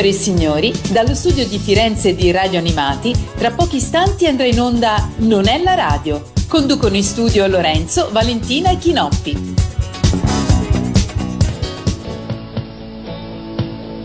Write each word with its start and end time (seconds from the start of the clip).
Signore 0.00 0.08
e 0.08 0.12
signori, 0.12 0.72
dallo 0.92 1.14
studio 1.14 1.46
di 1.46 1.58
Firenze 1.58 2.14
di 2.14 2.30
Radio 2.30 2.58
Animati, 2.58 3.14
tra 3.36 3.50
pochi 3.50 3.76
istanti 3.76 4.26
andrà 4.26 4.46
in 4.46 4.58
onda 4.58 5.10
Non 5.18 5.46
è 5.46 5.62
la 5.62 5.74
radio. 5.74 6.22
Conducono 6.48 6.96
in 6.96 7.02
studio 7.02 7.46
Lorenzo, 7.46 8.08
Valentina 8.10 8.70
e 8.70 8.78
Chinoppi. 8.78 9.54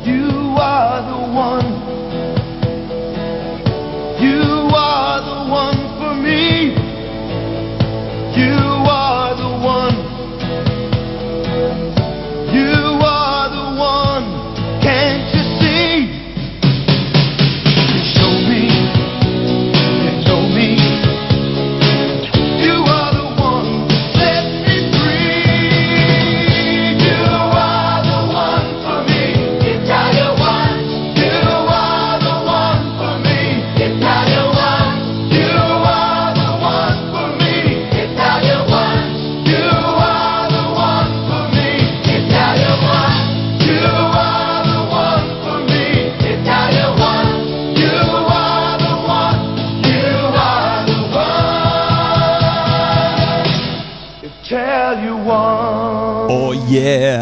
You 0.03 0.55
are 0.57 1.01
the 1.05 1.15
one. 1.33 1.83
You 4.19 4.67
are 4.75 5.21
the 5.21 5.49
one 5.49 5.97
for 5.97 6.13
me. 6.13 6.73
You 8.35 8.83
are 8.85 9.04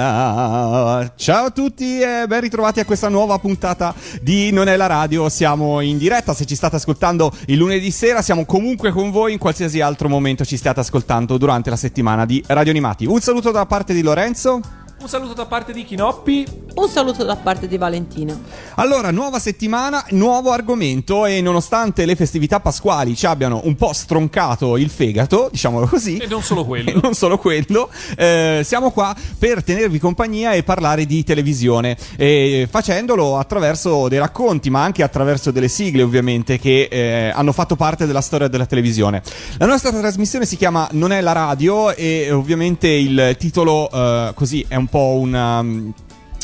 Ciao 0.04 1.46
a 1.46 1.50
tutti 1.52 2.02
e 2.02 2.26
ben 2.28 2.42
ritrovati 2.42 2.82
a 2.82 2.86
questa 2.86 3.08
nuova 3.08 3.38
puntata 3.40 3.96
di 4.22 4.52
Non 4.52 4.68
è 4.68 4.76
la 4.76 4.88
radio. 4.88 5.30
Siamo 5.30 5.80
in 5.80 5.98
diretta, 5.98 6.34
se 6.34 6.46
ci 6.46 6.56
state 6.56 6.76
ascoltando 6.76 7.32
il 7.46 7.58
lunedì 7.58 7.90
sera, 7.90 8.22
siamo 8.22 8.44
comunque 8.46 8.92
con 8.92 9.12
voi 9.12 9.32
in 9.32 9.38
qualsiasi 9.40 9.80
altro 9.80 10.10
momento 10.10 10.44
ci 10.44 10.58
stiate 10.58 10.82
ascoltando 10.82 11.38
durante 11.38 11.70
la 11.70 11.78
settimana 11.78 12.26
di 12.26 12.44
Radio 12.48 12.72
Animati. 12.72 13.06
Un 13.06 13.22
saluto 13.22 13.52
da 13.52 13.66
parte 13.66 13.94
di 13.94 14.02
Lorenzo. 14.02 14.60
Un 15.00 15.08
saluto 15.08 15.34
da 15.34 15.46
parte 15.46 15.72
di 15.72 15.86
Chinoppi. 15.86 16.46
Un 16.76 16.90
saluto 16.90 17.24
da 17.24 17.36
parte 17.36 17.68
di 17.68 17.78
Valentina. 17.78 18.36
Allora, 18.76 19.12
nuova 19.12 19.38
settimana, 19.38 20.04
nuovo 20.10 20.52
argomento 20.52 21.28
e 21.28 21.40
nonostante 21.40 22.04
le 22.04 22.16
festività 22.16 22.60
pasquali 22.60 23.16
ci 23.16 23.28
abbiano 23.28 23.62
un 23.66 23.76
po' 23.76 23.94
stroncato 23.94 24.76
il 24.78 24.90
fegato, 24.90 25.50
diciamolo 25.52 25.86
così, 25.86 26.18
E 26.18 26.26
non 26.26 26.42
solo 26.42 26.66
quello. 26.66 27.00
non 27.00 27.14
solo 27.14 27.38
quello, 27.38 27.90
eh, 28.18 28.62
siamo 28.64 28.90
qua 28.90 29.16
per 29.38 29.64
tenervi 29.64 30.00
compagnia 30.00 30.54
e 30.54 30.64
parlare 30.64 31.06
di 31.06 31.24
televisione, 31.24 31.96
e 32.18 32.68
facendolo 32.70 33.38
attraverso 33.38 34.08
dei 34.08 34.18
racconti, 34.18 34.72
ma 34.72 34.84
anche 34.84 35.04
attraverso 35.04 35.52
delle 35.52 35.68
sigle 35.68 36.02
ovviamente 36.02 36.58
che 36.58 36.88
eh, 36.90 37.32
hanno 37.36 37.52
fatto 37.52 37.76
parte 37.76 38.08
della 38.08 38.22
storia 38.22 38.48
della 38.48 38.66
televisione. 38.66 39.22
La 39.58 39.68
nostra 39.68 39.92
trasmissione 39.92 40.48
si 40.48 40.58
chiama 40.58 40.88
Non 40.94 41.12
è 41.12 41.22
la 41.22 41.34
radio 41.34 41.96
e 41.96 42.32
ovviamente 42.32 42.88
il 42.88 43.36
titolo 43.38 43.92
eh, 43.92 44.32
così 44.34 44.66
è 44.68 44.76
un 44.76 44.88
po' 44.88 45.18
una 45.20 45.64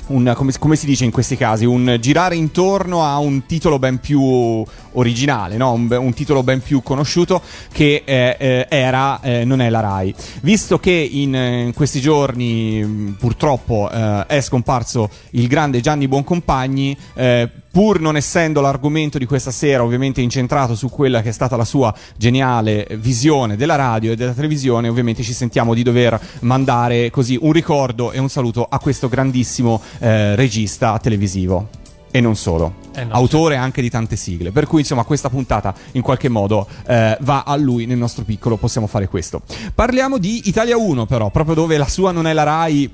un, 0.10 0.34
come, 0.36 0.52
come 0.58 0.76
si 0.76 0.86
dice 0.86 1.06
in 1.06 1.12
questi 1.12 1.36
casi, 1.36 1.66
un 1.66 1.98
girare 2.00 2.36
intorno 2.36 3.04
a 3.04 3.18
un 3.18 3.46
titolo 3.46 3.80
ben 3.80 4.00
più 4.00 4.64
originale, 4.94 5.58
no? 5.58 5.72
un, 5.72 5.88
un 5.92 6.14
titolo 6.14 6.44
ben 6.44 6.62
più 6.62 6.82
conosciuto 6.82 7.42
che 7.72 8.04
eh, 8.06 8.36
eh, 8.38 8.66
era 8.70 9.20
eh, 9.22 9.46
Non 9.46 9.62
è 9.62 9.70
la 9.70 9.80
RAI. 9.80 10.14
Visto 10.42 10.80
che 10.80 10.92
in, 10.92 11.34
in 11.34 11.74
questi 11.74 12.00
giorni 12.02 13.16
purtroppo 13.18 13.90
eh, 13.92 14.26
è 14.28 14.42
scomparso 14.42 15.10
il 15.32 15.48
grande 15.48 15.82
Gianni 15.82 16.08
Boncompagni, 16.08 16.98
eh, 17.16 17.50
pur 17.72 18.00
non 18.00 18.16
essendo 18.16 18.62
l'argomento 18.62 19.18
di 19.18 19.26
questa 19.26 19.52
sera 19.52 19.84
ovviamente 19.84 20.22
incentrato 20.22 20.76
su 20.76 20.90
quella 20.90 21.22
che 21.22 21.30
è 21.30 21.32
stata 21.34 21.56
la 21.56 21.66
sua 21.66 21.94
geniale 22.18 22.88
visione 22.98 23.56
della 23.56 23.76
radio 23.76 24.12
e 24.12 24.16
della 24.16 24.34
televisione, 24.34 24.88
ovviamente 24.88 25.24
ci 25.24 25.34
sentiamo 25.34 25.74
di 25.74 25.84
dover 25.84 26.20
mandare 26.42 27.10
così 27.10 27.38
un 27.40 27.52
ricordo 27.52 28.12
e 28.12 28.20
un 28.20 28.30
saluto 28.30 28.66
a 28.70 28.80
questo 28.80 29.08
grandissimo 29.08 29.82
eh, 30.00 30.36
regista 30.36 30.98
televisivo. 31.00 31.70
E 32.12 32.22
non 32.22 32.36
solo, 32.36 32.74
Eh 32.96 33.04
no, 33.04 33.14
autore 33.14 33.56
anche 33.56 33.84
di 33.84 33.90
tante 33.92 34.16
sigle. 34.16 34.52
Per 34.52 34.66
cui, 34.66 34.80
insomma, 34.80 35.04
questa 35.04 35.30
puntata 35.30 35.76
in 35.92 36.02
qualche 36.02 36.28
modo 36.28 36.68
eh, 36.88 37.16
va 37.22 37.44
a 37.44 37.56
lui 37.56 37.86
nel 37.86 38.00
nostro 38.00 38.24
piccolo. 38.24 38.58
Possiamo 38.58 38.88
fare 38.88 39.08
questo. 39.08 39.44
Parliamo 39.76 40.18
di 40.18 40.42
Italia 40.46 40.76
1, 40.76 41.06
però, 41.06 41.30
proprio 41.30 41.54
dove 41.54 41.78
la 41.78 41.88
sua 41.88 42.12
non 42.12 42.26
è 42.26 42.34
la 42.34 42.42
Rai 42.42 42.92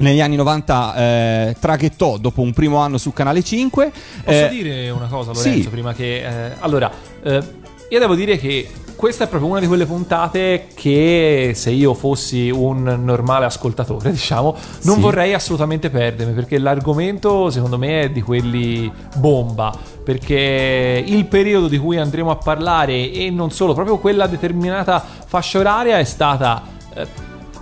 negli 0.00 0.20
anni 0.20 0.36
90 0.36 0.94
eh, 0.96 1.56
traghettò 1.58 2.18
dopo 2.18 2.42
un 2.42 2.52
primo 2.52 2.76
anno 2.78 2.98
su 2.98 3.12
Canale 3.12 3.42
5. 3.42 3.92
Posso 4.24 4.36
Eh, 4.44 4.48
dire 4.50 4.90
una 4.90 5.06
cosa, 5.06 5.32
Lorenzo, 5.32 5.62
sì. 5.62 5.68
prima 5.68 5.94
che... 5.94 6.24
eh, 6.24 6.52
allora, 6.60 6.90
eh, 7.22 7.42
io 7.90 7.98
devo 7.98 8.14
dire 8.14 8.36
che 8.38 8.68
questa 8.96 9.24
è 9.24 9.28
proprio 9.28 9.50
una 9.50 9.60
di 9.60 9.66
quelle 9.66 9.86
puntate 9.86 10.66
che 10.74 11.52
se 11.54 11.70
io 11.70 11.94
fossi 11.94 12.50
un 12.50 12.82
normale 13.02 13.46
ascoltatore, 13.46 14.10
diciamo, 14.12 14.54
non 14.82 14.96
Sì. 14.96 15.00
vorrei 15.00 15.32
assolutamente 15.32 15.88
perdermi, 15.90 16.32
perché 16.34 16.58
l'argomento 16.58 17.48
secondo 17.50 17.78
me 17.78 18.02
è 18.02 18.10
di 18.10 18.20
quelli 18.20 18.90
bomba, 19.16 19.74
perché 20.04 21.02
il 21.06 21.24
periodo 21.26 21.66
di 21.68 21.78
cui 21.78 21.96
andremo 21.96 22.30
a 22.30 22.36
parlare 22.36 23.10
e 23.10 23.30
non 23.30 23.50
solo, 23.50 23.72
proprio 23.74 23.96
quella 23.98 24.26
determinata 24.26 25.02
fascia 25.26 25.58
oraria 25.58 25.98
è 25.98 26.04
stata... 26.04 26.62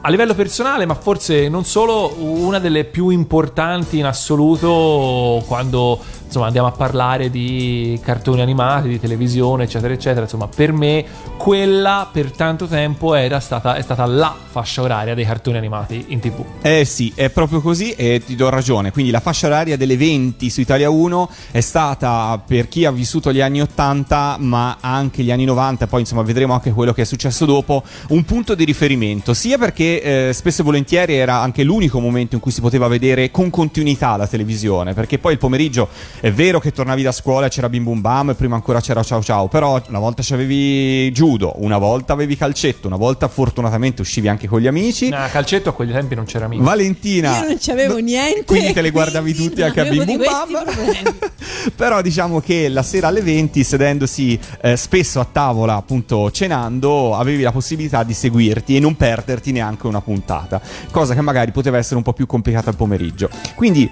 a 0.00 0.10
livello 0.10 0.34
personale, 0.34 0.86
ma 0.86 0.94
forse 0.94 1.48
non 1.48 1.64
solo, 1.64 2.14
una 2.18 2.58
delle 2.58 2.84
più 2.84 3.08
importanti 3.10 3.98
in 3.98 4.06
assoluto 4.06 5.42
quando 5.46 5.98
insomma, 6.28 6.46
andiamo 6.46 6.68
a 6.68 6.72
parlare 6.72 7.30
di 7.30 7.98
cartoni 8.02 8.42
animati, 8.42 8.88
di 8.88 9.00
televisione, 9.00 9.64
eccetera, 9.64 9.92
eccetera. 9.92 10.22
Insomma, 10.22 10.46
per 10.46 10.72
me 10.72 11.04
quella 11.36 12.08
per 12.12 12.30
tanto 12.30 12.66
tempo 12.66 13.14
stata, 13.40 13.74
è 13.74 13.82
stata 13.82 14.04
la 14.04 14.34
fascia 14.48 14.82
oraria 14.82 15.14
dei 15.14 15.24
cartoni 15.24 15.56
animati 15.56 16.04
in 16.08 16.20
tv. 16.20 16.44
Eh 16.60 16.84
sì, 16.84 17.12
è 17.14 17.30
proprio 17.30 17.60
così 17.60 17.92
e 17.92 18.22
ti 18.24 18.36
do 18.36 18.50
ragione. 18.50 18.92
Quindi 18.92 19.10
la 19.10 19.20
fascia 19.20 19.46
oraria 19.46 19.76
delle 19.76 19.96
20 19.96 20.50
su 20.50 20.60
Italia 20.60 20.90
1 20.90 21.30
è 21.50 21.60
stata 21.60 22.40
per 22.46 22.68
chi 22.68 22.84
ha 22.84 22.90
vissuto 22.90 23.32
gli 23.32 23.40
anni 23.40 23.62
80, 23.62 24.36
ma 24.40 24.76
anche 24.80 25.22
gli 25.22 25.30
anni 25.30 25.44
90, 25.44 25.86
poi 25.86 26.00
insomma 26.00 26.22
vedremo 26.22 26.52
anche 26.52 26.72
quello 26.72 26.92
che 26.92 27.02
è 27.02 27.06
successo 27.06 27.46
dopo, 27.46 27.82
un 28.08 28.24
punto 28.24 28.54
di 28.54 28.64
riferimento, 28.64 29.32
sia 29.32 29.56
perché 29.56 29.87
eh, 29.96 30.32
spesso 30.32 30.60
e 30.62 30.64
volentieri 30.64 31.14
era 31.14 31.36
anche 31.40 31.62
l'unico 31.62 32.00
momento 32.00 32.34
in 32.34 32.40
cui 32.40 32.50
si 32.50 32.60
poteva 32.60 32.88
vedere 32.88 33.30
con 33.30 33.50
continuità 33.50 34.16
la 34.16 34.26
televisione, 34.26 34.94
perché 34.94 35.18
poi 35.18 35.32
il 35.32 35.38
pomeriggio 35.38 35.88
è 36.20 36.30
vero 36.30 36.60
che 36.60 36.72
tornavi 36.72 37.02
da 37.02 37.12
scuola 37.12 37.46
e 37.46 37.48
c'era 37.48 37.68
Bim 37.68 37.84
Bum 37.84 38.00
Bam 38.00 38.30
e 38.30 38.34
prima 38.34 38.54
ancora 38.54 38.80
c'era 38.80 39.02
Ciao 39.02 39.22
Ciao, 39.22 39.48
però 39.48 39.80
una 39.88 39.98
volta 39.98 40.22
c'avevi 40.24 41.10
judo, 41.12 41.54
una 41.56 41.78
volta 41.78 42.12
avevi 42.12 42.36
calcetto, 42.36 42.86
una 42.86 42.96
volta 42.96 43.28
fortunatamente 43.28 44.02
uscivi 44.02 44.28
anche 44.28 44.48
con 44.48 44.60
gli 44.60 44.66
amici. 44.66 45.08
A 45.08 45.28
calcetto 45.28 45.70
a 45.70 45.72
quegli 45.72 45.92
tempi 45.92 46.14
non 46.14 46.24
c'era 46.24 46.48
mica. 46.48 46.62
Valentina. 46.62 47.38
Io 47.40 47.48
non 47.48 47.56
c'avevo 47.58 47.94
No, 47.94 47.98
niente. 48.00 48.44
Quindi 48.44 48.72
te 48.72 48.80
le 48.80 48.90
guardavi 48.90 49.34
non 49.38 49.52
anche 49.62 49.80
a 49.80 49.84
Bim 49.84 50.04
Bum 50.04 50.18
Bam. 50.18 51.14
Però 51.74 52.00
diciamo 52.00 52.40
che 52.40 52.68
la 52.68 52.82
sera 52.82 53.08
alle 53.08 53.20
20, 53.20 53.64
sedendosi 53.64 54.38
eh, 54.60 54.76
spesso 54.76 55.20
a 55.20 55.26
tavola, 55.30 55.74
appunto 55.74 56.30
cenando, 56.30 57.14
avevi 57.14 57.42
la 57.42 57.52
possibilità 57.52 58.02
di 58.02 58.14
seguirti 58.14 58.76
e 58.76 58.80
non 58.80 58.96
perderti 58.96 59.52
neanche 59.52 59.77
una 59.86 60.00
puntata. 60.00 60.60
Cosa 60.90 61.14
che 61.14 61.20
magari 61.20 61.52
poteva 61.52 61.78
essere 61.78 61.96
un 61.96 62.02
po' 62.02 62.12
più 62.12 62.26
complicata 62.26 62.70
al 62.70 62.76
pomeriggio. 62.76 63.30
Quindi. 63.54 63.90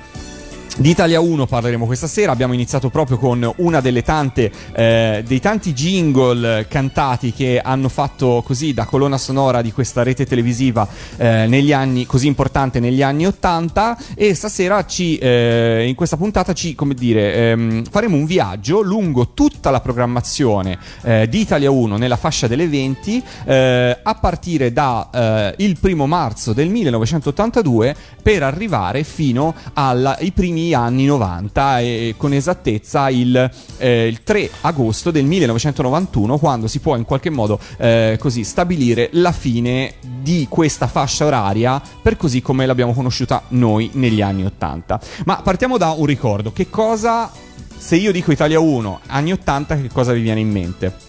Di 0.78 0.90
Italia 0.90 1.20
1 1.20 1.46
parleremo 1.46 1.86
questa 1.86 2.06
sera, 2.06 2.32
abbiamo 2.32 2.52
iniziato 2.52 2.90
proprio 2.90 3.16
con 3.16 3.50
una 3.56 3.80
delle 3.80 4.02
tante, 4.02 4.52
eh, 4.74 5.24
dei 5.26 5.40
tanti 5.40 5.72
jingle 5.72 6.66
cantati 6.68 7.32
che 7.32 7.58
hanno 7.64 7.88
fatto 7.88 8.42
così 8.44 8.74
da 8.74 8.84
colonna 8.84 9.16
sonora 9.16 9.62
di 9.62 9.72
questa 9.72 10.02
rete 10.02 10.26
televisiva 10.26 10.86
eh, 11.16 11.46
negli 11.46 11.72
anni, 11.72 12.04
così 12.04 12.26
importante 12.26 12.78
negli 12.78 13.00
anni 13.00 13.26
80 13.26 13.98
e 14.16 14.34
stasera 14.34 14.84
ci, 14.84 15.16
eh, 15.16 15.86
in 15.88 15.94
questa 15.94 16.18
puntata 16.18 16.52
ci, 16.52 16.74
come 16.74 16.92
dire, 16.92 17.52
ehm, 17.52 17.84
faremo 17.86 18.14
un 18.14 18.26
viaggio 18.26 18.82
lungo 18.82 19.30
tutta 19.32 19.70
la 19.70 19.80
programmazione 19.80 20.78
eh, 21.04 21.26
di 21.26 21.40
Italia 21.40 21.70
1 21.70 21.96
nella 21.96 22.16
fascia 22.16 22.48
delle 22.48 22.68
20 22.68 23.22
eh, 23.46 23.98
a 24.02 24.14
partire 24.16 24.74
da 24.74 25.08
eh, 25.10 25.64
il 25.64 25.78
primo 25.80 26.06
marzo 26.06 26.52
del 26.52 26.68
1982 26.68 27.96
per 28.22 28.42
arrivare 28.42 29.04
fino 29.04 29.54
ai 29.72 30.32
primi 30.32 30.65
anni 30.74 31.04
90 31.04 31.80
e 31.80 32.14
con 32.16 32.32
esattezza 32.32 33.08
il, 33.08 33.50
eh, 33.78 34.06
il 34.06 34.22
3 34.22 34.50
agosto 34.62 35.10
del 35.10 35.24
1991 35.24 36.38
quando 36.38 36.66
si 36.66 36.80
può 36.80 36.96
in 36.96 37.04
qualche 37.04 37.30
modo 37.30 37.58
eh, 37.78 38.16
così 38.18 38.44
stabilire 38.44 39.08
la 39.12 39.32
fine 39.32 39.94
di 40.20 40.46
questa 40.48 40.86
fascia 40.86 41.24
oraria 41.26 41.80
per 42.02 42.16
così 42.16 42.42
come 42.42 42.66
l'abbiamo 42.66 42.92
conosciuta 42.92 43.42
noi 43.48 43.90
negli 43.94 44.22
anni 44.22 44.44
80. 44.44 45.00
Ma 45.24 45.40
partiamo 45.42 45.78
da 45.78 45.90
un 45.90 46.06
ricordo, 46.06 46.52
che 46.52 46.68
cosa 46.70 47.30
se 47.76 47.96
io 47.96 48.10
dico 48.10 48.32
Italia 48.32 48.58
1 48.58 49.00
anni 49.06 49.32
80 49.32 49.80
che 49.82 49.88
cosa 49.92 50.12
vi 50.12 50.22
viene 50.22 50.40
in 50.40 50.50
mente? 50.50 51.05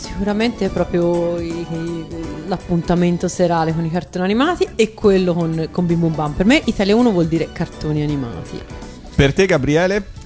Sicuramente 0.00 0.64
è 0.66 0.68
proprio 0.70 1.38
i- 1.38 1.66
i- 1.70 2.06
l'appuntamento 2.46 3.28
serale 3.28 3.74
con 3.74 3.84
i 3.84 3.90
cartoni 3.90 4.24
animati 4.24 4.66
e 4.74 4.94
quello 4.94 5.34
con, 5.34 5.68
con 5.70 5.86
Bim 5.86 6.00
Bum 6.00 6.14
Bam. 6.14 6.32
Per 6.32 6.46
me 6.46 6.60
Italia 6.64 6.96
1 6.96 7.10
vuol 7.10 7.26
dire 7.26 7.50
cartoni 7.52 8.02
animati. 8.02 8.60
Per 9.14 9.34
te 9.34 9.46
Gabriele? 9.46 10.18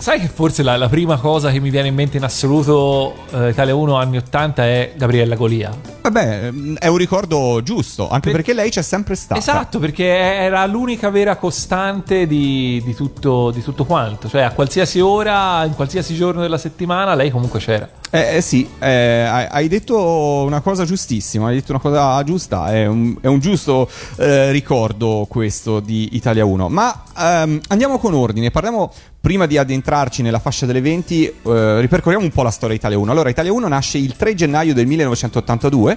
Sai 0.00 0.20
che 0.20 0.28
forse 0.28 0.62
la, 0.62 0.76
la 0.76 0.88
prima 0.88 1.16
cosa 1.18 1.50
che 1.50 1.58
mi 1.58 1.70
viene 1.70 1.88
in 1.88 1.94
mente 1.94 2.18
in 2.18 2.22
assoluto 2.22 3.14
eh, 3.32 3.48
Italia 3.48 3.74
1 3.74 3.96
anni 3.96 4.16
80 4.18 4.64
è 4.64 4.92
Gabriella 4.96 5.34
Golia. 5.34 5.72
Vabbè, 6.02 6.44
ehm, 6.46 6.76
è 6.78 6.86
un 6.86 6.96
ricordo 6.96 7.60
giusto, 7.64 8.08
anche 8.08 8.30
Per- 8.30 8.32
perché 8.36 8.52
lei 8.54 8.70
c'è 8.70 8.82
sempre 8.82 9.16
stata. 9.16 9.40
Esatto, 9.40 9.80
perché 9.80 10.06
era 10.06 10.64
l'unica 10.66 11.10
vera 11.10 11.34
costante 11.36 12.28
di, 12.28 12.80
di 12.84 12.94
tutto, 12.94 13.50
di 13.50 13.60
tutto 13.62 13.84
quanto. 13.86 14.28
Cioè, 14.28 14.42
a 14.42 14.52
qualsiasi 14.52 15.00
ora, 15.00 15.64
in 15.64 15.74
qualsiasi 15.74 16.14
giorno 16.14 16.42
della 16.42 16.58
settimana, 16.58 17.14
lei 17.16 17.30
comunque 17.30 17.58
c'era. 17.58 17.88
Eh, 18.10 18.36
eh 18.36 18.40
sì, 18.40 18.66
eh, 18.78 19.48
hai 19.50 19.68
detto 19.68 20.42
una 20.46 20.60
cosa 20.60 20.86
giustissima, 20.86 21.48
hai 21.48 21.56
detto 21.56 21.72
una 21.72 21.80
cosa 21.80 22.22
giusta, 22.24 22.72
è 22.72 22.86
un, 22.86 23.16
è 23.20 23.26
un 23.26 23.38
giusto 23.38 23.88
eh, 24.16 24.50
ricordo 24.50 25.26
questo 25.28 25.80
di 25.80 26.10
Italia 26.12 26.46
1. 26.46 26.68
Ma 26.70 27.02
ehm, 27.16 27.60
andiamo 27.68 27.98
con 27.98 28.14
ordine, 28.14 28.50
parliamo 28.50 28.90
prima 29.20 29.44
di 29.44 29.58
addentrarci 29.58 30.22
nella 30.22 30.38
fascia 30.38 30.64
delle 30.64 30.80
20, 30.80 31.24
eh, 31.26 31.80
ripercorriamo 31.80 32.24
un 32.24 32.30
po' 32.30 32.42
la 32.42 32.50
storia 32.50 32.74
di 32.74 32.80
Italia 32.80 32.98
1. 32.98 33.10
Allora, 33.10 33.28
Italia 33.28 33.52
1 33.52 33.68
nasce 33.68 33.98
il 33.98 34.16
3 34.16 34.34
gennaio 34.34 34.72
del 34.72 34.86
1982. 34.86 35.96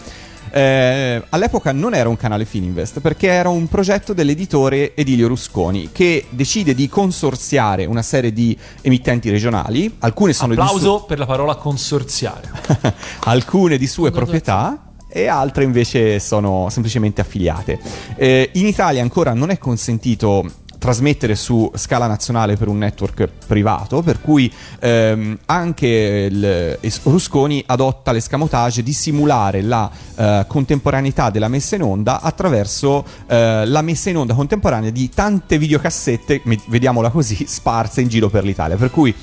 Eh, 0.52 1.24
all'epoca 1.30 1.72
non 1.72 1.94
era 1.94 2.10
un 2.10 2.18
canale 2.18 2.44
Fininvest 2.44 3.00
perché 3.00 3.28
era 3.28 3.50
un 3.50 3.68
progetto 3.68 4.12
dell'editore 4.14 4.94
Edilio 4.96 5.30
Rusconi 5.30 5.90
che 5.94 6.26
decide 6.30 6.76
di 6.76 6.90
consorziare 6.90 7.86
una 7.86 8.02
serie 8.02 8.34
di 8.34 8.58
emittenti 8.82 9.30
regionali, 9.30 9.96
alcune 10.00 10.34
sono 10.34 10.54
di 10.54 10.60
su- 10.60 10.62
Applauso 10.62 11.04
per 11.06 11.20
la 11.20 11.26
parola 11.26 11.56
consorziare. 11.56 12.52
alcune 13.26 13.78
di 13.78 13.88
sue 13.88 14.12
proprietà 14.12 14.92
e 15.08 15.28
altre 15.28 15.64
invece 15.64 16.20
sono 16.20 16.68
semplicemente 16.70 17.22
affiliate. 17.22 17.80
Eh, 18.16 18.50
in 18.54 18.66
Italia 18.66 19.02
ancora 19.02 19.34
non 19.34 19.50
è 19.50 19.58
consentito 19.58 20.50
trasmettere 20.82 21.36
su 21.36 21.72
scala 21.76 22.08
nazionale 22.08 22.56
per 22.58 22.68
un 22.68 22.80
network 22.80 23.30
privato, 23.46 24.02
per 24.02 24.20
cui 24.20 24.52
ehm, 24.80 25.38
anche 25.46 25.88
il, 25.88 26.78
es- 26.82 27.02
Rusconi 27.04 27.64
adotta 27.68 28.12
l'escamotage 28.12 28.82
di 28.82 28.92
simulare 28.92 29.62
la 29.62 29.88
eh, 30.16 30.46
contemporaneità 30.48 31.30
della 31.30 31.50
messa 31.50 31.76
in 31.76 31.84
onda 31.84 32.20
attraverso 32.22 33.06
eh, 33.28 33.64
la 33.68 33.82
messa 33.84 34.10
in 34.10 34.18
onda 34.18 34.34
contemporanea 34.34 34.90
di 34.90 35.08
tante 35.10 35.60
videocassette, 35.60 36.42
vediamola 36.66 37.12
così, 37.12 37.46
sparse 37.48 38.02
in 38.02 38.08
giro 38.08 38.30
per 38.30 38.44
l'Italia. 38.44 38.76
Per 38.76 38.90
cui 38.90 39.14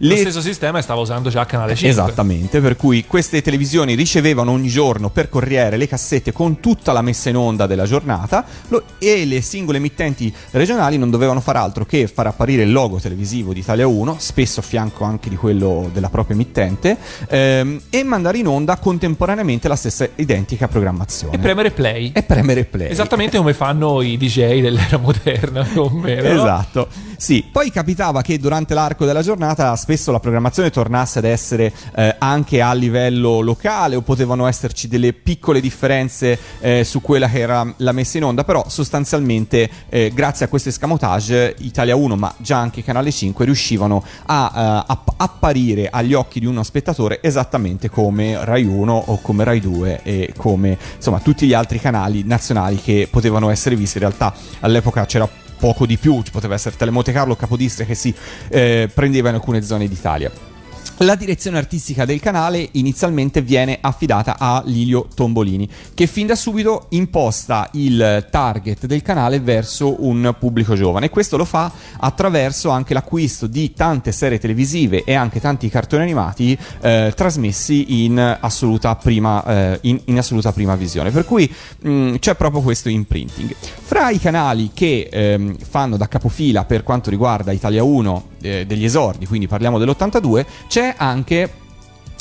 Lo 0.00 0.08
le 0.08 0.18
stesso 0.18 0.42
sistema 0.42 0.82
stava 0.82 1.00
usando 1.00 1.30
già 1.30 1.46
Canale 1.46 1.74
5. 1.74 1.88
Esattamente, 1.88 2.60
per 2.60 2.76
cui 2.76 3.06
queste 3.06 3.40
televisioni 3.40 3.94
ricevevano 3.94 4.50
ogni 4.50 4.68
giorno 4.68 5.08
per 5.08 5.30
corriere 5.30 5.78
le 5.78 5.88
cassette 5.88 6.30
con 6.32 6.60
tutta 6.60 6.92
la 6.92 7.00
messa 7.00 7.30
in 7.30 7.36
onda 7.36 7.66
della 7.66 7.86
giornata 7.86 8.44
lo- 8.68 8.82
e 8.98 9.24
le 9.24 9.40
singole 9.40 9.78
emittenti 9.78 10.30
regionali 10.50 10.98
non 10.98 11.04
dovevano 11.10 11.40
fare 11.40 11.58
altro 11.58 11.84
che 11.84 12.06
far 12.06 12.26
apparire 12.26 12.62
il 12.62 12.72
logo 12.72 12.98
televisivo 12.98 13.52
di 13.52 13.60
Italia 13.60 13.86
1, 13.86 14.16
spesso 14.18 14.60
a 14.60 14.62
fianco 14.62 15.04
anche 15.04 15.28
di 15.28 15.36
quello 15.36 15.90
della 15.92 16.08
propria 16.08 16.34
emittente, 16.36 16.96
ehm, 17.28 17.80
e 17.90 18.02
mandare 18.04 18.38
in 18.38 18.46
onda 18.46 18.76
contemporaneamente 18.76 19.68
la 19.68 19.76
stessa 19.76 20.08
identica 20.16 20.68
programmazione. 20.68 21.34
E 21.34 21.38
premere 21.38 21.70
play. 21.70 22.12
E 22.12 22.22
premere 22.22 22.64
play. 22.64 22.90
Esattamente 22.90 23.36
come 23.36 23.54
fanno 23.54 24.02
i 24.02 24.16
DJ 24.16 24.60
dell'era 24.60 24.98
moderna, 24.98 25.66
meno. 25.90 26.28
no? 26.28 26.34
Esatto. 26.34 26.88
Sì, 27.16 27.44
poi 27.50 27.70
capitava 27.70 28.20
che 28.20 28.38
durante 28.38 28.74
l'arco 28.74 29.06
della 29.06 29.22
giornata 29.22 29.74
spesso 29.76 30.12
la 30.12 30.20
programmazione 30.20 30.70
tornasse 30.70 31.18
ad 31.18 31.24
essere 31.24 31.72
eh, 31.94 32.14
anche 32.18 32.60
a 32.60 32.74
livello 32.74 33.40
locale 33.40 33.96
o 33.96 34.02
potevano 34.02 34.46
esserci 34.46 34.86
delle 34.86 35.14
piccole 35.14 35.60
differenze 35.60 36.38
eh, 36.60 36.84
su 36.84 37.00
quella 37.00 37.28
che 37.28 37.38
era 37.38 37.72
la 37.78 37.92
messa 37.92 38.18
in 38.18 38.24
onda, 38.24 38.44
però 38.44 38.64
sostanzialmente 38.68 39.68
eh, 39.88 40.12
grazie 40.14 40.44
a 40.44 40.48
questo 40.48 40.68
escamotage 40.68 40.95
Italia 41.58 41.96
1 41.96 42.16
ma 42.16 42.32
già 42.38 42.58
anche 42.58 42.82
Canale 42.82 43.10
5 43.10 43.44
riuscivano 43.44 44.02
a 44.26 44.52
eh, 44.54 44.92
app- 44.92 45.08
apparire 45.16 45.88
agli 45.90 46.14
occhi 46.14 46.40
di 46.40 46.46
uno 46.46 46.62
spettatore 46.62 47.20
esattamente 47.22 47.90
come 47.90 48.44
Rai 48.44 48.64
1 48.64 48.92
o 49.06 49.20
come 49.20 49.44
Rai 49.44 49.60
2 49.60 50.00
e 50.02 50.32
come 50.36 50.78
insomma 50.96 51.20
tutti 51.20 51.46
gli 51.46 51.54
altri 51.54 51.78
canali 51.78 52.22
nazionali 52.24 52.76
che 52.76 53.08
potevano 53.10 53.50
essere 53.50 53.76
visti 53.76 53.98
in 53.98 54.04
realtà 54.04 54.34
all'epoca 54.60 55.06
c'era 55.06 55.28
poco 55.58 55.86
di 55.86 55.96
più, 55.96 56.22
ci 56.22 56.30
poteva 56.30 56.54
essere 56.54 56.76
Telemonte 56.76 57.12
Carlo 57.12 57.34
Capodistria 57.34 57.86
che 57.86 57.94
si 57.94 58.14
eh, 58.48 58.90
prendeva 58.92 59.30
in 59.30 59.36
alcune 59.36 59.62
zone 59.62 59.88
d'Italia. 59.88 60.30
La 61.00 61.14
direzione 61.14 61.58
artistica 61.58 62.06
del 62.06 62.20
canale 62.20 62.70
inizialmente 62.72 63.42
viene 63.42 63.76
affidata 63.82 64.36
a 64.38 64.62
Lilio 64.64 65.08
Tombolini, 65.14 65.68
che 65.92 66.06
fin 66.06 66.26
da 66.26 66.34
subito 66.34 66.86
imposta 66.90 67.68
il 67.72 68.26
target 68.30 68.86
del 68.86 69.02
canale 69.02 69.40
verso 69.40 70.06
un 70.06 70.34
pubblico 70.38 70.74
giovane. 70.74 71.10
Questo 71.10 71.36
lo 71.36 71.44
fa 71.44 71.70
attraverso 71.98 72.70
anche 72.70 72.94
l'acquisto 72.94 73.46
di 73.46 73.74
tante 73.74 74.10
serie 74.10 74.38
televisive 74.38 75.04
e 75.04 75.12
anche 75.12 75.38
tanti 75.38 75.68
cartoni 75.68 76.02
animati 76.02 76.56
eh, 76.80 77.12
trasmessi 77.14 78.04
in 78.04 78.38
assoluta, 78.40 78.96
prima, 78.96 79.44
eh, 79.44 79.78
in, 79.82 80.00
in 80.06 80.16
assoluta 80.16 80.50
prima 80.52 80.76
visione. 80.76 81.10
Per 81.10 81.26
cui 81.26 81.52
mh, 81.80 82.14
c'è 82.20 82.36
proprio 82.36 82.62
questo 82.62 82.88
imprinting. 82.88 83.54
Fra 83.54 84.08
i 84.08 84.18
canali 84.18 84.70
che 84.72 85.10
ehm, 85.12 85.58
fanno 85.58 85.98
da 85.98 86.08
capofila 86.08 86.64
per 86.64 86.82
quanto 86.82 87.10
riguarda 87.10 87.52
Italia 87.52 87.82
1 87.82 88.28
eh, 88.46 88.66
degli 88.66 88.84
esordi, 88.84 89.26
quindi 89.26 89.46
parliamo 89.48 89.78
dell'82, 89.78 90.44
c'è 90.68 90.94
anche 90.96 91.50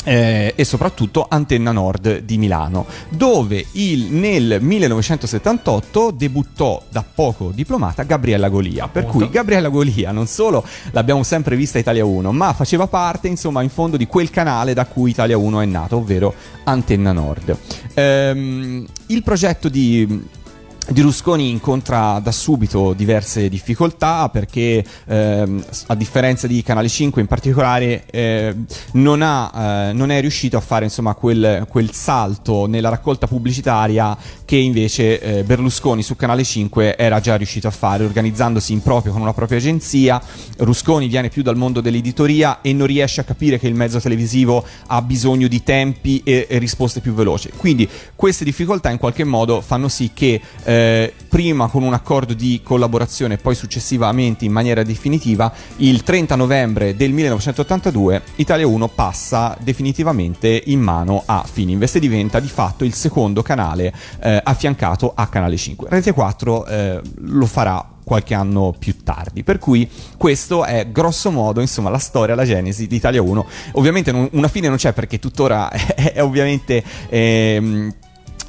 eh, 0.07 0.53
e 0.55 0.63
soprattutto 0.65 1.25
Antenna 1.27 1.71
Nord 1.71 2.19
di 2.19 2.37
Milano, 2.37 2.85
dove 3.09 3.65
il- 3.71 4.03
nel 4.11 4.57
1978 4.61 6.11
debuttò 6.11 6.79
da 6.89 7.03
poco 7.03 7.49
diplomata 7.51 8.03
Gabriella 8.03 8.47
Golia. 8.49 8.87
Per 8.87 9.05
cui 9.05 9.29
Gabriella 9.31 9.69
Golia 9.69 10.11
non 10.11 10.27
solo 10.27 10.63
l'abbiamo 10.91 11.23
sempre 11.23 11.55
vista 11.55 11.79
Italia 11.79 12.05
1, 12.05 12.31
ma 12.31 12.53
faceva 12.53 12.85
parte, 12.85 13.27
insomma, 13.27 13.63
in 13.63 13.69
fondo 13.69 13.97
di 13.97 14.05
quel 14.05 14.29
canale 14.29 14.75
da 14.75 14.85
cui 14.85 15.09
Italia 15.09 15.37
1 15.37 15.61
è 15.61 15.65
nato, 15.65 15.97
ovvero 15.97 16.35
Antenna 16.65 17.11
Nord. 17.11 17.57
Ehm, 17.95 18.85
il 19.07 19.23
progetto 19.23 19.69
di 19.69 20.23
di 20.87 21.01
Rusconi 21.01 21.49
incontra 21.49 22.19
da 22.19 22.31
subito 22.31 22.93
diverse 22.93 23.49
difficoltà 23.49 24.29
perché 24.29 24.85
ehm, 25.07 25.63
a 25.87 25.95
differenza 25.95 26.45
di 26.45 26.61
Canale 26.61 26.87
5 26.87 27.21
in 27.21 27.27
particolare 27.27 28.03
eh, 28.05 28.55
non, 28.91 29.23
ha, 29.23 29.89
eh, 29.89 29.93
non 29.93 30.11
è 30.11 30.21
riuscito 30.21 30.57
a 30.57 30.59
fare 30.59 30.85
insomma 30.85 31.15
quel, 31.15 31.65
quel 31.69 31.91
salto 31.91 32.67
nella 32.67 32.89
raccolta 32.89 33.25
pubblicitaria 33.25 34.15
che 34.45 34.57
invece 34.57 35.19
eh, 35.19 35.43
Berlusconi 35.43 36.03
su 36.03 36.15
Canale 36.15 36.43
5 36.43 36.97
era 36.97 37.19
già 37.19 37.35
riuscito 37.35 37.67
a 37.67 37.71
fare 37.71 38.03
organizzandosi 38.03 38.71
in 38.71 38.83
proprio 38.83 39.11
con 39.11 39.21
una 39.21 39.33
propria 39.33 39.57
agenzia. 39.57 40.21
Rusconi 40.57 41.07
viene 41.07 41.29
più 41.29 41.41
dal 41.41 41.57
mondo 41.57 41.81
dell'editoria 41.81 42.61
e 42.61 42.73
non 42.73 42.85
riesce 42.85 43.21
a 43.21 43.23
capire 43.23 43.57
che 43.57 43.67
il 43.67 43.73
mezzo 43.73 43.99
televisivo 43.99 44.63
ha 44.87 45.01
bisogno 45.01 45.47
di 45.47 45.63
tempi 45.63 46.21
e, 46.23 46.45
e 46.47 46.59
risposte 46.59 46.99
più 46.99 47.13
veloci. 47.13 47.49
Quindi 47.55 47.89
queste 48.15 48.43
difficoltà 48.43 48.91
in 48.91 48.99
qualche 48.99 49.23
modo 49.23 49.61
fanno 49.61 49.87
sì 49.87 50.11
che 50.13 50.39
eh, 50.75 51.13
prima 51.29 51.67
con 51.67 51.83
un 51.83 51.93
accordo 51.93 52.33
di 52.33 52.59
collaborazione 52.61 53.35
e 53.35 53.37
poi 53.37 53.55
successivamente 53.55 54.43
in 54.43 54.51
maniera 54.51 54.83
definitiva 54.83 55.51
il 55.77 56.03
30 56.03 56.35
novembre 56.35 56.95
del 56.95 57.11
1982 57.11 58.21
Italia 58.35 58.67
1 58.67 58.87
passa 58.89 59.57
definitivamente 59.61 60.63
in 60.65 60.81
mano 60.81 61.23
a 61.25 61.45
Fininvest 61.49 61.95
e 61.95 61.99
diventa 61.99 62.39
di 62.41 62.49
fatto 62.49 62.83
il 62.83 62.93
secondo 62.93 63.41
canale 63.41 63.93
eh, 64.19 64.41
affiancato 64.43 65.13
a 65.15 65.27
Canale 65.27 65.55
5 65.55 65.87
Rete 65.89 66.11
4 66.11 66.65
eh, 66.65 67.01
lo 67.19 67.45
farà 67.45 67.89
qualche 68.03 68.35
anno 68.35 68.73
più 68.77 68.97
tardi. 69.03 69.43
Per 69.43 69.57
cui 69.57 69.89
questo 70.15 70.63
è 70.63 70.87
grosso 70.91 71.31
modo, 71.31 71.59
insomma, 71.59 71.89
la 71.89 71.97
storia, 71.97 72.35
la 72.35 72.45
genesi 72.45 72.85
di 72.85 72.97
Italia 72.97 73.19
1. 73.19 73.45
Ovviamente 73.71 74.11
non- 74.11 74.29
una 74.33 74.47
fine 74.47 74.67
non 74.67 74.77
c'è 74.77 74.93
perché 74.93 75.17
tuttora 75.17 75.71
è, 75.73 76.13
è 76.13 76.23
ovviamente 76.23 76.83
eh, 77.09 77.91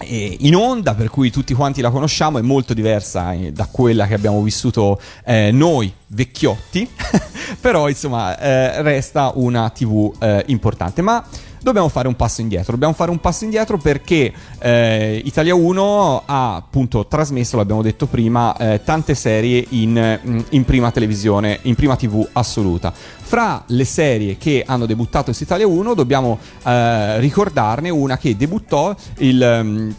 in 0.04 0.54
onda, 0.54 0.94
per 0.94 1.08
cui 1.08 1.30
tutti 1.30 1.54
quanti 1.54 1.80
la 1.80 1.90
conosciamo, 1.90 2.38
è 2.38 2.42
molto 2.42 2.74
diversa 2.74 3.32
eh, 3.32 3.52
da 3.52 3.66
quella 3.70 4.06
che 4.06 4.14
abbiamo 4.14 4.42
vissuto 4.42 5.00
eh, 5.24 5.50
noi 5.52 5.92
vecchiotti, 6.08 6.88
però 7.60 7.88
insomma 7.88 8.38
eh, 8.38 8.82
resta 8.82 9.32
una 9.34 9.70
TV 9.70 10.12
eh, 10.20 10.44
importante. 10.48 11.02
Ma 11.02 11.24
dobbiamo 11.66 11.88
fare 11.88 12.06
un 12.06 12.14
passo 12.14 12.40
indietro. 12.40 12.72
Dobbiamo 12.72 12.94
fare 12.94 13.10
un 13.10 13.18
passo 13.18 13.42
indietro 13.42 13.76
perché 13.76 14.32
eh, 14.60 15.20
Italia 15.24 15.54
1 15.54 16.22
ha 16.24 16.54
appunto 16.54 17.06
trasmesso, 17.06 17.56
l'abbiamo 17.56 17.82
detto 17.82 18.06
prima, 18.06 18.56
eh, 18.56 18.82
tante 18.84 19.14
serie 19.16 19.66
in, 19.70 20.20
mm, 20.24 20.38
in 20.50 20.64
prima 20.64 20.92
televisione, 20.92 21.58
in 21.62 21.74
prima 21.74 21.96
TV 21.96 22.26
assoluta. 22.32 22.92
Fra 22.92 23.64
le 23.66 23.84
serie 23.84 24.36
che 24.38 24.62
hanno 24.64 24.86
debuttato 24.86 25.32
su 25.32 25.42
Italia 25.42 25.66
1 25.66 25.94
dobbiamo 25.94 26.38
eh, 26.64 27.18
ricordarne 27.18 27.90
una 27.90 28.16
che 28.16 28.36
debuttò 28.36 28.94
il, 29.18 29.60
mm, 29.64 29.90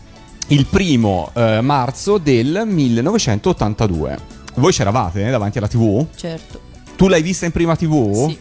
il 0.47 0.65
primo 0.67 1.31
eh, 1.33 1.59
marzo 1.59 2.17
del 2.17 2.63
1982. 2.65 4.17
Voi 4.55 4.71
c'eravate 4.71 5.27
eh, 5.27 5.31
davanti 5.31 5.57
alla 5.57 5.67
TV? 5.67 6.05
Certo. 6.15 6.61
Tu 6.95 7.09
l'hai 7.09 7.21
vista 7.21 7.45
in 7.45 7.51
prima 7.51 7.75
TV? 7.75 8.29
Sì. 8.29 8.39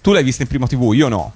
Tu 0.00 0.12
l'hai 0.12 0.22
vista 0.22 0.42
in 0.42 0.48
prima 0.48 0.66
TV? 0.68 0.92
Io 0.94 1.08
no. 1.08 1.32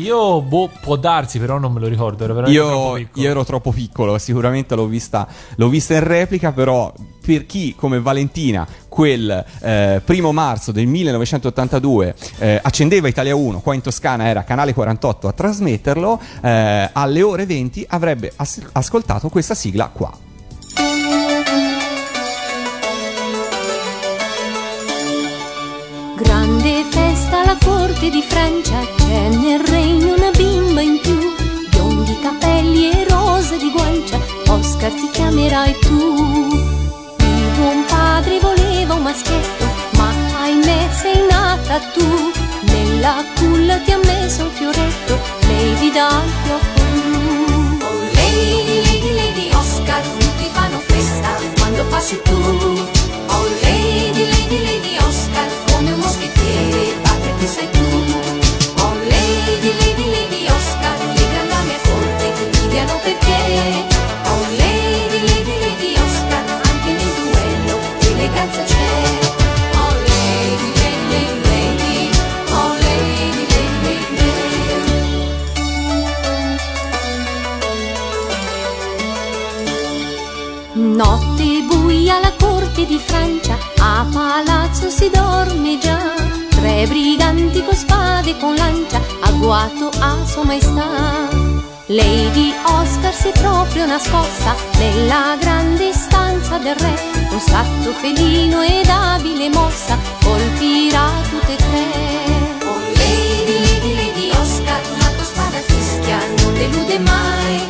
Io, 0.00 0.40
boh, 0.40 0.70
può 0.80 0.96
darsi, 0.96 1.38
però 1.38 1.58
non 1.58 1.72
me 1.72 1.80
lo 1.80 1.86
ricordo. 1.86 2.24
Ero 2.24 2.48
Io, 2.48 2.96
io 2.96 3.08
ero 3.30 3.44
troppo 3.44 3.70
piccolo, 3.70 4.16
sicuramente 4.18 4.74
l'ho 4.74 4.86
vista, 4.86 5.26
l'ho 5.56 5.68
vista 5.68 5.94
in 5.94 6.04
replica, 6.04 6.52
però 6.52 6.92
per 7.24 7.44
chi 7.46 7.74
come 7.76 8.00
Valentina 8.00 8.66
quel 8.88 9.44
eh, 9.60 10.00
primo 10.04 10.32
marzo 10.32 10.72
del 10.72 10.86
1982 10.86 12.14
eh, 12.38 12.60
accendeva 12.62 13.08
Italia 13.08 13.34
1, 13.34 13.60
qua 13.60 13.74
in 13.74 13.82
Toscana 13.82 14.26
era 14.26 14.42
canale 14.42 14.72
48 14.72 15.28
a 15.28 15.32
trasmetterlo, 15.32 16.20
eh, 16.40 16.90
alle 16.92 17.22
ore 17.22 17.46
20 17.46 17.86
avrebbe 17.90 18.32
as- 18.36 18.62
ascoltato 18.72 19.28
questa 19.28 19.54
sigla 19.54 19.90
qua. 19.92 20.10
Corte 28.00 28.10
di 28.10 28.22
Francia, 28.22 28.78
c'è 28.96 29.28
nel 29.28 29.60
regno 29.60 30.14
una 30.14 30.30
bimba 30.30 30.80
in 30.80 30.98
più, 31.00 31.18
biondi 31.68 32.18
capelli 32.22 32.90
e 32.90 33.06
rose 33.06 33.58
di 33.58 33.70
guancia, 33.70 34.18
Oscar 34.46 34.90
ti 34.90 35.10
chiamerai 35.12 35.76
tu. 35.80 36.48
Il 37.18 37.48
buon 37.58 37.84
padre 37.86 38.40
voleva 38.40 38.94
un 38.94 39.02
maschietto, 39.02 39.64
ma 39.96 40.08
ahimè 40.42 40.88
sei 40.92 41.26
nata 41.28 41.78
tu, 41.92 42.32
nella 42.62 43.22
culla 43.36 43.76
ti 43.80 43.92
ha 43.92 43.98
messo 43.98 44.44
un 44.44 44.50
fioretto, 44.52 45.18
lei 45.46 45.90
dà 45.90 46.22
il 46.24 46.32
fiocco 46.44 46.80
blu. 47.02 47.78
Oh 47.82 48.00
lady, 48.14 48.82
lady, 48.82 49.14
lady 49.14 49.52
Oscar, 49.52 50.00
tutti 50.00 50.48
fanno 50.52 50.78
festa 50.86 51.36
quando 51.58 51.84
passi 51.90 52.18
tu. 52.22 52.32
Oh 52.32 53.46
lady, 53.60 54.24
lady, 54.26 54.64
lady 54.64 54.96
Oscar, 54.96 55.48
come 55.70 55.92
un 55.92 55.98
moschettiere, 55.98 57.08
Oh 57.42 57.46
lady, 59.08 59.72
lady, 59.80 60.04
lady 60.10 60.46
Oscar, 60.46 60.98
le 61.06 61.24
grandame 61.30 61.72
a 61.74 61.78
corte 61.88 62.32
ti 62.34 62.42
invidiano 62.44 63.00
perché. 63.02 63.86
Oh 64.26 64.44
lady, 64.58 65.20
lady, 65.26 65.58
lady 65.58 65.96
Oscar, 65.96 66.44
anche 66.62 66.90
nel 66.92 67.12
duello 67.16 67.78
eleganza 68.10 68.62
c'è. 68.62 68.92
Oh 69.72 69.94
lady, 70.04 70.68
lady, 70.82 71.22
lady, 71.48 72.10
oh 72.50 72.74
lady, 72.78 73.42
lady, 73.48 73.94
lady. 74.16 74.44
Notte 80.74 81.62
buia 81.66 82.16
alla 82.16 82.34
corte 82.38 82.84
di 82.84 83.00
Francia, 83.02 83.56
a 83.78 84.06
palazzo 84.12 84.90
si 84.90 85.08
dorme 85.08 85.78
già. 85.78 86.09
Briganti 86.86 87.62
con 87.62 87.74
spade 87.74 88.30
e 88.30 88.36
con 88.38 88.54
lancia, 88.54 89.00
agguato 89.20 89.90
a 90.00 90.16
sua 90.24 90.44
maestà. 90.44 91.28
Lady 91.86 92.54
Oscar 92.64 93.12
si 93.12 93.28
è 93.28 93.32
proprio 93.32 93.84
nascosta 93.84 94.54
nella 94.78 95.36
grande 95.38 95.92
stanza 95.92 96.58
del 96.58 96.74
re. 96.76 96.94
Un 97.30 97.40
scatto 97.40 97.92
felino 97.92 98.62
ed 98.62 98.88
abile 98.88 99.48
mossa 99.50 99.98
colpirà 100.22 101.10
tutte 101.28 101.52
e 101.52 101.56
tre. 101.56 101.86
Oh 102.64 102.78
Lady, 102.94 103.94
Lady, 103.96 104.30
Oscar, 104.30 104.80
la 104.98 105.10
tua 105.16 105.24
spada 105.24 105.58
fischia 105.58 106.18
non 106.42 106.54
delude 106.54 106.98
mai. 107.00 107.60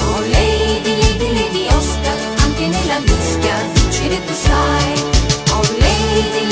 Oh 0.00 0.20
Lady, 0.20 0.96
Lady, 1.00 1.34
Lady 1.34 1.66
Oscar, 1.68 2.16
anche 2.42 2.66
nella 2.66 2.98
mischia 3.00 3.56
vincere 3.72 4.24
tu 4.24 4.34
sai. 4.34 5.02
Oh 5.52 5.62
Lady 5.78 6.49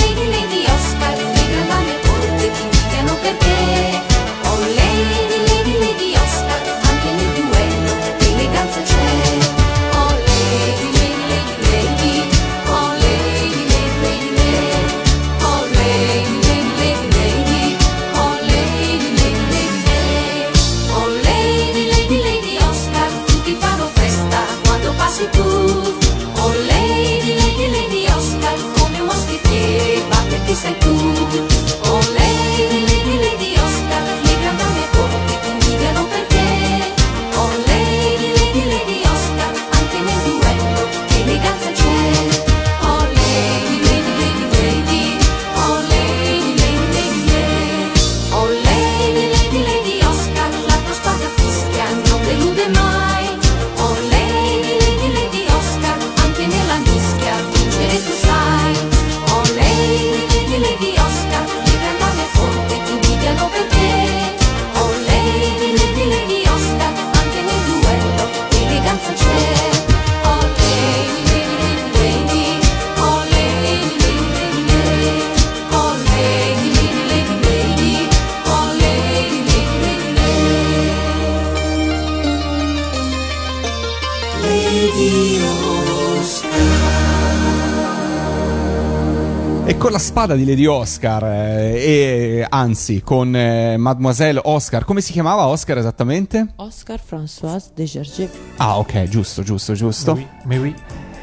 spada 90.29 90.35
di 90.35 90.45
Lady 90.45 90.67
Oscar, 90.67 91.25
eh, 91.25 92.41
e 92.41 92.47
anzi 92.47 93.01
con 93.03 93.35
eh, 93.35 93.79
Mademoiselle 93.79 94.39
Oscar, 94.45 94.85
come 94.85 95.01
si 95.01 95.13
chiamava 95.13 95.47
Oscar 95.47 95.79
esattamente? 95.79 96.53
Oscar 96.57 97.01
François 97.01 97.63
de 97.75 97.87
Gerger. 97.87 98.29
Ah, 98.59 98.77
ok, 98.77 99.05
giusto, 99.05 99.43
giusto, 99.43 99.73
giusto. 99.73 100.13
Mais 100.13 100.27
oui, 100.27 100.45
mais 100.45 100.61
oui. 100.61 100.75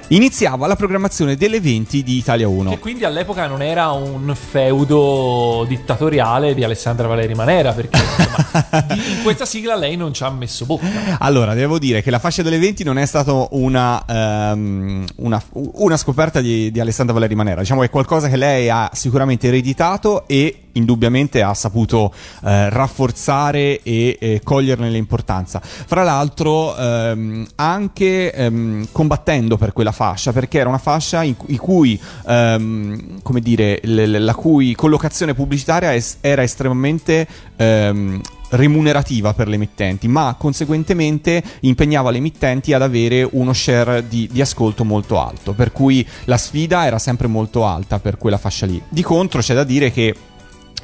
Iniziava 0.09 0.67
la 0.67 0.75
programmazione 0.75 1.35
degli 1.35 1.55
eventi 1.55 2.03
di 2.03 2.17
Italia 2.17 2.47
1. 2.47 2.69
Che 2.69 2.79
quindi 2.79 3.05
all'epoca 3.05 3.47
non 3.47 3.63
era 3.63 3.89
un 3.89 4.35
feudo 4.35 5.65
dittatoriale 5.67 6.53
di 6.53 6.63
Alessandra 6.63 7.07
Valeri 7.07 7.33
Manera, 7.33 7.71
perché 7.71 7.97
insomma, 7.97 8.85
in 8.93 9.23
questa 9.23 9.45
sigla 9.45 9.75
lei 9.75 9.95
non 9.95 10.13
ci 10.13 10.23
ha 10.23 10.29
messo 10.29 10.65
bocca. 10.65 11.17
Allora, 11.17 11.55
devo 11.55 11.79
dire 11.79 12.03
che 12.03 12.11
la 12.11 12.19
fascia 12.19 12.43
degli 12.43 12.53
eventi 12.53 12.83
non 12.83 12.99
è 12.99 13.05
stata 13.07 13.47
una, 13.51 14.05
ehm, 14.05 15.05
una, 15.15 15.41
una 15.53 15.97
scoperta 15.97 16.39
di, 16.39 16.69
di 16.69 16.79
Alessandra 16.79 17.15
Valeri 17.15 17.33
Manera. 17.33 17.61
Diciamo 17.61 17.79
che 17.79 17.87
è 17.87 17.89
qualcosa 17.89 18.29
che 18.29 18.37
lei 18.37 18.69
ha 18.69 18.91
sicuramente 18.93 19.47
ereditato 19.47 20.27
e 20.27 20.65
indubbiamente 20.75 21.41
ha 21.41 21.53
saputo 21.53 22.13
eh, 22.43 22.69
rafforzare 22.69 23.81
e 23.81 24.17
eh, 24.19 24.41
coglierne 24.43 24.89
l'importanza. 24.89 25.61
Fra 25.61 26.03
l'altro, 26.03 26.75
ehm, 26.77 27.47
anche 27.55 28.31
ehm, 28.31 28.87
combattendo 28.91 29.57
per 29.57 29.73
quella 29.73 29.91
fascia, 29.95 30.31
perché 30.31 30.59
era 30.59 30.69
una 30.69 30.77
fascia 30.77 31.23
in, 31.23 31.35
cui, 31.57 31.99
ehm, 32.27 33.21
come 33.23 33.39
dire, 33.39 33.79
la 33.83 34.35
cui 34.35 34.75
collocazione 34.75 35.33
pubblicitaria 35.33 35.91
era 36.21 36.43
estremamente 36.43 37.25
ehm, 37.55 38.21
remunerativa 38.49 39.33
per 39.33 39.47
le 39.47 39.55
emittenti, 39.55 40.07
ma 40.07 40.35
conseguentemente 40.37 41.41
impegnava 41.61 42.11
le 42.11 42.17
emittenti 42.17 42.73
ad 42.73 42.81
avere 42.81 43.27
uno 43.31 43.53
share 43.53 44.07
di, 44.07 44.29
di 44.31 44.41
ascolto 44.41 44.83
molto 44.83 45.19
alto, 45.19 45.53
per 45.53 45.71
cui 45.71 46.05
la 46.25 46.37
sfida 46.37 46.85
era 46.85 46.99
sempre 46.99 47.27
molto 47.27 47.65
alta 47.65 47.99
per 47.99 48.17
quella 48.17 48.37
fascia 48.37 48.65
lì. 48.65 48.81
Di 48.87 49.01
contro 49.01 49.41
c'è 49.41 49.53
da 49.53 49.63
dire 49.63 49.91
che 49.91 50.13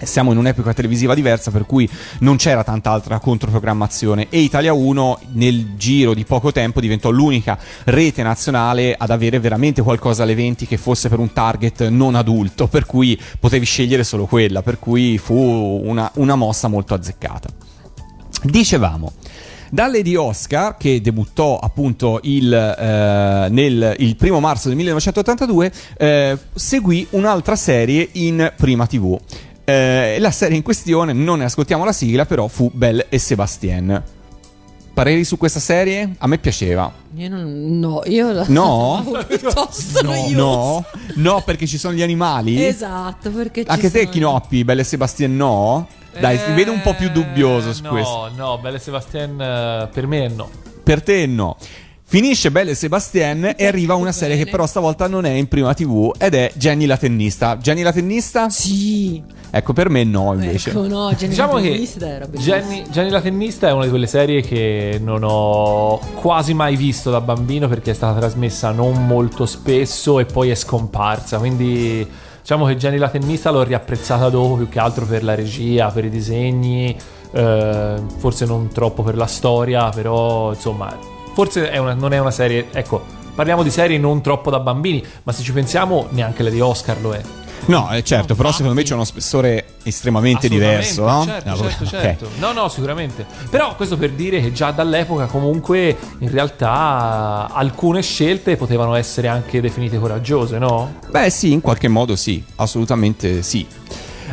siamo 0.05 0.31
in 0.31 0.37
un'epoca 0.37 0.73
televisiva 0.73 1.13
diversa 1.13 1.51
per 1.51 1.65
cui 1.65 1.89
non 2.19 2.37
c'era 2.37 2.63
tanta 2.63 2.91
altra 2.91 3.19
controprogrammazione 3.19 4.27
e 4.29 4.39
Italia 4.39 4.73
1 4.73 5.19
nel 5.33 5.75
giro 5.75 6.13
di 6.13 6.23
poco 6.23 6.51
tempo 6.51 6.79
diventò 6.79 7.09
l'unica 7.09 7.57
rete 7.85 8.23
nazionale 8.23 8.95
ad 8.97 9.09
avere 9.09 9.39
veramente 9.39 9.81
qualcosa 9.81 10.23
alle 10.23 10.35
20 10.35 10.65
che 10.65 10.77
fosse 10.77 11.09
per 11.09 11.19
un 11.19 11.33
target 11.33 11.87
non 11.87 12.15
adulto 12.15 12.67
per 12.67 12.85
cui 12.85 13.19
potevi 13.39 13.65
scegliere 13.65 14.03
solo 14.03 14.25
quella 14.25 14.61
per 14.61 14.79
cui 14.79 15.17
fu 15.17 15.35
una, 15.35 16.09
una 16.15 16.35
mossa 16.35 16.67
molto 16.67 16.93
azzeccata 16.93 17.49
dicevamo 18.43 19.13
dalle 19.71 20.01
di 20.01 20.17
Oscar, 20.17 20.75
che 20.75 20.99
debuttò 20.99 21.57
appunto 21.57 22.19
il, 22.23 22.53
eh, 22.53 23.47
nel 23.49 23.95
il 23.99 24.15
primo 24.17 24.41
marzo 24.41 24.67
del 24.67 24.75
1982, 24.75 25.71
eh, 25.97 26.37
seguì 26.53 27.07
un'altra 27.11 27.55
serie 27.55 28.09
in 28.13 28.51
prima 28.57 28.85
TV. 28.85 29.17
Eh, 29.63 30.17
la 30.19 30.31
serie 30.31 30.57
in 30.57 30.63
questione, 30.63 31.13
non 31.13 31.39
ne 31.39 31.45
ascoltiamo 31.45 31.85
la 31.85 31.91
sigla, 31.93 32.25
però 32.25 32.47
fu 32.47 32.69
Belle 32.73 33.05
e 33.09 33.19
Sebastien. 33.19 34.03
Pareri 34.93 35.23
su 35.23 35.37
questa 35.37 35.59
serie? 35.61 36.15
A 36.17 36.27
me 36.27 36.37
piaceva. 36.37 36.91
Io 37.15 37.29
non, 37.29 37.79
no, 37.79 38.01
io 38.05 38.31
la 38.33 38.43
No? 38.49 39.05
piuttosto 39.27 40.01
No, 40.01 40.09
noiosa. 40.11 40.35
no, 40.35 40.85
no, 41.15 41.41
perché 41.45 41.65
ci 41.65 41.77
sono 41.77 41.93
gli 41.93 42.01
animali. 42.01 42.63
Esatto, 42.65 43.29
perché 43.31 43.63
ci 43.63 43.69
Anche 43.69 43.89
te, 43.89 43.99
sono- 43.99 44.11
Chinoppi, 44.11 44.65
Belle 44.65 44.81
e 44.81 44.83
Sebastien, 44.83 45.35
no? 45.35 45.87
Dai, 46.19 46.37
ti 46.43 46.51
vedo 46.51 46.73
un 46.73 46.81
po' 46.81 46.93
più 46.93 47.09
dubbioso 47.09 47.71
su 47.71 47.83
no, 47.83 47.89
questo. 47.89 48.31
No, 48.35 48.47
no, 48.47 48.57
Belle 48.57 48.79
Sebastien 48.79 49.39
eh, 49.39 49.87
per 49.93 50.07
me 50.07 50.27
no. 50.27 50.49
Per 50.83 51.01
te 51.01 51.25
no. 51.25 51.55
Finisce 52.11 52.51
Belle 52.51 52.71
e 52.71 52.75
Sebastien 52.75 53.53
e 53.55 53.65
arriva 53.65 53.95
una 53.95 54.11
serie 54.11 54.35
che 54.35 54.45
però 54.45 54.65
stavolta 54.65 55.07
non 55.07 55.23
è 55.23 55.29
in 55.29 55.47
prima 55.47 55.73
TV 55.73 56.11
ed 56.17 56.33
è 56.33 56.51
Jenny 56.55 56.85
la 56.85 56.97
tennista. 56.97 57.55
Jenny 57.55 57.83
la 57.83 57.93
tennista? 57.93 58.49
Sì. 58.49 59.23
Ecco, 59.49 59.71
per 59.71 59.87
me 59.87 60.03
no 60.03 60.33
invece. 60.33 60.71
Ecco, 60.71 60.87
no, 60.87 61.09
Jenny 61.13 61.29
Diciamo 61.29 61.53
la 61.53 61.61
che 61.61 61.69
tennista 61.71 62.07
era 62.09 62.27
bellissima. 62.27 62.57
Jenny, 62.57 62.83
Jenny 62.89 63.09
la 63.11 63.21
tennista 63.21 63.69
è 63.69 63.71
una 63.71 63.83
di 63.85 63.89
quelle 63.91 64.07
serie 64.07 64.41
che 64.41 64.99
non 65.01 65.21
ho 65.23 65.99
quasi 66.15 66.53
mai 66.53 66.75
visto 66.75 67.11
da 67.11 67.21
bambino 67.21 67.69
perché 67.69 67.91
è 67.91 67.93
stata 67.93 68.19
trasmessa 68.19 68.71
non 68.71 69.05
molto 69.05 69.45
spesso 69.45 70.19
e 70.19 70.25
poi 70.25 70.49
è 70.49 70.55
scomparsa. 70.55 71.37
Quindi 71.37 72.05
diciamo 72.41 72.65
che 72.65 72.75
Jenny 72.75 72.97
la 72.97 73.07
tennista 73.07 73.51
l'ho 73.51 73.63
riapprezzata 73.63 74.27
dopo 74.27 74.55
più 74.55 74.67
che 74.67 74.79
altro 74.79 75.05
per 75.05 75.23
la 75.23 75.33
regia, 75.33 75.87
per 75.87 76.03
i 76.03 76.09
disegni, 76.09 76.93
eh, 77.31 77.95
forse 78.17 78.45
non 78.45 78.67
troppo 78.67 79.01
per 79.01 79.15
la 79.15 79.27
storia, 79.27 79.87
però 79.87 80.51
insomma, 80.51 81.19
forse 81.33 81.69
è 81.69 81.77
una- 81.77 81.93
non 81.93 82.13
è 82.13 82.19
una 82.19 82.31
serie, 82.31 82.67
ecco, 82.71 83.03
parliamo 83.35 83.63
di 83.63 83.69
serie 83.71 83.97
non 83.97 84.21
troppo 84.21 84.49
da 84.49 84.59
bambini, 84.59 85.03
ma 85.23 85.31
se 85.31 85.43
ci 85.43 85.51
pensiamo 85.53 86.07
neanche 86.11 86.43
la 86.43 86.49
di 86.49 86.59
Oscar 86.59 86.97
lo 87.01 87.13
è. 87.13 87.21
No, 87.67 87.91
eh, 87.91 88.03
certo, 88.03 88.33
però 88.33 88.51
secondo 88.51 88.73
me 88.73 88.81
c'è 88.81 88.95
uno 88.95 89.03
spessore 89.03 89.75
estremamente 89.83 90.49
diverso, 90.49 91.05
no? 91.05 91.23
Certo, 91.25 91.49
No, 91.49 91.55
certo, 91.57 91.83
ok. 91.83 91.89
certo. 91.89 92.27
No, 92.39 92.53
no, 92.53 92.67
sicuramente. 92.69 93.23
Però 93.51 93.75
questo 93.75 93.97
per 93.97 94.09
dire 94.13 94.41
che 94.41 94.51
già 94.51 94.71
dall'epoca 94.71 95.27
comunque 95.27 95.95
in 96.19 96.31
realtà 96.31 97.49
alcune 97.53 98.01
scelte 98.01 98.57
potevano 98.57 98.95
essere 98.95 99.27
anche 99.27 99.61
definite 99.61 99.99
coraggiose, 99.99 100.57
no? 100.57 100.95
Beh, 101.11 101.29
sì, 101.29 101.51
in 101.51 101.61
qualche 101.61 101.87
modo 101.87 102.15
sì, 102.15 102.43
assolutamente 102.55 103.43
sì. 103.43 103.65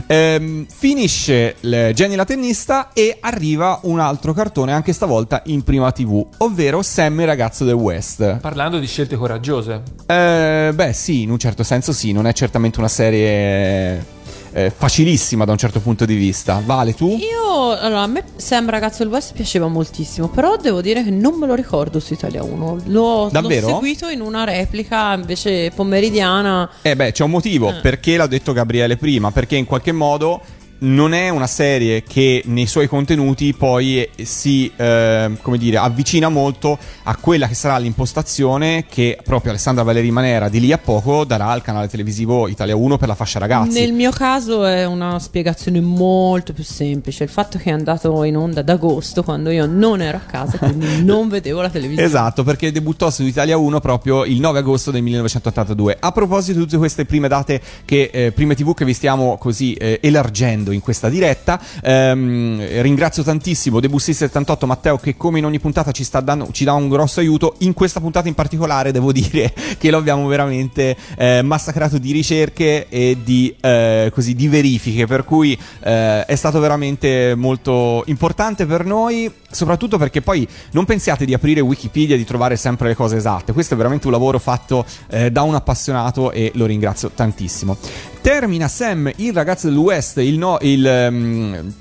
Ehm, 0.07 0.67
finisce 0.67 1.57
Jenny 1.61 2.15
la 2.15 2.25
tennista 2.25 2.93
e 2.93 3.17
arriva 3.21 3.81
un 3.83 4.01
altro 4.01 4.33
cartone, 4.33 4.73
anche 4.73 4.93
stavolta 4.93 5.43
in 5.47 5.63
prima 5.63 5.91
TV, 5.93 6.25
ovvero 6.39 6.83
Sam 6.83 7.21
il 7.21 7.27
ragazzo 7.27 7.65
del 7.65 7.75
West. 7.75 8.39
Parlando 8.39 8.79
di 8.79 8.87
scelte 8.87 9.17
coraggiose. 9.17 9.83
Eh, 10.07 10.71
beh, 10.75 10.93
sì, 10.93 11.23
in 11.23 11.31
un 11.31 11.39
certo 11.39 11.63
senso 11.63 11.93
sì, 11.93 12.13
non 12.13 12.27
è 12.27 12.33
certamente 12.33 12.79
una 12.79 12.89
serie 12.89 14.17
eh, 14.59 14.73
facilissima 14.75 15.45
da 15.45 15.53
un 15.53 15.59
certo 15.59 15.81
punto 15.81 16.05
di 16.05 16.15
vista. 16.15 16.61
Vale 16.65 16.95
tu? 16.95 17.17
Io, 17.17 17.71
allora, 17.73 18.03
a 18.03 18.07
me 18.07 18.25
Sam 18.37 18.69
Ragazzo 18.69 19.03
del 19.03 19.13
West 19.13 19.33
piaceva 19.33 19.69
moltissimo, 19.69 20.29
però 20.29 20.57
devo 20.57 20.81
dire 20.81 21.05
che 21.05 21.11
non 21.11 21.35
me 21.39 21.47
lo 21.47 21.55
ricordo 21.55 22.01
su 22.01 22.15
Italia 22.15 22.43
1. 22.43 22.79
L'ho, 22.87 23.31
l'ho 23.31 23.51
seguito 23.51 24.09
in 24.09 24.21
una 24.21 24.45
replica 24.45 25.15
invece 25.15 25.71
pomeridiana. 25.75 26.69
Eh 26.83 26.97
beh, 26.97 27.13
c'è 27.13 27.25
un 27.25 27.31
motivo, 27.31 27.73
perché 27.81 28.17
l'ha 28.17 28.27
detto 28.27 28.53
Gabriele 28.53 28.97
prima, 28.97 29.31
perché 29.31 29.57
in 29.57 29.65
qualche 29.65 29.93
modo 29.93 30.41
non 30.81 31.13
è 31.13 31.29
una 31.29 31.47
serie 31.47 32.03
che 32.03 32.43
nei 32.47 32.67
suoi 32.67 32.87
contenuti 32.87 33.55
poi 33.55 34.03
eh, 34.03 34.25
si, 34.25 34.71
eh, 34.77 35.31
come 35.41 35.59
dire, 35.59 35.79
avvicina 35.79 36.29
molto 36.29 36.79
a 37.05 37.17
quella 37.17 37.49
che 37.49 37.55
sarà 37.55 37.79
l'impostazione 37.79 38.85
che 38.89 39.19
proprio 39.25 39.51
Alessandra 39.51 39.83
Valeri 39.83 40.11
Manera 40.11 40.49
di 40.49 40.61
lì 40.61 40.73
a 40.73 40.79
poco 40.79 41.25
darà 41.25 41.49
al 41.49 41.63
canale 41.63 41.89
televisivo 41.89 42.49
Italia 42.49 42.77
1 42.77 42.97
per 42.97 43.09
la 43.09 43.15
fascia 43.15 43.39
ragazzi. 43.39 43.79
Nel 43.81 43.93
mio 43.93 44.11
caso 44.11 44.65
è 44.65 44.85
una 44.85 45.19
spiegazione 45.19 45.81
molto 45.81 46.53
più 46.53 46.65
semplice. 46.65 47.25
Il 47.25 47.31
fatto 47.31 47.59
che 47.59 47.71
è 47.71 47.73
andato 47.73 48.23
in 48.25 48.37
onda 48.37 48.61
ad 48.61 48.69
agosto, 48.69 49.23
quando 49.23 49.51
io 49.51 49.67
non 49.67 50.01
ero 50.01 50.19
a 50.19 50.21
casa, 50.21 50.59
quindi 50.59 51.03
non 51.05 51.29
vedevo 51.29 51.61
la 51.61 51.71
televisione. 51.71 52.07
Esatto, 52.07 52.45
perché 52.45 52.71
debuttò 52.71 53.11
su 53.11 53.23
Italia 53.25 53.57
1 53.57 53.81
proprio 53.81 54.25
il 54.25 54.39
9 54.39 54.59
agosto 54.59 54.91
del 54.91 55.03
1982. 55.03 55.97
A 55.99 56.13
proposito 56.13 56.59
di 56.59 56.65
tutte 56.65 56.77
queste 56.77 57.05
prime 57.05 57.29
date, 57.29 57.61
che, 57.85 58.11
eh, 58.13 58.33
prime 58.33 58.55
TV 58.55 58.75
che 58.75 58.85
vi 58.85 58.95
stiamo 58.95 59.37
così 59.39 59.75
eh, 59.75 59.99
elargendo 60.03 60.68
in 60.73 60.81
questa 60.81 61.09
diretta, 61.09 61.61
ehm, 61.83 62.81
ringrazio 62.81 63.23
tantissimo 63.23 63.81
Debussy78 63.81 64.67
Matteo 64.67 64.99
che 64.99 65.17
come 65.17 65.39
in 65.39 65.45
ogni 65.45 65.61
puntata 65.61 65.93
ci, 65.93 66.05
sta 66.05 66.21
dando, 66.21 66.49
ci 66.53 66.65
dà 66.65 66.73
un 66.73 66.89
grosso 66.89 67.21
aiuto. 67.21 67.55
In 67.59 67.75
questa 67.75 68.01
puntata 68.01 68.29
in 68.29 68.35
particolare 68.35 68.93
devo 68.93 69.13
dire 69.13 69.53
che 69.79 69.91
lo 69.91 69.99
abbiamo 69.99 70.27
veramente 70.27 70.97
eh, 71.17 71.43
massacrato 71.43 71.99
di 71.99 72.13
ricerche 72.13 72.89
e 72.89 73.17
di, 73.23 73.55
eh, 73.61 74.11
così, 74.13 74.35
di 74.35 74.49
verifiche, 74.49 75.07
per 75.07 75.25
cui 75.25 75.59
eh, 75.81 76.25
è 76.25 76.35
stato 76.35 76.61
veramente 76.61 77.35
molto 77.35 78.03
importante 78.07 78.67
per 78.67 78.85
noi, 78.85 79.31
soprattutto 79.51 79.99
perché 79.99 80.21
poi 80.21 80.47
non 80.73 80.85
pensiate 80.85 81.25
di 81.25 81.35
aprire 81.35 81.61
Wikipedia 81.61 82.15
e 82.15 82.19
di 82.19 82.25
trovare 82.25 82.57
sempre 82.57 82.89
le 82.89 82.95
cose 82.95 83.17
esatte. 83.17 83.53
Questo 83.53 83.75
è 83.75 83.77
veramente 83.77 84.07
un 84.07 84.13
lavoro 84.13 84.39
fatto 84.39 84.85
eh, 85.09 85.31
da 85.31 85.43
un 85.43 85.55
appassionato 85.55 86.31
e 86.33 86.53
lo 86.55 86.67
ringrazio 86.67 87.11
tantissimo. 87.11 87.77
Termina 88.21 88.69
Sam, 88.69 89.11
il 89.17 89.33
ragazzo 89.33 89.69
del 89.69 89.77
West, 89.77 90.19
il 90.19 90.37
no, 90.37 90.58
il. 90.63 90.87
ehm, 90.87 91.75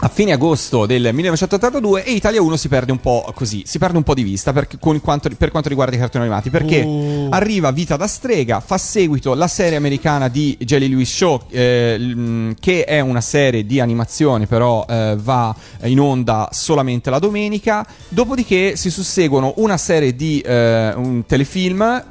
a 0.00 0.08
fine 0.08 0.32
agosto 0.32 0.86
del 0.86 1.02
1982 1.12 2.04
e 2.04 2.12
Italia 2.12 2.42
1 2.42 2.56
si 2.56 2.68
perde 2.68 2.92
un 2.92 3.00
po' 3.00 3.30
così, 3.34 3.62
si 3.64 3.78
perde 3.78 3.96
un 3.96 4.02
po' 4.02 4.12
di 4.12 4.22
vista 4.22 4.52
per, 4.52 4.68
con 4.78 5.00
quanto, 5.00 5.30
per 5.38 5.50
quanto 5.50 5.68
riguarda 5.68 5.94
i 5.94 5.98
cartoni 5.98 6.24
animati 6.24 6.50
perché 6.50 6.86
arriva 7.30 7.70
Vita 7.70 7.96
da 7.96 8.06
strega, 8.06 8.60
fa 8.60 8.76
seguito 8.76 9.34
la 9.34 9.46
serie 9.46 9.76
americana 9.76 10.28
di 10.28 10.58
Jelly 10.60 10.88
Lewis 10.88 11.14
Show 11.14 11.42
eh, 11.48 12.54
che 12.60 12.84
è 12.84 13.00
una 13.00 13.22
serie 13.22 13.64
di 13.64 13.80
animazione 13.80 14.46
però 14.46 14.84
eh, 14.86 15.16
va 15.18 15.54
in 15.84 16.00
onda 16.00 16.48
solamente 16.52 17.08
la 17.08 17.18
domenica, 17.18 17.86
dopodiché 18.08 18.76
si 18.76 18.90
susseguono 18.90 19.54
una 19.56 19.78
serie 19.78 20.14
di 20.14 20.40
eh, 20.40 20.92
un 20.94 21.24
telefilm 21.24 22.04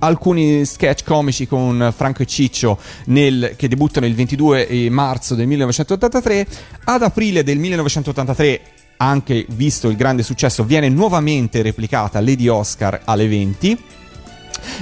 alcuni 0.00 0.64
sketch 0.64 1.04
comici 1.04 1.46
con 1.46 1.92
Franco 1.94 2.22
e 2.22 2.26
Ciccio 2.26 2.78
nel- 3.06 3.54
che 3.56 3.68
debuttano 3.68 4.06
il 4.06 4.14
22 4.14 4.88
marzo 4.90 5.34
del 5.34 5.46
1983 5.46 6.46
ad 6.84 7.02
aprile 7.02 7.42
del 7.42 7.58
1983 7.58 8.60
anche 8.96 9.44
visto 9.50 9.88
il 9.88 9.96
grande 9.96 10.22
successo 10.22 10.64
viene 10.64 10.88
nuovamente 10.88 11.62
replicata 11.62 12.20
Lady 12.20 12.48
Oscar 12.48 13.02
alle 13.04 13.28
20 13.28 13.78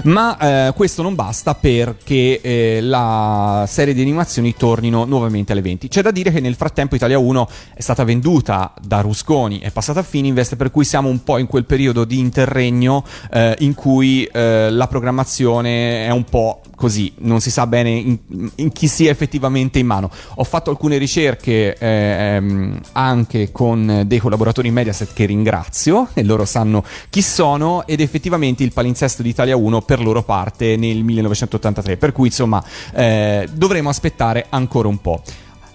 ma 0.05 0.68
eh, 0.68 0.73
questo 0.73 1.03
non 1.03 1.14
basta 1.14 1.55
perché 1.55 2.40
eh, 2.40 2.81
la 2.81 3.64
serie 3.68 3.95
di 3.95 4.01
animazioni 4.01 4.55
tornino 4.55 5.05
nuovamente 5.05 5.53
alle 5.53 5.62
20. 5.62 5.88
C'è 5.88 6.03
da 6.03 6.11
dire 6.11 6.31
che 6.31 6.40
nel 6.40 6.55
frattempo 6.55 6.95
Italia 6.95 7.18
1 7.18 7.49
è 7.75 7.81
stata 7.81 8.05
venduta 8.05 8.73
da 8.81 9.01
Rusconi, 9.01 9.61
è 9.61 9.71
passata 9.71 10.01
a 10.01 10.03
Fininvest, 10.03 10.57
per 10.57 10.71
cui 10.71 10.85
siamo 10.85 11.09
un 11.09 11.23
po' 11.23 11.38
in 11.38 11.47
quel 11.47 11.64
periodo 11.64 12.05
di 12.05 12.18
interregno 12.18 13.05
eh, 13.31 13.57
in 13.61 13.75
cui 13.75 14.25
eh, 14.25 14.71
la 14.71 14.87
programmazione 14.87 16.07
è 16.07 16.11
un 16.11 16.25
po' 16.25 16.61
così, 16.83 17.12
non 17.18 17.40
si 17.40 17.53
sa 17.53 17.68
bene 17.68 17.90
in, 17.90 18.18
in 18.57 18.73
chi 18.73 18.88
sia 18.88 19.12
effettivamente 19.12 19.79
in 19.79 19.87
mano. 19.87 20.11
Ho 20.35 20.42
fatto 20.42 20.68
alcune 20.71 20.99
ricerche 20.99 21.77
eh, 21.79 21.87
ehm, 21.87 22.81
anche 22.90 23.53
con 23.53 24.03
dei 24.05 24.18
collaboratori 24.18 24.73
Mediaset 24.73 25.12
che 25.12 25.25
ringrazio 25.27 26.09
e 26.14 26.25
loro 26.25 26.45
sanno 26.45 26.85
chi 27.09 27.23
sono 27.23 27.87
ed 27.87 28.01
effettivamente 28.01 28.64
il 28.64 28.73
palinsesto 28.73 29.23
di 29.23 29.29
Italia 29.29 29.55
1 29.55 29.83
per 29.83 30.03
loro 30.03 30.25
parte 30.25 30.77
nel 30.77 31.05
1983, 31.05 31.99
per 31.99 32.11
cui 32.11 32.27
insomma 32.27 32.61
eh, 32.95 33.49
dovremo 33.53 33.88
aspettare 33.88 34.47
ancora 34.49 34.88
un 34.88 35.01
po'. 35.01 35.23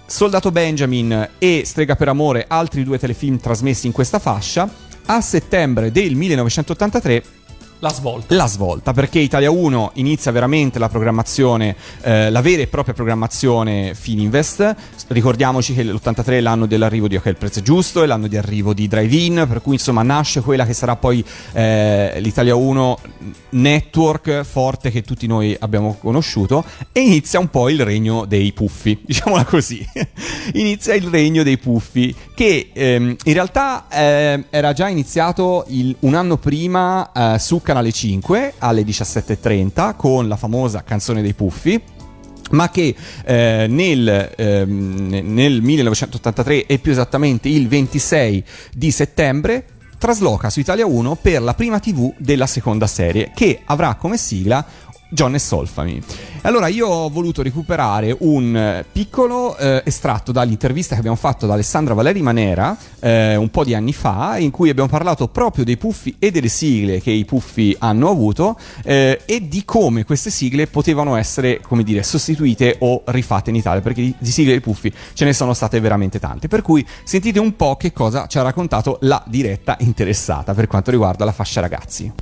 Soldato 0.04 0.52
Benjamin 0.52 1.30
e 1.38 1.62
Strega 1.64 1.96
per 1.96 2.08
Amore, 2.08 2.44
altri 2.46 2.84
due 2.84 2.98
telefilm 2.98 3.38
trasmessi 3.38 3.86
in 3.86 3.92
questa 3.92 4.18
fascia. 4.18 4.68
A 5.06 5.22
settembre 5.22 5.90
del 5.90 6.14
1983 6.14 7.37
La 7.80 7.90
svolta. 7.90 8.34
la 8.34 8.48
svolta 8.48 8.92
perché 8.92 9.20
Italia 9.20 9.52
1 9.52 9.92
inizia 9.94 10.32
veramente 10.32 10.80
la 10.80 10.88
programmazione, 10.88 11.76
eh, 12.02 12.28
la 12.28 12.40
vera 12.40 12.62
e 12.62 12.66
propria 12.66 12.92
programmazione 12.92 13.94
Fininvest. 13.94 14.74
Ricordiamoci 15.06 15.74
che 15.74 15.84
l'83 15.84 16.24
è 16.26 16.40
l'anno 16.40 16.66
dell'arrivo 16.66 17.06
di 17.06 17.14
Ok 17.14 17.26
il 17.26 17.36
prezzo 17.36 17.60
è 17.60 17.62
giusto, 17.62 18.02
è 18.02 18.06
l'anno 18.06 18.26
di 18.26 18.36
arrivo 18.36 18.74
di 18.74 18.88
Drive-In, 18.88 19.46
per 19.48 19.62
cui 19.62 19.74
insomma 19.74 20.02
nasce 20.02 20.40
quella 20.40 20.66
che 20.66 20.72
sarà 20.72 20.96
poi 20.96 21.24
eh, 21.52 22.18
l'Italia 22.20 22.56
1 22.56 22.98
network 23.50 24.42
forte 24.42 24.90
che 24.90 25.02
tutti 25.02 25.28
noi 25.28 25.56
abbiamo 25.58 25.96
conosciuto 26.00 26.64
e 26.90 27.00
inizia 27.00 27.38
un 27.38 27.48
po' 27.48 27.68
il 27.68 27.84
regno 27.84 28.24
dei 28.24 28.52
puffi, 28.52 28.98
diciamola 29.06 29.44
così. 29.44 29.86
inizia 30.54 30.94
il 30.94 31.06
regno 31.06 31.44
dei 31.44 31.58
puffi 31.58 32.12
che 32.34 32.70
ehm, 32.72 33.14
in 33.24 33.32
realtà 33.32 33.86
eh, 33.88 34.44
era 34.50 34.72
già 34.72 34.88
iniziato 34.88 35.64
il- 35.68 35.94
un 36.00 36.14
anno 36.14 36.38
prima 36.38 37.10
eh, 37.34 37.38
su 37.38 37.62
Canale 37.68 37.92
5 37.92 38.54
alle 38.60 38.80
17.30 38.80 39.94
con 39.94 40.26
la 40.26 40.36
famosa 40.36 40.82
canzone 40.82 41.20
dei 41.20 41.34
puffi 41.34 41.78
ma 42.52 42.70
che 42.70 42.94
eh, 43.26 43.66
nel, 43.68 44.32
ehm, 44.34 45.20
nel 45.22 45.60
1983 45.60 46.64
e 46.64 46.78
più 46.78 46.92
esattamente 46.92 47.50
il 47.50 47.68
26 47.68 48.44
di 48.72 48.90
settembre 48.90 49.66
trasloca 49.98 50.48
su 50.48 50.60
Italia 50.60 50.86
1 50.86 51.16
per 51.16 51.42
la 51.42 51.52
prima 51.52 51.78
TV 51.78 52.10
della 52.16 52.46
seconda 52.46 52.86
serie 52.86 53.32
che 53.34 53.60
avrà 53.66 53.96
come 53.96 54.16
sigla 54.16 54.64
John 55.10 55.34
e 55.34 55.38
Solfami. 55.38 56.02
Allora 56.42 56.68
io 56.68 56.86
ho 56.86 57.08
voluto 57.08 57.42
recuperare 57.42 58.14
un 58.20 58.56
eh, 58.56 58.84
piccolo 58.90 59.56
eh, 59.56 59.82
estratto 59.84 60.32
dall'intervista 60.32 60.94
che 60.94 61.00
abbiamo 61.00 61.16
fatto 61.16 61.46
da 61.46 61.54
Alessandra 61.54 61.94
Valeri 61.94 62.22
Manera 62.22 62.76
eh, 63.00 63.36
un 63.36 63.50
po' 63.50 63.64
di 63.64 63.74
anni 63.74 63.92
fa, 63.92 64.38
in 64.38 64.50
cui 64.50 64.70
abbiamo 64.70 64.88
parlato 64.88 65.28
proprio 65.28 65.64
dei 65.64 65.76
puffi 65.76 66.16
e 66.18 66.30
delle 66.30 66.48
sigle 66.48 67.00
che 67.00 67.10
i 67.10 67.24
puffi 67.24 67.74
hanno 67.78 68.08
avuto 68.08 68.58
eh, 68.84 69.20
e 69.24 69.48
di 69.48 69.64
come 69.64 70.04
queste 70.04 70.30
sigle 70.30 70.66
potevano 70.66 71.16
essere, 71.16 71.60
come 71.60 71.82
dire, 71.82 72.02
sostituite 72.02 72.76
o 72.80 73.02
rifatte 73.06 73.50
in 73.50 73.56
Italia, 73.56 73.80
perché 73.80 74.02
di, 74.02 74.14
di 74.18 74.30
sigle 74.30 74.52
dei 74.52 74.60
puffi 74.60 74.92
ce 75.12 75.24
ne 75.24 75.32
sono 75.32 75.54
state 75.54 75.80
veramente 75.80 76.18
tante. 76.18 76.48
Per 76.48 76.62
cui 76.62 76.86
sentite 77.04 77.38
un 77.38 77.56
po' 77.56 77.76
che 77.76 77.92
cosa 77.92 78.26
ci 78.26 78.38
ha 78.38 78.42
raccontato 78.42 78.98
la 79.02 79.22
diretta 79.26 79.76
interessata 79.80 80.54
per 80.54 80.66
quanto 80.66 80.90
riguarda 80.90 81.24
la 81.24 81.32
fascia 81.32 81.60
ragazzi. 81.60 82.12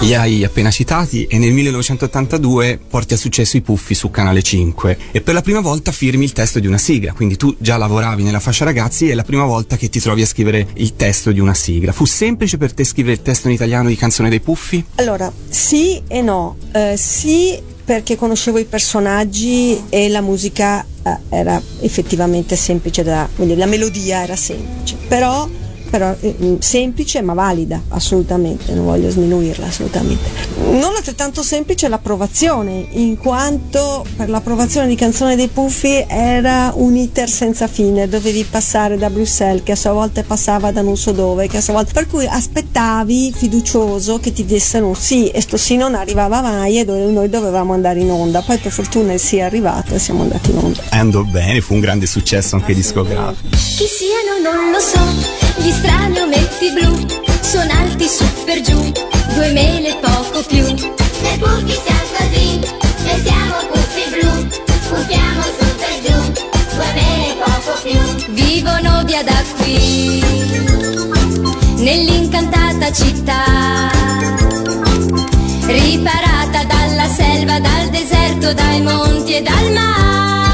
Li 0.00 0.14
hai 0.14 0.44
appena 0.44 0.70
citati 0.70 1.26
e 1.26 1.38
nel 1.38 1.52
1982 1.52 2.80
porti 2.88 3.14
a 3.14 3.16
successo 3.18 3.58
i 3.58 3.60
puffi 3.60 3.94
su 3.94 4.10
Canale 4.10 4.42
5 4.42 4.98
e 5.10 5.20
per 5.20 5.34
la 5.34 5.42
prima 5.42 5.60
volta 5.60 5.92
firmi 5.92 6.24
il 6.24 6.32
testo 6.32 6.58
di 6.58 6.66
una 6.66 6.78
sigla, 6.78 7.12
quindi 7.12 7.36
tu 7.36 7.54
già 7.58 7.76
lavoravi 7.76 8.22
nella 8.22 8.40
fascia 8.40 8.64
ragazzi 8.64 9.08
e 9.08 9.12
è 9.12 9.14
la 9.14 9.24
prima 9.24 9.44
volta 9.44 9.76
che 9.76 9.90
ti 9.90 10.00
trovi 10.00 10.22
a 10.22 10.26
scrivere 10.26 10.68
il 10.74 10.96
testo 10.96 11.32
di 11.32 11.40
una 11.40 11.54
sigla. 11.54 11.92
Fu 11.92 12.06
semplice 12.06 12.56
per 12.56 12.72
te 12.72 12.84
scrivere 12.84 13.16
il 13.16 13.22
testo 13.22 13.48
in 13.48 13.54
italiano 13.54 13.88
di 13.88 13.96
Canzone 13.96 14.30
dei 14.30 14.40
Puffi? 14.40 14.82
Allora, 14.96 15.30
sì 15.48 16.00
e 16.08 16.22
no. 16.22 16.56
Eh, 16.72 16.96
sì 16.96 17.58
perché 17.90 18.16
conoscevo 18.16 18.58
i 18.58 18.66
personaggi 18.66 19.82
e 19.88 20.08
la 20.08 20.20
musica 20.20 20.84
eh, 21.02 21.16
era 21.28 21.60
effettivamente 21.80 22.54
semplice 22.54 23.02
da, 23.02 23.28
quindi 23.34 23.56
la 23.56 23.66
melodia 23.66 24.22
era 24.22 24.36
semplice, 24.36 24.96
però, 25.08 25.48
però 25.90 26.14
eh, 26.20 26.34
mm, 26.42 26.58
semplice 26.58 27.20
ma 27.20 27.34
valida, 27.34 27.80
assolutamente, 27.88 28.72
non 28.72 28.84
voglio 28.84 29.10
sminuirla 29.10 29.66
assolutamente. 29.66 30.28
Non 30.70 30.94
altrettanto 30.96 31.42
semplice 31.42 31.88
l'approvazione, 31.88 32.86
in 32.90 33.18
quanto 33.18 34.06
per 34.16 34.28
l'approvazione 34.28 34.86
di 34.86 34.94
Canzone 34.94 35.36
dei 35.36 35.48
Puffi 35.48 36.04
era 36.06 36.72
un 36.76 36.96
iter 36.96 37.28
senza 37.28 37.66
fine, 37.66 38.08
dovevi 38.08 38.44
passare 38.44 38.96
da 38.96 39.10
Bruxelles, 39.10 39.62
che 39.64 39.72
a 39.72 39.76
sua 39.76 39.92
volta 39.92 40.22
passava 40.22 40.70
da 40.70 40.82
non 40.82 40.96
so 40.96 41.12
dove, 41.12 41.48
che 41.48 41.56
a 41.56 41.60
sua 41.60 41.74
volta... 41.74 41.92
Per 41.92 42.06
cui 42.06 42.26
aspettavi 42.26 43.32
fiducioso 43.34 44.18
che 44.20 44.32
ti 44.32 44.44
dessero 44.44 44.86
un 44.86 44.94
sì 44.94 45.28
e 45.28 45.40
sto 45.40 45.56
sì 45.56 45.76
non 45.76 45.94
arrivava 45.94 46.40
mai 46.40 46.78
e 46.78 46.84
dove- 46.84 47.06
noi 47.06 47.28
dovevamo 47.28 47.72
andare 47.72 48.00
in 48.00 48.10
onda. 48.10 48.42
Poi 48.42 48.58
per 48.58 48.70
fortuna 48.70 49.12
il 49.12 49.20
sì 49.20 49.36
è 49.38 49.42
arrivato 49.42 49.94
e 49.94 49.98
siamo 49.98 50.22
andati 50.22 50.50
in 50.50 50.58
onda. 50.58 50.82
Andò 50.90 51.22
bene, 51.22 51.60
fu 51.60 51.74
un 51.74 51.80
grande 51.80 52.06
successo 52.06 52.56
anche 52.56 52.74
discografico. 52.74 53.48
Chi 53.50 53.86
siano 53.86 54.40
non 54.42 54.70
lo 54.70 54.78
so, 54.78 55.49
gli 55.56 55.70
strani 55.72 56.18
ometti 56.20 56.70
blu 56.70 57.06
sono 57.40 57.70
alti 57.72 58.06
su 58.08 58.24
per 58.44 58.60
giù, 58.60 58.92
due 59.34 59.52
mele 59.52 59.96
poco 60.00 60.42
più. 60.46 60.64
E 60.64 61.38
puffi 61.38 61.78
siamo 61.84 62.08
così, 62.16 62.60
e 63.04 63.20
siamo 63.22 63.56
puffi 63.70 64.04
blu, 64.10 64.48
puffiamo 64.88 65.42
su 65.58 65.66
per 65.76 65.94
giù, 66.04 66.32
due 66.74 66.92
mele 66.94 67.34
poco 67.44 67.72
più. 67.82 68.32
Vivono 68.32 69.02
via 69.04 69.22
da 69.22 69.42
qui, 69.58 70.22
nell'incantata 71.76 72.92
città, 72.92 73.90
riparata 75.66 76.64
dalla 76.64 77.08
selva, 77.08 77.58
dal 77.58 77.88
deserto, 77.90 78.52
dai 78.54 78.80
monti 78.82 79.34
e 79.34 79.42
dal 79.42 79.72
mare. 79.72 80.49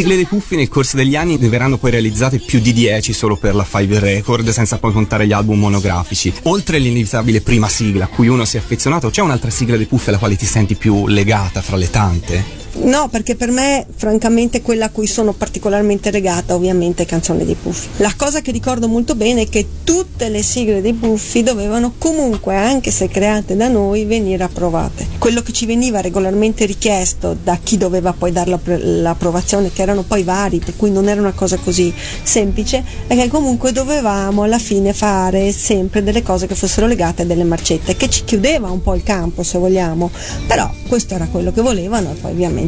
Sigle 0.00 0.16
dei 0.16 0.24
Puffi 0.24 0.56
nel 0.56 0.68
corso 0.68 0.96
degli 0.96 1.14
anni 1.14 1.36
ne 1.36 1.50
verranno 1.50 1.76
poi 1.76 1.90
realizzate 1.90 2.38
più 2.38 2.58
di 2.58 2.72
10 2.72 3.12
solo 3.12 3.36
per 3.36 3.54
la 3.54 3.64
Five 3.64 3.98
Record, 3.98 4.48
senza 4.48 4.78
poi 4.78 4.94
contare 4.94 5.26
gli 5.26 5.32
album 5.32 5.58
monografici. 5.58 6.32
Oltre 6.44 6.78
all'inevitabile 6.78 7.42
prima 7.42 7.68
sigla 7.68 8.04
a 8.04 8.08
cui 8.08 8.26
uno 8.26 8.46
si 8.46 8.56
è 8.56 8.60
affezionato, 8.60 9.10
c'è 9.10 9.20
un'altra 9.20 9.50
sigla 9.50 9.76
dei 9.76 9.84
Puffi 9.84 10.08
alla 10.08 10.16
quale 10.16 10.36
ti 10.36 10.46
senti 10.46 10.74
più 10.74 11.06
legata 11.06 11.60
fra 11.60 11.76
le 11.76 11.90
tante? 11.90 12.44
No, 12.72 13.08
perché 13.08 13.34
per 13.34 13.50
me, 13.50 13.84
francamente, 13.94 14.62
quella 14.62 14.86
a 14.86 14.90
cui 14.90 15.06
sono 15.06 15.32
particolarmente 15.32 16.10
legata, 16.10 16.54
ovviamente, 16.54 17.02
è 17.02 17.06
Canzone 17.06 17.44
dei 17.44 17.56
Puffi. 17.56 17.88
La 17.96 18.12
cosa 18.16 18.40
che 18.40 18.52
ricordo 18.52 18.86
molto 18.86 19.16
bene 19.16 19.42
è 19.42 19.48
che 19.48 19.66
tutte 19.82 20.28
le 20.28 20.42
sigle 20.42 20.80
dei 20.80 20.92
Puffi 20.92 21.42
dovevano 21.42 21.94
comunque, 21.98 22.54
anche 22.54 22.90
se 22.90 23.08
create 23.08 23.56
da 23.56 23.68
noi, 23.68 24.04
venire 24.04 24.44
approvate. 24.44 25.06
Quello 25.18 25.42
che 25.42 25.52
ci 25.52 25.66
veniva 25.66 26.00
regolarmente 26.00 26.64
richiesto 26.64 27.36
da 27.42 27.58
chi 27.62 27.76
doveva 27.76 28.12
poi 28.12 28.30
dare 28.30 28.50
l'appro- 28.50 28.78
l'approvazione, 28.80 29.72
che 29.72 29.82
erano 29.82 30.02
poi 30.02 30.22
vari, 30.22 30.58
per 30.58 30.76
cui 30.76 30.92
non 30.92 31.08
era 31.08 31.20
una 31.20 31.32
cosa 31.32 31.56
così 31.56 31.92
semplice, 32.22 32.84
è 33.08 33.14
che 33.16 33.28
comunque 33.28 33.72
dovevamo 33.72 34.44
alla 34.44 34.58
fine 34.60 34.92
fare 34.92 35.50
sempre 35.52 36.02
delle 36.04 36.22
cose 36.22 36.46
che 36.46 36.54
fossero 36.54 36.86
legate 36.86 37.22
a 37.22 37.24
delle 37.24 37.44
marcette, 37.44 37.96
che 37.96 38.08
ci 38.08 38.24
chiudeva 38.24 38.70
un 38.70 38.80
po' 38.80 38.94
il 38.94 39.02
campo, 39.02 39.42
se 39.42 39.58
vogliamo, 39.58 40.10
però 40.46 40.70
questo 40.88 41.14
era 41.14 41.26
quello 41.26 41.52
che 41.52 41.60
volevano 41.60 42.12
e 42.12 42.14
poi 42.14 42.30
ovviamente 42.30 42.58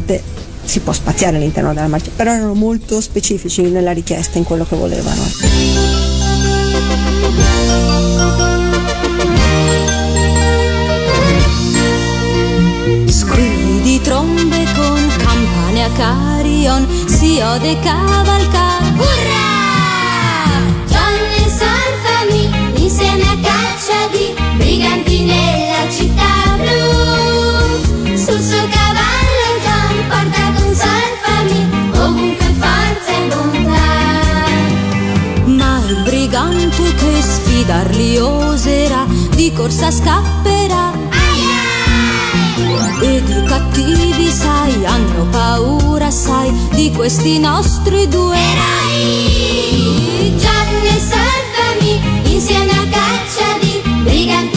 si 0.63 0.79
può 0.79 0.93
spaziare 0.93 1.37
all'interno 1.37 1.73
della 1.73 1.87
marcia, 1.87 2.11
però 2.15 2.31
erano 2.31 2.53
molto 2.53 3.01
specifici 3.01 3.61
nella 3.63 3.91
richiesta 3.91 4.37
in 4.37 4.43
quello 4.43 4.65
che 4.65 4.75
volevano. 4.75 5.21
Trombe 14.03 14.65
con 14.75 15.07
campane 15.17 15.83
a 15.85 15.89
carion 15.91 16.85
si 17.07 17.39
ode 17.39 17.79
cavalcar. 17.79 18.81
Urrà! 18.97 19.53
Gianni 20.85 22.49
e 22.75 22.81
insieme 22.81 23.23
a 23.23 23.37
caccia 23.41 24.07
di 24.11 24.33
briganti 24.57 25.23
Ma 35.45 35.81
il 35.87 36.01
brigante 36.03 36.95
che 36.95 37.21
sfidarli 37.21 38.17
oserà 38.17 39.05
di 39.35 39.51
corsa 39.53 39.91
scapperà. 39.91 40.91
Ed 43.01 43.29
i 43.29 43.43
cattivi, 43.43 44.31
sai, 44.31 44.85
hanno 44.85 45.25
paura, 45.29 46.09
sai, 46.09 46.51
di 46.71 46.91
questi 46.91 47.37
nostri 47.39 48.07
due 48.07 48.37
eroi. 48.37 50.33
Gianni 50.37 50.87
e 50.87 50.99
Salvami, 50.99 52.33
insieme 52.33 52.71
a 52.71 52.87
caccia 52.89 53.57
di 53.59 53.81
briganti 54.03 54.52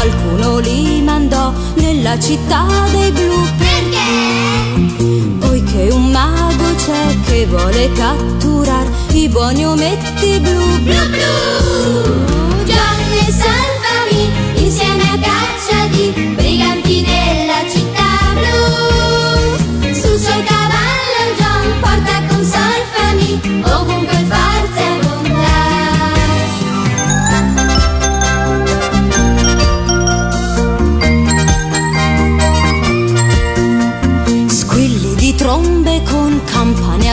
qualcuno 0.00 0.58
li 0.60 1.02
mandò 1.02 1.52
nella 1.74 2.18
città 2.18 2.66
dei 2.90 3.10
blu. 3.10 3.46
Perché? 3.58 5.36
Poiché 5.38 5.88
un 5.92 6.10
mago 6.10 6.74
c'è 6.76 7.16
che 7.26 7.46
vuole 7.46 7.92
catturar 7.92 8.86
i 9.12 9.28
buoni 9.28 9.66
ometti 9.66 10.40
blu. 10.40 10.80
Blu 10.84 11.08
blu! 11.10 12.64
Gianni 12.64 13.18
e 13.26 13.30
Salvami 13.30 14.64
insieme 14.64 15.02
a 15.02 15.18
caccia 15.18 15.86
di 15.90 16.34
briganti 16.34 16.99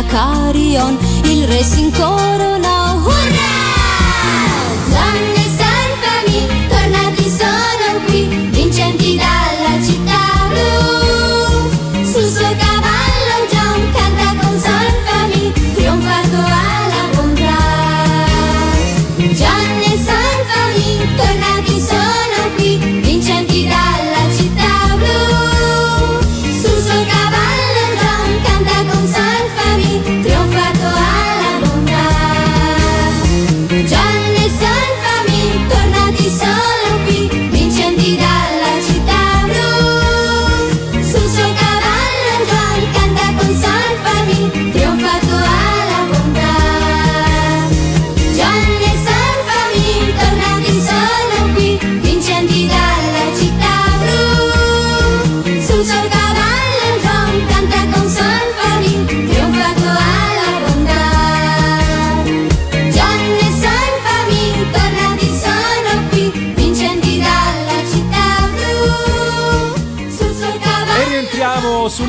Carion, 0.07 0.97
il 1.23 1.45
re 1.47 1.63
si 1.63 1.81
incorona, 1.81 2.93
urrà! 2.93 3.55
Donne 4.89 5.45
salvami, 5.57 6.67
tornati 6.67 7.29
sono 7.29 7.99
qui, 8.05 8.25
vincenti 8.51 9.15
dalla 9.17 9.83
città 9.83 10.47
blu. 10.49 12.03
Sul 12.03 12.27
suo 12.29 12.55
cavallo 12.55 13.35
John 13.51 13.91
canta 13.91 14.29
con 14.41 14.59
salvami, 14.59 15.51
trionfato 15.75 16.37
alla 16.37 17.03
bontà. 17.13 17.59
Gianni 19.33 20.01
salvami, 20.03 21.15
tornati 21.15 21.79
sono 21.81 22.55
qui, 22.55 22.77
vincenti 22.77 23.67
dalla 23.67 23.75
città 23.75 23.96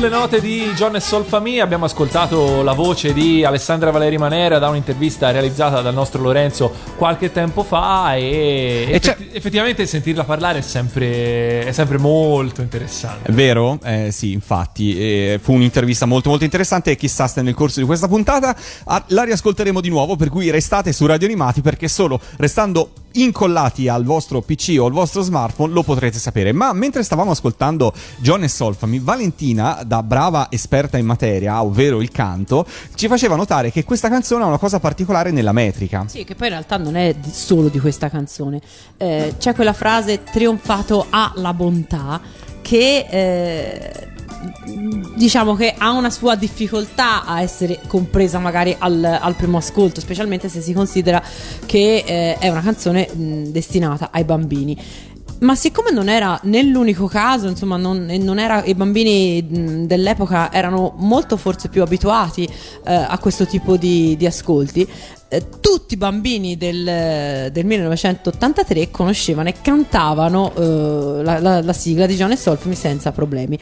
note 0.09 0.41
di 0.41 0.71
John 0.75 0.95
e 0.95 0.99
Solfami. 0.99 1.59
Abbiamo 1.59 1.85
ascoltato 1.85 2.63
la 2.63 2.73
voce 2.73 3.13
di 3.13 3.45
Alessandra 3.45 3.91
Valeri 3.91 4.17
Manera 4.17 4.57
da 4.57 4.67
un'intervista 4.67 5.29
realizzata 5.31 5.81
dal 5.81 5.93
nostro 5.93 6.21
Lorenzo 6.21 6.88
qualche 6.99 7.31
tempo 7.31 7.63
fa. 7.63 8.15
E, 8.15 8.85
E 8.89 8.93
effetti- 8.93 9.29
effettivamente 9.31 9.85
sentirla 9.87 10.25
parlare 10.25 10.59
è 10.59 10.61
sempre, 10.61 11.63
è 11.65 11.71
sempre 11.71 11.97
molto 11.97 12.61
interessante. 12.61 13.29
È 13.29 13.33
vero? 13.33 13.79
Eh, 13.83 14.11
sì, 14.11 14.33
infatti. 14.33 14.97
eh, 14.99 15.39
fu 15.41 15.53
un'intervista 15.53 16.05
molto 16.05 16.29
molto 16.29 16.43
interessante 16.43 16.91
e 16.91 16.95
chissà 16.97 17.27
se 17.27 17.41
nel 17.41 17.53
corso 17.55 17.79
di 17.79 17.85
questa 17.85 18.07
puntata 18.09 18.55
ah, 18.85 19.03
la 19.07 19.23
riascolteremo 19.23 19.79
di 19.81 19.89
nuovo, 19.89 20.15
per 20.17 20.29
cui 20.29 20.49
restate 20.51 20.91
su 20.91 21.05
Radio 21.05 21.25
Animati 21.27 21.61
perché 21.61 21.87
solo 21.87 22.19
restando 22.37 22.91
incollati 23.13 23.87
al 23.87 24.03
vostro 24.03 24.41
PC 24.41 24.75
o 24.79 24.85
al 24.85 24.91
vostro 24.91 25.21
smartphone 25.21 25.73
lo 25.73 25.81
potrete 25.83 26.19
sapere. 26.19 26.51
Ma 26.51 26.73
mentre 26.73 27.01
stavamo 27.03 27.31
ascoltando 27.31 27.93
John 28.17 28.43
e 28.43 28.47
Solfami, 28.49 28.99
Valentina, 28.99 29.81
da 29.85 30.03
brava 30.03 30.47
esperta 30.51 30.97
in 30.97 31.05
materia, 31.05 31.63
ovvero 31.63 32.01
il 32.01 32.11
canto, 32.11 32.65
ci 32.95 33.07
faceva 33.07 33.35
notare 33.35 33.71
che 33.71 33.83
questa 33.83 34.09
canzone 34.09 34.43
ha 34.43 34.47
una 34.47 34.57
cosa 34.57 34.79
particolare 34.79 35.31
nella 35.31 35.53
metrica. 35.53 36.03
Sì, 36.07 36.23
che 36.23 36.35
poi 36.35 36.47
in 36.47 36.53
realtà 36.53 36.77
non 36.77 36.88
è 36.95 37.13
di- 37.13 37.31
solo 37.31 37.69
di 37.69 37.79
questa 37.79 38.09
canzone. 38.09 38.61
Eh, 38.97 39.35
c'è 39.37 39.53
quella 39.53 39.73
frase 39.73 40.23
trionfato 40.23 41.05
ha 41.09 41.31
la 41.35 41.53
bontà 41.53 42.21
che 42.61 43.05
eh, 43.09 44.07
diciamo 45.15 45.55
che 45.55 45.73
ha 45.77 45.91
una 45.91 46.09
sua 46.09 46.35
difficoltà 46.35 47.25
a 47.25 47.41
essere 47.41 47.79
compresa 47.87 48.39
magari 48.39 48.75
al, 48.77 49.03
al 49.03 49.35
primo 49.35 49.57
ascolto, 49.57 49.99
specialmente 49.99 50.49
se 50.49 50.61
si 50.61 50.73
considera 50.73 51.21
che 51.65 52.03
eh, 52.05 52.37
è 52.37 52.49
una 52.49 52.61
canzone 52.61 53.09
mh, 53.11 53.43
destinata 53.47 54.09
ai 54.11 54.23
bambini. 54.23 54.77
Ma 55.39 55.55
siccome 55.55 55.91
non 55.91 56.09
era 56.09 56.37
nell'unico 56.43 57.07
caso, 57.07 57.47
insomma, 57.47 57.77
non, 57.77 58.05
non 58.05 58.39
era, 58.39 58.61
i 58.65 58.75
bambini 58.75 59.85
dell'epoca 59.87 60.51
erano 60.51 60.95
molto 60.97 61.37
forse 61.37 61.69
più 61.69 61.81
abituati 61.81 62.43
eh, 62.43 62.93
a 62.93 63.17
questo 63.19 63.45
tipo 63.45 63.77
di, 63.77 64.17
di 64.17 64.25
ascolti, 64.25 64.85
tutti 65.61 65.93
i 65.93 65.97
bambini 65.97 66.57
del, 66.57 67.49
del 67.51 67.65
1983 67.65 68.89
conoscevano 68.89 69.49
e 69.49 69.55
cantavano 69.61 70.51
eh, 70.55 71.23
la, 71.23 71.39
la- 71.39 71.61
la 71.61 71.73
sigla 71.73 72.05
di 72.07 72.15
John 72.15 72.31
e 72.31 72.35
Solfmi 72.35 72.73
senza 72.75 73.11
problemi. 73.11 73.57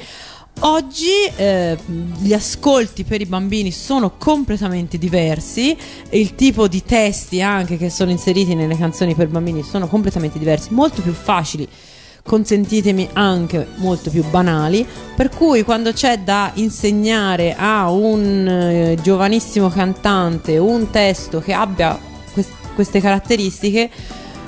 Oggi 0.61 1.11
eh, 1.35 1.77
gli 2.19 2.33
ascolti 2.33 3.03
per 3.03 3.21
i 3.21 3.25
bambini 3.25 3.71
sono 3.71 4.13
completamente 4.17 4.97
diversi, 4.97 5.77
il 6.09 6.33
tipo 6.33 6.67
di 6.67 6.83
testi 6.83 7.41
anche 7.43 7.77
che 7.77 7.91
sono 7.91 8.09
inseriti 8.09 8.55
nelle 8.55 8.75
canzoni 8.75 9.13
per 9.13 9.27
bambini 9.27 9.61
sono 9.61 9.87
completamente 9.87 10.39
diversi, 10.39 10.73
molto 10.73 11.03
più 11.03 11.13
facili, 11.13 11.67
consentitemi 12.27 13.09
anche 13.13 13.67
molto 13.77 14.11
più 14.11 14.23
banali, 14.29 14.85
per 15.15 15.29
cui 15.29 15.63
quando 15.63 15.93
c'è 15.93 16.19
da 16.19 16.51
insegnare 16.55 17.55
a 17.57 17.89
un 17.89 18.47
eh, 18.47 18.97
giovanissimo 19.01 19.69
cantante 19.69 20.57
un 20.57 20.91
testo 20.91 21.39
che 21.39 21.53
abbia 21.53 21.97
quest- 22.33 22.51
queste 22.75 22.99
caratteristiche, 22.99 23.89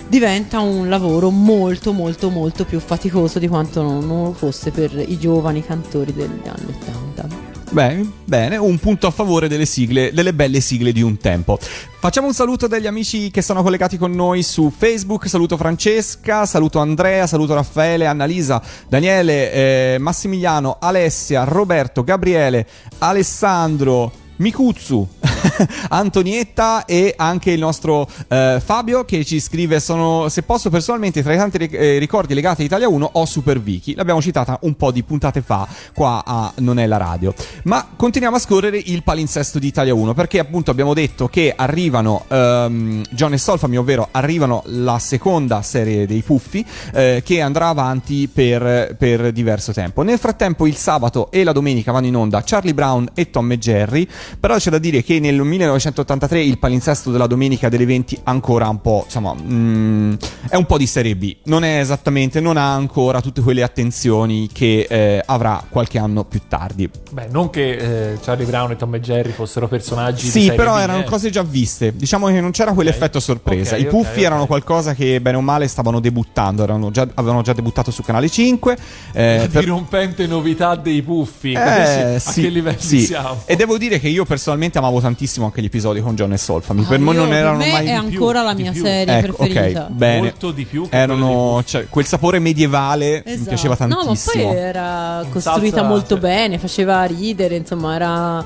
diventa 0.08 0.60
un 0.60 0.90
lavoro 0.90 1.30
molto 1.30 1.94
molto 1.94 2.30
molto 2.30 2.66
più 2.66 2.80
faticoso 2.80 3.40
di 3.40 3.48
quanto 3.48 3.82
non, 3.82 4.06
non 4.06 4.34
fosse 4.34 4.72
per 4.72 4.92
i 4.94 5.18
giovani 5.18 5.64
cantori 5.64 6.14
degli 6.14 6.48
anni 6.48 6.76
80. 6.82 7.49
Beh, 7.72 8.04
bene, 8.26 8.58
un 8.58 8.80
punto 8.80 9.06
a 9.06 9.12
favore 9.12 9.48
delle 9.48 9.68
sigle, 9.68 10.12
delle 10.12 10.34
belle 10.34 10.60
sigle 10.60 10.92
di 10.92 11.04
un 11.04 11.18
tempo. 11.18 11.60
Facciamo 12.00 12.26
un 12.26 12.34
saluto 12.34 12.66
degli 12.66 12.88
amici 12.88 13.30
che 13.30 13.44
sono 13.44 13.62
collegati 13.62 13.96
con 13.98 14.12
noi 14.12 14.42
su 14.42 14.74
Facebook. 14.76 15.30
Saluto 15.30 15.56
Francesca, 15.56 16.48
saluto 16.48 16.80
Andrea, 16.80 17.28
saluto 17.28 17.54
Raffaele, 17.54 18.08
Annalisa, 18.08 18.60
Daniele, 18.88 19.52
eh, 19.52 19.98
Massimiliano, 20.00 20.78
Alessia, 20.80 21.44
Roberto, 21.44 22.04
Gabriele, 22.04 22.66
Alessandro. 22.98 24.12
Mikuzzu, 24.38 25.06
Antonietta 25.90 26.86
e 26.86 27.14
anche 27.16 27.52
il 27.52 27.60
nostro 27.60 28.08
eh, 28.28 28.62
Fabio 28.64 29.06
che 29.06 29.24
ci 29.26 29.40
scrive 29.40 29.80
sono 29.80 30.30
se 30.30 30.44
posso 30.44 30.70
personalmente 30.70 31.22
tra 31.24 31.34
i 31.34 31.38
tanti 31.38 31.58
eh, 31.58 31.98
ricordi 31.98 32.34
legati 32.34 32.62
a 32.62 32.66
Italia 32.66 32.88
1 32.88 33.10
ho 33.14 33.26
Super 33.26 33.60
Vicky. 33.60 33.96
L'abbiamo 33.96 34.22
citata 34.22 34.60
un 34.62 34.76
po' 34.76 34.92
di 34.92 35.04
puntate 35.04 35.42
fa 35.42 35.68
qua 35.94 36.24
a 36.26 36.52
Non 36.58 36.80
è 36.80 36.86
la 36.86 36.98
radio. 36.98 37.34
Ma 37.64 37.88
continuiamo 37.96 38.38
a 38.38 38.40
scorrere 38.40 38.78
il 38.78 39.04
palinsesto 39.04 39.60
di 39.60 39.68
Italia 39.68 39.94
1 39.94 40.14
perché 40.14 40.40
appunto 40.40 40.72
abbiamo 40.72 40.94
detto 40.94 41.28
che 41.28 41.54
arrivano 41.56 42.26
ehm, 42.28 43.04
John 43.12 43.34
e 43.34 43.38
Solfami 43.38 43.78
ovvero 43.78 44.10
arrivano 44.12 44.64
la 44.66 45.00
seconda 45.00 45.62
serie 45.62 46.06
dei 46.06 46.22
Puffi 46.22 46.66
eh, 46.94 47.22
che 47.24 47.42
andrà 47.42 47.68
avanti 47.68 48.28
per, 48.28 48.96
per 48.98 49.32
diverso 49.32 49.74
tempo. 49.74 50.02
Nel 50.02 50.18
frattempo 50.18 50.68
il 50.68 50.76
sabato 50.76 51.32
e 51.32 51.44
la 51.44 51.52
domenica 51.52 51.92
vanno 51.92 52.08
in 52.08 52.16
onda 52.16 52.42
Charlie 52.44 52.74
Brown 52.74 53.10
e 53.14 53.30
Tom 53.30 53.52
e 53.52 53.58
Jerry 53.58 54.08
però 54.40 54.58
c'è 54.58 54.70
da 54.70 54.78
dire 54.78 55.04
che 55.04 55.20
nel 55.20 55.29
1983 55.38 56.42
il 56.44 56.58
palinsesto 56.58 57.12
della 57.12 57.28
domenica 57.28 57.70
delle 57.70 57.86
20 57.86 58.20
ancora 58.24 58.68
un 58.70 58.82
po', 58.82 59.04
insomma, 59.06 59.34
mm, 59.34 60.14
è 60.50 60.56
un 60.56 60.66
po' 60.66 60.78
di 60.78 60.88
serie 60.88 61.16
B. 61.16 61.36
Non 61.46 61.64
è 61.64 61.80
esattamente, 61.80 62.40
non 62.40 62.58
ha 62.58 62.74
ancora 62.74 63.22
tutte 63.22 63.42
quelle 63.42 63.64
attenzioni 63.64 64.50
che 64.52 64.88
eh, 64.90 65.22
avrà 65.26 65.64
qualche 65.70 66.00
anno 66.00 66.24
più 66.26 66.42
tardi. 66.48 66.90
Beh, 67.12 67.28
non 67.30 67.50
che 67.50 68.12
eh, 68.14 68.20
Charlie 68.22 68.46
Brown 68.46 68.72
e 68.72 68.76
Tom 68.76 68.94
e 68.96 69.00
Jerry 69.00 69.32
fossero 69.32 69.68
personaggi 69.68 70.28
Sì, 70.28 70.52
però 70.54 70.76
B, 70.76 70.80
erano 70.80 71.00
eh. 71.02 71.06
cose 71.06 71.30
già 71.30 71.44
viste. 71.44 71.96
Diciamo 71.96 72.28
che 72.28 72.42
non 72.42 72.52
c'era 72.52 72.74
quell'effetto 72.74 73.20
sorpresa. 73.20 73.76
Ok, 73.76 73.82
I 73.82 73.86
puffi 73.86 74.20
ok, 74.20 74.26
erano 74.26 74.46
qualcosa 74.48 74.94
che 74.94 75.22
bene 75.22 75.38
o 75.38 75.42
male 75.42 75.68
stavano 75.68 76.00
debuttando, 76.00 76.64
erano 76.64 76.92
già- 76.92 77.08
avevano 77.16 77.42
già 77.42 77.54
debuttato 77.54 77.92
su 77.92 78.02
Canale 78.04 78.30
5. 78.30 78.78
eh, 79.14 79.38
La 79.40 79.48
per- 79.48 79.64
dirompente 79.64 80.26
novità 80.28 80.76
dei 80.76 81.02
puffi. 81.02 81.52
Eh, 81.54 82.18
sì, 82.20 82.40
a 82.40 82.44
che 82.44 82.50
livello 82.50 82.78
sì. 82.80 83.02
siamo? 83.02 83.42
E 83.46 83.56
devo 83.56 83.78
dire 83.78 84.00
che 84.00 84.08
io 84.08 84.26
personalmente 84.26 84.78
amavo 84.78 85.00
tantissimo 85.00 85.18
anche 85.46 85.62
gli 85.62 85.66
episodi 85.66 86.02
con 86.02 86.16
John 86.16 86.34
e 86.34 86.38
Solfami. 86.38 86.84
per 86.84 87.00
Ah, 87.00 87.04
me 87.04 87.12
io- 87.14 87.20
non 87.20 87.34
erano 87.34 87.58
per 87.58 87.68
me 87.68 87.72
mai 87.74 87.86
è 87.88 87.94
di 87.94 88.00
più. 88.08 88.10
ancora 88.20 88.42
la 88.44 88.54
mia 88.54 88.74
serie 88.74 89.18
Ecco, 89.20 89.34
preferita. 89.36 89.84
ok, 89.86 89.90
bene. 89.92 90.20
Molto 90.22 90.52
di 90.52 90.66
più 90.66 90.88
Erano, 90.90 91.62
cioè, 91.66 91.88
quel 91.90 92.06
sapore 92.06 92.40
medievale 92.40 93.24
mi 93.26 93.32
Esatto. 93.34 93.50
piaceva 93.50 93.76
No, 93.80 93.88
ma 93.88 94.04
tantissimo. 94.04 94.44
poi 94.48 94.56
era 94.56 95.26
costruita 95.30 95.78
salsa, 95.78 95.84
molto 95.84 96.08
cioè. 96.16 96.20
bene, 96.20 96.58
faceva 96.60 97.04
ridere, 97.04 97.56
insomma, 97.56 97.96
era 97.96 98.46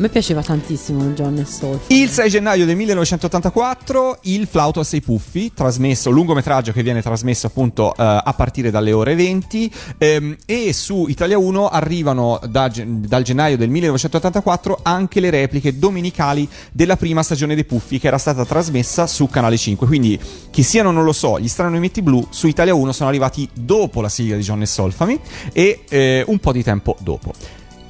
Me 0.00 0.08
piaceva 0.08 0.42
tantissimo 0.42 1.04
il 1.04 1.12
John 1.12 1.36
e. 1.36 1.78
Il 1.88 2.08
6 2.08 2.30
gennaio 2.30 2.64
del 2.64 2.74
1984 2.74 4.20
il 4.22 4.46
Flauto 4.46 4.80
a 4.80 4.84
sei 4.84 5.02
puffi, 5.02 5.52
trasmesso, 5.52 6.08
lungometraggio 6.08 6.72
che 6.72 6.82
viene 6.82 7.02
trasmesso 7.02 7.48
appunto 7.48 7.92
eh, 7.92 7.96
a 7.98 8.34
partire 8.34 8.70
dalle 8.70 8.92
ore 8.92 9.14
20 9.14 9.70
ehm, 9.98 10.36
e 10.46 10.72
su 10.72 11.04
Italia 11.06 11.36
1 11.36 11.68
arrivano 11.68 12.40
da 12.48 12.72
dal 12.72 13.22
gennaio 13.22 13.58
del 13.58 13.68
1984 13.68 14.78
anche 14.84 15.20
le 15.20 15.28
repliche 15.28 15.78
domenicali 15.78 16.48
della 16.72 16.96
prima 16.96 17.22
stagione 17.22 17.54
dei 17.54 17.66
Puffi 17.66 17.98
che 17.98 18.06
era 18.06 18.16
stata 18.16 18.46
trasmessa 18.46 19.06
su 19.06 19.26
Canale 19.26 19.58
5. 19.58 19.86
Quindi 19.86 20.18
chi 20.50 20.62
siano 20.62 20.92
non 20.92 21.04
lo 21.04 21.12
so, 21.12 21.38
gli 21.38 21.48
strani 21.48 21.78
metti 21.78 22.00
blu 22.00 22.26
su 22.30 22.46
Italia 22.46 22.72
1 22.72 22.92
sono 22.92 23.10
arrivati 23.10 23.46
dopo 23.52 24.00
la 24.00 24.08
sigla 24.08 24.36
di 24.36 24.42
John 24.42 24.62
e 24.62 24.66
Solfami 24.66 25.20
e 25.52 25.84
eh, 25.90 26.24
un 26.26 26.38
po' 26.38 26.52
di 26.52 26.62
tempo 26.62 26.96
dopo. 27.00 27.34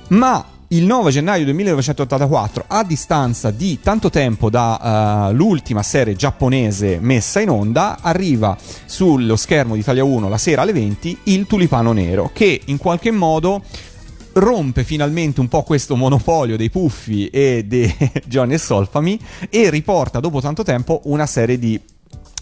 Ma 0.08 0.58
il 0.72 0.84
9 0.84 1.10
gennaio 1.10 1.44
del 1.44 1.54
1984, 1.54 2.64
a 2.68 2.84
distanza 2.84 3.50
di 3.50 3.80
tanto 3.80 4.08
tempo 4.08 4.50
dall'ultima 4.50 5.82
serie 5.82 6.14
giapponese 6.14 6.98
messa 7.00 7.40
in 7.40 7.50
onda, 7.50 7.98
arriva 8.00 8.56
sullo 8.84 9.34
schermo 9.34 9.74
di 9.74 9.80
Italia 9.80 10.04
1 10.04 10.28
la 10.28 10.38
sera 10.38 10.62
alle 10.62 10.72
20 10.72 11.18
il 11.24 11.46
Tulipano 11.48 11.90
Nero, 11.90 12.30
che 12.32 12.60
in 12.66 12.78
qualche 12.78 13.10
modo 13.10 13.62
rompe 14.34 14.84
finalmente 14.84 15.40
un 15.40 15.48
po' 15.48 15.64
questo 15.64 15.96
monopolio 15.96 16.56
dei 16.56 16.70
puffi 16.70 17.26
e 17.30 17.64
di 17.66 17.92
Johnny 18.26 18.54
e 18.54 18.58
Solfami 18.58 19.18
e 19.48 19.70
riporta 19.70 20.20
dopo 20.20 20.40
tanto 20.40 20.62
tempo 20.62 21.00
una 21.06 21.26
serie 21.26 21.58
di, 21.58 21.80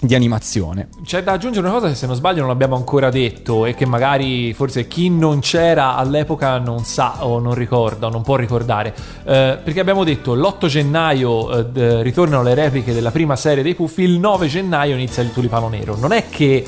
di 0.00 0.14
animazione. 0.14 0.88
C'è 1.04 1.22
da 1.22 1.32
aggiungere 1.32 1.66
una 1.66 1.74
cosa 1.74 1.88
che 1.88 1.94
se 1.94 2.06
non 2.06 2.14
sbaglio 2.14 2.42
non 2.42 2.50
abbiamo 2.50 2.76
ancora 2.76 3.10
detto 3.10 3.66
e 3.66 3.74
che 3.74 3.86
magari 3.86 4.52
forse 4.54 4.86
chi 4.86 5.10
non 5.10 5.40
c'era 5.40 5.96
all'epoca 5.96 6.58
non 6.58 6.84
sa 6.84 7.24
o 7.24 7.38
non 7.40 7.54
ricorda 7.54 8.06
o 8.06 8.10
non 8.10 8.22
può 8.22 8.36
ricordare. 8.36 8.94
Eh, 9.24 9.58
perché 9.62 9.80
abbiamo 9.80 10.04
detto 10.04 10.34
l'8 10.34 10.66
gennaio 10.66 11.72
eh, 11.74 12.02
ritornano 12.02 12.42
le 12.42 12.54
repliche 12.54 12.92
della 12.92 13.10
prima 13.10 13.34
serie 13.36 13.62
dei 13.62 13.74
Puffi, 13.74 14.02
il 14.02 14.18
9 14.18 14.46
gennaio 14.46 14.94
inizia 14.94 15.22
il 15.22 15.32
Tulipano 15.32 15.68
Nero. 15.68 15.96
Non 15.96 16.12
è 16.12 16.28
che 16.28 16.64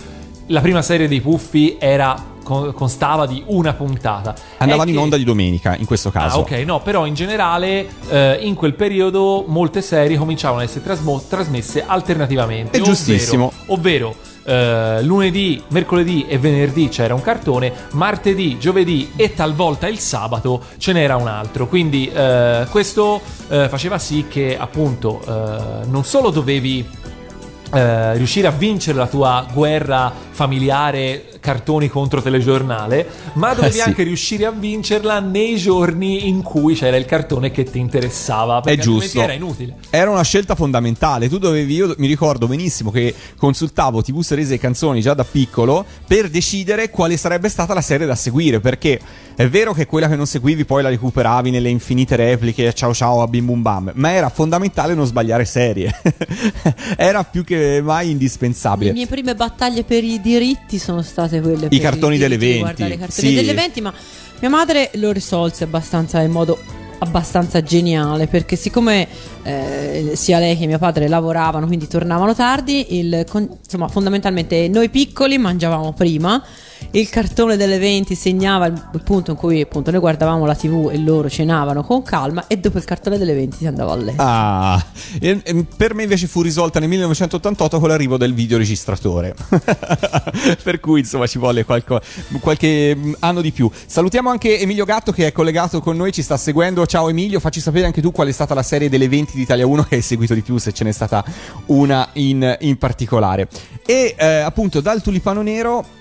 la 0.51 0.61
prima 0.61 0.83
serie 0.83 1.07
dei 1.09 1.21
Puffi 1.21 1.77
era 1.79 2.17
con- 2.43 2.73
constava 2.73 3.27
di 3.27 3.43
una 3.47 3.73
puntata. 3.73 4.35
Andavano 4.59 4.87
È 4.87 4.91
in 4.91 4.97
che- 4.97 5.03
onda 5.03 5.17
di 5.17 5.25
domenica 5.25 5.77
in 5.77 5.85
questo 5.87 6.11
caso. 6.11 6.39
Ah, 6.39 6.41
ok, 6.41 6.51
no, 6.67 6.81
però 6.81 7.07
in 7.07 7.15
generale 7.15 7.89
eh, 8.09 8.39
in 8.43 8.55
quel 8.55 8.75
periodo 8.75 9.45
molte 9.47 9.81
serie 9.83 10.17
cominciavano 10.17 10.61
ad 10.61 10.67
essere 10.67 10.83
trasmo- 10.85 11.23
trasmesse 11.27 11.85
alternativamente. 11.87 12.79
È 12.79 12.81
giustissimo. 12.81 13.53
Ovvero, 13.67 14.15
eh, 14.43 15.03
lunedì, 15.03 15.63
mercoledì 15.69 16.27
e 16.27 16.39
venerdì 16.39 16.89
c'era 16.89 17.15
un 17.15 17.21
cartone, 17.23 17.73
martedì, 17.93 18.59
giovedì 18.59 19.13
e 19.15 19.35
talvolta 19.35 19.87
il 19.87 19.99
sabato 20.01 20.63
ce 20.79 20.93
n'era 20.93 21.15
un 21.17 21.29
altro. 21.29 21.69
Quindi 21.69 22.11
eh, 22.13 22.67
questo 22.71 23.21
eh, 23.49 23.69
faceva 23.69 23.99
sì 23.99 24.25
che 24.29 24.57
appunto 24.59 25.21
eh, 25.29 25.85
non 25.87 26.05
solo 26.05 26.31
dovevi 26.31 26.99
eh, 27.73 28.15
riuscire 28.17 28.49
a 28.49 28.51
vincere 28.51 28.99
la 28.99 29.07
tua 29.07 29.47
guerra 29.53 30.13
familiare 30.45 31.27
cartoni 31.39 31.89
contro 31.91 32.23
telegiornale, 32.23 33.07
ma 33.35 33.53
dovevi 33.53 33.77
Eh 33.77 33.81
sì. 33.83 33.87
anche 33.89 34.03
riuscire 34.05 34.47
a 34.47 34.51
vincerla 34.51 35.21
nei 35.21 35.57
giorni 35.57 36.29
in 36.29 36.41
cui 36.41 36.75
c'era 36.75 36.97
il 36.97 37.05
cartone 37.05 37.51
che 37.51 37.65
ti 37.65 37.79
interessava. 37.79 38.61
È 38.61 38.63
Perché 38.63 38.79
altrimenti 38.79 39.05
giusto. 39.07 39.21
era 39.21 39.33
inutile. 39.35 39.75
Era 39.91 40.11
una 40.11 40.23
scelta 40.23 40.55
fondamentale. 40.55 41.29
Tu 41.29 41.37
dovevi, 41.37 41.75
io 41.75 41.95
mi 41.99 42.07
ricordo 42.07 42.47
benissimo 42.47 42.91
che 42.91 43.15
consultavo 43.37 44.01
TV 44.03 44.21
series 44.23 44.51
e 44.53 44.59
canzoni 44.59 45.03
già 45.03 45.13
da 45.13 45.25
piccolo 45.25 45.85
per 46.07 46.31
decidere 46.31 46.89
quale 46.89 47.19
sarebbe 47.19 47.51
stata 47.51 47.75
la 47.75 47.83
serie 47.83 48.07
da 48.07 48.15
seguire. 48.15 48.61
Perché 48.61 48.99
è 49.35 49.47
vero 49.47 49.75
che 49.75 49.85
quella 49.85 50.09
che 50.09 50.17
non 50.17 50.27
seguivi 50.27 50.65
poi 50.65 50.83
la 50.83 50.89
recuperavi 50.89 51.51
nelle 51.51 51.69
infinite 51.69 52.17
repliche, 52.17 52.73
ciao 52.73 52.95
ciao 52.95 53.21
a 53.21 53.27
bim 53.27 53.45
bum 53.45 53.61
bam, 53.61 53.93
ma 53.97 54.11
era 54.13 54.31
fondamentale 54.31 54.95
non 54.95 55.05
sbagliare 55.05 55.45
serie. 55.45 55.95
era 56.97 57.25
più 57.25 57.45
che 57.45 57.81
mai 57.83 58.07
Le 58.07 58.13
indispensabile. 58.13 58.93
mie 58.93 59.07
prime 59.07 59.35
battaglie 59.35 59.85
per 59.85 60.03
i 60.03 60.21
diritti 60.31 60.79
sono 60.79 61.03
state 61.03 61.41
quelle 61.41 61.69
per 61.69 61.79
cartoni 61.81 62.17
i 62.17 62.19
delle 62.19 62.37
diritti 62.37 62.59
di 62.59 62.63
20, 62.63 62.77
guardare 62.77 62.95
i 62.95 62.99
cartoni 62.99 63.29
sì. 63.29 63.35
delle 63.35 63.55
20, 63.55 63.81
ma 63.81 63.95
mia 64.41 64.51
madre 64.51 64.91
lo 64.95 65.13
risolse 65.13 65.65
abbastanza 65.65 66.21
in 66.21 66.31
modo 66.31 66.59
abbastanza 66.99 67.63
geniale 67.63 68.27
perché 68.27 68.57
siccome 68.57 69.09
eh, 69.43 70.13
sia 70.15 70.39
lei 70.39 70.57
che 70.57 70.67
mio 70.67 70.79
padre 70.79 71.09
lavoravano 71.09 71.67
quindi 71.67 71.89
tornavano 71.89 72.35
tardi 72.35 72.99
il 72.99 73.25
con- 73.27 73.49
insomma 73.63 73.89
fondamentalmente 73.89 74.69
noi 74.69 74.91
piccoli 74.91 75.39
mangiavamo 75.39 75.95
prima 75.95 76.43
il 76.93 77.09
cartone 77.09 77.57
delle 77.57 77.79
20 77.79 78.15
segnava 78.15 78.67
il, 78.67 79.01
punto 79.05 79.33
in 79.33 79.37
cui 79.37 79.61
appunto 79.61 79.91
noi 79.91 80.01
guardavamo 80.01 80.45
la 80.45 80.55
tv 80.55 80.91
e 80.93 80.99
loro 80.99 81.29
cenavano 81.29 81.83
con 81.83 82.03
calma 82.03 82.47
e 82.47 82.59
dopo 82.59 82.79
il 82.79 82.85
cartone 82.85 83.19
delle 83.19 83.35
20 83.35 83.57
si 83.57 83.67
andava 83.67 83.93
a 83.93 83.97
letto 83.97 84.23
Ah, 84.23 84.85
e- 85.21 85.41
e 85.43 85.67
per 85.77 85.95
me 85.95 86.03
invece 86.03 86.27
fu 86.27 86.43
risolta 86.43 86.79
nel 86.81 86.89
1988 86.89 87.79
con 87.79 87.89
l'arrivo 87.89 88.17
del 88.17 88.35
videoregistratore. 88.35 89.35
per 90.63 90.81
cui 90.81 91.01
insomma 91.01 91.27
ci 91.27 91.39
vuole 91.39 91.65
qualco- 91.65 92.01
qualche 92.41 92.95
mm, 92.95 93.13
anno 93.21 93.41
di 93.41 93.53
più. 93.53 93.71
Salutiamo 93.87 94.31
anche 94.31 94.59
Emilio 94.59 94.85
Gatto 94.85 95.13
che 95.13 95.27
è 95.27 95.33
collegato 95.33 95.81
con 95.81 95.97
noi, 95.97 96.13
ci 96.13 96.23
sta 96.23 96.37
seguendo. 96.37 96.87
Ciao 96.87 97.09
Emilio, 97.09 97.41
facci 97.41 97.61
sapere 97.61 97.87
anche 97.87 98.01
tu 98.01 98.13
qual 98.13 98.29
è 98.29 98.33
stata 98.33 98.55
la 98.55 98.63
serie 98.63 98.89
delle 98.89 99.09
20 99.09 99.33
di 99.35 99.43
Italia 99.43 99.67
1 99.67 99.85
che 99.85 99.97
hai 99.97 100.03
seguito 100.03 100.35
di 100.35 100.43
più, 100.43 100.59
se 100.59 100.73
ce 100.73 100.85
n'è 100.85 100.93
stata 100.93 101.25
una 101.67 102.09
in, 102.15 102.57
in 102.61 102.79
particolare. 102.79 103.49
E 103.87 104.15
eh, 104.19 104.27
appunto 104.27 104.81
dal 104.81 105.03
Tulipano 105.03 105.43
Nero 105.43 105.99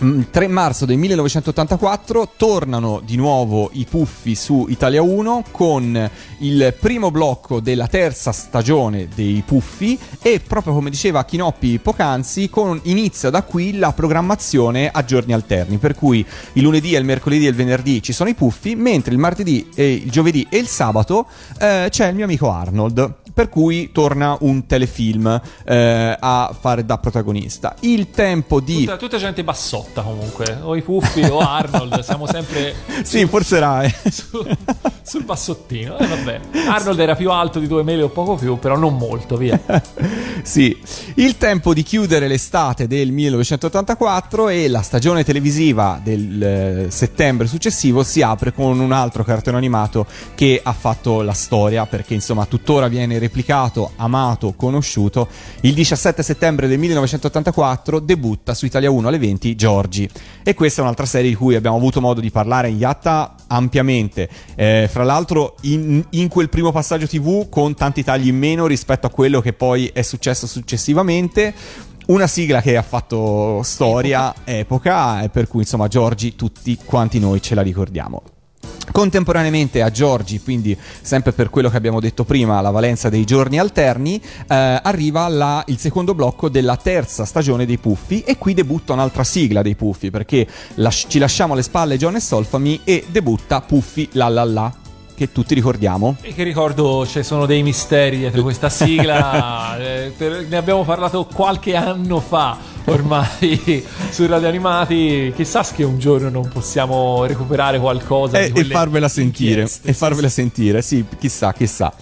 3 0.00 0.48
marzo 0.48 0.86
del 0.86 0.96
1984 0.96 2.30
tornano 2.38 3.02
di 3.04 3.16
nuovo 3.16 3.68
i 3.74 3.84
puffi 3.84 4.34
su 4.34 4.64
Italia 4.70 5.02
1 5.02 5.44
con 5.50 6.10
il 6.38 6.74
primo 6.80 7.10
blocco 7.10 7.60
della 7.60 7.86
terza 7.86 8.32
stagione 8.32 9.08
dei 9.14 9.42
puffi 9.44 9.98
e 10.22 10.40
proprio 10.40 10.72
come 10.72 10.88
diceva 10.88 11.26
Chinoppi 11.26 11.80
poc'anzi 11.80 12.48
con, 12.48 12.80
inizia 12.84 13.28
da 13.28 13.42
qui 13.42 13.76
la 13.76 13.92
programmazione 13.92 14.88
a 14.90 15.04
giorni 15.04 15.34
alterni. 15.34 15.76
Per 15.76 15.94
cui 15.94 16.24
il 16.54 16.62
lunedì, 16.62 16.94
il 16.94 17.04
mercoledì 17.04 17.44
e 17.44 17.50
il 17.50 17.54
venerdì 17.54 18.02
ci 18.02 18.14
sono 18.14 18.30
i 18.30 18.34
puffi 18.34 18.76
mentre 18.76 19.12
il 19.12 19.18
martedì, 19.18 19.68
il 19.74 20.10
giovedì 20.10 20.46
e 20.48 20.56
il 20.56 20.66
sabato 20.66 21.26
eh, 21.58 21.88
c'è 21.90 22.08
il 22.08 22.14
mio 22.14 22.24
amico 22.24 22.50
Arnold 22.50 23.19
per 23.32 23.48
cui 23.48 23.90
torna 23.92 24.36
un 24.40 24.66
telefilm 24.66 25.40
eh, 25.64 26.16
a 26.18 26.54
fare 26.58 26.84
da 26.84 26.98
protagonista 26.98 27.74
il 27.80 28.10
tempo 28.10 28.60
di 28.60 28.80
Tutta, 28.80 28.96
tutta 28.96 29.18
gente 29.18 29.44
bassotta 29.44 30.02
comunque, 30.02 30.58
o 30.62 30.74
i 30.76 30.82
Puffi 30.82 31.22
o 31.22 31.38
Arnold, 31.38 32.00
siamo 32.02 32.26
sempre 32.26 32.74
Sì, 33.02 33.26
forse 33.26 33.56
era. 33.56 33.82
eh. 33.82 33.94
su- 34.10 34.46
sul 35.02 35.24
bassottino. 35.24 35.98
E 35.98 36.06
vabbè, 36.06 36.40
Arnold 36.68 36.98
era 37.00 37.14
più 37.16 37.30
alto 37.30 37.58
di 37.58 37.66
due 37.66 37.82
mele 37.82 38.02
o 38.02 38.08
poco 38.08 38.36
più, 38.36 38.58
però 38.58 38.76
non 38.76 38.96
molto, 38.96 39.36
via. 39.36 39.60
sì, 40.42 40.78
il 41.16 41.36
tempo 41.36 41.74
di 41.74 41.82
chiudere 41.82 42.28
l'estate 42.28 42.86
del 42.86 43.10
1984 43.12 44.48
e 44.48 44.68
la 44.68 44.82
stagione 44.82 45.24
televisiva 45.24 46.00
del 46.02 46.42
eh, 46.42 46.90
settembre 46.90 47.46
successivo 47.46 48.02
si 48.02 48.22
apre 48.22 48.52
con 48.52 48.78
un 48.78 48.92
altro 48.92 49.24
cartone 49.24 49.56
animato 49.56 50.06
che 50.34 50.60
ha 50.62 50.72
fatto 50.72 51.22
la 51.22 51.32
storia 51.32 51.86
perché 51.86 52.14
insomma 52.14 52.46
tuttora 52.46 52.88
viene 52.88 53.18
replicato, 53.20 53.92
amato, 53.96 54.54
conosciuto. 54.54 55.28
Il 55.60 55.74
17 55.74 56.22
settembre 56.24 56.66
del 56.66 56.78
1984 56.78 58.00
debutta 58.00 58.54
su 58.54 58.66
Italia 58.66 58.90
1 58.90 59.06
alle 59.06 59.18
20 59.18 59.54
Giorgi 59.54 60.10
e 60.42 60.54
questa 60.54 60.80
è 60.80 60.82
un'altra 60.82 61.06
serie 61.06 61.30
di 61.30 61.36
cui 61.36 61.54
abbiamo 61.54 61.76
avuto 61.76 62.00
modo 62.00 62.20
di 62.20 62.30
parlare 62.30 62.68
in 62.68 62.78
Yatta 62.78 63.36
ampiamente. 63.46 64.28
Eh, 64.56 64.88
fra 64.90 65.04
l'altro 65.04 65.54
in, 65.62 66.04
in 66.10 66.28
quel 66.28 66.48
primo 66.48 66.72
passaggio 66.72 67.06
TV 67.06 67.48
con 67.48 67.74
tanti 67.74 68.02
tagli 68.02 68.26
in 68.26 68.38
meno 68.38 68.66
rispetto 68.66 69.06
a 69.06 69.10
quello 69.10 69.40
che 69.40 69.52
poi 69.52 69.90
è 69.92 70.02
successo 70.02 70.48
successivamente. 70.48 71.54
Una 72.06 72.26
sigla 72.26 72.60
che 72.60 72.76
ha 72.76 72.82
fatto 72.82 73.62
storia, 73.62 74.34
epoca, 74.42 75.22
e 75.22 75.28
per 75.28 75.46
cui 75.46 75.60
insomma 75.60 75.86
Giorgi 75.86 76.34
tutti 76.34 76.76
quanti 76.84 77.20
noi 77.20 77.40
ce 77.40 77.54
la 77.54 77.62
ricordiamo. 77.62 78.29
Contemporaneamente 78.92 79.82
a 79.82 79.90
Giorgi, 79.90 80.40
quindi 80.40 80.76
sempre 81.00 81.32
per 81.32 81.48
quello 81.48 81.70
che 81.70 81.76
abbiamo 81.76 82.00
detto 82.00 82.24
prima, 82.24 82.60
la 82.60 82.70
valenza 82.70 83.08
dei 83.08 83.24
giorni 83.24 83.58
alterni, 83.58 84.20
eh, 84.20 84.80
arriva 84.82 85.28
la- 85.28 85.62
il 85.66 85.78
secondo 85.78 86.14
blocco 86.14 86.48
della 86.48 86.76
terza 86.76 87.24
stagione 87.24 87.66
dei 87.66 87.78
Puffi 87.78 88.22
e 88.22 88.36
qui 88.36 88.52
debutta 88.54 88.92
un'altra 88.92 89.22
sigla 89.24 89.62
dei 89.62 89.74
Puffi 89.76 90.10
perché 90.10 90.46
las- 90.74 91.06
ci 91.08 91.18
lasciamo 91.18 91.52
alle 91.52 91.62
spalle 91.62 91.96
John 91.96 92.16
e 92.16 92.20
Solfami 92.20 92.80
e 92.84 93.04
debutta 93.08 93.60
Puffi 93.60 94.08
la 94.12 94.28
la 94.28 94.44
la 94.44 94.72
che 95.14 95.32
tutti 95.32 95.52
ricordiamo. 95.54 96.16
E 96.22 96.32
che 96.32 96.42
ricordo 96.44 97.06
ci 97.06 97.22
sono 97.22 97.44
dei 97.44 97.62
misteri 97.62 98.16
dietro 98.16 98.40
questa 98.42 98.70
sigla. 98.70 99.76
eh, 99.78 100.12
per- 100.16 100.46
ne 100.48 100.56
abbiamo 100.56 100.82
parlato 100.82 101.26
qualche 101.26 101.76
anno 101.76 102.20
fa 102.20 102.56
ormai 102.86 103.84
su 104.10 104.26
Radio 104.26 104.48
Animati. 104.48 105.32
Chissà 105.34 105.64
che 105.74 105.84
un 105.84 105.98
giorno 105.98 106.28
non 106.28 106.48
possiamo 106.48 107.24
recuperare 107.24 107.78
qualcosa 107.78 108.38
e, 108.38 108.52
e 108.54 108.64
farvela 108.64 109.08
sentire 109.08 109.68
e 109.82 109.92
farvela 109.92 110.28
sentire 110.28 110.82
sì 110.82 111.04
chissà 111.18 111.52
chissà 111.52 111.92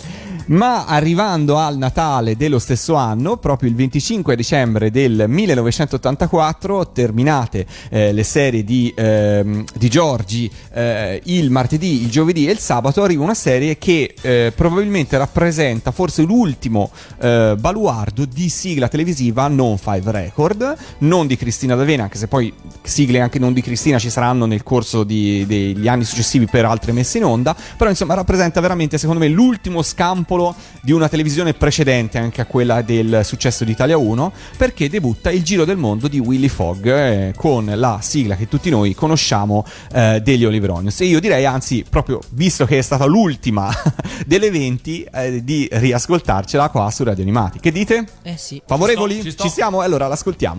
ma 0.49 0.87
arrivando 0.87 1.57
al 1.57 1.77
Natale 1.77 2.37
dello 2.37 2.59
stesso 2.59 2.95
anno, 2.95 3.37
proprio 3.37 3.69
il 3.69 3.75
25 3.75 4.37
dicembre 4.37 4.91
del 4.91 5.25
1984, 5.27 6.91
terminate 6.93 7.67
eh, 7.91 8.13
le 8.13 8.23
serie 8.23 8.65
di, 8.65 8.93
ehm, 8.97 9.65
di 9.75 9.89
Giorgi 9.89 10.51
eh, 10.73 11.21
il 11.25 11.51
martedì, 11.51 12.03
il 12.03 12.11
giovedì 12.11 12.49
e 12.49 12.53
il 12.53 12.59
sabato, 12.59 13.03
arriva 13.03 13.23
una 13.23 13.35
serie 13.35 13.77
che 13.79 14.15
eh, 14.21 14.53
probabilmente 14.55 15.19
rappresenta 15.19 15.91
forse 15.91 16.23
l'ultimo 16.23 16.91
eh, 17.21 17.55
baluardo 17.59 18.25
di 18.25 18.49
sigla 18.49 18.89
televisiva 18.89 19.49
non 19.49 19.77
Five 19.77 20.11
Record, 20.11 20.68
non 20.99 21.27
di 21.27 21.37
Cristina 21.37 21.75
D'Avena, 21.75 22.05
anche 22.05 22.17
se 22.17 22.27
poi 22.27 22.53
sigle 22.83 23.21
anche 23.21 23.39
non 23.39 23.53
di 23.53 23.61
Cristina 23.61 23.99
ci 23.99 24.09
saranno 24.09 24.47
nel 24.47 24.63
corso 24.63 25.05
di- 25.05 25.45
degli 25.47 25.89
anni 25.89 26.05
successivi 26.05 26.47
per 26.47 26.65
altre 26.65 26.93
messe 26.93 27.19
in 27.19 27.25
onda, 27.25 27.55
però 27.77 27.91
insomma 27.91 28.15
rappresenta 28.15 28.61
veramente 28.61 28.97
secondo 28.97 29.21
me 29.21 29.29
l'ultimo 29.29 29.83
scampo 29.83 30.37
simbolo 30.39 30.55
di 30.81 30.93
una 30.93 31.09
televisione 31.09 31.55
precedente 31.55 32.19
anche 32.19 32.41
a 32.41 32.47
quella 32.47 32.83
del 32.83 33.23
successo 33.25 33.65
di 33.65 33.73
Italia 33.73 33.97
1, 33.99 34.33
perché 34.57 34.89
debutta 34.89 35.31
il 35.31 35.43
Giro 35.43 35.65
del 35.65 35.77
Mondo 35.77 36.07
di 36.09 36.19
Willy 36.19 36.49
Fogg 36.49 36.87
eh, 36.87 37.33
con 37.37 37.71
la 37.75 37.99
sigla 38.01 38.37
che 38.37 38.49
tutti 38.49 38.71
noi 38.71 38.95
conosciamo 38.95 39.65
eh, 39.93 40.21
degli 40.23 40.45
Oliver 40.45 40.71
Onions. 40.71 41.01
E 41.01 41.07
io 41.07 41.21
direi, 41.21 41.45
anzi, 41.45 41.85
proprio 41.89 42.21
visto 42.31 42.65
che 42.65 42.79
è 42.79 42.83
stata 42.83 43.05
l'ultima 43.05 43.71
delle 44.25 44.51
20, 44.51 45.05
eh, 45.13 45.45
di 45.45 45.69
riascoltarcela 45.71 46.69
qua 46.71 46.91
su 46.91 47.03
Radio 47.05 47.23
Animati. 47.23 47.59
Che 47.59 47.73
dite? 47.73 48.07
Eh 48.23 48.37
sì. 48.37 48.63
Favorevoli? 48.65 49.15
Ci 49.15 49.21
sto, 49.21 49.29
ci 49.29 49.33
sto. 49.33 49.43
Ci 49.45 49.51
siamo? 49.51 49.81
Allora 49.81 50.07
l'ascoltiamo. 50.07 50.58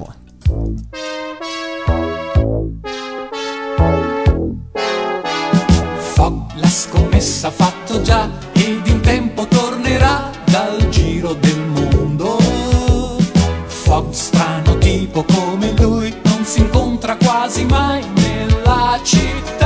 Fogg 6.14 6.52
la 6.56 6.68
scommessa 6.68 7.50
fatto 7.52 8.02
già 8.02 8.30
ed 8.54 8.86
in 8.88 9.02
tempo 9.02 9.48
tornerà 9.48 10.30
dal 10.46 10.90
giro 10.90 11.34
del 11.34 11.60
mondo. 11.60 12.38
Fogg 13.66 14.12
strano 14.12 14.78
tipo 14.78 15.24
come 15.24 15.74
lui 15.78 16.14
non 16.24 16.44
si 16.44 16.60
incontra 16.60 17.16
quasi 17.16 17.66
mai 17.66 18.04
nella 18.16 19.00
città. 19.04 19.59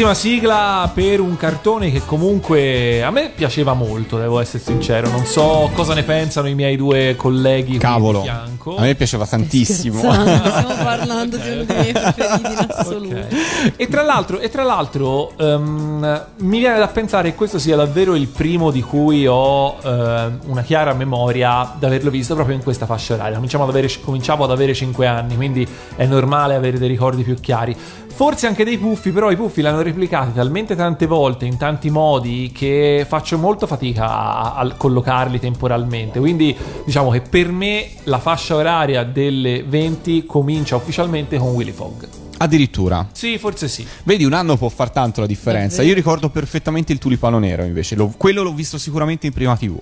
Bellissima 0.00 0.14
sigla 0.14 0.90
per 0.94 1.20
un 1.20 1.36
cartone 1.36 1.90
che 1.90 2.00
comunque 2.06 3.02
a 3.02 3.10
me 3.10 3.32
piaceva 3.34 3.74
molto, 3.74 4.16
devo 4.16 4.40
essere 4.40 4.62
sincero. 4.62 5.10
Non 5.10 5.26
so 5.26 5.68
cosa 5.74 5.92
ne 5.92 6.04
pensano 6.04 6.48
i 6.48 6.54
miei 6.54 6.76
due 6.76 7.16
colleghi 7.16 7.72
qui 7.72 7.78
Cavolo, 7.80 8.20
di 8.20 8.24
fianco. 8.24 8.76
a 8.76 8.80
me 8.80 8.94
piaceva 8.94 9.26
tantissimo. 9.26 9.98
Scherzando, 9.98 10.48
stiamo 10.48 10.82
parlando 10.82 11.36
di 11.36 11.50
uno 11.50 11.64
dei 11.64 11.76
miei 11.76 11.92
preferiti 11.92 12.50
in 12.50 12.66
assoluto. 12.66 13.14
Ok. 13.14 13.72
E 13.76 13.88
tra 13.88 14.02
l'altro, 14.02 14.38
e 14.38 14.48
tra 14.48 14.62
l'altro 14.62 15.36
ehm, 15.36 16.26
mi 16.38 16.58
viene 16.60 16.78
da 16.78 16.88
pensare 16.88 17.32
che 17.32 17.36
questo 17.36 17.58
sia 17.58 17.76
davvero 17.76 18.14
il 18.14 18.28
primo 18.28 18.70
di 18.70 18.80
cui 18.80 19.26
ho 19.26 19.76
ehm, 19.84 20.38
una 20.46 20.62
chiara 20.62 20.94
memoria 20.94 21.74
di 21.78 21.84
averlo 21.84 22.08
visto 22.08 22.34
proprio 22.34 22.56
in 22.56 22.62
questa 22.62 22.86
fascia 22.86 23.12
oraria. 23.12 23.34
Cominciamo 23.34 23.64
ad 23.64 23.68
avere, 23.68 23.90
cominciavo 24.02 24.44
ad 24.44 24.50
avere 24.50 24.72
5 24.72 25.06
anni, 25.06 25.36
quindi 25.36 25.68
è 25.94 26.06
normale 26.06 26.54
avere 26.54 26.78
dei 26.78 26.88
ricordi 26.88 27.22
più 27.22 27.34
chiari. 27.34 27.76
Forse 28.20 28.46
anche 28.46 28.64
dei 28.64 28.76
puffi, 28.76 29.12
però 29.12 29.30
i 29.30 29.36
puffi 29.36 29.62
l'hanno 29.62 29.80
replicati 29.80 30.34
talmente 30.34 30.76
tante 30.76 31.06
volte, 31.06 31.46
in 31.46 31.56
tanti 31.56 31.88
modi, 31.88 32.52
che 32.54 33.06
faccio 33.08 33.38
molto 33.38 33.66
fatica 33.66 34.10
a, 34.10 34.56
a 34.56 34.74
collocarli 34.74 35.40
temporalmente. 35.40 36.18
Quindi 36.18 36.54
diciamo 36.84 37.08
che 37.08 37.22
per 37.22 37.50
me 37.50 37.88
la 38.04 38.18
fascia 38.18 38.56
oraria 38.56 39.04
delle 39.04 39.64
20 39.66 40.26
comincia 40.26 40.76
ufficialmente 40.76 41.38
con 41.38 41.54
Willy 41.54 41.72
Fogg. 41.72 42.04
Addirittura. 42.36 43.08
Sì, 43.10 43.38
forse 43.38 43.68
sì. 43.68 43.86
Vedi, 44.02 44.24
un 44.24 44.34
anno 44.34 44.58
può 44.58 44.68
far 44.68 44.90
tanto 44.90 45.22
la 45.22 45.26
differenza. 45.26 45.80
Io 45.80 45.94
ricordo 45.94 46.28
perfettamente 46.28 46.92
il 46.92 46.98
tulipano 46.98 47.38
nero, 47.38 47.64
invece. 47.64 47.94
L'ho- 47.94 48.12
quello 48.18 48.42
l'ho 48.42 48.52
visto 48.52 48.76
sicuramente 48.76 49.28
in 49.28 49.32
prima 49.32 49.56
TV. 49.56 49.78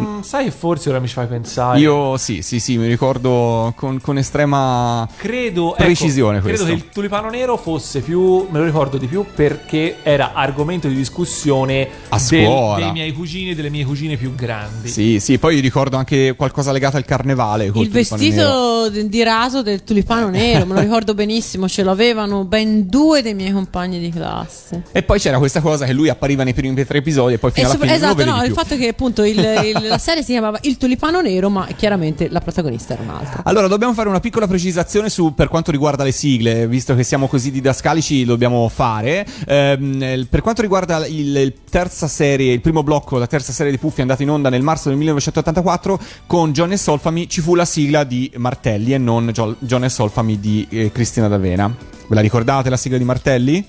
Mm, 0.00 0.20
sai 0.22 0.44
che 0.44 0.50
forse 0.50 0.88
ora 0.88 0.98
mi 1.00 1.06
ci 1.08 1.14
fai 1.14 1.26
pensare. 1.26 1.78
Io 1.78 2.16
sì, 2.16 2.42
sì, 2.42 2.58
sì, 2.60 2.76
mi 2.78 2.86
ricordo 2.86 3.72
con, 3.76 4.00
con 4.00 4.18
estrema 4.18 5.08
Credo, 5.16 5.74
precisione 5.76 6.38
ecco, 6.38 6.46
credo 6.46 6.62
questo. 6.64 6.78
che 6.78 6.84
il 6.86 6.92
tulipano 6.92 7.28
nero 7.30 7.56
fosse 7.56 8.00
più, 8.00 8.46
me 8.50 8.58
lo 8.58 8.64
ricordo 8.64 8.96
di 8.96 9.06
più 9.06 9.24
perché 9.34 9.96
era 10.02 10.32
argomento 10.34 10.88
di 10.88 10.94
discussione 10.94 11.88
A 12.08 12.16
del- 12.28 12.44
scuola. 12.44 12.76
dei 12.84 12.92
miei 12.92 13.12
cugini 13.12 13.50
e 13.50 13.54
delle 13.54 13.70
mie 13.70 13.84
cugine 13.84 14.16
più 14.16 14.34
grandi. 14.34 14.88
Sì, 14.88 15.20
sì, 15.20 15.38
poi 15.38 15.60
ricordo 15.60 15.96
anche 15.96 16.34
qualcosa 16.36 16.72
legato 16.72 16.96
al 16.96 17.04
carnevale. 17.04 17.70
col 17.70 17.82
Il 17.84 17.90
tulipano 17.90 18.22
nero. 18.22 18.80
vestito 18.82 19.06
di 19.08 19.22
raso 19.22 19.62
del 19.62 19.84
tulipano 19.84 20.28
nero, 20.28 20.66
me 20.66 20.74
lo 20.74 20.80
ricordo 20.80 21.14
benissimo, 21.14 21.68
ce 21.68 21.82
l'avevano 21.82 22.44
ben 22.44 22.88
due 22.88 23.22
dei 23.22 23.34
miei 23.34 23.52
compagni 23.52 23.98
di 23.98 24.10
classe. 24.10 24.82
E 24.92 25.02
poi 25.02 25.18
c'era 25.18 25.38
questa 25.38 25.60
cosa 25.60 25.84
che 25.84 25.92
lui 25.92 26.08
appariva 26.08 26.42
nei 26.44 26.54
primi 26.54 26.74
tre 26.84 26.98
episodi 26.98 27.34
e 27.34 27.38
poi 27.38 27.50
fino 27.50 27.66
E 27.66 27.70
alla 27.70 27.78
sopra- 27.78 27.88
fine 27.94 27.98
non 28.06 28.14
lo 28.16 28.22
esatto, 28.22 28.36
no, 28.38 28.44
il 28.46 28.52
fatto 28.52 28.74
è 28.74 28.78
che 28.78 28.88
appunto 28.88 29.24
il- 29.24 29.38
il- 29.64 29.89
la 29.90 29.98
serie 29.98 30.22
si 30.22 30.30
chiamava 30.30 30.58
Il 30.62 30.76
tulipano 30.76 31.20
nero, 31.20 31.50
ma 31.50 31.66
chiaramente 31.76 32.28
la 32.28 32.40
protagonista 32.40 32.94
era 32.94 33.02
un'altra. 33.02 33.42
Allora, 33.44 33.66
dobbiamo 33.66 33.92
fare 33.92 34.08
una 34.08 34.20
piccola 34.20 34.46
precisazione 34.46 35.10
su 35.10 35.34
per 35.34 35.48
quanto 35.48 35.72
riguarda 35.72 36.04
le 36.04 36.12
sigle, 36.12 36.68
visto 36.68 36.94
che 36.94 37.02
siamo 37.02 37.26
così 37.26 37.50
didascalici, 37.50 38.24
dobbiamo 38.24 38.68
fare. 38.68 39.26
Ehm, 39.46 40.02
eh, 40.02 40.26
per 40.30 40.40
quanto 40.42 40.62
riguarda 40.62 41.04
il, 41.06 41.36
il 41.36 41.54
terza 41.68 42.06
serie, 42.06 42.52
il 42.52 42.60
primo 42.60 42.82
blocco, 42.82 43.18
la 43.18 43.26
terza 43.26 43.52
serie 43.52 43.72
di 43.72 43.78
Puffi 43.78 43.98
è 43.98 44.02
andata 44.02 44.22
in 44.22 44.30
onda 44.30 44.48
nel 44.48 44.62
marzo 44.62 44.88
del 44.88 44.96
1984, 44.98 46.00
con 46.26 46.52
John 46.52 46.70
e 46.70 46.76
Solfami 46.76 47.28
ci 47.28 47.40
fu 47.40 47.56
la 47.56 47.64
sigla 47.64 48.04
di 48.04 48.30
Martelli 48.36 48.94
e 48.94 48.98
non 48.98 49.32
John 49.32 49.84
e 49.84 49.88
Solfami 49.88 50.38
di 50.38 50.66
eh, 50.70 50.92
Cristina 50.92 51.26
D'Avena. 51.26 51.74
Ve 52.08 52.14
la 52.14 52.20
ricordate 52.20 52.70
la 52.70 52.76
sigla 52.76 52.96
di 52.96 53.04
Martelli? 53.04 53.66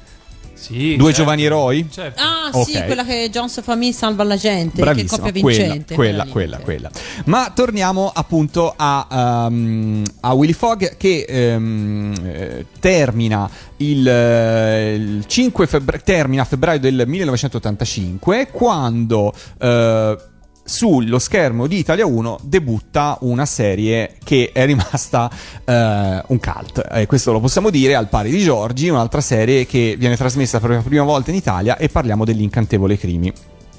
Sì, 0.61 0.95
Due 0.95 1.07
certo. 1.07 1.21
giovani 1.21 1.43
eroi? 1.43 1.87
Certo. 1.89 2.21
Ah, 2.21 2.63
sì, 2.63 2.75
Ok. 2.77 2.85
quella 2.85 3.03
che 3.03 3.29
Johnson 3.31 3.63
Family 3.63 3.91
salva 3.93 4.23
la 4.23 4.37
gente, 4.37 4.75
che 4.75 4.81
Bravissima, 4.81 5.21
coppia 5.23 5.41
quella, 5.41 5.57
vincente. 5.63 5.95
quella, 5.95 6.25
quella, 6.25 6.57
quella. 6.59 6.91
Ma 7.25 7.51
torniamo 7.53 8.11
appunto 8.13 8.73
a, 8.75 9.07
um, 9.49 10.03
a 10.19 10.33
Willy 10.33 10.53
Fogg 10.53 10.97
che 10.97 11.25
eh, 11.27 12.65
termina 12.79 13.49
il, 13.77 14.07
eh, 14.07 14.93
il 14.93 15.23
5 15.25 15.65
febbraio, 15.67 16.01
termina 16.05 16.43
a 16.43 16.45
febbraio 16.45 16.79
del 16.79 17.03
1985 17.07 18.49
quando 18.51 19.33
eh, 19.59 20.17
sullo 20.63 21.19
schermo 21.19 21.67
di 21.67 21.77
Italia 21.77 22.05
1 22.05 22.39
debutta 22.43 23.17
una 23.21 23.45
serie 23.45 24.17
che 24.23 24.51
è 24.53 24.65
rimasta 24.65 25.29
eh, 25.65 26.23
un 26.27 26.39
cult. 26.39 26.87
E 26.91 27.05
questo 27.05 27.31
lo 27.31 27.39
possiamo 27.39 27.69
dire 27.69 27.95
al 27.95 28.09
pari 28.09 28.31
di 28.31 28.39
Giorgi, 28.39 28.89
un'altra 28.89 29.21
serie 29.21 29.65
che 29.65 29.95
viene 29.97 30.15
trasmessa 30.15 30.59
per 30.59 30.71
la 30.71 30.81
prima 30.81 31.03
volta 31.03 31.31
in 31.31 31.37
Italia 31.37 31.77
e 31.77 31.89
parliamo 31.89 32.25
dell'incantevole 32.25 32.97
crimi. 32.97 33.33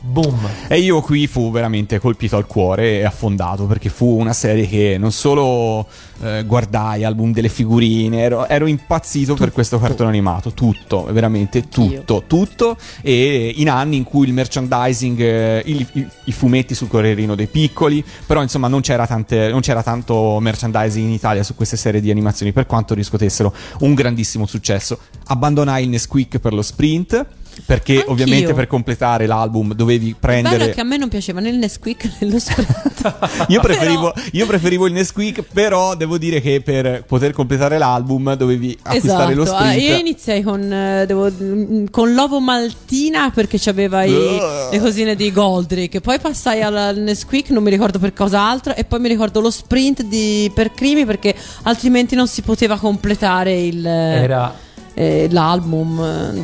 Boom. 0.05 0.37
E 0.67 0.81
io 0.81 1.01
qui 1.01 1.29
fu 1.29 1.53
veramente 1.53 2.01
colpito 2.01 2.37
al 2.37 2.47
cuore 2.47 2.99
e 2.99 3.05
affondato 3.05 3.67
perché 3.67 3.89
fu 3.89 4.19
una 4.19 4.33
serie 4.33 4.67
che 4.67 4.97
non 4.99 5.13
solo 5.13 5.87
eh, 6.21 6.43
guardai 6.45 7.05
album 7.05 7.33
delle 7.33 7.49
figurine, 7.49 8.21
ero, 8.21 8.49
ero 8.49 8.67
impazzito 8.67 9.35
per 9.35 9.53
questo 9.53 9.79
cartone 9.79 10.09
animato, 10.09 10.53
tutto, 10.53 11.05
veramente 11.13 11.69
tutto, 11.69 12.25
tutto. 12.27 12.77
E 13.01 13.53
in 13.57 13.71
anni 13.71 13.97
in 13.97 14.03
cui 14.03 14.27
il 14.27 14.33
merchandising, 14.33 15.21
eh, 15.21 15.63
i, 15.67 15.87
i- 15.93 16.09
i 16.25 16.33
fumetti 16.33 16.75
sul 16.75 16.89
Correrino 16.89 17.37
dei 17.37 17.47
Piccoli, 17.47 18.05
però 18.27 18.43
insomma 18.43 18.67
non 18.67 18.81
c'era, 18.81 19.07
tante- 19.07 19.51
non 19.51 19.61
c'era 19.61 19.85
tanto 19.85 20.39
merchandising 20.41 21.07
in 21.07 21.13
Italia 21.13 21.45
su 21.45 21.55
queste 21.55 21.77
serie 21.77 22.01
di 22.01 22.11
animazioni 22.11 22.51
per 22.53 22.67
quanto 22.67 22.95
riscuotessero 22.95 23.55
un 23.81 23.95
grandissimo 23.95 24.47
successo. 24.47 24.99
Abbandonai 25.27 25.85
il 25.85 25.91
Nesquik 25.91 26.39
per 26.39 26.53
lo 26.55 26.63
sprint. 26.63 27.25
Perché 27.65 27.97
Anch'io. 27.97 28.11
ovviamente 28.11 28.55
per 28.55 28.67
completare 28.67 29.27
l'album 29.27 29.75
dovevi 29.75 30.07
bello 30.07 30.17
prendere 30.19 30.71
è 30.71 30.75
che 30.75 30.81
a 30.81 30.85
me 30.85 30.97
non 30.97 31.09
piaceva 31.09 31.41
né 31.41 31.51
il 31.51 31.57
Nesquik 31.57 32.11
né 32.21 32.29
lo 32.31 32.39
sprint. 32.39 33.15
io 33.49 33.61
preferivo, 33.61 34.13
Però- 34.13 34.27
io 34.33 34.47
preferivo 34.47 34.87
il 34.87 34.93
Nesquik, 34.93 35.43
però 35.53 35.95
devo 35.95 36.19
dire 36.19 36.41
che 36.41 36.61
per 36.61 37.05
poter 37.05 37.33
completare 37.33 37.79
l'album 37.79 38.35
dovevi 38.35 38.77
acquistare 38.83 39.35
lo 39.35 39.43
esatto, 39.43 39.65
sprint. 39.65 39.81
eh, 39.83 39.85
io 39.87 39.97
iniziai 39.97 40.43
con, 40.43 40.73
eh, 40.73 41.05
devo- 41.07 41.31
mm, 41.31 41.87
con 41.91 42.13
l'ovo 42.15 42.41
maltina 42.41 43.31
perché 43.31 43.59
c'aveva 43.61 44.03
i- 44.05 44.41
le 44.71 44.81
cosine 44.81 45.15
di 45.15 45.31
Goldrick. 45.33 46.01
Poi 46.01 46.19
passai 46.19 46.63
al 46.63 46.77
al 46.77 46.99
Nesquik, 46.99 47.51
non 47.51 47.63
mi 47.63 47.71
ricordo 47.71 47.99
per 47.99 48.13
cosa 48.13 48.41
altro. 48.41 48.75
E 48.75 48.85
poi 48.85 48.99
mi 49.01 49.09
ricordo 49.09 49.41
lo 49.41 49.51
sprint 49.51 50.03
di, 50.03 50.51
per 50.55 50.73
Crimi 50.73 51.05
perché 51.05 51.35
altrimenti 51.63 52.15
non 52.15 52.27
si 52.27 52.43
poteva 52.43 52.77
completare 52.79 53.61
il, 53.61 53.85
Era, 53.87 54.55
eh, 54.95 55.29
l'album. 55.31 56.43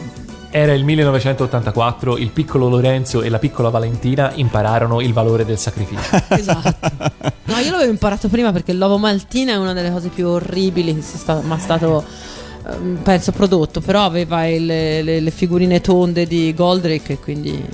Era 0.51 0.73
il 0.73 0.85
1984, 0.85 2.17
il 2.17 2.31
piccolo 2.31 2.69
Lorenzo 2.69 3.23
e 3.23 3.29
la 3.29 3.39
piccola 3.39 3.69
Valentina 3.69 4.33
impararono 4.35 5.01
il 5.01 5.13
valore 5.13 5.45
del 5.45 5.59
sacrificio. 5.59 6.17
Esatto. 6.39 6.89
No, 7.45 7.57
io 7.59 7.71
l'avevo 7.71 7.91
imparato 7.91 8.29
prima 8.29 8.53
perché 8.53 8.73
l'uovo 8.73 8.99
maltina 8.99 9.53
è 9.53 9.57
una 9.57 9.73
delle 9.73 9.91
cose 9.91 10.09
più 10.09 10.29
orribili 10.29 10.95
che 10.95 11.03
sia 11.03 11.19
sta- 11.19 11.41
mai 11.41 11.59
stato, 11.59 12.05
penso, 13.03 13.33
prodotto. 13.33 13.81
Però 13.81 14.05
aveva 14.05 14.47
il- 14.47 14.67
le, 14.67 15.21
le 15.21 15.31
figurine 15.31 15.81
tonde 15.81 16.27
di 16.27 16.53
Goldrick 16.55 17.21
quindi... 17.21 17.65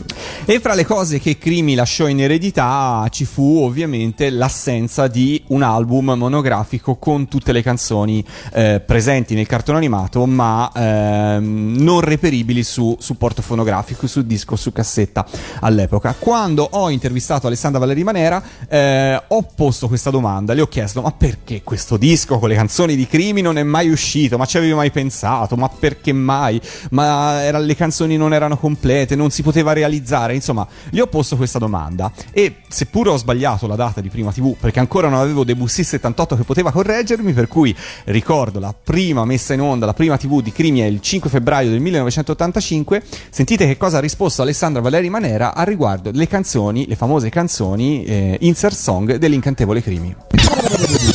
E 0.46 0.60
fra 0.60 0.74
le 0.74 0.84
cose 0.84 1.18
che 1.18 1.38
Crimi 1.38 1.74
lasciò 1.74 2.06
in 2.06 2.20
eredità 2.20 3.06
ci 3.10 3.24
fu 3.24 3.60
ovviamente 3.62 4.28
l'assenza 4.28 5.06
di 5.06 5.42
un 5.48 5.62
album 5.62 6.12
monografico 6.12 6.96
con 6.96 7.28
tutte 7.28 7.50
le 7.52 7.62
canzoni 7.62 8.22
eh, 8.52 8.80
presenti 8.84 9.34
nel 9.34 9.46
cartone 9.46 9.78
animato 9.78 10.26
ma 10.26 10.70
ehm, 10.74 11.76
non 11.78 12.00
reperibili 12.00 12.62
su 12.62 12.94
supporto 13.00 13.40
fonografico, 13.40 14.06
su 14.06 14.22
disco, 14.26 14.56
su 14.56 14.70
cassetta 14.70 15.26
all'epoca. 15.60 16.14
Quando 16.18 16.68
ho 16.72 16.90
intervistato 16.90 17.46
Alessandra 17.46 17.80
Valeri 17.80 18.04
Manera 18.04 18.42
eh, 18.68 19.22
ho 19.26 19.48
posto 19.54 19.88
questa 19.88 20.10
domanda, 20.10 20.52
le 20.52 20.60
ho 20.60 20.68
chiesto 20.68 21.00
ma 21.00 21.10
perché 21.10 21.62
questo 21.62 21.96
disco 21.96 22.38
con 22.38 22.48
le 22.50 22.54
canzoni 22.54 22.96
di 22.96 23.06
Crimi 23.06 23.40
non 23.40 23.56
è 23.56 23.62
mai 23.62 23.88
uscito? 23.88 24.36
Ma 24.36 24.44
ci 24.44 24.58
avevi 24.58 24.74
mai 24.74 24.83
pensato? 24.90 25.56
Ma 25.56 25.68
perché 25.68 26.12
mai? 26.12 26.60
Ma 26.90 27.42
era- 27.42 27.58
le 27.58 27.74
canzoni 27.74 28.16
non 28.16 28.32
erano 28.32 28.56
complete, 28.56 29.16
non 29.16 29.30
si 29.30 29.42
poteva 29.42 29.72
realizzare? 29.72 30.34
Insomma, 30.34 30.66
gli 30.90 31.00
ho 31.00 31.06
posto 31.06 31.36
questa 31.36 31.58
domanda 31.58 32.10
e 32.30 32.56
seppur 32.68 33.08
ho 33.08 33.16
sbagliato 33.16 33.66
la 33.66 33.76
data 33.76 34.00
di 34.00 34.08
prima 34.08 34.32
TV 34.32 34.56
perché 34.58 34.80
ancora 34.80 35.08
non 35.08 35.20
avevo 35.20 35.44
Debussy 35.44 35.84
78 35.84 36.36
che 36.36 36.42
poteva 36.44 36.70
correggermi, 36.70 37.32
per 37.32 37.48
cui 37.48 37.74
ricordo 38.04 38.58
la 38.58 38.74
prima 38.74 39.24
messa 39.24 39.54
in 39.54 39.60
onda, 39.60 39.86
la 39.86 39.94
prima 39.94 40.16
TV 40.16 40.42
di 40.42 40.52
Crimi 40.52 40.80
è 40.80 40.86
il 40.86 41.00
5 41.00 41.30
febbraio 41.30 41.70
del 41.70 41.80
1985. 41.80 43.02
Sentite 43.30 43.66
che 43.66 43.76
cosa 43.76 43.98
ha 43.98 44.00
risposto 44.00 44.42
Alessandra 44.42 44.80
Valeri 44.80 45.10
Manera 45.10 45.54
a 45.54 45.62
riguardo 45.64 46.10
le 46.12 46.26
canzoni, 46.26 46.86
le 46.86 46.96
famose 46.96 47.28
canzoni 47.28 48.04
eh, 48.04 48.36
insert 48.40 48.76
song 48.76 49.16
dell'incantevole 49.16 49.82
Crimi. 49.82 51.13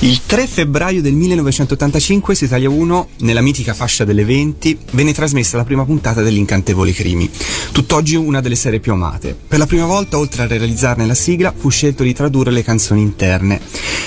Il 0.00 0.20
3 0.26 0.46
febbraio 0.46 1.00
del 1.00 1.14
1985 1.14 2.34
su 2.34 2.44
Italia 2.44 2.68
1, 2.68 3.08
nella 3.20 3.40
mitica 3.40 3.72
fascia 3.72 4.04
delle 4.04 4.24
20, 4.24 4.78
venne 4.90 5.14
trasmessa 5.14 5.56
la 5.56 5.64
prima 5.64 5.84
puntata 5.84 6.20
degli 6.20 6.36
Incantevoli 6.36 6.92
Crimi, 6.92 7.30
tutt'oggi 7.72 8.14
una 8.16 8.42
delle 8.42 8.56
serie 8.56 8.80
più 8.80 8.92
amate. 8.92 9.34
Per 9.48 9.58
la 9.58 9.66
prima 9.66 9.86
volta, 9.86 10.18
oltre 10.18 10.42
a 10.42 10.46
realizzarne 10.46 11.06
la 11.06 11.14
sigla, 11.14 11.54
fu 11.56 11.70
scelto 11.70 12.02
di 12.02 12.12
tradurre 12.12 12.50
le 12.50 12.62
canzoni 12.62 13.00
interne. 13.00 13.60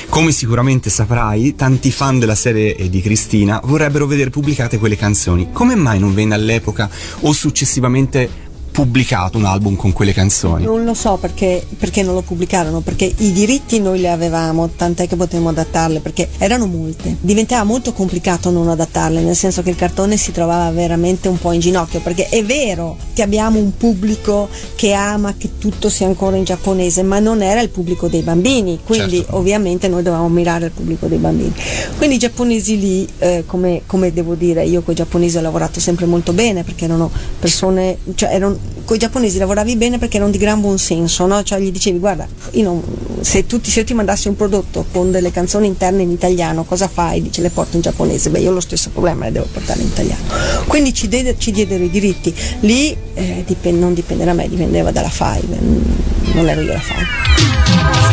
Come 0.09 0.31
sicuramente 0.31 0.89
saprai, 0.89 1.55
tanti 1.55 1.91
fan 1.91 2.19
della 2.19 2.35
serie 2.35 2.89
di 2.89 3.01
Cristina 3.01 3.59
vorrebbero 3.63 4.05
vedere 4.05 4.29
pubblicate 4.29 4.77
quelle 4.77 4.97
canzoni. 4.97 5.49
Come 5.51 5.75
mai 5.75 5.99
non 5.99 6.13
venne 6.13 6.35
all'epoca 6.35 6.89
o 7.21 7.33
successivamente 7.33 8.45
pubblicato 8.77 9.39
un 9.39 9.45
album 9.45 9.75
con 9.75 9.91
quelle 9.91 10.13
canzoni? 10.13 10.63
Non 10.63 10.83
lo 10.83 10.93
so 10.93 11.17
perché, 11.19 11.65
perché 11.79 12.03
non 12.03 12.13
lo 12.13 12.21
pubblicarono, 12.21 12.81
perché 12.81 13.11
i 13.17 13.31
diritti 13.31 13.79
noi 13.79 13.97
li 13.97 14.07
avevamo, 14.07 14.69
tant'è 14.69 15.07
che 15.07 15.15
potevamo 15.15 15.49
adattarle, 15.49 15.99
perché 15.99 16.29
erano 16.37 16.67
molte. 16.67 17.15
Diventava 17.19 17.63
molto 17.63 17.91
complicato 17.91 18.51
non 18.51 18.69
adattarle, 18.69 19.21
nel 19.21 19.35
senso 19.35 19.63
che 19.63 19.71
il 19.71 19.75
cartone 19.75 20.15
si 20.15 20.31
trovava 20.31 20.69
veramente 20.69 21.27
un 21.27 21.39
po' 21.39 21.53
in 21.53 21.59
ginocchio, 21.59 22.01
perché 22.01 22.29
è 22.29 22.45
vero 22.45 22.97
che 23.13 23.23
abbiamo 23.23 23.57
un 23.57 23.75
pubblico 23.75 24.47
che 24.75 24.93
ama 24.93 25.33
che 25.35 25.57
tutto 25.57 25.89
sia 25.89 26.05
ancora 26.05 26.35
in 26.35 26.43
giapponese, 26.43 27.01
ma 27.01 27.17
non 27.17 27.41
era 27.41 27.61
il 27.61 27.69
pubblico 27.69 28.07
dei 28.07 28.21
bambini, 28.21 28.81
quindi 28.85 29.17
Certo. 29.17 29.37
ovviamente 29.37 29.87
noi 29.87 30.03
dovevamo 30.03 30.29
mirare 30.29 30.65
al 30.65 30.71
pubblico 30.71 31.07
dei 31.07 31.17
bambini. 31.17 31.51
Quindi 31.97 32.17
i 32.17 32.19
giapponesi 32.19 32.79
lì, 32.79 33.09
eh, 33.17 33.43
come, 33.47 33.81
come 33.87 34.13
devo 34.13 34.35
dire, 34.35 34.63
io 34.65 34.83
con 34.83 34.93
i 34.93 34.97
giapponesi 34.97 35.35
ho 35.35 35.41
lavorato 35.41 35.79
sempre 35.79 36.05
molto 36.05 36.31
bene, 36.31 36.63
perché 36.63 36.85
erano 36.85 37.09
persone, 37.39 37.97
cioè 38.13 38.29
erano, 38.31 38.66
con 38.85 38.95
i 38.95 38.99
giapponesi 38.99 39.37
lavoravi 39.37 39.75
bene 39.75 39.97
perché 39.97 40.15
erano 40.17 40.31
di 40.31 40.37
gran 40.37 40.61
buon 40.61 40.77
senso, 40.79 41.25
no? 41.25 41.43
Cioè 41.43 41.59
gli 41.59 41.71
dicevi 41.71 41.99
guarda, 41.99 42.25
io 42.51 42.63
non- 42.63 42.83
se, 43.19 43.45
tu 43.45 43.59
se 43.61 43.79
io 43.79 43.85
ti 43.85 43.93
mandassi 43.93 44.27
un 44.29 44.35
prodotto 44.35 44.85
con 44.91 45.11
delle 45.11 45.31
canzoni 45.31 45.67
interne 45.67 46.03
in 46.03 46.11
italiano, 46.11 46.63
cosa 46.63 46.87
fai? 46.87 47.21
Dice 47.21 47.41
le 47.41 47.49
porto 47.49 47.75
in 47.75 47.81
giapponese, 47.81 48.29
beh 48.29 48.39
io 48.39 48.51
ho 48.51 48.53
lo 48.53 48.59
stesso 48.61 48.89
problema, 48.91 49.25
le 49.25 49.31
devo 49.33 49.47
portare 49.51 49.81
in 49.81 49.87
italiano. 49.87 50.21
Quindi 50.67 50.93
ci, 50.93 51.07
de- 51.09 51.35
ci 51.37 51.51
diedero 51.51 51.83
i 51.83 51.89
diritti, 51.89 52.33
lì 52.61 52.95
eh, 53.13 53.43
dipen- 53.45 53.77
non 53.79 53.93
dipende 53.93 54.23
da 54.23 54.33
me, 54.33 54.47
dipendeva 54.47 54.91
dalla 54.91 55.09
Five, 55.09 55.57
mm, 55.61 55.81
non 56.33 56.47
ero 56.47 56.61
io 56.61 56.71
la 56.73 56.79
Five. 56.79 57.05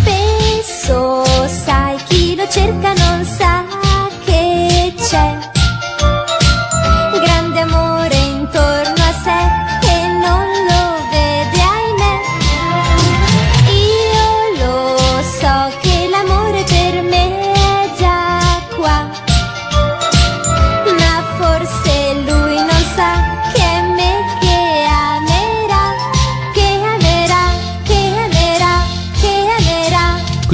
Spesso 0.00 1.24
sai 1.64 1.96
chi 2.08 2.34
lo 2.34 2.46
cerca 2.48 2.92
non 2.94 3.24
sa 3.24 3.64
che 4.24 4.92
c'è 4.96 5.52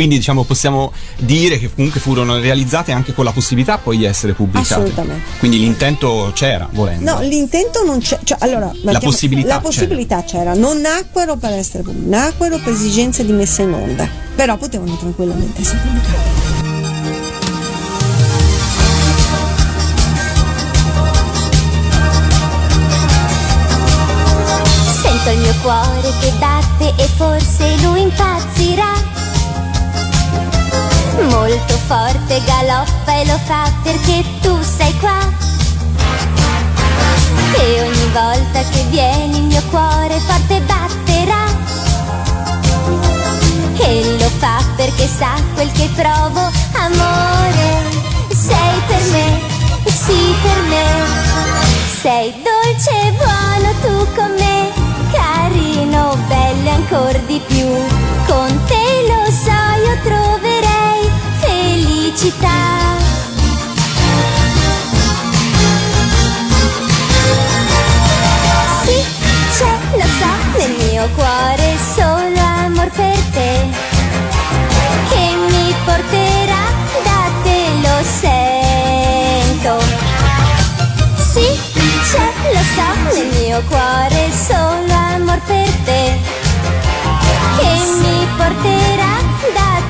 Quindi 0.01 0.16
diciamo 0.16 0.44
possiamo 0.44 0.92
dire 1.18 1.59
che 1.59 1.70
comunque 1.74 2.01
furono 2.01 2.38
realizzate 2.38 2.90
anche 2.90 3.12
con 3.12 3.22
la 3.22 3.32
possibilità 3.32 3.76
poi 3.76 3.98
di 3.98 4.05
essere 4.07 4.32
pubblicate. 4.32 4.72
Assolutamente. 4.72 5.22
Quindi 5.38 5.59
l'intento 5.59 6.30
c'era, 6.34 6.66
volendo. 6.72 7.12
No, 7.12 7.20
l'intento 7.20 7.84
non 7.84 7.98
c'è, 7.98 8.18
cioè, 8.24 8.38
allora, 8.40 8.72
mettiamo- 8.76 8.98
possibilità 9.01 9.48
la 9.48 9.55
c'era. 9.57 9.68
possibilità 9.68 10.24
c'era. 10.24 10.55
non 10.55 10.80
nacquero 10.80 11.36
per 11.36 11.53
essere 11.53 11.82
pubblicate, 11.82 12.16
nacquero 12.16 12.57
per 12.64 12.72
esigenze 12.72 13.26
di 13.26 13.32
messa 13.32 13.61
in 13.61 13.74
onda, 13.74 14.09
però 14.34 14.57
potevano 14.57 14.96
tranquillamente 14.96 15.61
essere 15.61 15.80
pubblicate. 15.82 16.38
Sento 25.03 25.30
il 25.30 25.38
mio 25.40 25.55
cuore 25.61 26.11
che 26.20 26.32
batte 26.38 26.94
e 26.96 27.07
forse 27.16 27.76
lui 27.82 28.01
impazzirà. 28.01 29.09
Molto 31.29 31.77
forte 31.87 32.41
galoppa 32.45 33.12
e 33.12 33.27
lo 33.27 33.39
fa 33.45 33.71
perché 33.83 34.25
tu 34.41 34.59
sei 34.62 34.97
qua. 34.99 35.18
E 37.57 37.81
ogni 37.83 38.11
volta 38.12 38.61
che 38.71 38.85
vieni 38.89 39.37
il 39.37 39.43
mio 39.45 39.62
cuore 39.71 40.18
forte 40.21 40.61
batterà. 40.61 41.45
E 43.77 44.16
lo 44.18 44.29
fa 44.39 44.62
perché 44.77 45.07
sa 45.07 45.35
quel 45.55 45.71
che 45.73 45.89
provo, 45.95 46.51
amore. 46.73 47.89
Sei 48.31 48.81
per 48.87 49.03
me, 49.11 49.41
sì 49.85 50.35
per 50.43 50.62
me. 50.68 50.85
Sei 52.01 52.33
dolce 52.43 53.09
e 53.09 53.12
buono 53.12 53.73
tu 53.83 54.14
con 54.14 54.33
me, 54.39 54.71
carino, 55.12 56.16
bello 56.29 56.71
ancora 56.71 57.18
di 57.27 57.41
più. 57.47 58.20
Felicità. 62.31 62.99
Sì, 68.85 69.05
c'è, 69.57 69.72
lo 69.97 70.07
so, 70.18 70.59
nel 70.59 70.72
mio 70.87 71.09
cuore 71.14 71.76
solo 71.95 72.41
amor 72.64 72.91
per 72.91 73.18
te, 73.33 73.66
che 75.09 75.35
mi 75.49 75.74
porterà 75.85 76.64
da 77.03 77.31
te, 77.43 77.59
lo 77.83 77.97
sento. 78.20 79.83
Sì, 81.33 81.47
c'è, 82.11 82.26
lo 82.53 82.62
so, 82.74 82.89
nel 83.14 83.28
mio 83.41 83.62
cuore 83.68 84.31
solo 84.33 84.95
amor 85.14 85.39
per 85.47 85.68
te 85.85 86.18
Che 87.57 87.72
mi 88.01 88.26
porterà 88.37 89.14
da 89.55 89.70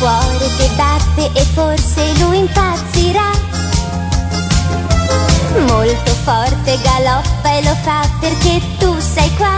cuore 0.00 0.48
che 0.56 0.68
batte 0.76 1.30
e 1.38 1.44
forse 1.52 2.02
lui 2.20 2.38
impazzirà. 2.38 3.30
Molto 5.66 6.12
forte 6.24 6.78
galoppa 6.82 7.50
e 7.52 7.62
lo 7.62 7.76
fa 7.82 8.08
perché 8.18 8.62
tu 8.78 8.98
sei 8.98 9.30
qua. 9.36 9.56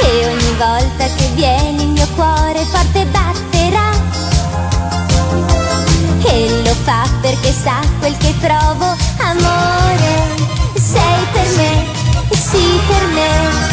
E 0.00 0.26
ogni 0.26 0.54
volta 0.56 1.04
che 1.16 1.28
vieni 1.34 1.82
il 1.82 1.88
mio 1.88 2.06
cuore 2.14 2.64
forte 2.64 3.04
batterà. 3.04 3.90
E 6.22 6.62
lo 6.64 6.74
fa 6.84 7.06
perché 7.20 7.52
sa 7.52 7.80
quel 7.98 8.16
che 8.16 8.34
provo, 8.40 8.96
amore. 9.18 10.34
Sei 10.74 11.26
per 11.32 11.48
me, 11.56 11.84
sì 12.30 12.80
per 12.86 13.06
me. 13.08 13.66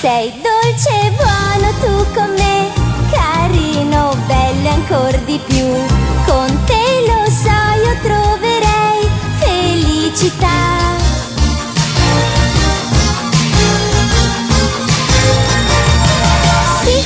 Sei 0.00 0.32
dolce 0.42 0.51
di 5.32 5.40
più. 5.46 5.66
Con 6.26 6.64
te 6.66 6.84
lo 7.08 7.24
so, 7.30 7.60
io 7.84 7.94
troverei 8.02 9.08
felicità. 9.38 10.60
Sì, 16.82 16.96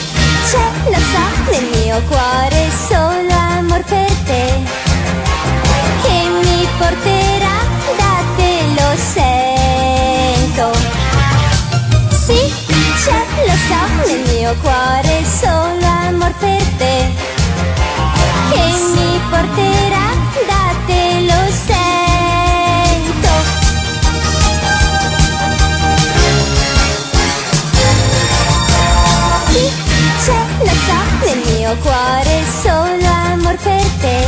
c'è, 0.51 0.66
lo 0.91 1.01
so, 1.12 1.24
nel 1.51 1.66
mio 1.79 2.03
cuore 2.09 2.68
solo 2.89 3.35
amor 3.59 3.85
per 3.85 4.12
te, 4.24 4.45
che 6.03 6.29
mi 6.43 6.66
porterà 6.79 7.59
da 8.01 8.14
te, 8.37 8.53
lo 8.77 8.91
sento. 9.14 10.66
Sì, 12.11 12.53
c'è, 13.05 13.20
lo 13.47 13.57
so, 13.68 14.09
nel 14.09 14.22
mio 14.35 14.55
cuore 14.62 15.24
solo 15.41 15.87
amor 16.09 16.33
per 16.41 16.62
te 16.79 17.26
mi 19.57 19.63
porterà 19.63 20.09
da 20.47 20.75
te, 20.87 21.21
lo 21.23 21.41
sento. 21.67 23.33
Sì, 29.49 29.65
c'è, 30.25 30.41
lo 30.59 30.75
so, 30.87 30.99
nel 31.25 31.41
mio 31.55 31.73
cuore 31.77 32.45
solo 32.63 33.09
amor 33.33 33.57
per 33.63 33.87
te. 34.01 34.19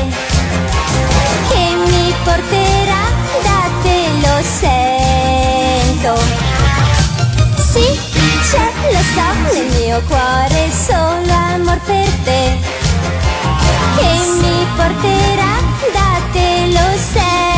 Che 1.48 1.64
mi 1.90 2.14
porterà 2.24 3.04
da 3.42 3.60
te, 3.82 3.98
lo 4.22 4.36
sento. 4.42 6.12
Sì, 7.70 7.86
c'è, 8.50 8.66
lo 8.92 9.02
so, 9.14 9.26
nel 9.52 9.68
mio 9.78 10.00
cuore 10.06 10.70
solo 10.70 11.32
amor 11.32 11.78
per 11.84 12.10
te 12.24 12.77
Che 13.98 14.04
mi 14.40 14.66
porterà 14.76 15.54
da 15.92 16.20
te, 16.32 16.66
lo 16.72 16.96
sento 16.96 17.57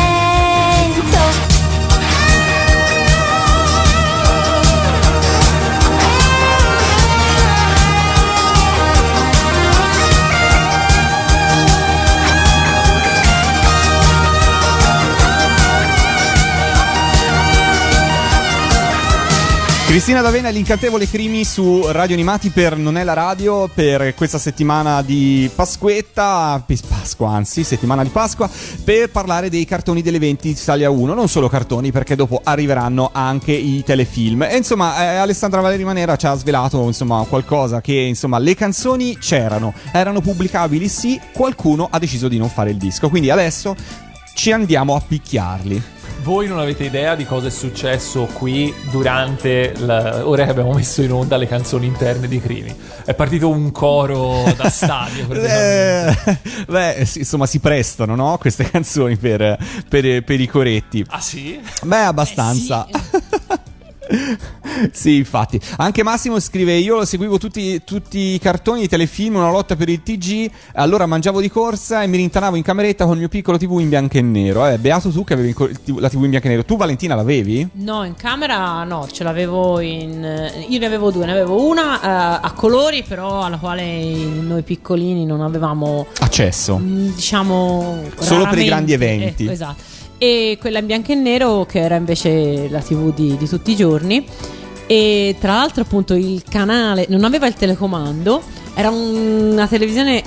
Cristina 19.91 20.21
D'Avena 20.21 20.47
l'incantevole 20.47 21.05
Crimi 21.05 21.43
su 21.43 21.85
Radio 21.87 22.15
Animati 22.15 22.49
per 22.49 22.77
Non 22.77 22.95
è 22.95 23.03
la 23.03 23.11
radio 23.11 23.67
per 23.67 24.15
questa 24.15 24.37
settimana 24.37 25.01
di 25.01 25.51
Pasquetta, 25.53 26.63
Pasqua 26.87 27.31
anzi, 27.31 27.65
settimana 27.65 28.01
di 28.01 28.07
Pasqua, 28.07 28.49
per 28.85 29.09
parlare 29.09 29.49
dei 29.49 29.65
cartoni 29.65 30.01
delle 30.01 30.17
20 30.17 30.53
di 30.53 30.57
Italia 30.57 30.89
1, 30.89 31.13
non 31.13 31.27
solo 31.27 31.49
cartoni 31.49 31.91
perché 31.91 32.15
dopo 32.15 32.39
arriveranno 32.41 33.09
anche 33.11 33.51
i 33.51 33.83
telefilm. 33.83 34.43
E 34.43 34.55
insomma 34.55 34.97
eh, 34.97 35.15
Alessandra 35.17 35.59
Valeri 35.59 35.83
Manera 35.83 36.15
ci 36.15 36.25
ha 36.25 36.35
svelato 36.35 36.81
insomma 36.85 37.25
qualcosa 37.27 37.81
che 37.81 37.91
insomma 37.91 38.39
le 38.39 38.55
canzoni 38.55 39.17
c'erano, 39.17 39.73
erano 39.91 40.21
pubblicabili 40.21 40.87
sì, 40.87 41.19
qualcuno 41.33 41.89
ha 41.91 41.99
deciso 41.99 42.29
di 42.29 42.37
non 42.37 42.47
fare 42.47 42.69
il 42.69 42.77
disco, 42.77 43.09
quindi 43.09 43.29
adesso 43.29 43.75
ci 44.35 44.53
andiamo 44.53 44.95
a 44.95 45.01
picchiarli. 45.05 45.83
Voi 46.23 46.47
non 46.47 46.59
avete 46.59 46.83
idea 46.83 47.15
di 47.15 47.25
cosa 47.25 47.47
è 47.47 47.49
successo 47.49 48.25
qui 48.33 48.71
durante 48.91 49.73
la- 49.77 50.27
ora 50.27 50.43
che 50.45 50.51
abbiamo 50.51 50.71
messo 50.73 51.01
in 51.01 51.11
onda 51.11 51.35
le 51.35 51.47
canzoni 51.47 51.87
interne 51.87 52.27
di 52.27 52.39
Crimi. 52.39 52.75
È 53.03 53.15
partito 53.15 53.49
un 53.49 53.71
coro 53.71 54.43
da 54.55 54.69
stadio. 54.69 55.27
Eh, 55.33 56.15
beh, 56.67 57.03
sì, 57.05 57.19
insomma, 57.19 57.47
si 57.47 57.57
prestano, 57.59 58.15
no? 58.15 58.37
Queste 58.39 58.65
canzoni 58.69 59.15
per, 59.17 59.57
per- 59.89 60.23
per 60.23 60.39
i 60.39 60.47
coretti. 60.47 61.03
Ah 61.09 61.19
sì? 61.19 61.59
Beh, 61.83 62.03
abbastanza. 62.03 62.85
sì, 62.87 62.99
infatti. 65.05 65.59
Anche 65.77 66.03
Massimo 66.03 66.39
scrive: 66.39 66.73
Io 66.73 66.97
lo 66.97 67.05
seguivo 67.05 67.37
tutti, 67.37 67.81
tutti 67.83 68.17
i 68.17 68.39
cartoni, 68.39 68.83
i 68.83 68.87
telefilm, 68.87 69.35
una 69.35 69.49
lotta 69.51 69.75
per 69.75 69.89
il 69.89 70.03
TG. 70.03 70.49
Allora 70.73 71.05
mangiavo 71.05 71.41
di 71.41 71.49
corsa 71.49 72.03
e 72.03 72.07
mi 72.07 72.17
rintanavo 72.17 72.55
in 72.55 72.63
cameretta 72.63 73.03
con 73.05 73.13
il 73.13 73.19
mio 73.19 73.29
piccolo 73.29 73.57
TV 73.57 73.79
in 73.79 73.89
bianco 73.89 74.17
e 74.17 74.21
nero. 74.21 74.67
Eh, 74.67 74.77
beato 74.77 75.09
tu 75.09 75.23
che 75.23 75.33
avevi 75.33 75.55
la 75.97 76.09
TV 76.09 76.23
in 76.23 76.29
bianco 76.29 76.47
e 76.47 76.49
nero. 76.49 76.65
Tu, 76.65 76.77
Valentina, 76.77 77.15
l'avevi? 77.15 77.67
No, 77.73 78.03
in 78.03 78.15
camera 78.15 78.83
no, 78.83 79.07
ce 79.11 79.23
l'avevo 79.23 79.79
in... 79.79 80.49
Io 80.67 80.79
ne 80.79 80.85
avevo 80.85 81.11
due, 81.11 81.25
ne 81.25 81.31
avevo 81.31 81.65
una 81.65 82.01
eh, 82.01 82.39
a 82.41 82.51
colori, 82.53 83.03
però 83.03 83.43
alla 83.43 83.57
quale 83.57 84.13
noi 84.13 84.61
piccolini 84.63 85.25
non 85.25 85.41
avevamo, 85.41 86.07
Accesso. 86.19 86.77
mm, 86.77 87.13
diciamo... 87.13 88.03
Solo 88.19 88.47
per 88.47 88.59
i 88.59 88.65
grandi 88.65 88.93
eventi. 88.93 89.43
ecco, 89.43 89.51
esatto. 89.51 89.90
E 90.23 90.59
quella 90.61 90.77
in 90.77 90.85
bianco 90.85 91.11
e 91.13 91.15
nero 91.15 91.65
che 91.65 91.79
era 91.79 91.95
invece 91.95 92.69
la 92.69 92.79
tv 92.79 93.11
di, 93.11 93.35
di 93.37 93.47
tutti 93.49 93.71
i 93.71 93.75
giorni. 93.75 94.23
E 94.85 95.35
tra 95.39 95.53
l'altro 95.55 95.81
appunto 95.81 96.13
il 96.13 96.43
canale 96.47 97.07
non 97.09 97.23
aveva 97.23 97.47
il 97.47 97.55
telecomando 97.55 98.39
era 98.75 98.91
un- 98.91 99.49
una 99.53 99.67
televisione 99.67 100.21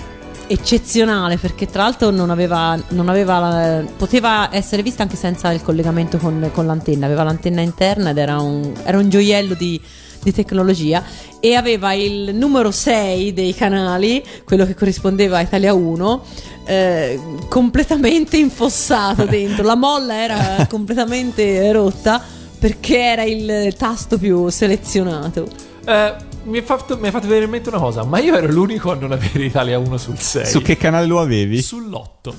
eccezionale 0.49 1.37
perché 1.37 1.67
tra 1.67 1.85
l'altro 1.85 2.11
non 2.11 2.31
aveva, 2.31 2.77
non 2.89 3.09
aveva 3.09 3.39
la- 3.39 3.85
poteva 3.97 4.49
essere 4.51 4.83
vista 4.83 5.03
anche 5.05 5.15
senza 5.17 5.53
il 5.53 5.63
collegamento 5.63 6.19
con, 6.19 6.51
con 6.53 6.67
l'antenna. 6.67 7.07
Aveva 7.07 7.23
l'antenna 7.23 7.61
interna 7.61 8.11
ed 8.11 8.19
era 8.19 8.41
un, 8.41 8.73
era 8.85 8.99
un 8.99 9.09
gioiello 9.09 9.55
di, 9.55 9.81
di 10.25 10.33
tecnologia 10.33 11.05
e 11.39 11.55
aveva 11.55 11.93
il 11.93 12.35
numero 12.35 12.71
6 12.73 13.33
dei 13.33 13.55
canali 13.55 14.25
quello 14.45 14.65
che 14.67 14.75
corrispondeva 14.75 15.39
a 15.39 15.41
Italia 15.43 15.73
1 15.75 16.25
eh, 16.67 17.21
completamente 17.49 18.37
infossato 18.39 19.25
dentro 19.27 19.63
la 19.65 19.77
molla 19.77 20.15
era 20.23 20.67
completamente 20.71 21.71
rotta 21.71 22.21
perché 22.59 22.99
era 22.99 23.23
il 23.23 23.75
tasto 23.77 24.19
più 24.19 24.49
selezionato 24.49 25.47
Eh, 25.87 26.15
mi, 26.45 26.57
hai 26.59 26.63
fatto, 26.65 26.97
fatto 26.99 27.27
venire 27.27 27.45
in 27.45 27.51
mente 27.51 27.69
una 27.69 27.79
cosa, 27.79 28.05
ma 28.05 28.19
io 28.19 28.35
ero 28.37 28.49
l'unico 28.49 28.91
a 28.91 28.95
non 28.95 29.13
avere 29.13 29.45
Italia 29.45 29.79
1 29.79 29.97
sul 29.99 30.19
6. 30.19 30.47
Su 30.47 30.63
che 30.63 30.77
canale 30.77 31.07
lo 31.07 31.21
avevi? 31.21 31.59
Sull'8. 31.59 32.33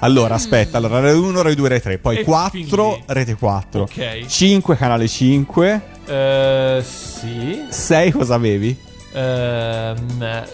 Allora, 0.00 0.34
aspetta, 0.34 0.76
allora 0.78 1.00
Rai 1.00 1.14
1, 1.14 1.42
Rai 1.42 1.54
2, 1.54 1.68
Rai 1.68 1.80
3, 1.80 1.98
poi 1.98 2.18
E 2.18 2.24
4, 2.24 2.50
fin 2.50 2.66
lì. 2.68 3.02
Rete 3.06 3.34
4, 3.34 3.82
Ok. 3.82 4.26
5, 4.26 4.76
canale 4.76 5.08
5, 5.08 5.82
Eh, 6.06 6.82
sì. 6.84 7.64
6 7.68 8.10
cosa 8.12 8.34
avevi? 8.34 8.76
Ehm, 9.12 10.44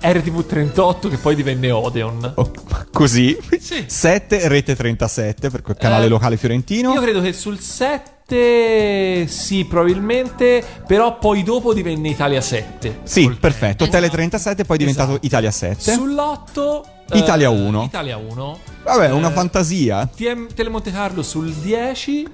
RTV 0.00 0.46
38 0.46 1.08
che 1.08 1.16
poi 1.16 1.34
divenne 1.34 1.70
Odeon. 1.70 2.32
Oh, 2.36 2.50
così. 2.92 3.36
Sì. 3.60 3.84
7, 3.86 4.48
Rete 4.48 4.74
37, 4.76 5.50
per 5.50 5.62
quel 5.62 5.76
canale 5.76 6.06
Eh, 6.06 6.08
locale 6.08 6.36
fiorentino. 6.36 6.92
Io 6.94 7.00
credo 7.00 7.20
che 7.20 7.32
sul 7.32 7.58
7 7.58 9.26
sì, 9.26 9.64
probabilmente, 9.64 10.62
però 10.86 11.18
poi 11.18 11.42
dopo 11.42 11.72
divenne 11.74 12.10
Italia 12.10 12.40
7. 12.40 13.00
Sì, 13.04 13.24
Col 13.24 13.38
perfetto. 13.38 13.76
tempo. 13.84 13.92
Tele 13.92 14.08
37, 14.10 14.64
poi 14.64 14.76
è 14.76 14.78
diventato 14.78 15.10
Esatto. 15.12 15.26
Italia 15.26 15.50
7. 15.50 15.94
Sull'8 15.94 16.80
Italia 17.14 17.48
1. 17.50 17.82
Italia 17.84 18.16
1. 18.18 18.58
Vabbè, 18.84 19.10
una 19.12 19.30
Eh, 19.30 19.32
fantasia. 19.32 20.08
TM 20.14 20.46
Tele 20.54 20.68
Monte 20.68 20.90
Carlo 20.92 21.22
sul 21.22 21.50
10. 21.52 22.26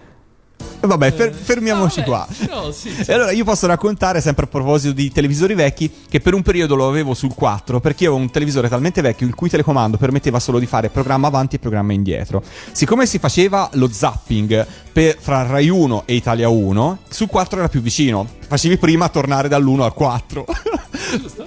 Vabbè, 0.81 1.13
fer- 1.13 1.33
fermiamoci 1.35 2.01
Eh, 2.01 2.05
vabbè, 2.05 2.27
qua. 2.47 2.55
no, 2.55 2.71
sì, 2.73 2.91
sì. 2.91 3.11
E 3.11 3.15
allora 3.15 3.31
io 3.31 3.45
posso 3.45 3.67
raccontare, 3.67 4.21
sempre 4.21 4.45
a 4.45 4.49
proposito 4.49 4.93
di 4.93 5.11
televisori 5.11 5.55
vecchi, 5.55 5.91
che 6.09 6.21
per 6.21 6.35
un 6.35 6.43
periodo 6.43 6.75
lo 6.75 6.87
avevo 6.89 7.15
sul 7.15 7.33
4 7.35 7.81
perché 7.81 8.05
io 8.05 8.11
avevo 8.11 8.25
un 8.25 8.31
televisore 8.31 8.69
talmente 8.69 9.01
vecchio 9.01 9.27
il 9.27 9.35
cui 9.35 9.49
telecomando 9.49 9.97
permetteva 9.97 10.39
solo 10.41 10.59
di 10.59 10.67
fare 10.67 10.91
programma 10.91 11.27
avanti 11.29 11.57
e 11.57 11.59
programma 11.59 11.93
indietro. 11.93 12.43
Siccome 12.73 13.07
si 13.07 13.19
faceva 13.19 13.69
lo 13.75 13.89
zapping 13.91 14.67
per- 14.93 15.17
fra 15.19 15.47
Rai 15.47 15.69
1 15.69 16.03
e 16.07 16.15
Italia 16.15 16.49
1, 16.49 16.99
sul 17.09 17.29
4 17.29 17.59
era 17.59 17.69
più 17.69 17.81
vicino. 17.81 18.27
Facevi 18.47 18.77
prima 18.77 19.09
tornare 19.09 19.49
dall'1 19.49 19.81
al 19.81 19.95
4. 19.95 20.45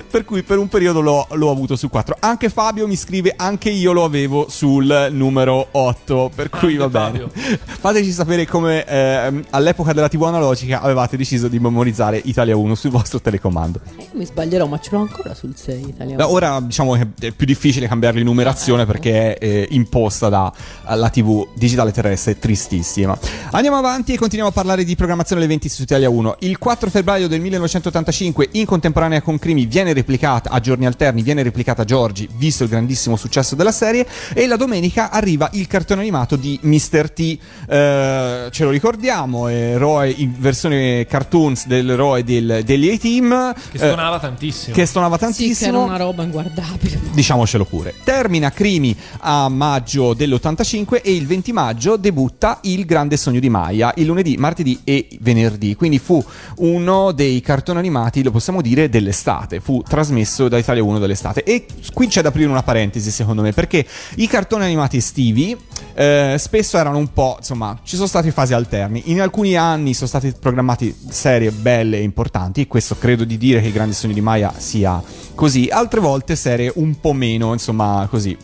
per 0.09 0.25
cui 0.25 0.43
per 0.43 0.57
un 0.57 0.67
periodo 0.67 1.01
l'ho, 1.01 1.27
l'ho 1.31 1.51
avuto 1.51 1.75
sul 1.75 1.89
4. 1.89 2.17
Anche 2.19 2.49
Fabio 2.49 2.87
mi 2.87 2.95
scrive, 2.95 3.33
anche 3.35 3.69
io 3.69 3.91
lo 3.91 4.03
avevo 4.03 4.47
sul 4.49 5.09
numero 5.11 5.67
8. 5.71 6.31
Per 6.33 6.49
cui 6.49 6.75
va 6.75 6.87
Grande 6.87 7.19
bene. 7.19 7.59
Fateci 7.63 8.11
sapere 8.11 8.45
come 8.45 8.85
ehm, 8.85 9.45
all'epoca 9.51 9.93
della 9.93 10.07
TV 10.07 10.23
analogica 10.23 10.81
avevate 10.81 11.17
deciso 11.17 11.47
di 11.47 11.59
memorizzare 11.59 12.21
Italia 12.23 12.55
1 12.55 12.75
sul 12.75 12.91
vostro 12.91 13.19
telecomando. 13.21 13.79
Eh, 13.97 14.01
io 14.01 14.07
mi 14.13 14.25
sbaglierò 14.25 14.65
ma 14.67 14.79
ce 14.79 14.89
l'ho 14.91 14.99
ancora 14.99 15.33
sul 15.33 15.55
6 15.55 15.87
italiano 15.89 16.17
Da 16.17 16.29
ora 16.29 16.59
diciamo 16.59 16.93
che 16.93 17.27
è 17.27 17.31
più 17.31 17.45
difficile 17.45 17.87
cambiare 17.87 18.17
l'inumerazione 18.17 18.85
perché 18.85 19.35
è 19.35 19.45
eh, 19.45 19.67
imposta 19.71 20.29
dalla 20.29 21.09
TV 21.09 21.47
digitale 21.55 21.91
terrestre, 21.91 22.37
tristissima. 22.39 23.17
Andiamo 23.51 23.77
avanti 23.77 24.13
e 24.13 24.17
continuiamo 24.17 24.49
a 24.49 24.53
parlare 24.53 24.83
di 24.83 24.95
programmazione 24.95 25.41
alle 25.41 25.49
20 25.49 25.69
su 25.69 25.81
Italia 25.83 26.09
1. 26.09 26.37
Il 26.39 26.57
4 26.57 26.89
febbraio 26.89 27.27
del 27.27 27.41
1985, 27.41 28.49
in 28.53 28.65
contemporanea 28.65 29.21
con 29.21 29.37
Crimi, 29.39 29.56
viene 29.65 29.93
replicata 29.93 30.49
a 30.49 30.59
giorni 30.59 30.85
alterni, 30.85 31.21
viene 31.21 31.43
replicata 31.43 31.83
Giorgi, 31.83 32.27
visto 32.35 32.63
il 32.63 32.69
grandissimo 32.69 33.15
successo 33.15 33.55
della 33.55 33.71
serie. 33.71 34.05
E 34.33 34.47
la 34.47 34.55
domenica 34.55 35.09
arriva 35.09 35.49
il 35.53 35.67
cartone 35.67 36.01
animato 36.01 36.35
di 36.35 36.59
Mr. 36.61 37.11
T. 37.11 37.37
Eh, 37.67 38.47
ce 38.51 38.63
lo 38.63 38.69
ricordiamo, 38.69 39.47
eroe 39.47 40.09
in 40.09 40.33
versione 40.37 41.05
cartoons 41.05 41.67
dell'eroe 41.67 42.23
del, 42.23 42.61
degli 42.63 42.89
A-Team. 42.89 43.53
Che 43.71 43.77
eh, 43.77 43.87
suonava 43.87 44.19
tantissimo. 44.19 44.75
che 44.75 44.85
suonava 44.85 45.15
sì 45.15 45.19
che 45.19 45.25
tantissimo. 45.25 45.69
era 45.69 45.79
una 45.79 45.97
roba 45.97 46.23
inguardabile 46.23 46.99
Diciamocelo 47.11 47.65
pure. 47.65 47.93
Termina 48.03 48.51
Crimi 48.51 48.95
a 49.19 49.49
maggio 49.49 50.13
dell'85 50.13 51.01
e 51.01 51.15
il 51.15 51.25
20 51.25 51.51
maggio 51.51 51.97
debutta 51.97 52.59
Il 52.61 52.85
Grande 52.85 53.17
Sogno 53.17 53.39
di 53.39 53.49
Maya, 53.49 53.91
il 53.95 54.05
lunedì, 54.05 54.37
martedì 54.37 54.81
e 54.83 55.07
venerdì. 55.21 55.75
Quindi 55.75 55.99
fu 55.99 56.23
uno 56.57 57.11
dei 57.11 57.41
cartoni 57.41 57.79
animati, 57.79 58.23
lo 58.23 58.31
possiamo 58.31 58.61
dire, 58.61 58.89
dell'estate. 58.89 59.46
Fu 59.59 59.81
trasmesso 59.81 60.47
da 60.47 60.57
Italia 60.57 60.83
1 60.83 60.99
dell'estate. 60.99 61.43
E 61.43 61.65
qui 61.93 62.07
c'è 62.07 62.21
da 62.21 62.29
aprire 62.29 62.49
una 62.49 62.63
parentesi, 62.63 63.11
secondo 63.11 63.41
me, 63.41 63.53
perché 63.53 63.85
i 64.15 64.27
cartoni 64.27 64.65
animati 64.65 64.97
estivi 64.97 65.57
eh, 65.93 66.35
spesso 66.37 66.77
erano 66.77 66.97
un 66.97 67.11
po', 67.13 67.35
insomma, 67.39 67.79
ci 67.83 67.95
sono 67.95 68.07
stati 68.07 68.31
fasi 68.31 68.53
alterni. 68.53 69.03
In 69.05 69.21
alcuni 69.21 69.55
anni 69.55 69.93
sono 69.93 70.07
state 70.07 70.33
programmati 70.39 70.95
serie 71.09 71.51
belle 71.51 71.97
e 71.97 72.03
importanti, 72.03 72.67
questo 72.67 72.97
credo 72.97 73.23
di 73.23 73.37
dire 73.37 73.61
che 73.61 73.67
Il 73.67 73.73
Grande 73.73 73.93
Sogno 73.93 74.13
di 74.13 74.21
Maya 74.21 74.53
sia 74.57 75.01
così, 75.33 75.67
altre 75.71 75.99
volte 75.99 76.35
serie 76.35 76.71
un 76.75 76.99
po' 76.99 77.13
meno, 77.13 77.53
insomma, 77.53 78.07
così 78.09 78.37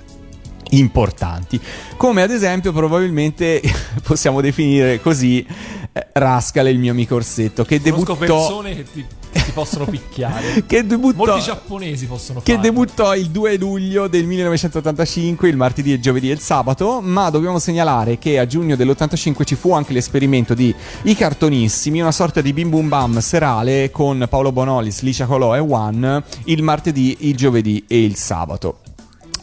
importanti. 0.72 1.60
Come 1.97 2.22
ad 2.22 2.32
esempio, 2.32 2.72
probabilmente 2.72 3.62
possiamo 4.04 4.41
definire 4.41 4.99
così 5.01 5.45
eh, 5.94 6.08
Rascal 6.14 6.68
il 6.70 6.80
mio 6.80 6.91
amico 6.91 7.16
Orsetto 7.16 7.64
che 7.64 7.80
Conosco 7.80 8.16
debuttò 8.16 8.16
persone 8.16 8.76
che 8.76 8.84
ti, 8.91 9.06
che 9.32 9.44
ti 9.44 9.52
possono 9.52 9.86
picchiare. 9.86 10.66
che 10.68 10.86
debuttò 10.86 11.26
Molti 11.26 11.41
giapponesi 11.41 12.08
possono 12.08 12.41
che 12.41 12.54
farlo. 12.54 12.70
debuttò 12.70 13.16
il 13.16 13.30
2 13.30 13.58
luglio 13.58 14.08
del 14.08 14.26
1985, 14.26 15.48
il 15.48 15.56
martedì, 15.56 15.91
il 15.91 16.02
giovedì 16.02 16.30
e 16.30 16.34
il 16.34 16.39
sabato, 16.39 17.00
ma 17.00 17.30
dobbiamo 17.30 17.60
segnalare 17.60 18.18
che 18.18 18.39
a 18.39 18.48
giugno 18.48 18.76
dell'85 18.76 19.44
ci 19.46 19.56
fu 19.56 19.72
anche 19.74 19.94
l'esperimento 19.94 20.54
di 20.56 20.74
I 21.04 21.16
Cartonissimi, 21.16 22.02
una 22.02 22.12
sorta 22.12 22.41
di 22.41 22.54
bim 22.54 22.70
bum 22.72 22.89
bam 22.89 23.20
serale 23.20 23.91
con 23.91 24.26
Paolo 24.28 24.52
Bonolis, 24.52 25.02
Licia 25.02 25.26
Colò 25.26 25.56
e 25.56 25.60
One 25.60 26.24
il 26.46 26.64
martedì, 26.64 27.18
il 27.22 27.38
giovedì 27.38 27.86
e 27.88 28.04
il 28.04 28.16
sabato. 28.16 28.83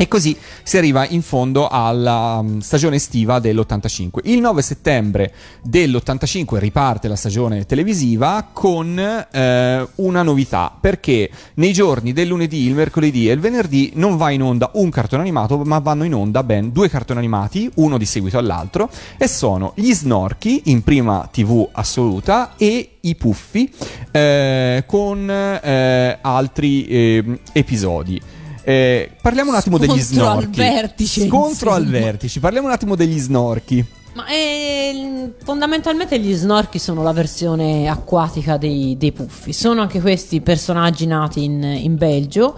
E 0.01 0.09
così 0.09 0.35
si 0.63 0.79
arriva 0.79 1.07
in 1.07 1.21
fondo 1.21 1.69
alla 1.69 2.41
mm, 2.41 2.61
stagione 2.61 2.97
estiva 2.97 3.39
dell'85. 3.39 4.21
Il 4.23 4.41
9 4.41 4.63
settembre 4.63 5.31
dell'85 5.63 6.57
riparte 6.57 7.07
la 7.07 7.17
stagione 7.17 7.67
televisiva 7.67 8.49
con 8.51 8.99
eh, 8.99 9.89
una 9.97 10.23
novità, 10.23 10.75
perché 10.81 11.29
nei 11.57 11.75
giorni 11.75 12.15
del 12.15 12.29
lunedì, 12.29 12.63
il 12.63 12.75
mercoledì 12.75 13.29
e 13.29 13.33
il 13.35 13.41
venerdì 13.41 13.93
non 13.97 14.17
va 14.17 14.31
in 14.31 14.43
onda 14.43 14.71
un 14.77 14.89
cartone 14.89 15.21
animato, 15.21 15.59
ma 15.59 15.81
vanno 15.81 16.05
in 16.05 16.15
onda 16.15 16.43
ben 16.45 16.73
due 16.73 16.89
cartoni 16.89 17.19
animati, 17.19 17.71
uno 17.75 17.99
di 17.99 18.07
seguito 18.07 18.39
all'altro, 18.39 18.89
e 19.19 19.29
sono 19.29 19.75
gli 19.77 19.93
Snorchi 19.93 20.63
in 20.71 20.83
prima 20.83 21.29
TV 21.31 21.69
assoluta 21.73 22.55
e 22.57 22.93
i 23.01 23.15
Puffi 23.17 23.71
eh, 24.11 24.83
con 24.87 25.29
eh, 25.31 26.19
altri 26.23 26.87
eh, 26.87 27.41
episodi. 27.53 28.40
Eh, 28.63 29.11
parliamo 29.21 29.51
un 29.51 29.57
attimo 29.57 29.79
degli 29.79 30.01
Scontro 30.01 30.27
al 30.29 30.41
snorchi. 30.43 30.59
vertice, 30.59 31.27
Scontro 31.27 31.73
al 31.73 31.87
vertice. 31.87 32.41
Parliamo 32.41 32.67
un 32.67 32.73
attimo 32.73 32.95
degli 32.95 33.19
snorchi. 33.19 33.85
Ma 34.13 34.27
eh, 34.27 35.33
fondamentalmente 35.45 36.19
gli 36.19 36.35
snorchi 36.35 36.79
sono 36.81 37.03
la 37.03 37.13
versione 37.13 37.89
acquatica 37.89 38.57
dei, 38.57 38.97
dei 38.99 39.13
puffi. 39.13 39.53
Sono 39.53 39.81
anche 39.83 40.01
questi 40.01 40.41
personaggi 40.41 41.07
nati 41.07 41.45
in, 41.45 41.63
in 41.63 41.97
Belgio. 41.97 42.57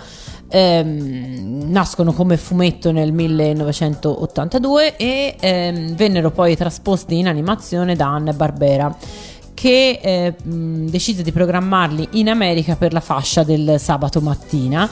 ehm, 0.49 1.71
nascono 1.71 2.13
come 2.13 2.37
fumetto 2.37 2.93
nel 2.93 3.13
1982 3.13 4.97
e 4.97 5.37
ehm, 5.39 5.95
vennero 5.95 6.31
poi 6.31 6.57
trasposti 6.57 7.19
in 7.19 7.27
animazione 7.27 7.97
da 7.97 8.09
Anne 8.09 8.33
Barbera 8.33 8.95
che 9.55 10.01
eh, 10.03 10.35
mh, 10.43 10.89
decise 10.91 11.23
di 11.23 11.33
programmarli 11.33 12.09
in 12.13 12.29
America 12.29 12.77
per 12.77 12.93
la 12.93 13.01
fascia 13.01 13.43
del 13.45 13.77
sabato 13.79 14.21
mattina 14.21 14.89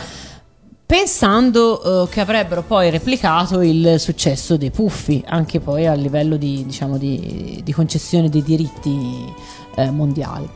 pensando 0.91 2.03
eh, 2.03 2.09
che 2.09 2.19
avrebbero 2.19 2.63
poi 2.63 2.91
replicato 2.91 3.61
il 3.61 3.95
successo 4.01 4.57
dei 4.57 4.73
puffi 4.73 5.23
anche 5.25 5.61
poi 5.61 5.87
a 5.87 5.95
livello 5.95 6.37
di, 6.37 6.65
diciamo, 6.67 6.99
di, 6.99 7.61
di 7.63 7.73
concessione 7.73 8.29
dei 8.29 8.43
diritti 8.43 9.33
eh, 9.77 9.91
mondiali 9.93 10.49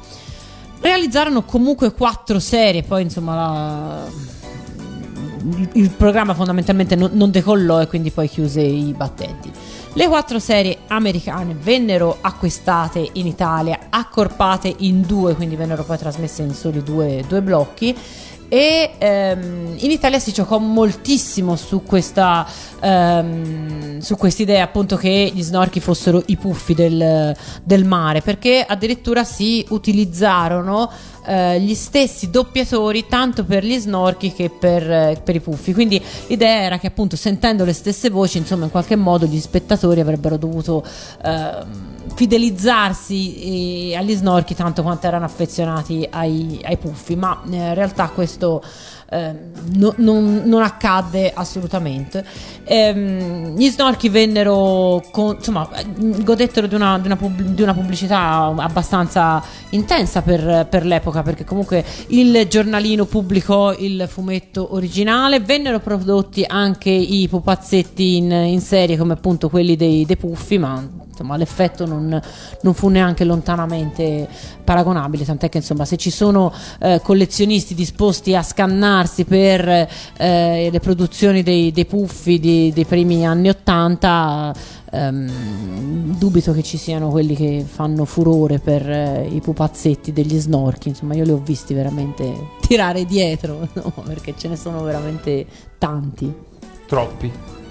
realizzarono 0.80 1.44
comunque 1.44 1.92
quattro 1.92 2.40
serie 2.40 2.82
poi 2.82 3.02
insomma 3.02 3.34
la- 3.36 4.32
il, 5.74 5.90
programma 5.90 6.34
fondamentalmente 6.34 6.96
non, 6.96 7.10
non 7.12 7.30
decollò 7.30 7.80
e 7.80 7.86
quindi 7.86 8.10
poi 8.10 8.28
chiuse 8.28 8.60
i 8.60 8.92
battenti 8.92 9.52
le 9.96 10.08
quattro 10.08 10.40
serie 10.40 10.78
americane 10.88 11.54
vennero 11.54 12.18
acquistate 12.20 13.10
in 13.12 13.28
Italia, 13.28 13.78
accorpate 13.90 14.74
in 14.78 15.02
due, 15.02 15.36
quindi 15.36 15.54
vennero 15.54 15.84
poi 15.84 15.96
trasmesse 15.96 16.42
in 16.42 16.52
soli 16.52 16.82
due, 16.82 17.22
due 17.28 17.40
blocchi. 17.40 17.96
E 18.54 18.92
ehm, 18.98 19.74
in 19.78 19.90
Italia 19.90 20.20
si 20.20 20.30
giocò 20.30 20.58
moltissimo 20.58 21.56
su 21.56 21.82
questa 21.82 22.46
ehm, 22.78 23.98
su 23.98 24.16
quest'idea 24.16 24.62
appunto 24.62 24.94
che 24.94 25.32
gli 25.34 25.42
snorchi 25.42 25.80
fossero 25.80 26.22
i 26.26 26.36
puffi 26.36 26.72
del, 26.72 27.36
del 27.64 27.84
mare 27.84 28.20
perché 28.20 28.64
addirittura 28.64 29.24
si 29.24 29.66
utilizzarono 29.70 30.88
eh, 31.26 31.58
gli 31.58 31.74
stessi 31.74 32.30
doppiatori 32.30 33.06
tanto 33.08 33.44
per 33.44 33.64
gli 33.64 33.76
snorchi 33.76 34.32
che 34.32 34.50
per, 34.50 35.20
per 35.20 35.34
i 35.34 35.40
puffi. 35.40 35.72
Quindi 35.72 36.00
l'idea 36.28 36.62
era 36.62 36.78
che 36.78 36.86
appunto 36.86 37.16
sentendo 37.16 37.64
le 37.64 37.72
stesse 37.72 38.08
voci 38.08 38.38
insomma 38.38 38.66
in 38.66 38.70
qualche 38.70 38.94
modo 38.94 39.26
gli 39.26 39.40
spettatori 39.40 39.98
avrebbero 39.98 40.36
dovuto 40.36 40.84
ehm, 41.24 41.93
fidelizzarsi 42.14 43.90
eh, 43.90 43.96
agli 43.96 44.14
snorchi 44.14 44.54
tanto 44.54 44.82
quanto 44.82 45.06
erano 45.06 45.24
affezionati 45.24 46.06
ai, 46.10 46.60
ai 46.64 46.76
puffi 46.76 47.16
ma 47.16 47.42
eh, 47.50 47.56
in 47.56 47.74
realtà 47.74 48.08
questo 48.08 48.62
eh, 49.10 49.32
no- 49.74 49.94
non, 49.98 50.42
non 50.44 50.62
accadde 50.62 51.30
assolutamente. 51.32 52.24
Ehm, 52.64 53.54
gli 53.56 53.68
snorchi 53.68 54.08
vennero 54.08 55.02
con- 55.12 55.36
insomma 55.36 55.68
godettero 55.96 56.66
di 56.66 56.74
una, 56.74 56.98
di 56.98 57.06
una 57.06 57.16
pub- 57.16 57.40
di 57.40 57.62
una 57.62 57.74
pubblicità 57.74 58.52
abbastanza 58.56 59.42
intensa 59.70 60.22
per, 60.22 60.66
per 60.68 60.84
l'epoca 60.84 61.22
perché 61.22 61.44
comunque 61.44 61.84
il 62.08 62.46
giornalino 62.48 63.04
pubblicò 63.04 63.72
il 63.74 64.06
fumetto 64.08 64.74
originale. 64.74 65.40
Vennero 65.40 65.78
prodotti 65.80 66.44
anche 66.46 66.90
i 66.90 67.28
pupazzetti 67.28 68.16
in, 68.16 68.30
in 68.30 68.60
serie 68.60 68.96
come 68.96 69.12
appunto 69.12 69.48
quelli 69.48 69.76
dei, 69.76 70.04
dei 70.04 70.16
puffi 70.16 70.58
ma 70.58 71.02
insomma 71.14 71.36
l'effetto 71.36 71.86
non, 71.86 72.20
non 72.60 72.74
fu 72.74 72.88
neanche 72.88 73.24
lontanamente 73.24 74.28
paragonabile 74.62 75.24
tant'è 75.24 75.48
che 75.48 75.58
insomma 75.58 75.84
se 75.84 75.96
ci 75.96 76.10
sono 76.10 76.52
eh, 76.80 77.00
collezionisti 77.02 77.74
disposti 77.74 78.34
a 78.34 78.42
scannarsi 78.42 79.24
per 79.24 79.68
eh, 79.68 80.68
le 80.70 80.80
produzioni 80.80 81.42
dei, 81.42 81.70
dei 81.72 81.86
puffi 81.86 82.38
di- 82.38 82.72
dei 82.74 82.84
primi 82.84 83.26
anni 83.26 83.48
80 83.48 84.54
ehm, 84.90 86.16
dubito 86.18 86.52
che 86.52 86.62
ci 86.62 86.76
siano 86.76 87.08
quelli 87.10 87.34
che 87.34 87.64
fanno 87.66 88.04
furore 88.04 88.58
per 88.58 88.88
eh, 88.90 89.28
i 89.30 89.40
pupazzetti 89.40 90.12
degli 90.12 90.38
snorchi 90.38 90.88
insomma 90.88 91.14
io 91.14 91.24
li 91.24 91.30
ho 91.30 91.40
visti 91.42 91.74
veramente 91.74 92.50
tirare 92.60 93.04
dietro 93.04 93.68
no? 93.74 93.92
perché 94.04 94.34
ce 94.36 94.48
ne 94.48 94.56
sono 94.56 94.82
veramente 94.82 95.46
tanti 95.78 96.52
Troppi. 96.86 97.63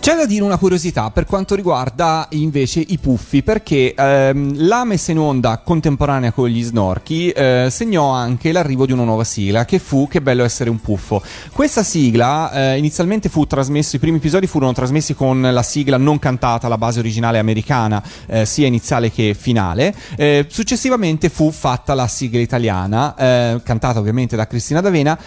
C'è 0.00 0.16
da 0.16 0.24
dire 0.24 0.42
una 0.42 0.56
curiosità 0.56 1.10
per 1.10 1.26
quanto 1.26 1.54
riguarda 1.54 2.26
invece 2.30 2.80
i 2.80 2.98
puffi, 2.98 3.42
perché 3.42 3.92
ehm, 3.94 4.66
la 4.66 4.84
messa 4.84 5.12
in 5.12 5.18
onda 5.18 5.58
contemporanea 5.58 6.32
con 6.32 6.48
gli 6.48 6.62
snorchi 6.62 7.30
eh, 7.30 7.68
segnò 7.70 8.08
anche 8.10 8.50
l'arrivo 8.52 8.86
di 8.86 8.92
una 8.92 9.04
nuova 9.04 9.24
sigla, 9.24 9.66
che 9.66 9.78
fu 9.78 10.08
Che 10.08 10.22
bello 10.22 10.42
essere 10.42 10.70
un 10.70 10.80
puffo. 10.80 11.22
Questa 11.52 11.82
sigla 11.82 12.50
eh, 12.50 12.78
inizialmente 12.78 13.28
fu 13.28 13.46
trasmessa, 13.46 13.96
i 13.96 13.98
primi 13.98 14.16
episodi 14.16 14.46
furono 14.46 14.72
trasmessi 14.72 15.14
con 15.14 15.42
la 15.42 15.62
sigla 15.62 15.98
non 15.98 16.18
cantata, 16.18 16.68
la 16.68 16.78
base 16.78 16.98
originale 16.98 17.38
americana, 17.38 18.02
eh, 18.26 18.46
sia 18.46 18.66
iniziale 18.66 19.10
che 19.10 19.34
finale. 19.38 19.94
Eh, 20.16 20.46
successivamente 20.48 21.28
fu 21.28 21.50
fatta 21.50 21.92
la 21.92 22.06
sigla 22.06 22.40
italiana, 22.40 23.14
eh, 23.16 23.60
cantata 23.62 23.98
ovviamente 23.98 24.34
da 24.34 24.46
Cristina 24.46 24.80
D'Avena. 24.80 25.18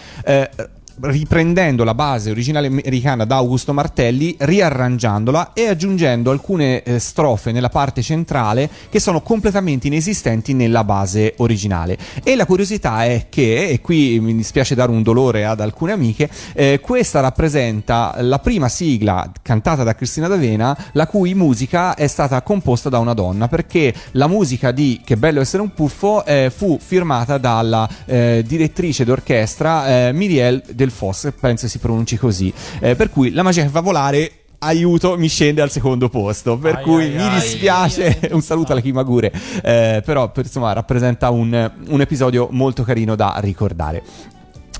Riprendendo 1.00 1.84
la 1.84 1.94
base 1.94 2.30
originale 2.30 2.66
americana 2.66 3.24
da 3.24 3.36
Augusto 3.36 3.72
Martelli, 3.72 4.34
riarrangiandola 4.38 5.52
e 5.52 5.68
aggiungendo 5.68 6.30
alcune 6.30 6.82
eh, 6.82 6.98
strofe 6.98 7.52
nella 7.52 7.68
parte 7.68 8.02
centrale 8.02 8.68
che 8.88 9.00
sono 9.00 9.20
completamente 9.20 9.86
inesistenti 9.86 10.54
nella 10.54 10.84
base 10.84 11.34
originale. 11.38 11.96
E 12.22 12.34
la 12.36 12.46
curiosità 12.46 13.04
è 13.04 13.26
che, 13.28 13.68
e 13.68 13.80
qui 13.80 14.20
mi 14.20 14.34
dispiace 14.34 14.74
dare 14.74 14.90
un 14.90 15.02
dolore 15.02 15.44
ad 15.44 15.60
alcune 15.60 15.92
amiche, 15.92 16.28
eh, 16.54 16.80
questa 16.80 17.20
rappresenta 17.20 18.14
la 18.20 18.38
prima 18.38 18.68
sigla 18.68 19.30
cantata 19.42 19.82
da 19.82 19.94
Cristina 19.94 20.28
D'Avena, 20.28 20.76
la 20.92 21.06
cui 21.06 21.34
musica 21.34 21.94
è 21.94 22.06
stata 22.06 22.42
composta 22.42 22.88
da 22.88 22.98
una 22.98 23.14
donna, 23.14 23.48
perché 23.48 23.94
la 24.12 24.26
musica 24.26 24.72
di 24.72 25.00
Che 25.04 25.16
bello 25.16 25.40
essere 25.40 25.62
un 25.62 25.72
puffo 25.72 26.24
eh, 26.24 26.52
fu 26.54 26.78
firmata 26.80 27.38
dalla 27.38 27.88
eh, 28.04 28.44
direttrice 28.46 29.04
d'orchestra 29.04 30.08
eh, 30.08 30.12
Miriel 30.12 30.62
Del 30.90 31.32
penso 31.32 31.68
si 31.68 31.78
pronunci 31.78 32.16
così, 32.16 32.52
Eh, 32.80 32.94
per 32.96 33.10
cui 33.10 33.30
la 33.32 33.42
magia 33.42 33.62
che 33.62 33.68
fa 33.68 33.80
volare 33.80 34.32
aiuto 34.60 35.16
mi 35.16 35.28
scende 35.28 35.60
al 35.62 35.70
secondo 35.70 36.08
posto. 36.08 36.58
Per 36.58 36.76
Ai, 36.76 36.82
cui 36.82 37.04
ai, 37.04 37.10
mi 37.10 37.22
ai. 37.22 37.40
dispiace. 37.40 38.18
Un 38.32 38.42
saluto 38.42 38.72
alla 38.72 38.80
Chimagure 38.80 39.32
eh, 39.62 40.02
però 40.04 40.30
per- 40.32 40.44
insomma 40.46 40.72
rappresenta 40.72 41.30
un, 41.30 41.70
un 41.88 42.00
episodio 42.00 42.48
molto 42.50 42.82
carino 42.82 43.14
da 43.14 43.36
ricordare. 43.40 44.02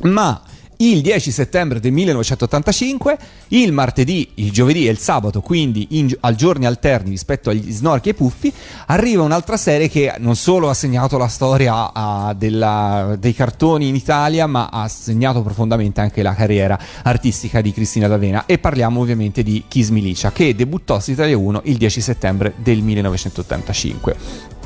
Ma 0.03 0.41
il 0.81 1.01
10 1.01 1.33
settembre 1.33 1.81
del 1.81 1.91
1985, 1.93 3.19
il 3.49 3.73
martedì, 3.73 4.31
il 4.35 4.53
giovedì 4.53 4.87
e 4.87 4.91
il 4.91 4.99
sabato, 4.99 5.41
quindi 5.41 5.89
in- 5.91 6.15
al 6.21 6.37
giorni 6.37 6.67
alterni 6.67 7.11
rispetto 7.11 7.51
agli 7.51 7.73
snorchi 7.73 8.11
e 8.11 8.15
puffi, 8.15 8.53
arriva 8.87 9.23
un'altra 9.23 9.57
serie 9.57 9.89
che 9.89 10.15
non 10.19 10.37
solo 10.37 10.69
ha 10.69 10.75
segnato 10.75 11.19
la 11.19 11.27
storia 11.29 11.93
ah, 11.93 12.33
della- 12.37 13.17
dei 13.19 13.35
cartoni 13.35 13.89
in 13.89 13.97
Italia, 13.97 14.47
ma 14.47 14.69
ha 14.71 14.87
segnato 14.89 15.43
profondamente 15.43 16.01
anche 16.01 16.23
la 16.23 16.35
carriera 16.35 16.79
artistica 17.03 17.61
di 17.61 17.73
Cristina 17.73 18.07
D'Avena. 18.07 18.47
E 18.47 18.59
parliamo 18.59 19.01
ovviamente 19.01 19.43
di 19.43 19.65
Kiss 19.67 19.89
Milicia, 19.89 20.31
che 20.31 20.55
debuttò 20.55 21.01
su 21.01 21.11
Italia 21.11 21.37
1 21.37 21.63
il 21.65 21.77
10 21.77 22.01
settembre 22.01 22.53
del 22.57 22.83
1985. 22.83 24.58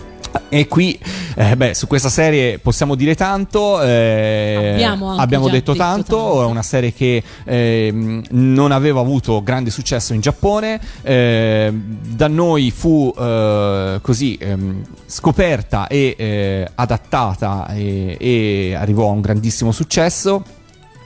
E 0.49 0.69
qui, 0.69 0.99
eh, 1.35 1.57
beh, 1.57 1.75
su 1.75 1.87
questa 1.87 2.09
serie 2.11 2.59
possiamo 2.59 2.95
dire 2.95 3.15
tanto. 3.15 3.81
eh, 3.83 4.73
Abbiamo 4.75 5.15
abbiamo 5.17 5.45
detto 5.49 5.73
detto 5.73 5.75
tanto. 5.83 6.17
tanto. 6.17 6.43
È 6.43 6.47
una 6.47 6.63
serie 6.63 6.93
che 6.93 7.23
ehm, 7.45 8.23
non 8.31 8.71
aveva 8.71 9.01
avuto 9.01 9.43
grande 9.43 9.71
successo 9.71 10.13
in 10.13 10.21
Giappone. 10.21 10.81
eh, 11.03 11.73
da 11.73 12.29
noi 12.29 12.71
fu 12.71 13.13
eh, 13.19 13.99
così 14.03 14.37
ehm, 14.41 14.83
scoperta 15.07 15.87
e 15.87 16.15
eh, 16.19 16.69
adattata 16.75 17.69
e, 17.75 18.17
e 18.21 18.75
arrivò 18.75 19.09
a 19.09 19.13
un 19.13 19.21
grandissimo 19.23 19.73
successo. 19.73 20.45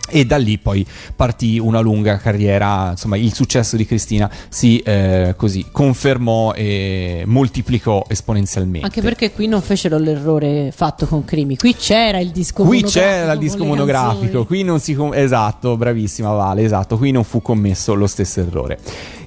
E 0.08 0.24
da 0.24 0.36
lì 0.36 0.58
poi 0.58 0.86
partì 1.14 1.58
una 1.58 1.80
lunga 1.80 2.16
carriera, 2.18 2.90
insomma 2.90 3.16
il 3.16 3.34
successo 3.34 3.76
di 3.76 3.86
Cristina 3.86 4.30
si 4.48 4.78
eh, 4.78 5.34
così 5.36 5.66
confermò 5.70 6.52
e 6.52 7.24
moltiplicò 7.26 8.04
esponenzialmente. 8.08 8.86
Anche 8.86 9.02
perché 9.02 9.32
qui 9.32 9.46
non 9.46 9.62
fecero 9.62 9.98
l'errore 9.98 10.72
fatto 10.74 11.06
con 11.06 11.24
Crimi. 11.24 11.56
Qui 11.56 11.74
c'era 11.74 12.18
il 12.18 12.30
disco 12.30 12.64
Qui 12.64 12.80
monografico 12.80 13.00
c'era 13.00 13.32
il 13.32 13.38
disco 13.38 13.64
monografico, 13.64 14.44
qui 14.44 14.62
non 14.62 14.80
si 14.80 14.94
com- 14.94 15.14
esatto, 15.14 15.76
bravissima 15.76 16.30
Vale, 16.30 16.62
esatto, 16.62 16.96
qui 16.96 17.10
non 17.10 17.24
fu 17.24 17.42
commesso 17.42 17.94
lo 17.94 18.06
stesso 18.06 18.40
errore. 18.40 18.78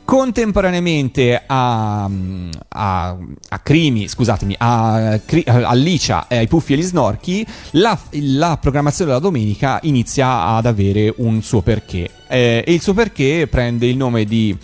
Contemporaneamente 0.10 1.40
a, 1.46 2.10
a, 2.70 3.18
a 3.50 3.60
Crimi, 3.60 4.08
scusatemi, 4.08 4.56
a, 4.58 5.20
a 5.44 5.74
Licia 5.76 6.28
e 6.28 6.38
ai 6.38 6.48
Puffi 6.48 6.74
e 6.74 6.78
gli 6.78 6.82
Snorchi, 6.82 7.46
la, 7.74 7.96
la 8.14 8.58
programmazione 8.60 9.12
della 9.12 9.22
domenica 9.22 9.78
inizia 9.84 10.46
ad 10.46 10.66
avere 10.66 11.14
un 11.18 11.44
suo 11.44 11.62
perché. 11.62 12.10
Eh, 12.28 12.64
e 12.66 12.74
il 12.74 12.82
suo 12.82 12.96
perché 12.96 13.46
prende 13.48 13.86
il 13.86 13.98
nome 13.98 14.26
di 14.26 14.58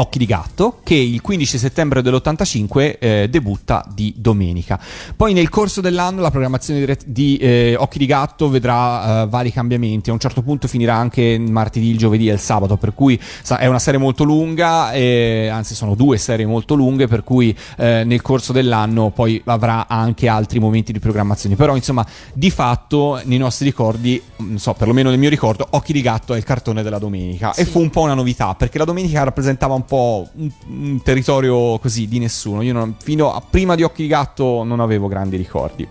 Occhi 0.00 0.18
di 0.18 0.24
gatto 0.24 0.80
che 0.82 0.94
il 0.94 1.20
15 1.20 1.58
settembre 1.58 2.00
dell'85 2.00 2.96
eh, 2.98 3.28
debutta 3.30 3.84
di 3.92 4.14
domenica. 4.16 4.80
Poi 5.14 5.34
nel 5.34 5.50
corso 5.50 5.80
dell'anno 5.82 6.22
la 6.22 6.30
programmazione 6.30 6.80
dirett- 6.80 7.04
di 7.06 7.36
eh, 7.36 7.74
Occhi 7.78 7.98
di 7.98 8.06
gatto 8.06 8.48
vedrà 8.48 9.22
eh, 9.22 9.26
vari 9.26 9.52
cambiamenti. 9.52 10.08
A 10.08 10.14
un 10.14 10.18
certo 10.18 10.40
punto 10.42 10.68
finirà 10.68 10.94
anche 10.94 11.20
il 11.22 11.50
martedì, 11.50 11.90
il 11.90 11.98
giovedì 11.98 12.28
e 12.30 12.32
il 12.32 12.38
sabato, 12.38 12.76
per 12.78 12.94
cui 12.94 13.20
sa- 13.42 13.58
è 13.58 13.66
una 13.66 13.78
serie 13.78 14.00
molto 14.00 14.24
lunga, 14.24 14.92
e, 14.92 15.48
anzi 15.52 15.74
sono 15.74 15.94
due 15.94 16.16
serie 16.16 16.46
molto 16.46 16.74
lunghe, 16.74 17.06
per 17.06 17.22
cui 17.22 17.54
eh, 17.76 18.02
nel 18.04 18.22
corso 18.22 18.52
dell'anno 18.54 19.10
poi 19.10 19.40
avrà 19.44 19.86
anche 19.86 20.28
altri 20.28 20.58
momenti 20.60 20.92
di 20.92 20.98
programmazione. 20.98 21.56
Però 21.56 21.76
insomma 21.76 22.06
di 22.32 22.50
fatto 22.50 23.20
nei 23.24 23.38
nostri 23.38 23.66
ricordi, 23.66 24.20
non 24.36 24.58
so, 24.58 24.72
perlomeno 24.72 25.10
nel 25.10 25.18
mio 25.18 25.28
ricordo, 25.28 25.66
Occhi 25.70 25.92
di 25.92 26.00
gatto 26.00 26.32
è 26.32 26.38
il 26.38 26.44
cartone 26.44 26.82
della 26.82 26.98
domenica 26.98 27.52
e 27.52 27.64
Sì. 27.64 27.70
fu 27.70 27.80
un 27.80 27.90
po' 27.90 28.00
una 28.00 28.14
novità 28.14 28.54
perché 28.54 28.78
la 28.78 28.84
domenica 28.84 29.22
rappresentava 29.22 29.74
un 29.74 29.84
po' 29.90 30.28
un, 30.36 30.50
un 30.68 31.02
territorio 31.02 31.76
così 31.80 32.06
di 32.06 32.20
nessuno. 32.20 32.62
Io 32.62 32.72
non- 32.72 32.94
fino 32.96 33.34
a 33.34 33.40
prima 33.40 33.74
di 33.74 33.82
Occhi 33.82 34.02
di 34.02 34.08
Gatto 34.08 34.62
non 34.62 34.78
avevo 34.78 35.08
grandi 35.08 35.36
ricordi. 35.36 35.86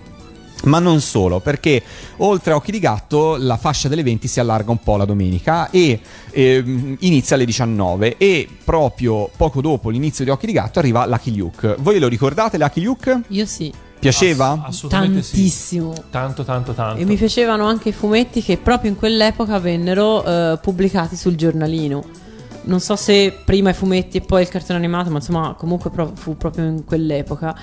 Ma 0.64 0.80
non 0.80 1.00
solo, 1.00 1.39
perché 1.39 1.82
oltre 2.18 2.52
a 2.54 2.56
Occhi 2.56 2.72
di 2.72 2.80
Gatto 2.80 3.36
la 3.38 3.58
fascia 3.58 3.88
delle 3.88 4.04
20 4.04 4.28
si 4.28 4.39
allarga 4.39 4.72
un 4.72 4.82
po' 4.82 4.97
la 4.97 5.06
domenica 5.06 5.70
e 5.70 6.00
ehm, 6.32 6.97
inizia 7.00 7.36
alle 7.36 7.45
19 7.45 8.18
e 8.18 8.47
proprio 8.64 9.30
poco 9.36 9.62
dopo 9.62 9.89
l'inizio 9.89 10.24
di 10.26 10.32
Occhi 10.32 10.47
di 10.47 10.52
Gatto 10.54 10.80
arriva 10.80 11.06
Lucky 11.06 11.36
Luke. 11.36 11.76
Voi 11.80 12.00
lo 12.00 12.08
ricordate 12.08 12.58
Lucky 12.58 12.82
Luke? 12.82 13.22
Io 13.30 13.45
sì, 13.45 13.72
Piaceva? 14.00 14.52
Ass- 14.52 14.76
assolutamente 14.76 15.22
sì. 15.22 15.32
tantissimo. 15.32 15.93
Tanto, 16.10 16.43
tanto, 16.43 16.74
tanto. 16.74 17.02
E 17.02 17.06
mi 17.06 17.16
piacevano 17.16 17.66
anche 17.66 17.89
i 17.89 17.93
fumetti 17.93 18.41
che 18.41 18.58
proprio 18.58 18.91
in 18.91 18.97
quell'epoca 18.97 19.60
vennero 19.60 20.24
eh, 20.24 20.58
pubblicati 20.62 21.16
sul 21.16 21.36
giornalino. 21.36 22.28
Non 22.64 22.80
so 22.80 22.95
se 22.95 23.36
prima 23.43 23.72
i 23.72 23.74
fumetti 23.74 24.18
e 24.18 24.22
poi 24.22 24.41
il 24.41 24.49
cartone 24.49 24.78
animato, 24.78 25.10
ma 25.10 25.18
insomma, 25.18 25.55
comunque 25.57 25.89
pro- 25.89 26.12
fu 26.16 26.38
proprio 26.38 26.66
in 26.66 26.86
quell'epoca. 26.86 27.55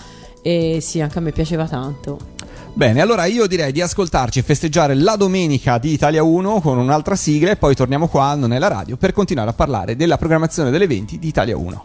E 0.43 0.79
sì, 0.81 1.01
anche 1.01 1.19
a 1.19 1.21
me 1.21 1.33
piaceva 1.33 1.67
tanto. 1.67 2.35
Bene, 2.73 3.01
allora 3.01 3.25
io 3.25 3.47
direi 3.47 3.73
di 3.73 3.81
ascoltarci 3.81 4.41
e 4.41 4.43
festeggiare 4.43 4.95
la 4.95 5.17
domenica 5.17 5.79
di 5.79 5.93
Italia 5.93 6.23
1 6.23 6.61
con 6.61 6.77
un'altra 6.77 7.17
sigla 7.17 7.51
e 7.51 7.57
poi 7.57 7.75
torniamo 7.75 8.07
qua, 8.07 8.35
non 8.35 8.53
è 8.53 8.59
la 8.59 8.69
radio, 8.69 8.99
per 8.99 9.13
continuare 9.13 9.49
a 9.49 9.55
parlare 9.55 9.97
della 9.97 10.19
programmazione 10.19 10.71
delle 10.71 10.87
20 10.87 11.19
di 11.19 11.29
Italia 11.29 11.57
1. 11.57 11.85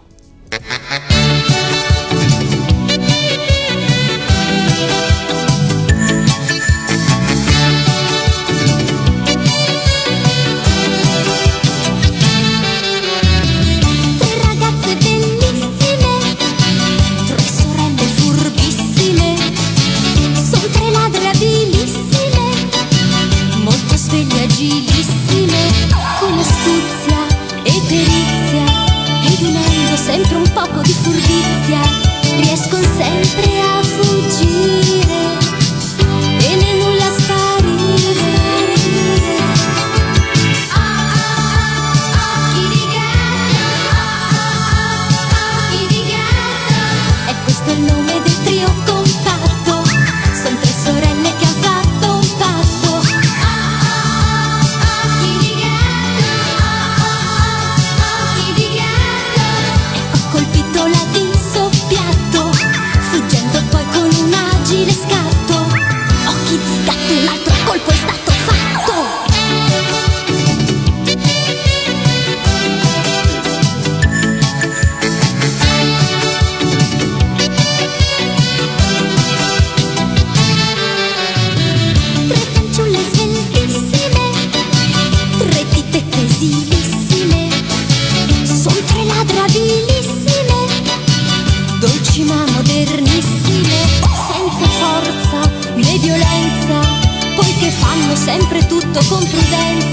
Tutto 98.92 99.08
con 99.08 99.24
prudenza, 99.30 99.91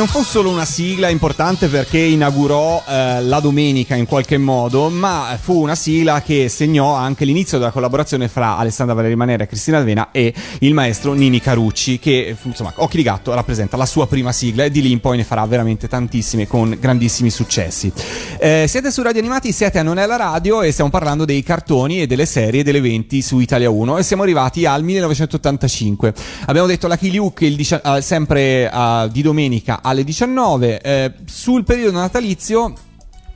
non 0.00 0.08
fu 0.08 0.22
solo 0.22 0.48
una 0.48 0.64
sigla 0.64 1.10
importante 1.10 1.68
perché 1.68 1.98
inaugurò 1.98 2.82
eh, 2.88 3.22
la 3.22 3.38
domenica 3.38 3.96
in 3.96 4.06
qualche 4.06 4.38
modo, 4.38 4.88
ma 4.88 5.36
fu 5.38 5.60
una 5.60 5.74
sigla 5.74 6.22
che 6.22 6.48
segnò 6.48 6.94
anche 6.94 7.26
l'inizio 7.26 7.58
della 7.58 7.70
collaborazione 7.70 8.26
fra 8.28 8.56
Alessandra 8.56 8.94
Valeri 8.94 9.14
Manera 9.14 9.44
e 9.44 9.46
Cristina 9.46 9.76
Alvena 9.76 10.08
e 10.10 10.32
il 10.60 10.72
maestro 10.72 11.12
Nini 11.12 11.38
Carucci, 11.38 11.98
che 11.98 12.34
insomma, 12.40 12.72
Occhi 12.76 12.96
di 12.96 13.02
Gatto 13.02 13.34
rappresenta 13.34 13.76
la 13.76 13.84
sua 13.84 14.06
prima 14.06 14.32
sigla 14.32 14.64
e 14.64 14.70
di 14.70 14.80
lì 14.80 14.90
in 14.90 15.00
poi 15.00 15.18
ne 15.18 15.24
farà 15.24 15.44
veramente 15.44 15.86
tantissime 15.86 16.46
con 16.46 16.74
grandissimi 16.80 17.28
successi. 17.28 17.92
Eh, 18.38 18.64
siete 18.68 18.90
su 18.90 19.02
Radio 19.02 19.20
Animati, 19.20 19.52
siete 19.52 19.80
a 19.80 19.82
Non 19.82 19.98
è 19.98 20.06
la 20.06 20.16
radio 20.16 20.62
e 20.62 20.72
stiamo 20.72 20.88
parlando 20.88 21.26
dei 21.26 21.42
cartoni 21.42 22.00
e 22.00 22.06
delle 22.06 22.24
serie 22.24 22.64
delle 22.64 22.80
20 22.80 23.20
su 23.20 23.38
Italia 23.38 23.68
1 23.68 23.98
e 23.98 24.02
siamo 24.02 24.22
arrivati 24.22 24.64
al 24.64 24.82
1985. 24.82 26.14
Abbiamo 26.46 26.66
detto 26.66 26.88
Luke 27.12 27.44
il 27.44 27.54
dici- 27.54 27.74
eh, 27.74 28.00
sempre 28.00 28.70
eh, 28.72 29.08
di 29.12 29.20
domenica 29.20 29.80
alle 29.90 30.04
19. 30.04 30.80
Eh, 30.80 31.12
sul 31.26 31.64
periodo 31.64 31.98
natalizio 31.98 32.72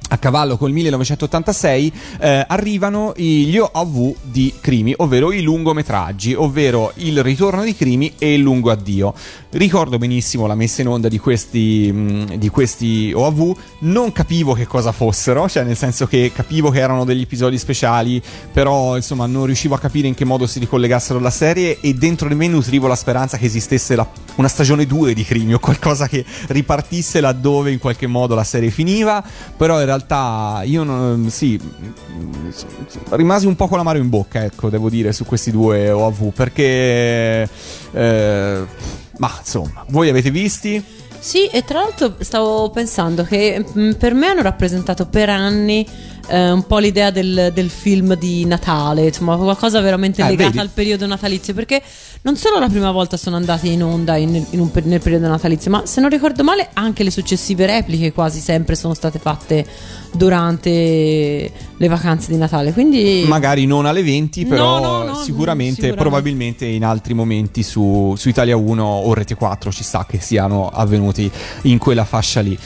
a 0.09 0.19
cavallo 0.19 0.57
col 0.57 0.71
1986 0.71 1.93
eh, 2.21 2.45
arrivano 2.47 3.13
gli 3.17 3.59
OV 3.59 4.15
di 4.23 4.53
Crimi, 4.61 4.95
ovvero 4.99 5.33
i 5.33 5.43
lungometraggi, 5.43 6.35
ovvero 6.35 6.93
il 6.97 7.23
ritorno 7.23 7.65
di 7.65 7.75
Crimi 7.75 8.13
e 8.19 8.35
il 8.35 8.41
lungo 8.41 8.71
addio. 8.71 9.15
Ricordo 9.57 9.99
benissimo 9.99 10.49
la 10.49 10.57
messa 10.57 10.81
in 10.81 10.89
onda 10.89 11.07
di 11.07 11.21
questi, 11.21 11.89
mh, 11.93 12.39
di 12.39 12.49
questi 12.49 13.13
OAV, 13.15 13.57
non 13.81 14.11
capivo 14.11 14.53
che 14.53 14.67
cosa 14.67 14.91
fossero, 14.91 15.49
cioè 15.49 15.63
nel 15.63 15.77
senso 15.77 16.09
che 16.09 16.33
capivo 16.35 16.71
che 16.71 16.81
erano 16.81 17.05
degli 17.05 17.21
episodi 17.21 17.57
speciali, 17.57 18.21
però 18.53 18.97
insomma 18.97 19.27
non 19.27 19.47
riuscivo 19.47 19.77
a 19.77 19.79
capire 19.79 20.09
in 20.09 20.15
che 20.15 20.25
modo 20.25 20.49
si 20.49 20.59
ricollegassero 20.59 21.21
alla 21.21 21.31
serie 21.31 21.79
e 21.81 21.95
dentro 21.95 22.27
di 22.27 22.35
me 22.35 22.49
nutrivo 22.49 22.89
la 22.89 22.97
speranza 22.97 23.37
che 23.37 23.47
esistesse 23.47 23.95
la- 23.95 24.09
una 24.35 24.49
stagione 24.49 24.87
2 24.87 25.15
di 25.15 25.23
Crimi 25.23 25.55
o 25.55 25.61
qualcosa 25.61 26.09
che 26.09 26.25
ripartisse 26.49 27.21
laddove 27.21 27.71
in 27.71 27.79
qualche 27.79 28.09
modo 28.09 28.35
la 28.35 28.43
serie 28.43 28.71
finiva, 28.71 29.23
però 29.57 29.79
in 29.79 29.87
realtà 29.87 30.63
io 30.65 30.83
non, 30.83 31.31
sì, 31.31 31.57
mm, 31.63 32.51
rimasi 33.11 33.47
un 33.47 33.55
po' 33.55 33.69
con 33.69 33.79
l'amaro 33.79 33.99
in 33.99 34.09
bocca, 34.09 34.43
ecco, 34.43 34.69
devo 34.69 34.91
dire, 34.91 35.13
su 35.13 35.25
questi 35.25 35.53
due 35.53 35.93
OAV, 35.93 36.33
perché... 36.33 37.49
eh, 37.93 39.03
ma 39.19 39.35
insomma, 39.39 39.85
voi 39.89 40.09
avete 40.09 40.31
visti? 40.31 40.83
Sì, 41.19 41.47
e 41.47 41.65
tra 41.65 41.81
l'altro 41.81 42.17
stavo 42.21 42.69
pensando 42.71 43.25
che 43.25 43.65
mh, 43.73 43.93
per 43.93 44.13
me 44.13 44.27
hanno 44.27 44.43
rappresentato 44.43 45.07
per 45.07 45.31
anni 45.31 45.87
eh, 46.29 46.51
un 46.51 46.67
po' 46.67 46.79
l'idea 46.79 47.11
del, 47.11 47.51
del 47.55 47.71
film 47.71 48.15
di 48.17 48.45
Natale, 48.47 49.07
insomma 49.07 49.37
qualcosa 49.37 49.81
veramente 49.81 50.23
Eh, 50.23 50.27
legato 50.29 50.45
vedi? 50.51 50.59
al 50.59 50.71
periodo 50.71 51.07
natalizio, 51.07 51.55
perché 51.55 51.83
non 52.23 52.37
solo 52.37 52.59
la 52.59 52.69
prima 52.69 52.91
volta 52.91 53.17
sono 53.17 53.37
andati 53.37 53.71
in 53.73 53.83
onda 53.83 54.17
in- 54.17 54.45
in 54.51 54.61
un 54.61 54.71
nel 54.85 55.01
periodo 55.01 55.29
natalizio, 55.29 55.71
ma 55.71 55.83
se 55.87 56.01
non 56.01 56.09
ricordo 56.11 56.43
male 56.45 56.71
anche 56.73 57.03
le 57.03 57.11
successive 57.11 57.67
repliche 57.67 58.13
quasi 58.13 58.41
sempre 58.41 58.75
sono 58.77 58.95
state 58.95 59.19
fatte 59.19 59.67
durante 60.15 61.51
le 61.77 61.89
vacanze 61.89 62.31
di 62.33 62.39
Natale. 62.39 62.73
Quindi 62.73 63.25
Magari 63.27 63.67
non 63.67 63.87
alle 63.87 64.03
20, 64.03 64.47
però 64.47 64.81
No, 64.81 64.87
no, 64.87 65.05
no, 65.05 65.15
sicuramente, 65.17 65.75
sicuramente. 65.75 65.95
probabilmente 65.95 66.65
in 66.67 66.85
altri 66.85 67.15
momenti 67.15 67.63
su, 67.63 68.15
su 68.17 68.29
Italia 68.29 68.57
1 68.57 68.83
o 68.85 69.13
Rete 69.15 69.35
4 69.35 69.71
ci 69.73 69.83
sta 69.83 70.07
che 70.09 70.21
siano 70.21 70.69
avvenuti 70.69 71.31
in 71.63 71.79
quella 71.79 72.05
fascia 72.05 72.41
lì. 72.41 72.57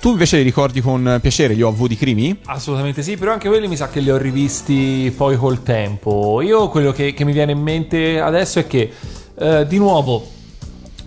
Tu 0.00 0.10
invece 0.10 0.36
li 0.36 0.44
ricordi 0.44 0.80
con 0.80 1.18
piacere 1.20 1.56
gli 1.56 1.62
OV 1.62 1.88
di 1.88 1.96
Crimi? 1.96 2.38
Assolutamente 2.46 3.02
sì, 3.02 3.16
però 3.16 3.32
anche 3.32 3.48
quelli 3.48 3.66
mi 3.66 3.76
sa 3.76 3.88
che 3.88 3.98
li 3.98 4.10
ho 4.10 4.16
rivisti 4.16 5.12
poi 5.16 5.36
col 5.36 5.64
tempo. 5.64 6.40
Io 6.40 6.68
quello 6.68 6.92
che, 6.92 7.12
che 7.14 7.24
mi 7.24 7.32
viene 7.32 7.50
in 7.50 7.60
mente 7.60 8.20
adesso 8.20 8.60
è 8.60 8.66
che, 8.68 8.92
eh, 9.36 9.66
di 9.66 9.76
nuovo, 9.76 10.24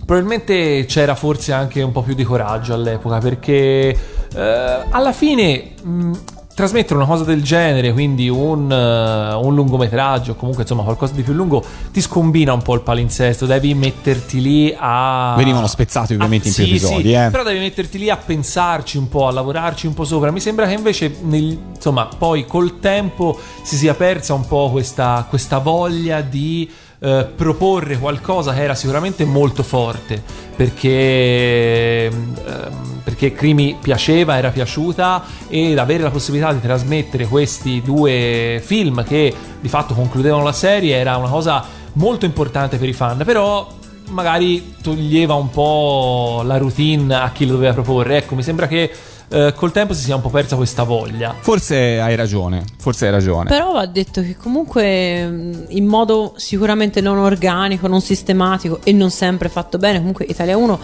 probabilmente 0.04 0.84
c'era 0.84 1.14
forse 1.14 1.52
anche 1.52 1.80
un 1.80 1.90
po' 1.90 2.02
più 2.02 2.12
di 2.12 2.22
coraggio 2.22 2.74
all'epoca, 2.74 3.16
perché 3.16 3.96
eh, 4.34 4.78
alla 4.90 5.12
fine 5.12 5.70
mh, 5.82 6.12
trasmettere 6.54 6.96
una 6.96 7.06
cosa 7.06 7.24
del 7.24 7.42
genere, 7.42 7.92
quindi 7.92 8.28
un, 8.28 8.70
eh, 8.70 9.34
un 9.34 9.54
lungometraggio, 9.54 10.34
comunque 10.34 10.62
insomma 10.62 10.82
qualcosa 10.82 11.14
di 11.14 11.22
più 11.22 11.32
lungo, 11.32 11.64
ti 11.90 12.00
scombina 12.00 12.52
un 12.52 12.62
po' 12.62 12.74
il 12.74 12.82
palinsesto, 12.82 13.46
devi 13.46 13.74
metterti 13.74 14.40
lì 14.40 14.74
a... 14.76 15.34
Venivano 15.36 15.66
spezzati 15.66 16.14
ovviamente 16.14 16.48
in 16.48 16.54
più 16.54 16.64
sì, 16.64 16.70
episodi, 16.70 17.02
sì, 17.02 17.12
eh. 17.12 17.28
però 17.30 17.42
devi 17.42 17.58
metterti 17.58 17.98
lì 17.98 18.10
a 18.10 18.16
pensarci 18.16 18.98
un 18.98 19.08
po', 19.08 19.28
a 19.28 19.32
lavorarci 19.32 19.86
un 19.86 19.94
po' 19.94 20.04
sopra. 20.04 20.30
Mi 20.30 20.40
sembra 20.40 20.66
che 20.66 20.74
invece, 20.74 21.16
nel- 21.22 21.58
insomma, 21.74 22.08
poi 22.16 22.46
col 22.46 22.78
tempo 22.80 23.38
si 23.62 23.76
sia 23.76 23.94
persa 23.94 24.34
un 24.34 24.46
po' 24.46 24.70
questa, 24.70 25.26
questa 25.28 25.58
voglia 25.58 26.20
di 26.20 26.70
eh, 27.04 27.26
proporre 27.34 27.98
qualcosa 27.98 28.54
che 28.54 28.62
era 28.62 28.76
sicuramente 28.76 29.24
molto 29.24 29.64
forte 29.64 30.22
perché, 30.54 32.06
ehm, 32.06 33.00
perché 33.02 33.32
Crimi 33.32 33.76
piaceva, 33.80 34.36
era 34.36 34.50
piaciuta 34.50 35.24
ed 35.48 35.78
avere 35.78 36.04
la 36.04 36.10
possibilità 36.10 36.52
di 36.52 36.60
trasmettere 36.60 37.26
questi 37.26 37.82
due 37.82 38.62
film 38.64 39.02
che 39.02 39.34
di 39.60 39.68
fatto 39.68 39.94
concludevano 39.94 40.44
la 40.44 40.52
serie 40.52 40.94
era 40.94 41.16
una 41.16 41.28
cosa 41.28 41.64
molto 41.94 42.24
importante 42.24 42.76
per 42.76 42.88
i 42.88 42.92
fan, 42.92 43.22
però 43.24 43.68
magari 44.10 44.74
toglieva 44.80 45.34
un 45.34 45.50
po' 45.50 46.42
la 46.44 46.56
routine 46.56 47.14
a 47.14 47.32
chi 47.32 47.46
lo 47.46 47.54
doveva 47.54 47.72
proporre. 47.72 48.18
Ecco, 48.18 48.36
mi 48.36 48.42
sembra 48.44 48.68
che 48.68 48.90
eh, 49.32 49.52
col 49.54 49.72
tempo 49.72 49.94
si 49.94 50.02
sia 50.02 50.14
un 50.14 50.20
po' 50.20 50.28
persa 50.28 50.56
questa 50.56 50.82
voglia. 50.82 51.34
Forse 51.38 51.98
hai 52.00 52.14
ragione, 52.14 52.64
forse 52.78 53.06
hai 53.06 53.12
ragione. 53.12 53.48
Però 53.48 53.72
va 53.72 53.86
detto 53.86 54.20
che 54.20 54.36
comunque 54.36 55.26
mh, 55.26 55.64
in 55.68 55.86
modo 55.86 56.34
sicuramente 56.36 57.00
non 57.00 57.18
organico, 57.18 57.88
non 57.88 58.00
sistematico 58.00 58.80
e 58.84 58.92
non 58.92 59.10
sempre 59.10 59.48
fatto 59.48 59.78
bene, 59.78 59.98
comunque 59.98 60.26
Italia 60.28 60.56
1 60.56 60.80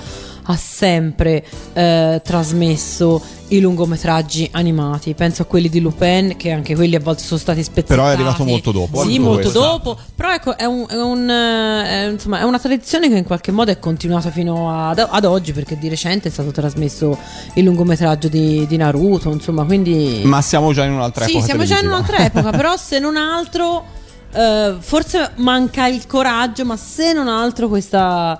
ha 0.51 0.57
sempre 0.57 1.44
eh, 1.74 2.22
trasmesso 2.24 3.22
i 3.49 3.61
lungometraggi 3.61 4.49
animati. 4.53 5.12
Penso 5.14 5.42
a 5.42 5.44
quelli 5.44 5.68
di 5.68 5.78
Lupin, 5.80 6.36
che 6.38 6.51
anche 6.53 6.74
quelli 6.74 6.94
a 6.96 7.01
volte 7.01 7.22
sono 7.22 7.38
stati 7.38 7.62
spezzati. 7.62 7.94
Però 7.94 8.07
è 8.07 8.12
arrivato 8.12 8.44
molto 8.44 8.72
dopo, 8.72 9.03
Sì, 9.03 9.18
molto 9.18 9.40
questo. 9.42 9.61
dopo. 9.61 9.99
Però 10.14 10.32
ecco, 10.32 10.57
è, 10.57 10.64
un- 10.64 10.86
è 10.88 10.94
un, 10.94 11.28
eh, 11.28 11.84
è, 11.84 12.11
insomma, 12.11 12.40
è 12.40 12.44
una 12.44 12.59
tradizione 12.59 13.09
che 13.11 13.16
in 13.18 13.24
qualche 13.24 13.53
modo 13.53 13.70
è 13.70 13.78
continuata 13.78 14.30
fino 14.30 14.88
ad, 14.88 15.07
ad 15.07 15.24
oggi, 15.26 15.53
perché 15.53 15.78
di 15.78 15.88
recente 15.88 16.28
è 16.28 16.30
stato 16.30 16.51
trasmesso 16.51 17.16
il 17.55 17.64
lungometraggio 17.64 18.28
di, 18.28 18.66
di 18.66 18.76
Naruto, 18.78 19.30
insomma, 19.30 19.64
quindi... 19.64 20.22
Ma 20.24 20.40
siamo 20.40 20.72
già 20.72 20.84
in 20.84 20.92
un'altra 20.92 21.24
Sì, 21.26 21.32
epoca 21.32 21.44
siamo 21.46 21.64
già 21.64 21.78
in 21.78 21.86
un'altra 21.88 22.18
epoca, 22.24 22.51
però 22.51 22.74
se 22.76 22.99
non 22.99 23.16
altro, 23.16 23.84
eh, 24.32 24.76
forse 24.78 25.30
manca 25.36 25.86
il 25.88 26.07
coraggio, 26.07 26.64
ma 26.64 26.76
se 26.76 27.12
non 27.12 27.28
altro 27.28 27.68
questa, 27.68 28.38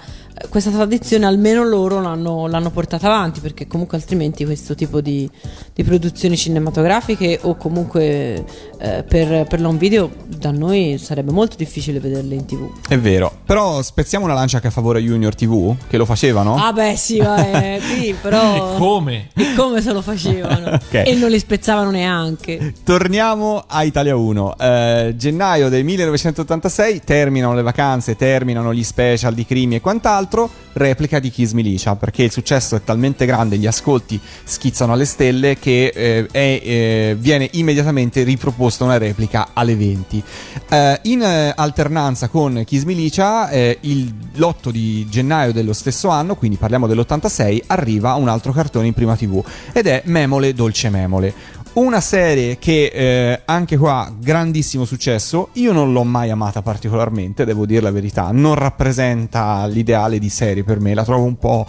questa 0.49 0.70
tradizione 0.70 1.26
almeno 1.26 1.64
loro 1.64 2.01
l'hanno, 2.01 2.47
l'hanno 2.47 2.70
portata 2.70 3.07
avanti, 3.07 3.41
perché 3.41 3.66
comunque 3.66 3.97
altrimenti 3.97 4.45
questo 4.45 4.74
tipo 4.74 5.01
di, 5.01 5.28
di 5.74 5.82
produzioni 5.82 6.36
cinematografiche 6.36 7.41
o 7.43 7.57
comunque 7.57 8.45
eh, 8.78 9.05
per, 9.07 9.47
per 9.47 9.61
l'home 9.61 9.78
video 9.78 10.11
da 10.26 10.51
noi 10.51 10.99
sarebbe 10.99 11.32
molto 11.32 11.57
difficile 11.57 12.01
vederle 12.01 12.34
in 12.34 12.47
tv. 12.47 12.70
È 12.89 12.99
vero. 12.99 13.32
Però 13.45 13.82
spezziamo 13.82 14.24
una 14.24 14.34
lancia 14.34 14.57
anche 14.57 14.68
a 14.68 14.70
favore 14.70 15.01
Junior 15.01 15.34
TV, 15.34 15.74
che 15.89 15.97
lo 15.97 16.05
facevano. 16.05 16.57
Ah 16.57 16.72
beh 16.72 16.97
sì, 16.97 17.18
vabbè, 17.18 17.80
qui 17.80 18.14
però... 18.20 18.74
E 18.74 18.78
come? 18.78 19.28
E 19.34 19.55
come 19.57 19.80
se 19.80 19.93
lo 19.93 20.03
facevano? 20.03 20.76
Ok. 20.89 21.03
E 21.05 21.14
non 21.14 21.30
li 21.30 21.39
spezzavano 21.39 21.91
neanche. 21.91 22.72
Torniamo 22.84 23.64
a 23.66 23.82
Italia 23.82 24.16
1. 24.16 24.57
Eh, 24.59 25.14
gennaio 25.16 25.68
del 25.68 25.84
1986 25.84 27.03
terminano 27.05 27.55
le 27.55 27.62
vacanze, 27.62 28.16
terminano 28.16 28.72
gli 28.72 28.84
special 28.84 29.34
di 29.34 29.45
Crimi 29.45 29.76
e 29.76 29.80
quant'altro. 29.80 30.27
Replica 30.72 31.18
di 31.18 31.30
Kiss 31.30 31.52
Milicia 31.52 31.96
perché 31.96 32.22
il 32.22 32.30
successo 32.30 32.76
è 32.76 32.84
talmente 32.84 33.26
grande, 33.26 33.56
gli 33.56 33.66
ascolti 33.66 34.20
schizzano 34.44 34.92
alle 34.92 35.06
stelle 35.06 35.58
che 35.58 35.92
eh, 35.94 36.26
è, 36.30 36.60
eh, 36.62 37.16
viene 37.18 37.48
immediatamente 37.52 38.22
riproposta 38.22 38.84
una 38.84 38.98
replica 38.98 39.48
alle 39.54 39.74
20. 39.74 40.22
Eh, 40.68 41.00
in 41.04 41.22
eh, 41.22 41.52
alternanza 41.56 42.28
con 42.28 42.62
Kiss 42.64 42.84
Milicia, 42.84 43.48
eh, 43.48 43.78
il, 43.80 44.12
l'8 44.34 44.70
di 44.70 45.06
gennaio 45.08 45.52
dello 45.52 45.72
stesso 45.72 46.08
anno, 46.08 46.36
quindi 46.36 46.56
parliamo 46.56 46.86
dell'86, 46.86 47.62
arriva 47.66 48.14
un 48.14 48.28
altro 48.28 48.52
cartone 48.52 48.86
in 48.86 48.94
prima 48.94 49.16
TV 49.16 49.42
ed 49.72 49.86
è 49.86 50.02
Memole 50.04 50.54
Dolce 50.54 50.90
Memole. 50.90 51.56
Una 51.78 52.00
serie 52.00 52.58
che 52.58 52.90
eh, 52.92 53.42
anche 53.44 53.76
qua 53.76 54.12
grandissimo 54.18 54.84
successo, 54.84 55.50
io 55.52 55.72
non 55.72 55.92
l'ho 55.92 56.02
mai 56.02 56.28
amata 56.28 56.60
particolarmente, 56.60 57.44
devo 57.44 57.66
dire 57.66 57.82
la 57.82 57.92
verità, 57.92 58.30
non 58.32 58.56
rappresenta 58.56 59.64
l'ideale 59.66 60.18
di 60.18 60.28
serie 60.28 60.64
per 60.64 60.80
me, 60.80 60.92
la 60.92 61.04
trovo 61.04 61.22
un 61.24 61.38
po', 61.38 61.64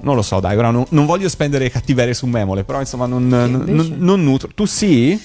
non 0.00 0.16
lo 0.16 0.22
so 0.22 0.38
dai, 0.38 0.54
ora 0.58 0.70
non, 0.70 0.84
non 0.90 1.06
voglio 1.06 1.30
spendere 1.30 1.70
cattiverie 1.70 2.12
su 2.12 2.26
Memole, 2.26 2.64
però 2.64 2.78
insomma 2.78 3.06
non, 3.06 3.26
non, 3.26 3.64
non- 3.66 3.94
non 3.96 4.22
nutro. 4.22 4.50
Tu 4.54 4.66
sì? 4.66 5.18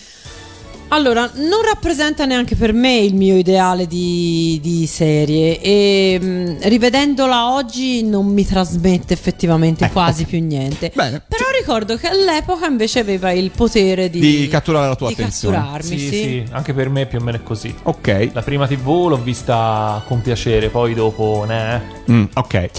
Allora, 0.91 1.29
non 1.35 1.61
rappresenta 1.63 2.25
neanche 2.25 2.55
per 2.55 2.73
me 2.73 2.97
il 2.97 3.13
mio 3.13 3.37
ideale 3.37 3.85
di, 3.85 4.57
di 4.61 4.87
serie 4.87 5.61
e 5.61 6.19
mh, 6.19 6.67
rivedendola 6.67 7.53
oggi 7.53 8.01
non 8.03 8.25
mi 8.25 8.43
trasmette 8.43 9.13
effettivamente 9.13 9.85
Eh, 9.85 9.91
quasi 9.91 10.25
più 10.25 10.43
niente. 10.43 10.91
Bene. 10.95 11.21
Però 11.27 11.45
ricordo 11.55 11.95
che 11.95 12.07
all'epoca 12.07 12.65
invece 12.65 12.99
aveva 12.99 13.31
il 13.31 13.51
potere 13.51 14.09
di, 14.09 14.19
Di 14.19 14.47
catturare 14.47 14.87
la 14.87 14.95
tua 14.95 15.09
di 15.09 15.13
attenzione. 15.13 15.57
catturarmi, 15.57 15.87
Sì, 15.87 15.99
sì. 15.99 16.13
sì, 16.15 16.43
anche 16.49 16.73
per 16.73 16.89
me 16.89 17.05
più 17.05 17.19
o 17.19 17.23
meno 17.23 17.37
è 17.37 17.43
così. 17.43 17.71
Ok. 17.83 18.29
La 18.33 18.41
prima 18.41 18.65
TV 18.65 18.87
l'ho 19.09 19.21
vista 19.21 20.03
con 20.07 20.21
piacere, 20.23 20.69
poi 20.69 20.95
dopo, 20.95 21.45
ne. 21.47 21.81
Mm, 22.09 22.23
ok. 22.33 22.69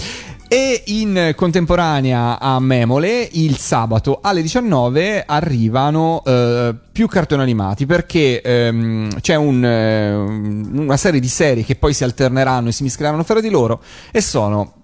E 0.53 0.83
in 0.87 1.31
contemporanea 1.33 2.37
a 2.37 2.59
Memole, 2.59 3.25
il 3.31 3.55
sabato 3.55 4.19
alle 4.21 4.41
19 4.41 5.23
arrivano 5.25 6.21
eh, 6.25 6.75
più 6.91 7.07
cartoni 7.07 7.41
animati 7.41 7.85
perché 7.85 8.41
ehm, 8.41 9.21
c'è 9.21 9.35
un, 9.35 9.63
eh, 9.63 10.13
una 10.13 10.97
serie 10.97 11.21
di 11.21 11.29
serie 11.29 11.63
che 11.63 11.77
poi 11.77 11.93
si 11.93 12.03
alterneranno 12.03 12.67
e 12.67 12.73
si 12.73 12.83
mischeranno 12.83 13.23
fra 13.23 13.39
di 13.39 13.49
loro 13.49 13.81
e 14.11 14.19
sono 14.19 14.80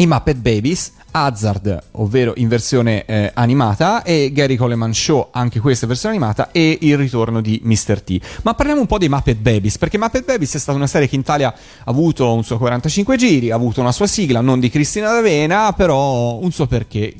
i 0.00 0.06
Muppet 0.06 0.38
Babies, 0.38 0.92
Hazard, 1.10 1.78
ovvero 1.92 2.32
in 2.36 2.48
versione 2.48 3.04
eh, 3.04 3.30
animata, 3.34 4.02
e 4.02 4.30
Gary 4.32 4.56
Coleman 4.56 4.94
Show, 4.94 5.28
anche 5.30 5.60
questa 5.60 5.86
versione 5.86 6.14
animata, 6.14 6.50
e 6.52 6.78
il 6.80 6.96
ritorno 6.96 7.42
di 7.42 7.60
Mr. 7.62 8.00
T. 8.00 8.18
Ma 8.42 8.54
parliamo 8.54 8.80
un 8.80 8.86
po' 8.86 8.96
dei 8.96 9.10
Muppet 9.10 9.36
Babies, 9.36 9.76
perché 9.76 9.98
Muppet 9.98 10.24
Babies 10.24 10.54
è 10.54 10.58
stata 10.58 10.78
una 10.78 10.86
serie 10.86 11.06
che 11.06 11.16
in 11.16 11.20
Italia 11.20 11.48
ha 11.48 11.54
avuto 11.84 12.32
un 12.32 12.42
suo 12.42 12.56
45 12.56 13.16
giri, 13.18 13.50
ha 13.50 13.56
avuto 13.56 13.82
una 13.82 13.92
sua 13.92 14.06
sigla, 14.06 14.40
non 14.40 14.58
di 14.58 14.70
Cristina 14.70 15.12
D'Avena, 15.12 15.74
però 15.74 16.38
un 16.38 16.50
suo 16.50 16.66
perché. 16.66 17.14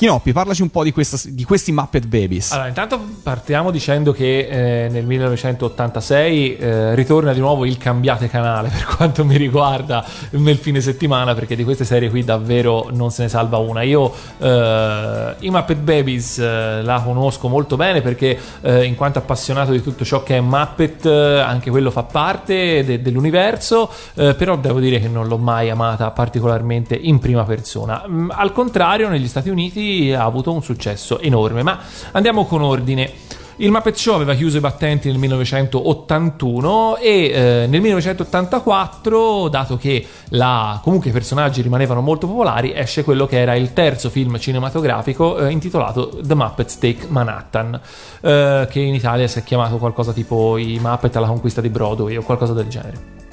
Chinoppi, 0.00 0.32
parlaci 0.32 0.62
un 0.62 0.70
po' 0.70 0.82
di, 0.82 0.92
questa- 0.92 1.28
di 1.28 1.44
questi 1.44 1.72
Muppet 1.72 2.06
Babies. 2.06 2.52
Allora, 2.52 2.68
intanto 2.68 2.98
partiamo 3.22 3.70
dicendo 3.70 4.12
che 4.12 4.86
eh, 4.86 4.88
nel 4.88 5.04
1986 5.04 6.56
eh, 6.56 6.94
ritorna 6.94 7.34
di 7.34 7.40
nuovo 7.40 7.66
il 7.66 7.76
cambiate 7.76 8.26
canale 8.30 8.70
per 8.72 8.86
quanto 8.96 9.26
mi 9.26 9.36
riguarda 9.36 10.02
nel 10.30 10.56
fine 10.56 10.80
settimana, 10.80 11.34
perché 11.34 11.54
di 11.54 11.64
queste 11.64 11.84
serie 11.84 12.08
qui 12.08 12.24
davvero 12.24 12.88
non 12.90 13.10
se 13.10 13.24
ne 13.24 13.28
salva 13.28 13.58
una. 13.58 13.82
Io 13.82 14.10
eh, 14.38 15.34
i 15.40 15.50
Muppet 15.50 15.76
Babies 15.76 16.38
eh, 16.38 16.80
la 16.80 17.02
conosco 17.04 17.48
molto 17.48 17.76
bene 17.76 18.00
perché 18.00 18.38
eh, 18.62 18.84
in 18.84 18.94
quanto 18.94 19.18
appassionato 19.18 19.70
di 19.70 19.82
tutto 19.82 20.02
ciò 20.06 20.22
che 20.22 20.38
è 20.38 20.40
Muppet, 20.40 21.04
eh, 21.04 21.40
anche 21.40 21.68
quello 21.68 21.90
fa 21.90 22.04
parte 22.04 22.84
de- 22.86 23.02
dell'universo, 23.02 23.90
però 24.14 24.56
devo 24.56 24.80
dire 24.80 24.98
che 24.98 25.08
non 25.08 25.28
l'ho 25.28 25.36
mai 25.36 25.68
amata 25.68 26.10
particolarmente 26.10 26.94
in 26.94 27.18
prima 27.18 27.44
persona. 27.44 28.02
Mm, 28.08 28.30
al 28.30 28.52
contrario, 28.52 29.10
negli 29.10 29.28
Stati 29.28 29.50
Uniti 29.50 29.88
ha 30.14 30.24
avuto 30.24 30.52
un 30.52 30.62
successo 30.62 31.20
enorme, 31.20 31.62
ma 31.62 31.78
andiamo 32.12 32.44
con 32.46 32.62
ordine. 32.62 33.28
Il 33.60 33.70
Muppet 33.70 33.94
Show 33.94 34.14
aveva 34.14 34.34
chiuso 34.34 34.56
i 34.56 34.60
battenti 34.60 35.08
nel 35.08 35.18
1981 35.18 36.96
e 36.96 37.30
eh, 37.30 37.66
nel 37.68 37.80
1984, 37.82 39.48
dato 39.48 39.76
che 39.76 40.06
la- 40.30 40.80
comunque 40.82 41.10
i 41.10 41.12
personaggi 41.12 41.60
rimanevano 41.60 42.00
molto 42.00 42.26
popolari, 42.26 42.72
esce 42.74 43.04
quello 43.04 43.26
che 43.26 43.38
era 43.38 43.54
il 43.54 43.74
terzo 43.74 44.08
film 44.08 44.38
cinematografico 44.38 45.36
eh, 45.36 45.50
intitolato 45.50 46.08
The 46.22 46.34
Muppets 46.34 46.78
Take 46.78 47.06
Manhattan, 47.08 47.78
eh, 48.22 48.66
che 48.70 48.80
in 48.80 48.94
Italia 48.94 49.28
si 49.28 49.40
è 49.40 49.42
chiamato 49.42 49.76
qualcosa 49.76 50.14
tipo 50.14 50.56
I 50.56 50.78
Muppet 50.80 51.14
alla 51.16 51.26
conquista 51.26 51.60
di 51.60 51.68
Broadway 51.68 52.16
o 52.16 52.22
qualcosa 52.22 52.54
del 52.54 52.66
genere. 52.66 53.28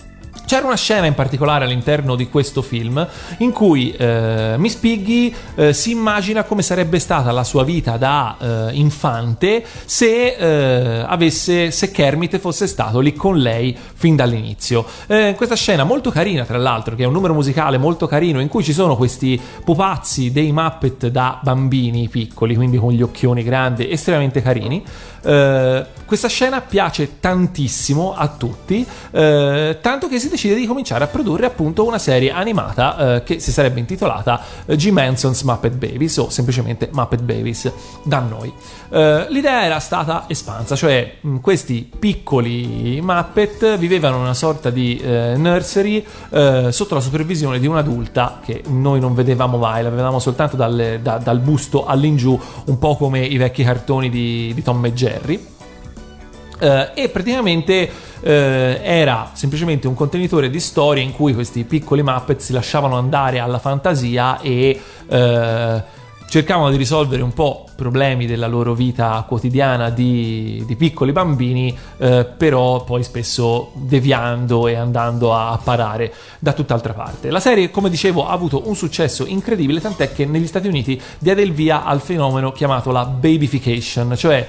C'era 0.48 0.66
una 0.66 0.78
scena 0.78 1.08
in 1.08 1.14
particolare 1.14 1.66
all'interno 1.66 2.16
di 2.16 2.30
questo 2.30 2.62
film 2.62 3.06
in 3.40 3.52
cui 3.52 3.92
eh, 3.92 4.56
Miss 4.58 4.76
Piggy 4.76 5.36
eh, 5.56 5.74
si 5.74 5.92
immagina 5.92 6.44
come 6.44 6.62
sarebbe 6.62 7.00
stata 7.00 7.34
la 7.34 7.44
sua 7.44 7.66
vita 7.66 7.98
da 7.98 8.38
eh, 8.40 8.70
infante 8.76 9.66
se, 9.84 10.38
eh, 10.38 11.04
avesse, 11.06 11.72
se 11.72 11.92
Kermit 11.92 12.38
fosse 12.38 12.66
stato 12.66 13.02
lì 13.02 13.14
con 13.14 13.38
lei 13.38 13.78
fin 13.94 14.16
dall'inizio. 14.16 14.86
Eh, 15.08 15.34
questa 15.36 15.56
scena 15.56 15.84
molto 15.84 16.12
carina, 16.12 16.46
tra 16.46 16.58
l'altro, 16.58 16.96
che 16.96 17.04
è 17.04 17.06
un 17.06 17.12
numero 17.12 17.34
musicale 17.34 17.78
molto 17.78 18.08
carino 18.08 18.40
in 18.40 18.48
cui 18.48 18.64
ci 18.64 18.72
sono 18.72 18.96
questi 18.96 19.38
pupazzi 19.66 20.32
dei 20.32 20.54
Muppet 20.54 21.08
da 21.08 21.40
bambini 21.44 22.08
piccoli, 22.08 22.56
quindi 22.56 22.78
con 22.78 22.94
gli 22.94 23.02
occhioni 23.02 23.44
grandi, 23.44 23.92
estremamente 23.92 24.42
carini. 24.42 24.82
Eh, 25.24 25.86
questa 26.06 26.30
scena 26.30 26.62
piace 26.62 27.20
tantissimo 27.20 28.16
a 28.16 28.30
tutti, 28.30 28.88
tanto 29.12 30.08
che 30.08 30.20
si 30.20 30.30
decide 30.38 30.54
di 30.56 30.68
cominciare 30.68 31.04
a 31.04 31.08
produrre 31.08 31.48
appunto 31.48 31.84
una 31.84 31.98
serie 31.98 32.32
animata 32.32 33.16
eh, 33.16 33.24
che 33.24 33.40
si 33.40 33.52
sarebbe 33.52 33.80
intitolata 33.80 34.40
eh, 34.68 34.76
Jim 34.76 34.96
Henson's 35.00 35.42
Muppet 35.42 35.74
Babies 35.74 36.18
o 36.18 36.30
semplicemente 36.30 36.90
Muppet 36.92 37.22
Babies 37.22 37.72
da 38.04 38.20
noi. 38.20 38.54
Eh, 38.90 39.26
l'idea 39.30 39.66
era 39.66 39.80
stata 39.80 40.26
espansa, 40.28 40.76
cioè 40.76 41.16
mh, 41.20 41.38
questi 41.38 41.90
piccoli 41.98 43.02
Muppet 43.02 43.78
vivevano 43.78 44.20
una 44.20 44.36
sorta 44.36 44.70
di 44.70 44.98
eh, 44.98 45.34
nursery 45.36 46.06
eh, 46.30 46.68
sotto 46.72 46.94
la 46.94 47.02
supervisione 47.02 47.60
di 47.60 47.66
un'adulta 47.66 48.40
che 48.46 48.62
noi 48.68 49.00
non 49.00 49.16
vedevamo 49.16 49.58
mai, 49.58 49.82
la 49.82 49.90
vedevamo 49.90 50.20
soltanto 50.20 50.56
dalle- 50.56 51.02
da- 51.02 51.18
dal 51.18 51.40
busto 51.40 51.86
all'ingiù, 51.86 52.40
un 52.66 52.78
po' 52.78 52.96
come 52.96 53.26
i 53.26 53.38
vecchi 53.38 53.64
cartoni 53.64 54.10
di, 54.10 54.52
di 54.54 54.62
Tom 54.62 54.86
e 54.86 54.94
Jerry. 54.94 55.56
Eh, 56.60 56.90
e 56.96 57.10
praticamente 57.10 57.90
eh, 58.22 58.80
era 58.84 59.30
semplicemente 59.34 59.88
un 59.88 59.94
contenitore 59.94 60.50
di 60.50 60.60
storie 60.60 61.04
in 61.04 61.12
cui 61.14 61.34
questi 61.34 61.64
piccoli 61.66 62.02
Muppet 62.02 62.40
si 62.40 62.52
lasciavano 62.52 62.98
andare 62.98 63.40
alla 63.40 63.60
fantasia 63.60 64.40
e 64.42 64.80
eh, 65.08 65.84
cercavano 66.28 66.72
di 66.72 66.78
risolvere 66.78 67.22
un 67.22 67.32
po' 67.32 67.66
problemi 67.76 68.26
della 68.26 68.48
loro 68.48 68.74
vita 68.74 69.24
quotidiana 69.28 69.92
di, 69.92 70.62
di 70.66 70.76
piccoli 70.76 71.14
bambini, 71.14 71.78
però 71.98 72.84
poi 72.84 73.02
spesso 73.04 73.72
deviando 73.76 74.68
e 74.68 74.76
andando 74.76 75.34
a 75.34 75.58
parare 75.64 76.14
da 76.40 76.52
tutt'altra 76.52 76.92
parte. 76.92 77.30
La 77.30 77.40
serie, 77.40 77.72
come 77.72 77.90
dicevo, 77.90 78.28
ha 78.28 78.34
avuto 78.34 78.68
un 78.68 78.76
successo 78.76 79.26
incredibile, 79.26 79.80
tant'è 79.80 80.12
che 80.12 80.26
negli 80.26 80.48
Stati 80.48 80.68
Uniti 80.68 81.00
diede 81.18 81.44
il 81.44 81.54
via 81.54 81.86
al 81.86 82.02
fenomeno 82.02 82.52
chiamato 82.52 82.92
la 82.92 83.06
babyfication, 83.06 84.16
cioè 84.18 84.46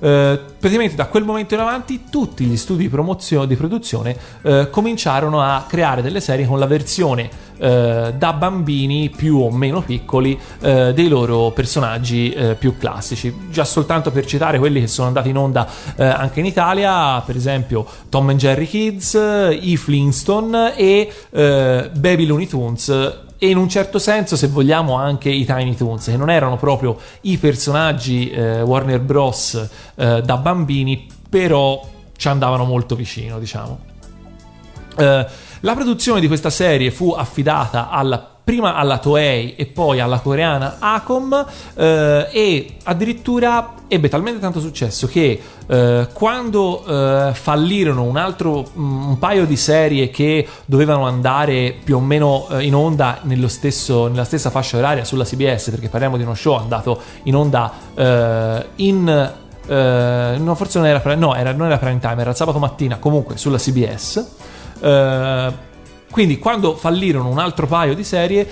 eh, 0.00 0.38
praticamente 0.58 0.94
da 0.94 1.06
quel 1.06 1.24
momento 1.24 1.54
in 1.54 1.60
avanti 1.60 2.04
tutti 2.10 2.44
gli 2.44 2.56
studi 2.56 2.82
di 2.82 2.88
promozione 2.88 3.46
di 3.46 3.56
produzione 3.56 4.16
eh, 4.42 4.68
cominciarono 4.70 5.42
a 5.42 5.64
creare 5.68 6.02
delle 6.02 6.20
serie 6.20 6.46
con 6.46 6.58
la 6.58 6.66
versione 6.66 7.28
eh, 7.58 8.14
da 8.16 8.32
bambini 8.32 9.10
più 9.10 9.38
o 9.38 9.50
meno 9.50 9.80
piccoli 9.82 10.38
eh, 10.60 10.92
dei 10.94 11.08
loro 11.08 11.50
personaggi 11.50 12.30
eh, 12.30 12.54
più 12.54 12.76
classici. 12.76 13.34
Già 13.50 13.64
soltanto 13.64 14.10
per 14.10 14.26
citare 14.26 14.58
quelli 14.58 14.80
che 14.80 14.86
sono 14.86 15.08
andati 15.08 15.30
in 15.30 15.36
onda 15.36 15.68
eh, 15.96 16.04
anche 16.04 16.40
in 16.40 16.46
Italia 16.46 17.20
per 17.20 17.36
esempio 17.36 17.86
Tom 18.08 18.28
and 18.28 18.38
Jerry 18.38 18.66
Kids 18.66 19.18
i 19.60 19.76
Flintstone 19.76 20.76
e 20.76 21.12
Baby 21.30 22.26
Looney 22.26 22.46
Tunes 22.46 23.26
e 23.38 23.48
in 23.48 23.56
un 23.56 23.68
certo 23.68 23.98
senso, 23.98 24.36
se 24.36 24.48
vogliamo, 24.48 24.94
anche 24.94 25.30
i 25.30 25.44
Tiny 25.44 25.74
Toons, 25.74 26.06
che 26.06 26.16
non 26.16 26.28
erano 26.28 26.56
proprio 26.56 26.98
i 27.22 27.38
personaggi 27.38 28.30
eh, 28.30 28.62
Warner 28.62 29.00
Bros. 29.00 29.68
eh, 29.94 30.22
da 30.22 30.36
bambini, 30.36 31.06
però 31.28 31.80
ci 32.16 32.28
andavano 32.28 32.64
molto 32.64 32.96
vicino, 32.96 33.38
diciamo. 33.38 33.78
Eh, 34.96 35.26
la 35.60 35.74
produzione 35.74 36.20
di 36.20 36.26
questa 36.26 36.50
serie 36.50 36.90
fu 36.90 37.12
affidata 37.12 37.90
alla 37.90 38.37
prima 38.48 38.76
alla 38.76 38.96
Toei 38.96 39.56
e 39.56 39.66
poi 39.66 40.00
alla 40.00 40.20
coreana 40.20 40.76
Acom 40.78 41.46
eh, 41.74 42.28
e 42.32 42.76
addirittura 42.84 43.74
ebbe 43.88 44.08
talmente 44.08 44.40
tanto 44.40 44.58
successo 44.58 45.06
che 45.06 45.38
eh, 45.66 46.08
quando 46.14 46.82
eh, 46.82 47.34
fallirono 47.34 48.04
un 48.04 48.16
altro 48.16 48.66
mm, 48.74 49.08
un 49.08 49.18
paio 49.18 49.44
di 49.44 49.56
serie 49.56 50.08
che 50.08 50.48
dovevano 50.64 51.04
andare 51.04 51.76
più 51.84 51.96
o 51.96 52.00
meno 52.00 52.48
eh, 52.48 52.64
in 52.64 52.74
onda 52.74 53.20
stesso, 53.48 54.08
nella 54.08 54.24
stessa 54.24 54.48
fascia 54.48 54.78
oraria 54.78 55.04
sulla 55.04 55.24
CBS 55.24 55.68
perché 55.68 55.90
parliamo 55.90 56.16
di 56.16 56.22
uno 56.22 56.34
show 56.34 56.54
andato 56.54 57.02
in 57.24 57.36
onda 57.36 57.70
eh, 57.94 58.66
in 58.76 59.32
eh, 59.66 60.36
no, 60.38 60.54
forse 60.54 60.78
non 60.78 60.88
era, 60.88 61.14
no, 61.16 61.34
era, 61.34 61.52
non 61.52 61.66
era 61.66 61.76
prime 61.76 61.98
time, 61.98 62.22
era 62.22 62.32
sabato 62.32 62.58
mattina, 62.58 62.96
comunque 62.96 63.36
sulla 63.36 63.58
CBS. 63.58 64.26
Eh, 64.80 65.66
quindi 66.10 66.38
quando 66.38 66.74
fallirono 66.74 67.28
un 67.28 67.38
altro 67.38 67.66
paio 67.66 67.94
di 67.94 68.02
serie 68.02 68.46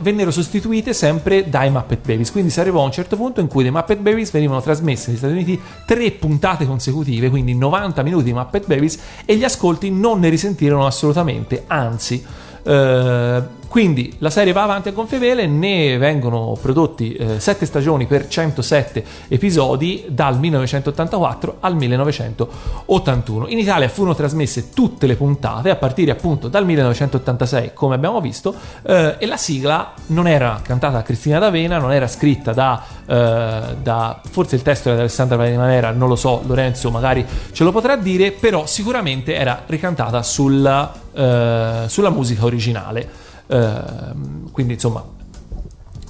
vennero 0.00 0.30
sostituite 0.30 0.92
sempre 0.92 1.48
dai 1.48 1.70
Muppet 1.70 2.06
Babies. 2.06 2.30
Quindi 2.30 2.50
si 2.50 2.60
arrivò 2.60 2.82
a 2.82 2.84
un 2.84 2.92
certo 2.92 3.16
punto 3.16 3.40
in 3.40 3.48
cui 3.48 3.62
dei 3.62 3.72
Muppet 3.72 3.98
Babies 3.98 4.30
venivano 4.30 4.60
trasmesse 4.60 5.08
negli 5.08 5.18
Stati 5.18 5.32
Uniti 5.32 5.60
tre 5.84 6.10
puntate 6.12 6.66
consecutive 6.66 7.30
quindi 7.30 7.54
90 7.54 8.02
minuti 8.02 8.24
di 8.24 8.32
Muppet 8.32 8.66
Babies 8.66 8.98
e 9.24 9.36
gli 9.36 9.44
ascolti 9.44 9.90
non 9.90 10.20
ne 10.20 10.28
risentirono 10.28 10.86
assolutamente. 10.86 11.64
Anzi 11.66 12.24
eh, 12.62 13.42
quindi 13.68 14.14
la 14.18 14.30
serie 14.30 14.54
va 14.54 14.62
avanti 14.62 14.88
a 14.88 14.92
gonfie 14.92 15.18
vele, 15.18 15.46
ne 15.46 15.98
vengono 15.98 16.56
prodotti 16.60 17.12
eh, 17.12 17.38
7 17.38 17.66
stagioni 17.66 18.06
per 18.06 18.26
107 18.26 19.04
episodi 19.28 20.06
dal 20.08 20.38
1984 20.38 21.58
al 21.60 21.76
1981. 21.76 23.48
In 23.48 23.58
Italia 23.58 23.88
furono 23.90 24.14
trasmesse 24.14 24.70
tutte 24.70 25.06
le 25.06 25.16
puntate 25.16 25.68
a 25.68 25.76
partire 25.76 26.12
appunto 26.12 26.48
dal 26.48 26.64
1986, 26.64 27.72
come 27.74 27.94
abbiamo 27.94 28.22
visto, 28.22 28.54
eh, 28.82 29.16
e 29.18 29.26
la 29.26 29.36
sigla 29.36 29.92
non 30.06 30.26
era 30.26 30.60
cantata 30.62 30.94
da 30.94 31.02
Cristina 31.02 31.38
D'Avena, 31.38 31.76
non 31.76 31.92
era 31.92 32.06
scritta 32.06 32.54
da, 32.54 32.82
eh, 33.06 33.76
da 33.82 34.20
forse 34.30 34.56
il 34.56 34.62
testo 34.62 34.88
era 34.88 34.96
di 34.96 35.02
Alessandra 35.02 35.36
Manera, 35.36 35.90
non 35.90 36.08
lo 36.08 36.16
so, 36.16 36.42
Lorenzo 36.46 36.90
magari 36.90 37.24
ce 37.52 37.64
lo 37.64 37.70
potrà 37.70 37.96
dire, 37.96 38.32
però 38.32 38.64
sicuramente 38.64 39.34
era 39.34 39.62
ricantata 39.66 40.22
sulla, 40.22 40.90
eh, 41.12 41.82
sulla 41.86 42.10
musica 42.10 42.46
originale. 42.46 43.26
Ehm, 43.48 44.50
quindi 44.50 44.74
insomma 44.74 45.04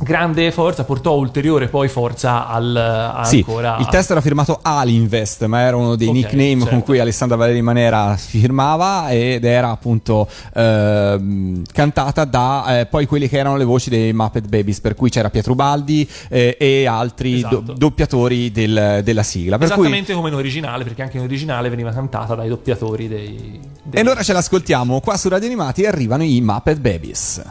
grande 0.00 0.52
forza 0.52 0.84
portò 0.84 1.14
ulteriore 1.16 1.68
poi 1.68 1.88
forza 1.88 2.46
al 2.46 3.22
Sì, 3.24 3.38
ancora 3.38 3.76
il 3.78 3.86
testo 3.88 4.12
era 4.12 4.20
firmato 4.20 4.58
Alinvest, 4.62 5.44
ma 5.46 5.60
era 5.60 5.76
uno 5.76 5.96
dei 5.96 6.06
Ok, 6.08 6.14
nickname 6.14 6.54
certo. 6.58 6.68
con 6.68 6.82
cui 6.82 6.98
Alessandra 7.00 7.36
Valeri 7.36 7.62
Manera 7.62 8.16
firmava 8.16 9.10
ed 9.10 9.44
era 9.44 9.70
appunto 9.70 10.28
ehm, 10.54 11.62
cantata 11.72 12.24
da 12.24 12.80
eh, 12.80 12.86
poi 12.86 13.06
quelli 13.06 13.28
che 13.28 13.38
erano 13.38 13.56
le 13.56 13.64
voci 13.64 13.90
dei 13.90 14.12
Muppet 14.12 14.46
Babies, 14.48 14.80
per 14.80 14.94
cui 14.94 15.10
c'era 15.10 15.30
Pietro 15.30 15.54
Baldi 15.54 16.08
eh, 16.28 16.56
e 16.58 16.86
altri 16.86 17.36
Esatto. 17.38 17.60
do- 17.60 17.72
doppiatori 17.72 18.50
del- 18.52 19.00
della 19.02 19.22
sigla. 19.22 19.58
Per 19.58 19.66
cui, 19.68 19.76
esattamente 19.82 20.12
come 20.14 20.28
in 20.28 20.34
originale 20.34 20.84
perché 20.84 21.02
anche 21.02 21.16
in 21.16 21.24
originale 21.24 21.68
veniva 21.68 21.90
cantata 21.92 22.34
dai 22.34 22.48
doppiatori 22.48 23.08
dei, 23.08 23.60
dei- 23.82 23.98
e 23.98 24.00
allora 24.00 24.22
ce 24.22 24.32
l'ascoltiamo 24.32 25.00
qua 25.00 25.16
su 25.16 25.28
Radio 25.28 25.46
Animati 25.46 25.84
arrivano 25.86 26.22
i 26.22 26.40
Muppet 26.40 26.78
Babies. 26.78 27.42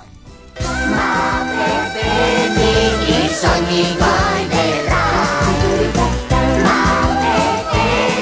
I 2.19 3.29
sogni 3.29 3.95
tuoi 3.95 4.45
verrai 4.49 5.91
Ma 6.63 6.79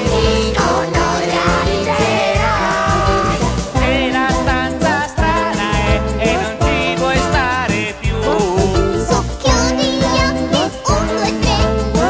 li 0.04 0.52
non 0.52 0.90
realizzerai 1.24 2.54
E 3.80 4.10
la 4.10 4.28
stanza 4.28 5.06
strana 5.08 5.66
è 5.72 6.00
e 6.18 6.32
non 6.34 6.54
ci 6.60 6.94
vuoi 6.96 7.16
stare 7.16 7.94
più 8.00 8.16
Socchioni 9.08 9.86
gli 9.96 10.04
occhi, 10.04 10.62
un, 10.92 11.06
due, 11.08 11.30
tre, 11.40 11.58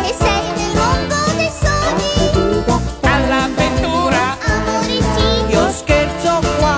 e 0.08 0.14
sei 0.18 0.44
nel 0.56 0.72
mondo 0.74 1.18
dei 1.36 1.50
sogni. 1.62 2.64
All'avventura 3.02 4.22
Amoricini, 4.44 5.52
io 5.52 5.70
scherzo 5.70 6.32
qua 6.58 6.74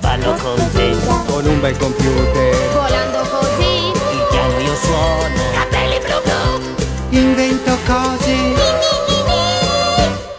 Ballo 0.00 0.32
con 0.42 0.58
te 0.72 0.96
Con 1.26 1.44
un 1.46 1.60
bel 1.60 1.76
computer 1.76 2.67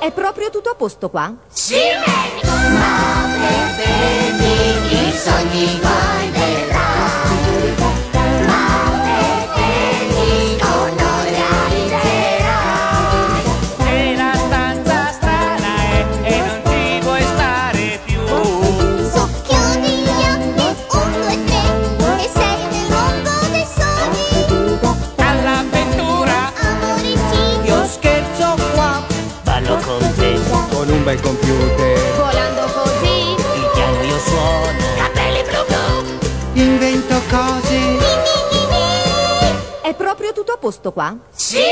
È 0.09 0.11
proprio 0.11 0.49
tutto 0.49 0.71
a 0.71 0.73
posto 0.75 1.07
qua? 1.11 1.31
Sì, 1.49 1.75
Ma 2.73 3.27
vedi 3.77 5.07
i 5.07 5.11
sogni 5.15 5.79
tuoi 5.79 6.38
bel 31.09 31.21
computer. 31.21 32.15
Volando 32.17 32.61
così, 32.71 33.31
Il 33.31 33.69
piano 33.73 34.03
io 34.03 34.19
suono. 34.19 34.77
capelli 34.97 35.41
blu 35.41 35.65
blu. 35.65 36.61
Invento 36.61 37.21
cose. 37.29 37.77
È 39.81 39.93
proprio 39.95 40.33
tutto 40.33 40.51
a 40.51 40.57
posto 40.57 40.91
qua? 40.91 41.15
Sì, 41.35 41.63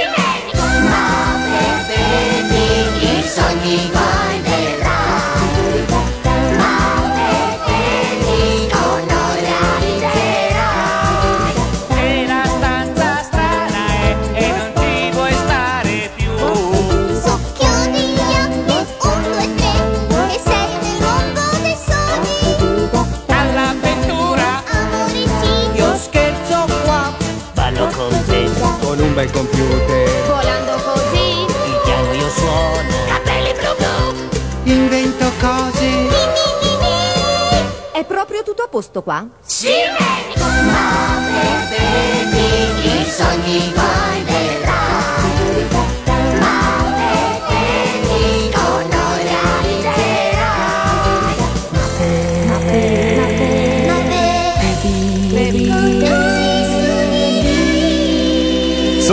Ma 0.89 1.35
per 1.49 1.85
vedi 1.85 3.19
i 3.19 3.21
sogni 3.27 3.89
guai 3.91 4.41
bel 29.17 29.31
computer. 29.31 30.25
volando 30.27 30.73
così, 30.83 31.41
Il 31.41 31.81
piano 31.83 32.13
io 32.13 32.29
suono. 32.29 33.05
capelli 33.07 33.51
blu 33.53 33.75
blu. 33.75 34.71
Invento 34.71 35.31
cose. 35.39 35.89
È 37.93 38.03
proprio 38.05 38.43
tutto 38.43 38.61
a 38.61 38.67
posto 38.67 39.01
qua? 39.01 39.27
Sì, 39.43 39.73
ma 40.37 41.19
per 41.67 42.37
i 42.85 43.09
sogni 43.09 43.71
guai 43.73 44.66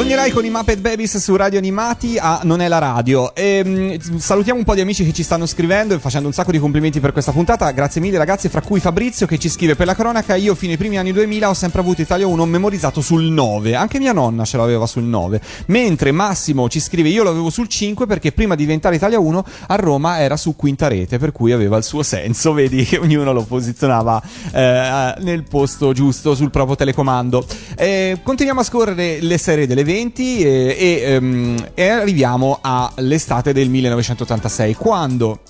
Sognerai 0.05 0.33
con 0.33 0.45
i 0.45 0.51
Muppet 0.51 0.81
Babies 0.81 1.17
su 1.17 1.35
Radio 1.35 1.59
Animati 1.59 2.19
a 2.21 2.41
Non 2.43 2.61
è 2.61 2.69
la 2.69 2.77
radio. 2.77 3.35
E, 3.35 3.63
mm, 3.65 4.19
salutiamo 4.19 4.59
un 4.59 4.65
po' 4.67 4.75
di 4.75 4.83
amici 4.83 5.03
che 5.03 5.15
ci 5.15 5.23
stanno 5.23 5.47
scrivendo 5.47 5.95
e 5.95 5.99
facendo 5.99 6.29
un 6.29 6.35
sacco 6.35 6.51
di 6.51 6.59
complimenti 6.59 7.01
per 7.01 7.13
questa 7.13 7.33
puntata. 7.33 7.71
Grazie 7.71 8.03
mille 8.03 8.19
ragazzi, 8.19 8.51
fra 8.51 8.61
cui 8.61 8.81
Fabrizio 8.81 9.27
che 9.27 9.39
ci 9.39 9.49
scrive 9.49 9.77
per 9.77 9.87
la 9.87 9.95
cronaca. 9.95 10.35
Io 10.35 10.55
fino 10.55 10.73
ai 10.73 10.79
primi 10.79 10.99
anni 10.99 11.11
2000 11.11 11.49
ho 11.49 11.55
sempre 11.55 11.81
avuto 11.81 12.03
Italia 12.03 12.27
1 12.27 12.45
memorizzato 12.45 13.01
sul 13.01 13.23
9. 13.23 13.75
Anche 13.77 13.99
mia 13.99 14.13
nonna 14.13 14.45
ce 14.45 14.59
l'aveva 14.59 14.85
sul 14.85 15.05
9. 15.05 15.41
Mentre 15.69 16.13
Massimo 16.13 16.69
ci 16.69 16.81
scrive 16.81 17.09
io 17.09 17.23
l'avevo 17.23 17.49
sul 17.49 17.69
5 17.69 18.05
perché 18.05 18.33
prima 18.33 18.57
di 18.57 18.65
diventare 18.65 18.97
Italia 18.97 19.19
1 19.19 19.45
a 19.69 19.77
Roma 19.77 20.19
era 20.19 20.37
su 20.37 20.55
quinta 20.55 20.87
rete, 20.87 21.17
per 21.17 21.33
cui 21.33 21.51
aveva 21.51 21.79
il 21.79 21.83
suo 21.83 22.03
senso. 22.03 22.53
Vedi 22.53 22.85
che 22.85 22.99
ognuno 22.99 23.33
lo 23.33 23.43
posizionava 23.43 24.23
eh, 24.53 25.15
nel 25.21 25.45
posto 25.45 25.95
giusto 25.95 26.35
sul 26.35 26.51
proprio 26.51 26.77
telecomando. 26.77 27.47
Eh, 27.75 28.19
continuiamo 28.23 28.61
a 28.61 28.65
scorrere 28.65 29.19
le 29.23 29.39
serie 29.39 29.67
delle 29.67 29.83
20 29.83 29.94
e, 30.43 30.77
e, 30.79 31.03
ehm, 31.03 31.57
e 31.75 31.89
arriviamo 31.89 32.59
all'estate 32.61 33.53
del 33.53 33.69
1986, 33.69 34.75
quando 34.75 35.41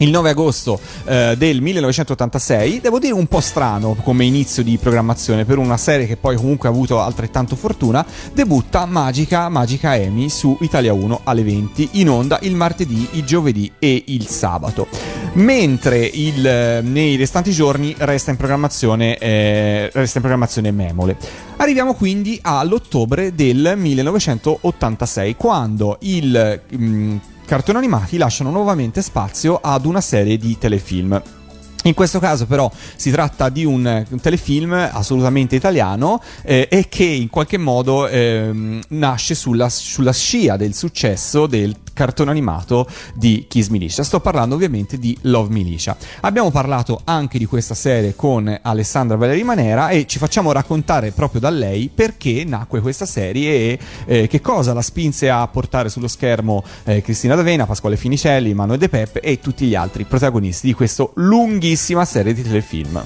il 0.00 0.10
9 0.10 0.30
agosto 0.30 0.80
eh, 1.04 1.34
del 1.36 1.60
1986, 1.60 2.80
devo 2.80 2.98
dire 2.98 3.12
un 3.12 3.26
po' 3.26 3.40
strano 3.40 3.94
come 4.02 4.24
inizio 4.24 4.62
di 4.62 4.78
programmazione 4.78 5.44
per 5.44 5.58
una 5.58 5.76
serie 5.76 6.06
che 6.06 6.16
poi 6.16 6.36
comunque 6.36 6.68
ha 6.68 6.72
avuto 6.72 7.00
altrettanto 7.00 7.54
fortuna, 7.56 8.04
debutta 8.32 8.86
Magica 8.86 9.48
Magica 9.48 9.90
Amy 9.90 10.28
su 10.28 10.56
Italia 10.60 10.92
1 10.92 11.20
alle 11.24 11.42
20 11.42 11.88
in 11.92 12.08
onda 12.08 12.38
il 12.42 12.54
martedì, 12.54 13.08
il 13.12 13.24
giovedì 13.24 13.70
e 13.78 14.04
il 14.06 14.26
sabato. 14.26 14.86
Mentre 15.34 15.98
il, 15.98 16.46
eh, 16.46 16.80
nei 16.80 17.16
restanti 17.16 17.52
giorni 17.52 17.94
resta 17.98 18.30
in 18.30 18.36
programmazione, 18.36 19.16
eh, 19.18 19.90
resta 19.92 20.16
in 20.16 20.22
programmazione 20.22 20.70
Memole. 20.70 21.16
Arriviamo 21.56 21.94
quindi 21.94 22.38
all'ottobre 22.40 23.34
del 23.34 23.74
1986, 23.76 25.36
quando 25.36 25.98
il 26.00 26.60
mm, 26.74 27.16
cartoni 27.50 27.78
animati 27.78 28.16
lasciano 28.16 28.52
nuovamente 28.52 29.02
spazio 29.02 29.58
ad 29.60 29.84
una 29.84 30.00
serie 30.00 30.36
di 30.36 30.56
telefilm. 30.56 31.39
In 31.84 31.94
questo 31.94 32.18
caso 32.18 32.46
però 32.46 32.70
si 32.96 33.10
tratta 33.10 33.48
di 33.48 33.64
un, 33.64 34.04
telefilm 34.20 34.72
assolutamente 34.72 35.56
italiano 35.56 36.20
eh, 36.42 36.68
e 36.70 36.88
che 36.88 37.04
in 37.04 37.30
qualche 37.30 37.56
modo 37.56 38.06
ehm, 38.06 38.82
nasce 38.88 39.34
sulla, 39.34 39.68
sulla 39.70 40.12
scia 40.12 40.56
del 40.56 40.74
successo 40.74 41.46
del 41.46 41.74
cartone 42.00 42.30
animato 42.30 42.86
di 43.14 43.46
Kiss 43.48 43.68
Militia. 43.68 44.02
Sto 44.02 44.20
parlando 44.20 44.54
ovviamente 44.54 44.98
di 44.98 45.16
Love 45.22 45.52
Militia. 45.52 45.96
Abbiamo 46.20 46.50
parlato 46.50 47.00
anche 47.04 47.38
di 47.38 47.44
questa 47.44 47.74
serie 47.74 48.14
con 48.14 48.58
Alessandra 48.62 49.16
Valeri 49.16 49.42
Manera 49.42 49.88
e 49.90 50.06
ci 50.06 50.18
facciamo 50.18 50.52
raccontare 50.52 51.10
proprio 51.10 51.40
da 51.40 51.50
lei 51.50 51.90
perché 51.92 52.44
nacque 52.44 52.80
questa 52.80 53.06
serie 53.06 53.52
e 53.52 53.78
eh, 54.06 54.26
che 54.28 54.40
cosa 54.40 54.72
la 54.72 54.82
spinse 54.82 55.28
a 55.28 55.46
portare 55.48 55.88
sullo 55.88 56.08
schermo 56.08 56.64
eh, 56.84 57.02
Cristina 57.02 57.34
D'Avena, 57.34 57.66
Pasquale 57.66 57.96
Finicelli, 57.96 58.54
Manuel 58.54 58.78
De 58.78 58.88
Peppe 58.88 59.20
e 59.20 59.38
tutti 59.38 59.66
gli 59.66 59.74
altri 59.74 60.04
protagonisti 60.04 60.66
di 60.66 60.72
questa 60.72 61.06
lunghissima 61.70 62.04
serie 62.04 62.34
di 62.34 62.42
telefilm. 62.42 63.04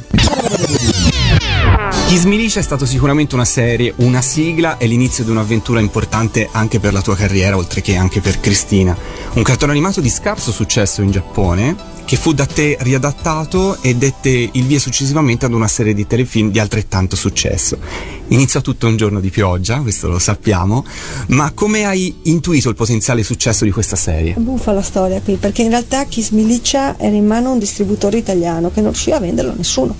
Kiss 2.06 2.24
Militia 2.24 2.60
è 2.60 2.64
stato 2.64 2.86
sicuramente 2.86 3.34
una 3.34 3.44
serie, 3.44 3.92
una 3.96 4.22
sigla 4.22 4.78
e 4.78 4.86
l'inizio 4.86 5.24
di 5.24 5.30
un'avventura 5.30 5.80
importante 5.80 6.48
anche 6.50 6.80
per 6.80 6.92
la 6.92 7.02
tua 7.02 7.16
carriera, 7.16 7.56
oltre 7.56 7.82
che 7.82 7.96
anche 7.96 8.20
per 8.20 8.40
Cristina. 8.40 8.96
Un 9.34 9.42
cartone 9.42 9.72
animato 9.72 10.00
di 10.00 10.08
scarso 10.08 10.50
successo 10.50 11.02
in 11.02 11.10
Giappone, 11.10 11.76
che 12.04 12.16
fu 12.16 12.32
da 12.32 12.46
te 12.46 12.76
riadattato 12.80 13.78
e 13.80 13.94
dette 13.96 14.50
il 14.52 14.64
via 14.64 14.78
successivamente 14.78 15.46
ad 15.46 15.52
una 15.52 15.68
serie 15.68 15.94
di 15.94 16.06
telefilm 16.06 16.50
di 16.50 16.58
altrettanto 16.58 17.16
successo. 17.16 17.78
Iniziò 18.28 18.60
tutto 18.60 18.86
un 18.86 18.96
giorno 18.96 19.20
di 19.20 19.30
pioggia, 19.30 19.80
questo 19.80 20.08
lo 20.08 20.18
sappiamo, 20.18 20.84
ma 21.28 21.52
come 21.52 21.84
hai 21.84 22.14
intuito 22.22 22.68
il 22.68 22.74
potenziale 22.74 23.22
successo 23.22 23.64
di 23.64 23.70
questa 23.70 23.96
serie? 23.96 24.34
È 24.34 24.38
buffa 24.38 24.72
la 24.72 24.82
storia 24.82 25.20
qui, 25.20 25.36
perché 25.36 25.62
in 25.62 25.70
realtà 25.70 26.04
Kiss 26.04 26.30
Milicia 26.30 26.98
era 26.98 27.14
in 27.14 27.26
mano 27.26 27.50
a 27.50 27.52
un 27.52 27.58
distributore 27.58 28.18
italiano 28.18 28.70
che 28.70 28.80
non 28.80 28.90
riusciva 28.90 29.16
a 29.16 29.20
venderlo 29.20 29.52
a 29.52 29.54
nessuno. 29.56 29.94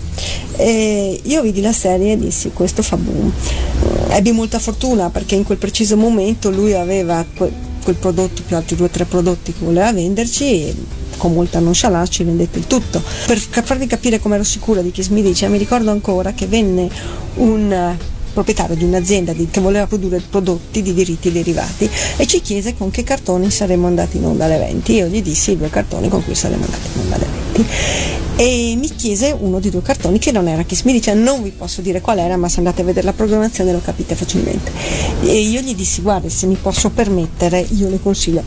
E 0.57 1.21
io 1.23 1.43
vidi 1.43 1.61
la 1.61 1.73
serie 1.73 2.13
e 2.13 2.19
dissi 2.19 2.51
questo 2.53 2.83
fa 2.83 2.97
boom. 2.97 3.33
Ebbi 4.09 4.33
molta 4.33 4.59
fortuna 4.59 5.11
perché 5.11 5.35
in 5.35 5.45
quel 5.45 5.59
preciso 5.59 5.97
momento 5.97 6.51
lui 6.51 6.75
aveva 6.75 7.25
que- 7.35 7.73
quel 7.83 7.97
prodotto 7.97 8.43
più 8.47 8.57
altri 8.57 8.77
due 8.77 8.87
o 8.87 8.91
tre 8.91 9.05
prodotti 9.05 9.53
che 9.53 9.65
voleva 9.65 9.93
venderci 9.93 10.75
con 11.17 11.33
molta 11.33 11.59
nonchalance 11.59 12.13
ci 12.13 12.25
vendette 12.25 12.59
il 12.59 12.67
tutto. 12.67 13.03
Per 13.27 13.39
farvi 13.39 13.87
capire 13.87 14.19
come 14.19 14.35
ero 14.35 14.45
sicura 14.45 14.81
di 14.81 14.91
Kiss 14.91 15.09
Milicia, 15.09 15.49
mi 15.49 15.59
ricordo 15.59 15.91
ancora 15.91 16.33
che 16.33 16.47
venne 16.47 16.89
un 17.37 17.73
eh, 17.73 18.13
proprietario 18.35 18.75
di 18.75 18.85
un'azienda 18.85 19.33
che 19.33 19.61
voleva 19.61 19.87
produrre 19.87 20.21
prodotti 20.21 20.83
di 20.83 20.93
diritti 20.93 21.31
derivati 21.33 21.89
e 22.17 22.27
ci 22.27 22.41
chiese 22.41 22.75
con 22.77 22.91
che 22.91 23.05
cartoni 23.05 23.51
saremmo 23.51 23.87
andati 23.87 24.19
in 24.19 24.27
onda 24.27 24.45
alle 24.45 24.59
20. 24.59 24.93
Io 24.93 25.07
gli 25.07 25.23
dissi 25.23 25.53
i 25.53 25.57
due 25.57 25.71
cartoni 25.71 26.09
con 26.09 26.23
cui 26.23 26.35
saremmo 26.35 26.65
andati 26.65 26.89
in 26.93 27.01
onda 27.01 27.17
alle 27.17 27.27
20 27.53 27.65
e 28.37 28.75
mi 28.77 28.89
chiese 28.89 29.35
uno 29.39 29.61
di 29.61 29.71
due 29.71 29.81
cartoni 29.81 30.19
che 30.19 30.33
non 30.33 30.49
era 30.49 30.65
Kiss 30.65 30.83
Milicia, 30.83 31.15
non 31.15 31.43
vi 31.43 31.51
posso 31.51 31.81
dire 31.81 32.01
qual 32.01 32.19
era, 32.19 32.37
ma 32.37 32.49
se 32.49 32.59
andate 32.59 32.83
a 32.83 32.85
vedere 32.85 33.07
la 33.07 33.13
programmazione 33.13 33.71
lo 33.73 33.81
capite 33.81 34.17
facilmente. 34.17 34.73
E 35.23 35.39
io 35.39 35.61
gli 35.61 35.75
dissi 35.75 36.03
guarda 36.03 36.29
se 36.29 36.47
mi 36.47 36.59
posso 36.61 36.91
permettere 36.91 37.65
io 37.71 37.89
le 37.89 38.01
consiglio 38.03 38.43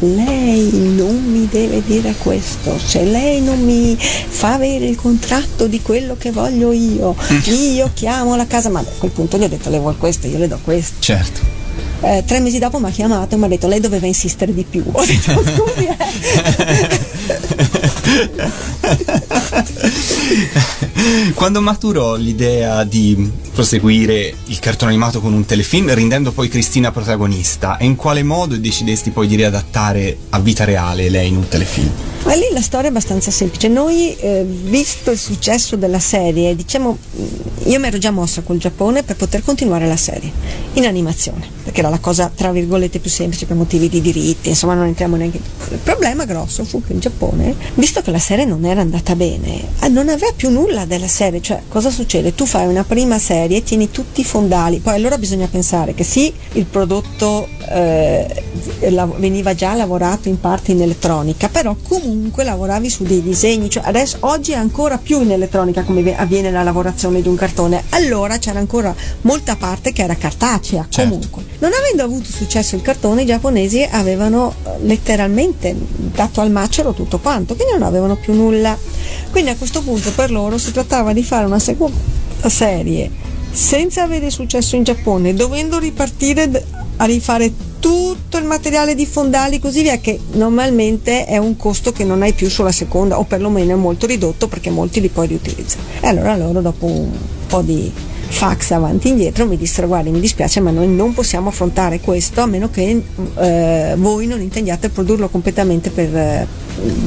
lei 0.00 0.70
non 0.72 1.22
mi 1.30 1.46
deve 1.50 1.82
dire 1.84 2.14
questo, 2.18 2.78
se 2.78 3.04
lei 3.04 3.42
non 3.42 3.62
mi 3.62 3.96
fa 3.96 4.54
avere 4.54 4.86
il 4.86 4.96
contratto 4.96 5.66
di 5.66 5.80
quello 5.82 6.16
che 6.18 6.30
voglio 6.30 6.72
io, 6.72 7.14
io 7.44 7.90
chiamo 7.92 8.36
la 8.36 8.46
casa, 8.46 8.70
ma 8.70 8.80
a 8.80 8.84
quel 8.98 9.10
punto 9.10 9.36
gli 9.38 9.44
ho 9.44 9.48
detto 9.48 9.68
lei 9.70 9.78
vuole 9.78 9.96
questo, 9.96 10.26
io 10.26 10.38
le 10.38 10.48
do 10.48 10.58
questo. 10.62 10.96
Certo. 11.00 11.58
Eh, 12.02 12.24
tre 12.26 12.40
mesi 12.40 12.58
dopo 12.58 12.78
mi 12.78 12.86
ha 12.86 12.90
chiamato 12.90 13.34
e 13.34 13.38
mi 13.38 13.44
ha 13.44 13.48
detto 13.48 13.68
lei 13.68 13.78
doveva 13.78 14.06
insistere 14.06 14.54
di 14.54 14.64
più. 14.68 14.82
Ho 14.90 15.04
detto 15.04 15.42
scusi, 15.42 15.86
Quando 21.34 21.60
maturò 21.60 22.16
l'idea 22.16 22.84
di 22.84 23.30
proseguire 23.52 24.34
il 24.46 24.58
cartone 24.58 24.90
animato 24.90 25.20
con 25.20 25.32
un 25.32 25.44
telefilm, 25.44 25.92
rendendo 25.94 26.32
poi 26.32 26.48
Cristina 26.48 26.90
protagonista, 26.90 27.76
e 27.76 27.84
in 27.84 27.96
quale 27.96 28.22
modo 28.22 28.56
decidesti 28.56 29.10
poi 29.10 29.26
di 29.26 29.36
riadattare 29.36 30.16
a 30.30 30.40
vita 30.40 30.64
reale 30.64 31.08
lei 31.08 31.28
in 31.28 31.36
un 31.36 31.48
telefilm? 31.48 31.90
Ma 32.24 32.34
lì 32.34 32.48
la 32.52 32.60
storia 32.60 32.88
è 32.88 32.90
abbastanza 32.90 33.30
semplice. 33.30 33.68
Noi, 33.68 34.14
eh, 34.16 34.44
visto 34.44 35.10
il 35.10 35.18
successo 35.18 35.76
della 35.76 35.98
serie, 35.98 36.54
diciamo, 36.54 36.96
io 37.64 37.78
mi 37.78 37.86
ero 37.86 37.98
già 37.98 38.10
mossa 38.10 38.42
col 38.42 38.58
Giappone 38.58 39.02
per 39.02 39.16
poter 39.16 39.42
continuare 39.42 39.86
la 39.86 39.96
serie 39.96 40.30
in 40.74 40.84
animazione, 40.84 41.48
perché 41.64 41.80
era 41.80 41.88
la 41.88 41.98
cosa 41.98 42.30
tra 42.34 42.52
virgolette 42.52 42.98
più 42.98 43.10
semplice 43.10 43.46
per 43.46 43.56
motivi 43.56 43.88
di 43.88 44.00
diritti, 44.00 44.50
insomma 44.50 44.74
non 44.74 44.86
entriamo 44.86 45.16
neanche. 45.16 45.40
Il 45.70 45.78
problema 45.82 46.24
grosso 46.24 46.64
fu 46.64 46.82
che 46.84 46.92
in 46.92 47.00
Giappone, 47.00 47.54
visto 47.74 47.99
che 48.02 48.10
la 48.10 48.18
serie 48.18 48.44
non 48.44 48.64
era 48.64 48.80
andata 48.80 49.14
bene, 49.14 49.62
eh, 49.80 49.88
non 49.88 50.08
aveva 50.08 50.32
più 50.34 50.50
nulla 50.50 50.84
della 50.84 51.08
serie, 51.08 51.40
cioè 51.40 51.60
cosa 51.68 51.90
succede? 51.90 52.34
Tu 52.34 52.46
fai 52.46 52.66
una 52.66 52.84
prima 52.84 53.18
serie 53.18 53.58
e 53.58 53.62
tieni 53.62 53.90
tutti 53.90 54.20
i 54.20 54.24
fondali, 54.24 54.78
poi 54.78 54.94
allora 54.94 55.18
bisogna 55.18 55.46
pensare 55.46 55.94
che 55.94 56.04
sì, 56.04 56.32
il 56.52 56.64
prodotto 56.66 57.46
eh, 57.68 58.42
veniva 59.16 59.54
già 59.54 59.74
lavorato 59.74 60.28
in 60.28 60.40
parte 60.40 60.72
in 60.72 60.82
elettronica, 60.82 61.48
però 61.48 61.76
comunque 61.86 62.44
lavoravi 62.44 62.88
su 62.90 63.04
dei 63.04 63.22
disegni, 63.22 63.70
cioè 63.70 63.82
adesso 63.86 64.18
oggi 64.20 64.52
è 64.52 64.56
ancora 64.56 64.98
più 64.98 65.20
in 65.22 65.30
elettronica 65.32 65.82
come 65.82 66.16
avviene 66.16 66.50
la 66.50 66.62
lavorazione 66.62 67.22
di 67.22 67.28
un 67.28 67.36
cartone. 67.36 67.84
Allora 67.90 68.38
c'era 68.38 68.58
ancora 68.58 68.94
molta 69.22 69.56
parte 69.56 69.92
che 69.92 70.02
era 70.02 70.14
cartacea, 70.16 70.86
Certo. 70.88 71.10
comunque. 71.10 71.49
Non 71.60 71.72
avendo 71.78 72.02
avuto 72.02 72.30
successo 72.30 72.74
il 72.74 72.80
cartone, 72.80 73.22
i 73.22 73.26
giapponesi 73.26 73.82
avevano 73.82 74.54
eh, 74.64 74.70
letteralmente 74.80 75.76
dato 75.76 76.40
al 76.40 76.50
macero 76.50 76.94
tutto 76.94 77.18
quanto, 77.18 77.54
quindi 77.54 77.74
non 77.74 77.82
avevano 77.82 78.16
più 78.16 78.32
nulla. 78.32 78.76
Quindi 79.30 79.50
a 79.50 79.56
questo 79.56 79.82
punto 79.82 80.10
per 80.12 80.30
loro 80.30 80.56
si 80.56 80.72
trattava 80.72 81.12
di 81.12 81.22
fare 81.22 81.44
una 81.44 81.58
seconda 81.58 81.98
serie 82.46 83.10
senza 83.52 84.02
avere 84.02 84.30
successo 84.30 84.74
in 84.76 84.84
Giappone, 84.84 85.34
dovendo 85.34 85.78
ripartire 85.78 86.64
a 86.96 87.04
rifare 87.04 87.52
tutto 87.78 88.38
il 88.38 88.44
materiale 88.44 88.94
di 88.94 89.04
fondali 89.04 89.56
e 89.56 89.58
così 89.58 89.82
via, 89.82 89.98
che 89.98 90.18
normalmente 90.32 91.26
è 91.26 91.36
un 91.36 91.56
costo 91.56 91.92
che 91.92 92.04
non 92.04 92.22
hai 92.22 92.32
più 92.32 92.48
sulla 92.48 92.72
seconda, 92.72 93.18
o 93.18 93.24
perlomeno 93.24 93.72
è 93.72 93.76
molto 93.76 94.06
ridotto 94.06 94.48
perché 94.48 94.70
molti 94.70 95.02
li 95.02 95.08
puoi 95.08 95.26
riutilizzare. 95.26 95.82
E 96.00 96.06
allora 96.06 96.36
loro 96.36 96.62
dopo 96.62 96.86
un 96.86 97.10
po' 97.46 97.60
di 97.60 97.92
fax 98.30 98.70
avanti 98.70 99.08
e 99.08 99.10
indietro 99.10 99.44
mi 99.44 99.56
dissero 99.56 99.88
guardi 99.88 100.10
mi 100.10 100.20
dispiace 100.20 100.60
ma 100.60 100.70
noi 100.70 100.88
non 100.88 101.12
possiamo 101.12 101.48
affrontare 101.48 102.00
questo 102.00 102.40
a 102.40 102.46
meno 102.46 102.70
che 102.70 103.02
eh, 103.36 103.94
voi 103.98 104.26
non 104.26 104.40
intendiate 104.40 104.88
produrlo 104.88 105.28
completamente 105.28 105.90
per, 105.90 106.46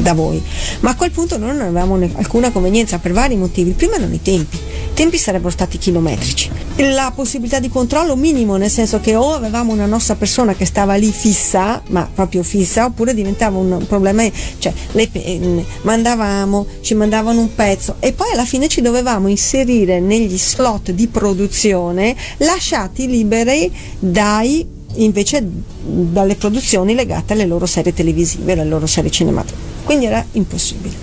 da 0.01 0.13
voi. 0.13 0.41
Ma 0.81 0.91
a 0.91 0.95
quel 0.95 1.11
punto 1.11 1.37
noi 1.37 1.49
non 1.49 1.61
avevamo 1.61 1.95
ne- 1.95 2.11
alcuna 2.15 2.51
convenienza 2.51 2.99
per 2.99 3.11
vari 3.11 3.35
motivi. 3.35 3.69
Il 3.69 3.75
primo 3.75 3.93
erano 3.93 4.13
i 4.13 4.21
tempi. 4.21 4.57
I 4.57 4.93
tempi 4.93 5.17
sarebbero 5.17 5.49
stati 5.49 5.77
chilometrici. 5.77 6.49
La 6.77 7.11
possibilità 7.15 7.59
di 7.59 7.69
controllo 7.69 8.15
minimo 8.15 8.55
nel 8.57 8.69
senso 8.69 8.99
che 8.99 9.15
o 9.15 9.33
avevamo 9.33 9.71
una 9.73 9.85
nostra 9.85 10.15
persona 10.15 10.55
che 10.55 10.65
stava 10.65 10.95
lì 10.95 11.11
fissa 11.11 11.81
ma 11.89 12.09
proprio 12.11 12.41
fissa 12.43 12.85
oppure 12.85 13.13
diventava 13.13 13.57
un 13.57 13.85
problema 13.87 14.23
cioè 14.57 14.73
le 14.91 15.07
penne 15.07 15.63
mandavamo 15.83 16.65
ci 16.81 16.95
mandavano 16.95 17.39
un 17.39 17.53
pezzo 17.53 17.95
e 17.99 18.13
poi 18.13 18.31
alla 18.31 18.45
fine 18.45 18.67
ci 18.67 18.81
dovevamo 18.81 19.27
inserire 19.27 19.99
negli 19.99 20.37
slot 20.37 20.91
di 20.91 21.07
produzione 21.07 22.15
lasciati 22.37 23.07
liberi 23.07 23.71
dai 23.99 24.72
invece 24.95 25.45
dalle 25.81 26.35
produzioni 26.35 26.93
legate 26.93 27.33
alle 27.33 27.45
loro 27.45 27.65
serie 27.65 27.93
televisive, 27.93 28.53
alle 28.53 28.65
loro 28.65 28.85
serie 28.85 29.09
cinematografiche. 29.09 29.83
Quindi 29.83 30.05
era 30.05 30.25
impossibile. 30.33 30.95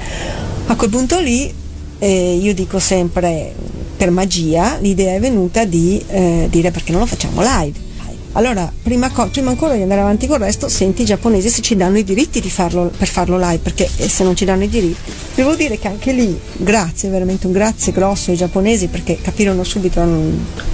A 0.67 0.77
quel 0.77 0.91
punto 0.91 1.19
lì 1.19 1.53
eh, 1.99 2.39
io 2.41 2.55
dico 2.55 2.79
sempre 2.79 3.53
per 3.97 4.11
magia 4.11 4.79
l'idea 4.81 5.15
è 5.15 5.21
venuta 5.21 5.65
di 5.65 6.03
eh, 6.09 6.47
dire 6.51 6.71
perché 6.71 6.93
non 6.93 7.01
lo 7.01 7.07
facciamo 7.07 7.43
live. 7.43 7.89
Allora, 8.32 8.70
prima, 8.82 9.11
co- 9.11 9.27
prima 9.27 9.51
ancora 9.51 9.74
di 9.74 9.82
andare 9.82 10.02
avanti 10.02 10.28
con 10.28 10.36
il 10.36 10.44
resto, 10.44 10.69
senti 10.69 11.02
i 11.02 11.05
giapponesi 11.05 11.48
se 11.48 11.62
ci 11.62 11.74
danno 11.74 11.98
i 11.98 12.05
diritti 12.05 12.40
di 12.40 12.48
farlo, 12.48 12.93
per 12.97 13.09
farlo 13.09 13.36
live, 13.36 13.59
perché 13.59 13.89
eh, 13.97 14.09
se 14.09 14.23
non 14.23 14.36
ci 14.36 14.44
danno 14.44 14.62
i 14.62 14.69
diritti. 14.69 15.11
Devo 15.35 15.57
dire 15.57 15.78
che 15.78 15.89
anche 15.89 16.12
lì, 16.12 16.39
grazie, 16.57 17.09
veramente 17.09 17.47
un 17.47 17.52
grazie 17.52 17.93
grosso 17.93 18.31
ai 18.31 18.36
giapponesi 18.36 18.86
perché 18.86 19.19
capirono 19.20 19.65
subito 19.65 20.01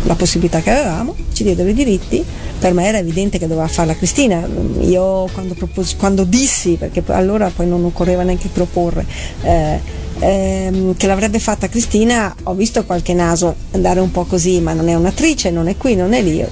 la 0.02 0.14
possibilità 0.14 0.60
che 0.60 0.70
avevamo, 0.70 1.14
ci 1.32 1.44
diedero 1.44 1.68
i 1.70 1.74
diritti. 1.74 2.22
Per 2.58 2.74
me 2.74 2.86
era 2.86 2.98
evidente 2.98 3.38
che 3.38 3.46
doveva 3.46 3.68
farla 3.68 3.96
Cristina. 3.96 4.46
Io 4.80 5.28
quando, 5.32 5.54
propos- 5.54 5.96
quando 5.96 6.24
dissi, 6.24 6.76
perché 6.78 7.02
allora 7.06 7.50
poi 7.54 7.66
non 7.66 7.82
occorreva 7.84 8.22
neanche 8.22 8.48
proporre, 8.48 9.06
eh, 9.42 10.04
ehm, 10.18 10.96
che 10.96 11.06
l'avrebbe 11.06 11.38
fatta 11.38 11.68
Cristina, 11.68 12.34
ho 12.44 12.54
visto 12.54 12.84
qualche 12.84 13.14
naso 13.14 13.54
andare 13.72 14.00
un 14.00 14.10
po' 14.10 14.24
così, 14.24 14.60
ma 14.60 14.72
non 14.72 14.88
è 14.88 14.94
un'attrice, 14.94 15.50
non 15.50 15.68
è 15.68 15.76
qui, 15.76 15.94
non 15.94 16.12
è 16.12 16.22
lì. 16.22 16.44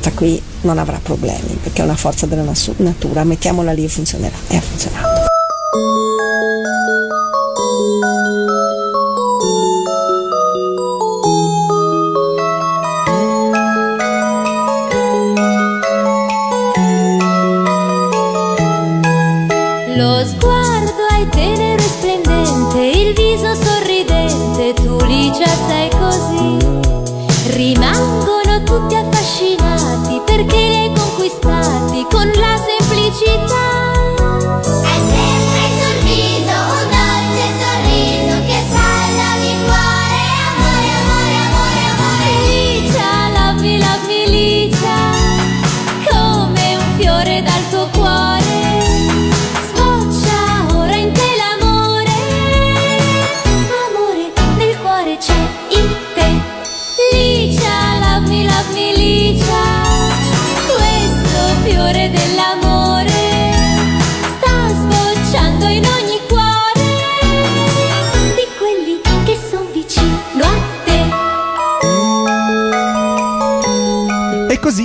Sta 0.00 0.12
qui 0.12 0.40
non 0.62 0.78
avrà 0.78 1.00
problemi 1.02 1.58
perché 1.62 1.80
è 1.80 1.84
una 1.84 1.96
forza 1.96 2.26
della 2.26 2.44
natura, 2.76 3.24
mettiamola 3.24 3.72
lì 3.72 3.84
e 3.84 3.88
funzionerà. 3.88 4.36
E 4.48 4.56
ha 4.56 4.60
funzionato. 4.60 5.32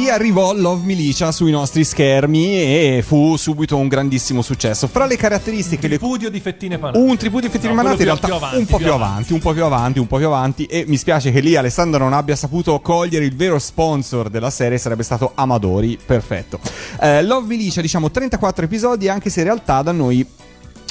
Arrivò 0.10 0.54
Love 0.54 0.86
Milicia 0.86 1.32
sui 1.32 1.52
nostri 1.52 1.84
schermi 1.84 2.56
e 2.56 3.04
fu 3.06 3.38
subito 3.38 3.78
un 3.78 3.88
grandissimo 3.88 4.42
successo. 4.42 4.88
Fra 4.88 5.06
le 5.06 5.16
caratteristiche, 5.16 5.88
le 5.88 5.98
Tripudio 5.98 6.30
di 6.30 6.40
fettine 6.40 6.78
panate. 6.78 6.98
un 6.98 7.18
tripudio 7.18 7.48
di 7.48 7.54
fettine 7.54 7.74
No, 7.74 7.82
manate 7.82 8.00
in 8.02 8.06
realtà 8.06 8.28
più 8.28 8.36
avanti, 8.36 8.58
un 8.58 8.66
po' 8.66 8.78
più 8.78 8.86
più 8.86 8.94
avanti, 8.94 9.34
un 9.34 9.40
po' 9.40 9.54
più 9.54 9.64
avanti, 9.64 10.00
un 10.00 10.08
po' 10.08 10.18
più 10.18 10.26
avanti 10.26 10.66
e 10.66 10.84
mi 10.88 10.98
spiace 10.98 11.32
che 11.32 11.40
lì 11.40 11.56
Alessandro 11.56 12.04
non 12.04 12.14
abbia 12.14 12.36
saputo 12.36 12.80
cogliere 12.80 13.26
il 13.26 13.36
vero 13.36 13.60
sponsor 13.60 14.30
della 14.30 14.50
serie, 14.50 14.78
sarebbe 14.78 15.04
stato 15.04 15.32
Amadori, 15.36 15.98
perfetto. 16.04 16.60
Eh, 17.00 17.24
Love 17.24 17.48
Milicia, 17.48 17.82
diciamo 17.82 18.10
34 18.10 18.66
episodi, 18.66 19.08
anche 19.08 19.30
se 19.30 19.40
in 19.40 19.46
realtà 19.46 19.82
da 19.82 19.92
noi 19.92 20.26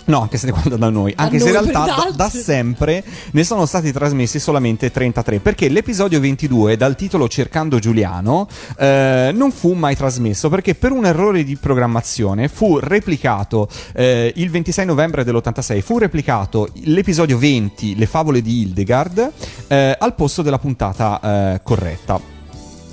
No, 0.08 0.22
anche 0.22 0.38
se 0.38 0.50
quando 0.50 0.76
da 0.76 0.88
noi, 0.88 1.12
anche 1.16 1.38
se 1.38 1.48
in 1.48 1.54
noi 1.54 1.70
realtà 1.70 1.84
da, 1.84 2.10
da 2.14 2.30
sempre 2.30 3.04
ne 3.32 3.44
sono 3.44 3.66
stati 3.66 3.92
trasmessi 3.92 4.38
solamente 4.38 4.90
33, 4.90 5.40
perché 5.40 5.68
l'episodio 5.68 6.18
22 6.18 6.78
dal 6.78 6.96
titolo 6.96 7.28
Cercando 7.28 7.78
Giuliano 7.78 8.48
eh, 8.78 9.32
non 9.34 9.52
fu 9.52 9.74
mai 9.74 9.96
trasmesso 9.96 10.48
perché 10.48 10.74
per 10.74 10.92
un 10.92 11.04
errore 11.04 11.44
di 11.44 11.56
programmazione 11.56 12.48
fu 12.48 12.78
replicato 12.78 13.68
eh, 13.92 14.32
il 14.36 14.50
26 14.50 14.86
novembre 14.86 15.24
dell'86, 15.24 15.80
fu 15.82 15.98
replicato 15.98 16.68
l'episodio 16.84 17.36
20, 17.36 17.96
Le 17.96 18.06
favole 18.06 18.40
di 18.40 18.62
Hildegard, 18.62 19.32
eh, 19.66 19.94
al 19.98 20.14
posto 20.14 20.40
della 20.40 20.58
puntata 20.58 21.20
eh, 21.54 21.60
corretta. 21.62 22.37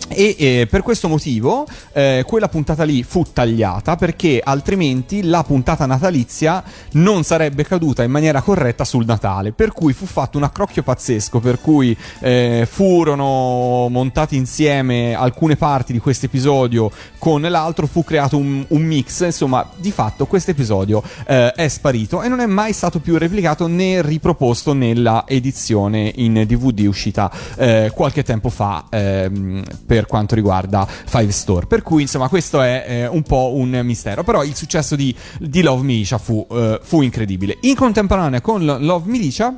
E 0.08 0.36
eh, 0.38 0.68
per 0.70 0.82
questo 0.82 1.08
motivo 1.08 1.66
eh, 1.94 2.24
quella 2.28 2.48
puntata 2.48 2.84
lì 2.84 3.04
fu 3.04 3.26
tagliata 3.32 3.96
perché 3.96 4.42
altrimenti 4.44 5.24
la 5.24 5.44
puntata 5.44 5.86
natalizia 5.86 6.64
non 6.94 7.24
sarebbe 7.24 7.64
caduta 7.64 8.04
in 8.04 8.12
maniera 8.12 8.42
corretta 8.42 8.86
sul 8.86 9.06
Natale. 9.06 9.52
Per 9.52 9.72
cui 9.72 9.94
fu 9.94 10.06
fatto 10.06 10.38
un 10.38 10.44
accrocchio 10.44 10.84
pazzesco. 10.84 11.40
Per 11.40 11.60
cui 11.60 11.98
eh, 12.20 12.68
furono 12.70 13.88
montati 13.90 14.36
insieme 14.36 15.14
alcune 15.16 15.56
parti 15.56 15.92
di 15.92 16.00
questo 16.00 16.28
episodio 16.28 16.92
con 17.18 17.42
l'altro, 17.42 17.88
fu 17.88 18.04
creato 18.04 18.38
un, 18.38 18.64
un 18.68 18.82
mix. 18.82 19.24
Insomma, 19.26 19.68
di 19.76 19.92
fatto 19.92 20.28
questo 20.28 20.52
episodio 20.52 21.02
eh, 21.28 21.52
è 21.52 21.68
sparito 21.68 22.22
e 22.22 22.28
non 22.28 22.40
è 22.40 22.46
mai 22.46 22.74
stato 22.74 23.00
più 23.00 23.18
replicato 23.18 23.68
né 23.68 24.02
riproposto 24.02 24.74
nella 24.74 25.24
edizione 25.28 26.12
in 26.16 26.44
DVD 26.46 26.86
uscita 26.88 27.32
eh, 27.58 27.92
qualche 27.94 28.24
tempo 28.24 28.50
fa 28.50 28.86
ehm, 28.90 29.64
per 29.96 30.08
quanto 30.08 30.36
riguarda 30.36 30.86
Five 30.86 31.32
Store. 31.32 31.68
Per 31.68 31.82
cui, 31.82 32.02
insomma, 32.02 32.28
questo 32.28 32.62
è 32.62 32.84
eh, 32.86 33.08
un 33.08 33.24
po' 33.24 33.54
un 33.56 33.80
mistero. 33.84 34.26
Però 34.26 34.44
il 34.44 34.54
successo 34.54 34.98
di, 34.98 35.16
di 35.40 35.62
Love 35.62 35.84
Militia 35.84 36.18
fu, 36.18 36.46
eh, 36.52 36.80
fu 36.84 37.02
incredibile. 37.02 37.58
In 37.62 37.76
contemporanea 37.76 38.42
con 38.42 38.66
Lo- 38.66 38.78
Love 38.78 39.10
Militia. 39.10 39.56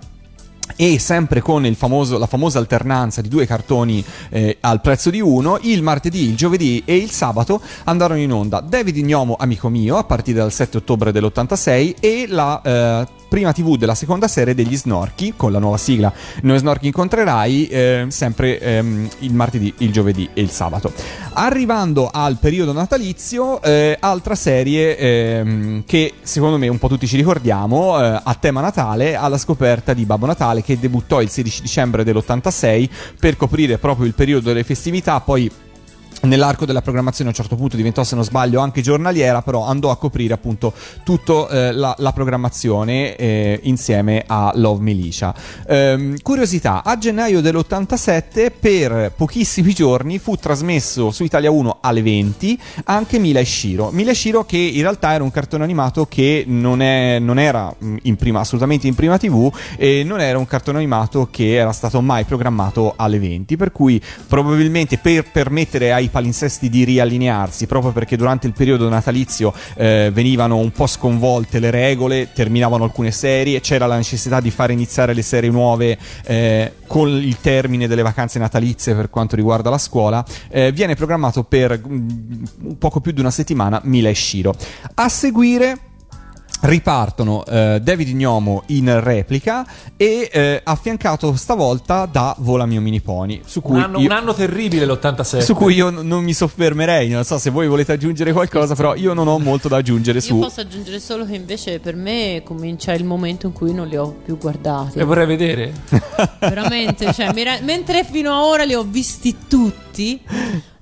E 0.76 1.00
sempre 1.00 1.40
con 1.40 1.74
famoso- 1.76 2.18
la 2.18 2.28
famosa 2.28 2.60
alternanza 2.60 3.22
di 3.22 3.30
due 3.30 3.48
cartoni 3.48 4.04
eh, 4.30 4.58
al 4.60 4.82
prezzo 4.82 5.10
di 5.10 5.22
uno, 5.22 5.58
il 5.62 5.82
martedì, 5.82 6.28
il 6.28 6.36
giovedì 6.36 6.84
e 6.86 6.98
il 6.98 7.10
sabato 7.10 7.62
andarono 7.86 8.20
in 8.20 8.34
onda 8.34 8.60
David 8.60 8.98
Ignomo, 8.98 9.38
amico 9.40 9.70
mio, 9.70 9.96
a 9.96 10.04
partire 10.04 10.40
dal 10.40 10.52
7 10.52 10.78
ottobre 10.78 11.14
dell'86 11.14 11.96
e 12.02 12.26
la 12.28 12.62
eh, 12.62 13.08
prima 13.28 13.52
TV 13.52 13.78
della 13.78 13.96
seconda 13.96 14.28
serie 14.28 14.56
degli 14.56 14.76
Snorchi, 14.76 15.34
con 15.36 15.52
la 15.52 15.60
nuova 15.60 15.78
sigla 15.78 16.12
Noi 16.44 16.58
Snorchi 16.58 16.88
incontrerai, 16.88 17.68
eh, 17.68 18.06
sempre 18.10 18.60
ehm, 18.60 19.10
il 19.20 19.34
martedì, 19.34 19.74
il 19.80 19.92
giovedì 19.92 20.30
e 20.34 20.42
il 20.42 20.50
sabato. 20.50 20.92
Arrivando 21.34 22.10
al 22.12 22.38
periodo 22.40 22.72
natalizio, 22.72 23.62
eh, 23.62 23.98
altra 24.00 24.36
serie 24.36 24.98
ehm, 24.98 25.84
che 25.86 26.14
secondo 26.22 26.58
me 26.58 26.68
un 26.68 26.78
po' 26.78 26.88
tutti 26.88 27.08
ci 27.08 27.16
ricordiamo, 27.16 28.02
eh, 28.02 28.22
a 28.24 28.38
tema 28.40 28.62
Natale, 28.62 29.16
alla 29.16 29.38
scoperta 29.38 29.94
di 29.94 30.06
Babbo 30.06 30.26
Natale 30.26 30.64
che 30.64 30.80
debuttò 30.80 31.22
il 31.22 31.30
16 31.30 31.62
dicembre 31.62 32.04
dell'86 32.04 32.90
per 33.20 33.38
coprire 33.38 33.78
proprio 33.78 34.06
il 34.06 34.14
periodo 34.14 34.48
delle 34.48 34.64
festività, 34.64 35.20
poi 35.20 35.50
Nell'arco 36.22 36.66
della 36.66 36.82
programmazione 36.82 37.30
a 37.30 37.34
un 37.34 37.38
certo 37.38 37.56
punto 37.56 37.76
diventò, 37.76 38.04
se 38.04 38.16
non 38.16 38.24
sbaglio, 38.24 38.60
anche 38.60 38.82
giornaliera, 38.82 39.42
però 39.42 39.66
andò 39.66 39.92
a 39.92 39.98
coprire 39.98 40.34
appunto 40.34 40.74
tutta 41.04 41.72
la, 41.72 41.96
la 41.98 42.12
programmazione 42.12 43.16
eh, 43.16 43.60
insieme 43.64 44.24
a 44.26 44.52
Love 44.56 44.82
Militia. 44.82 45.34
Ehm, 45.68 46.18
curiosità, 46.22 46.84
a 46.84 46.98
gennaio 46.98 47.42
dell'87 47.42 48.52
per 48.60 49.12
pochissimi 49.16 49.74
giorni 49.74 50.20
fu 50.20 50.36
trasmesso 50.36 51.12
su 51.12 51.24
Italia 51.24 51.52
1 51.52 51.78
alle 51.82 52.02
20 52.02 52.60
anche 52.86 53.20
Mila 53.20 53.40
e 53.40 53.46
Shiro. 53.46 53.92
Mila 53.92 54.12
e 54.12 54.16
Shiro 54.16 54.46
che 54.46 54.58
in 54.58 54.82
realtà 54.82 55.14
era 55.14 55.24
un 55.24 55.32
cartone 55.32 55.64
animato 55.64 56.06
che 56.08 56.44
non, 56.48 56.82
è- 56.82 57.20
non 57.20 57.40
era 57.40 57.74
mh, 57.78 57.98
in 58.04 58.16
prima, 58.16 58.40
assolutamente 58.40 58.88
in 58.88 58.96
prima 58.96 59.18
TV 59.18 59.52
e 59.78 60.04
non 60.04 60.20
era 60.20 60.38
un 60.38 60.46
cartone 60.46 60.78
animato 60.78 61.28
che 61.32 61.56
era 61.56 61.72
stato 61.72 62.02
mai 62.02 62.24
programmato 62.24 62.94
alle 62.96 63.20
20, 63.20 63.56
per 63.56 63.72
cui 63.72 64.02
probabilmente 64.28 64.98
per 64.98 65.30
permettere 65.32 65.94
ai 65.94 66.07
palinsesti 66.10 66.70
di 66.70 66.84
riallinearsi, 66.84 67.68
proprio 67.68 67.92
perché 67.92 68.18
durante 68.18 68.48
il 68.48 68.54
periodo 68.54 68.88
natalizio 68.90 69.54
eh, 69.76 70.10
venivano 70.14 70.58
un 70.58 70.72
po' 70.72 70.88
sconvolte 70.88 71.60
le 71.60 71.72
regole, 71.72 72.30
terminavano 72.34 72.84
alcune 72.84 73.12
serie, 73.12 73.62
c'era 73.62 73.86
la 73.86 73.96
necessità 73.96 74.40
di 74.40 74.52
fare 74.52 74.74
iniziare 74.74 75.14
le 75.14 75.22
serie 75.22 75.50
nuove 75.50 75.98
eh, 76.26 76.74
con 76.88 77.10
il 77.10 77.40
termine 77.40 77.88
delle 77.88 78.02
vacanze 78.02 78.40
natalizie 78.40 78.96
per 78.96 79.10
quanto 79.10 79.36
riguarda 79.36 79.70
la 79.70 79.78
scuola, 79.78 80.26
eh, 80.50 80.72
viene 80.72 80.96
programmato 80.96 81.44
per 81.44 81.80
mm, 81.80 82.44
un 82.64 82.78
poco 82.78 83.00
più 83.00 83.12
di 83.12 83.20
una 83.20 83.32
settimana 83.32 83.80
Mila 83.84 84.10
e 84.10 84.16
Shiro. 84.16 84.54
A 84.96 85.10
seguire 85.10 85.87
ripartono 86.62 87.46
eh, 87.46 87.80
David 87.82 88.10
Gnomo 88.16 88.64
in 88.68 89.00
replica 89.02 89.66
e 89.96 90.30
eh, 90.32 90.62
affiancato 90.64 91.36
stavolta 91.36 92.06
da 92.06 92.36
Vola 92.40 92.66
mio 92.66 92.82
mini 92.82 93.00
pony 93.00 93.42
su 93.46 93.62
cui 93.62 93.76
Un 93.76 93.82
anno, 93.84 94.00
io- 94.00 94.06
un 94.06 94.12
anno 94.12 94.34
terribile 94.34 94.86
l'87. 94.86 95.40
su 95.42 95.54
cui 95.54 95.76
io 95.76 95.90
n- 95.90 96.08
non 96.08 96.24
mi 96.24 96.34
soffermerei, 96.34 97.10
non 97.10 97.24
so 97.24 97.38
se 97.38 97.50
voi 97.52 97.68
volete 97.68 97.92
aggiungere 97.94 98.34
qualcosa, 98.34 98.76
però 98.76 98.96
io 98.96 99.14
non 99.14 99.28
ho 99.28 99.38
molto 99.40 99.68
da 99.68 99.78
aggiungere 99.78 100.18
Io 100.20 100.24
su 100.26 100.40
posso 100.40 100.62
aggiungere 100.62 101.00
solo 101.00 101.26
che 101.26 101.36
invece 101.36 101.80
per 101.80 101.96
me 101.96 102.42
comincia 102.44 102.94
il 102.94 103.04
momento 103.06 103.46
in 103.48 103.54
cui 103.54 103.74
non 103.74 103.88
li 103.88 103.96
ho 103.98 104.16
più 104.26 104.38
guardati. 104.38 104.98
E 105.00 105.04
vorrei 105.04 105.26
vedere. 105.28 105.72
Veramente, 106.40 107.14
cioè, 107.14 107.32
re- 107.34 107.62
mentre 107.62 108.04
fino 108.04 108.32
a 108.32 108.44
ora 108.46 108.64
li 108.64 108.74
ho 108.74 108.84
visti 108.84 109.36
tutti, 109.48 110.20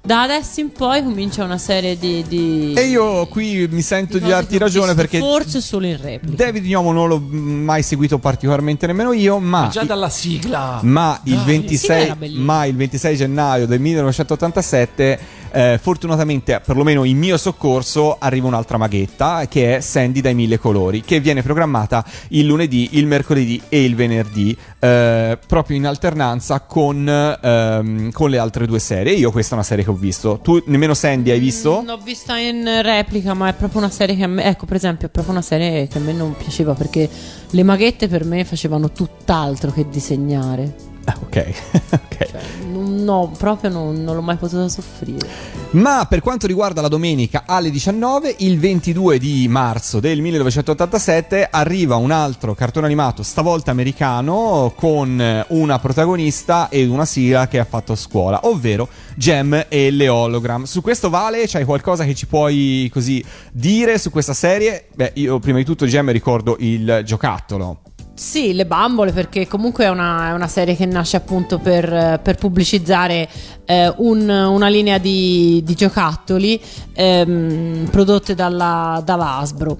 da 0.05 0.21
adesso 0.21 0.59
in 0.59 0.71
poi 0.71 1.03
comincia 1.03 1.43
una 1.43 1.57
serie 1.57 1.97
di. 1.97 2.23
di 2.27 2.73
E 2.75 2.83
io 2.85 3.25
qui 3.27 3.67
mi 3.69 3.81
sento 3.81 4.13
di 4.13 4.19
cose 4.21 4.31
darti 4.33 4.57
ragione 4.57 4.93
perché 4.93 5.17
Forse 5.19 5.59
solo 5.61 5.85
in 5.87 5.99
replica. 6.01 6.35
David 6.43 6.63
Gnomo 6.65 6.91
non 6.91 7.07
l'ho 7.07 7.19
mai 7.19 7.81
seguito 7.81 8.19
particolarmente 8.19 8.85
nemmeno 8.87 9.11
io, 9.13 9.39
ma 9.39 9.67
Già 9.71 9.83
dalla 9.83 10.09
sigla. 10.09 10.79
Ma 10.83 11.19
il, 11.23 11.35
Dai. 11.35 11.45
26, 11.45 11.77
Sì, 11.77 12.05
era 12.05 12.15
bellissimo. 12.15 12.45
ma 12.45 12.65
il 12.65 12.75
26 12.75 13.15
gennaio 13.15 13.65
del 13.67 13.79
1987, 13.79 15.19
eh, 15.55 15.79
fortunatamente, 15.81 16.59
perlomeno 16.63 17.05
in 17.05 17.17
mio 17.17 17.37
soccorso, 17.37 18.17
arriva 18.19 18.47
un'altra 18.47 18.77
maghetta 18.77 19.47
che 19.47 19.77
è 19.77 19.79
Sandy 19.79 20.19
dai 20.19 20.35
mille 20.35 20.59
colori, 20.59 20.99
che 20.99 21.21
viene 21.21 21.41
programmata 21.41 22.03
il 22.29 22.45
lunedì, 22.45 22.89
il 22.97 23.07
mercoledì 23.07 23.61
e 23.69 23.85
il 23.85 23.95
venerdì, 23.95 24.55
eh, 24.79 25.39
proprio 25.47 25.77
in 25.77 25.85
alternanza 25.85 26.59
con, 26.59 27.07
ehm, 27.07 28.11
con 28.11 28.29
le 28.29 28.37
altre 28.37 28.67
due 28.67 28.79
serie. 28.79 29.13
Io 29.13 29.31
questa 29.31 29.51
è 29.51 29.53
una 29.53 29.63
serie 29.63 29.85
che 29.85 29.91
ho 29.91 29.95
visto. 29.95 30.39
Tu 30.43 30.61
nemmeno 30.65 30.93
Sandy 30.93 31.31
hai 31.31 31.39
visto? 31.39 31.81
Mm, 31.81 31.87
L'ho 31.87 31.99
vista 32.03 32.37
in 32.37 32.81
replica, 32.81 33.33
ma 33.33 33.47
è 33.47 33.53
proprio 33.53 33.79
una 33.79 33.89
serie 33.89 34.17
che 34.17 34.23
a 34.23 34.27
me. 34.27 34.43
Ecco, 34.43 34.65
per 34.65 34.75
esempio, 34.75 35.07
è 35.07 35.09
proprio 35.09 35.33
una 35.33 35.41
serie 35.41 35.87
che 35.87 35.97
a 35.99 36.01
me 36.01 36.11
non 36.11 36.35
piaceva 36.35 36.73
perché 36.73 37.09
le 37.49 37.63
maghette 37.63 38.09
per 38.09 38.25
me 38.25 38.43
facevano 38.43 38.91
tutt'altro 38.91 39.71
che 39.71 39.87
disegnare. 39.87 40.94
Ah, 41.05 41.17
ok. 41.21 41.53
ok. 41.91 42.29
Cioè, 42.29 42.41
no, 42.71 43.31
proprio 43.37 43.69
non, 43.69 44.03
non 44.03 44.15
l'ho 44.15 44.21
mai 44.21 44.37
potuto 44.37 44.67
soffrire. 44.67 45.27
Ma 45.71 46.05
per 46.09 46.21
quanto 46.21 46.47
riguarda 46.47 46.81
la 46.81 46.87
domenica 46.87 47.43
alle 47.45 47.69
19, 47.69 48.35
il 48.39 48.59
22 48.59 49.19
di 49.19 49.47
marzo 49.47 49.99
del 49.99 50.21
1987 50.21 51.47
arriva 51.51 51.95
un 51.95 52.11
altro 52.11 52.55
cartone 52.55 52.85
animato, 52.85 53.23
stavolta 53.23 53.71
americano, 53.71 54.73
con 54.75 55.45
una 55.49 55.79
protagonista 55.79 56.69
e 56.69 56.85
una 56.85 57.05
sigla 57.05 57.47
che 57.47 57.59
ha 57.59 57.65
fatto 57.65 57.95
scuola, 57.95 58.41
ovvero 58.43 58.87
Gem 59.15 59.65
e 59.69 59.91
le 59.91 60.07
hologram. 60.07 60.63
Su 60.63 60.81
questo 60.81 61.09
Vale, 61.09 61.43
c'hai 61.45 61.65
qualcosa 61.65 62.03
che 62.05 62.15
ci 62.15 62.25
puoi 62.25 62.89
così 62.91 63.23
dire 63.51 63.97
su 63.97 64.09
questa 64.09 64.33
serie? 64.33 64.87
Beh, 64.95 65.11
io 65.15 65.39
prima 65.39 65.57
di 65.57 65.65
tutto 65.65 65.85
Gem 65.85 66.09
ricordo 66.11 66.55
il 66.59 67.01
giocattolo. 67.03 67.79
Sì, 68.17 68.53
le 68.53 68.65
bambole, 68.65 69.11
perché 69.11 69.45
comunque 69.45 69.83
è 69.83 69.89
una, 69.89 70.29
è 70.29 70.31
una 70.31 70.47
serie 70.47 70.73
che 70.77 70.85
nasce 70.85 71.17
appunto 71.17 71.59
per, 71.59 72.21
per 72.23 72.35
pubblicizzare 72.37 73.27
eh, 73.65 73.93
un- 73.97 74.29
una 74.29 74.69
linea 74.69 74.97
di, 74.97 75.61
di 75.65 75.73
giocattoli 75.75 76.59
ehm, 76.93 77.89
prodotte 77.91 78.33
dalla, 78.33 79.01
dalla 79.03 79.35
Hasbro. 79.39 79.77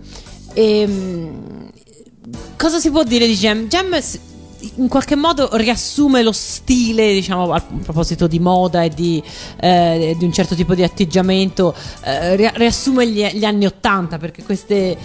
Ehm, 0.54 1.72
cosa 2.58 2.80
si 2.80 2.92
può 2.92 3.04
dire 3.04 3.26
di 3.26 3.36
Gem? 3.36 3.70
Gem 3.70 3.98
in 4.78 4.90
qualche 4.90 5.16
modo 5.16 5.56
riassume 5.56 6.22
lo 6.22 6.34
stile, 6.34 7.14
diciamo, 7.14 7.54
a 7.54 7.62
proposito 7.84 8.28
di 8.28 8.40
moda 8.40 8.84
e 8.84 8.90
di, 8.90 9.24
eh, 9.62 10.14
di 10.18 10.26
un 10.26 10.34
certo 10.34 10.56
tipo 10.56 10.76
di 10.76 10.84
atteggiamento, 10.84 11.74
eh, 12.04 12.36
ria- 12.36 12.52
riassume 12.54 13.08
gli, 13.08 13.26
gli 13.28 13.46
anni 13.46 13.66
Ottanta, 13.66 14.18
perché 14.18 14.44
queste... 14.44 14.98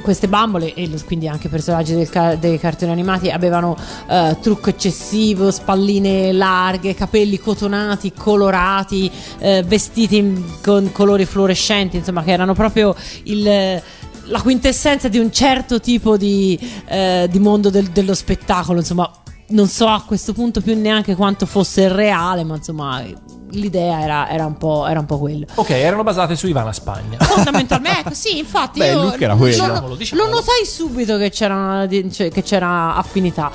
queste 0.00 0.28
bambole 0.28 0.74
e 0.74 0.88
quindi 1.04 1.28
anche 1.28 1.48
personaggi 1.48 1.94
del 1.94 2.08
ca- 2.08 2.34
dei 2.36 2.58
cartoni 2.58 2.90
animati 2.90 3.30
avevano 3.30 3.76
eh, 4.08 4.36
trucco 4.40 4.70
eccessivo, 4.70 5.50
spalline 5.50 6.32
larghe, 6.32 6.94
capelli 6.94 7.38
cotonati, 7.38 8.12
colorati, 8.12 9.10
eh, 9.38 9.62
vestiti 9.66 10.16
in- 10.16 10.42
con 10.62 10.90
colori 10.92 11.24
fluorescenti, 11.24 11.96
insomma 11.96 12.22
che 12.22 12.32
erano 12.32 12.54
proprio 12.54 12.94
il 13.24 13.82
la 14.24 14.40
quintessenza 14.42 15.08
di 15.08 15.18
un 15.18 15.32
certo 15.32 15.80
tipo 15.80 16.16
di, 16.16 16.56
eh, 16.86 17.26
di 17.28 17.38
mondo 17.40 17.68
del- 17.68 17.88
dello 17.88 18.14
spettacolo, 18.14 18.78
insomma, 18.78 19.10
non 19.48 19.66
so 19.66 19.88
a 19.88 20.04
questo 20.06 20.32
punto 20.32 20.60
più 20.60 20.78
neanche 20.78 21.16
quanto 21.16 21.46
fosse 21.46 21.88
reale, 21.88 22.44
ma 22.44 22.54
insomma, 22.54 23.02
l'idea 23.52 24.00
era, 24.02 24.28
era 24.28 24.46
un, 24.46 24.56
po', 24.56 24.86
era 24.86 25.00
un 25.00 25.06
po' 25.06 25.18
quello. 25.18 25.46
Ok, 25.54 25.70
erano 25.70 26.02
basate 26.02 26.36
su 26.36 26.46
Ivana 26.46 26.72
Spagna. 26.72 27.18
Fondamentalmente, 27.18 28.14
sì, 28.14 28.38
infatti 28.38 28.78
Beh, 28.80 28.90
io 28.92 29.12
era 29.18 29.34
quello. 29.34 29.36
lo- 29.36 29.44
Diciamolo, 29.72 29.94
diciamolo. 29.96 30.28
lo 30.28 30.34
notai 30.36 30.64
subito 30.66 31.16
che 31.18 31.30
c'era, 31.30 31.86
cioè, 32.10 32.30
che 32.30 32.42
c'era 32.42 32.94
affinità. 32.96 33.50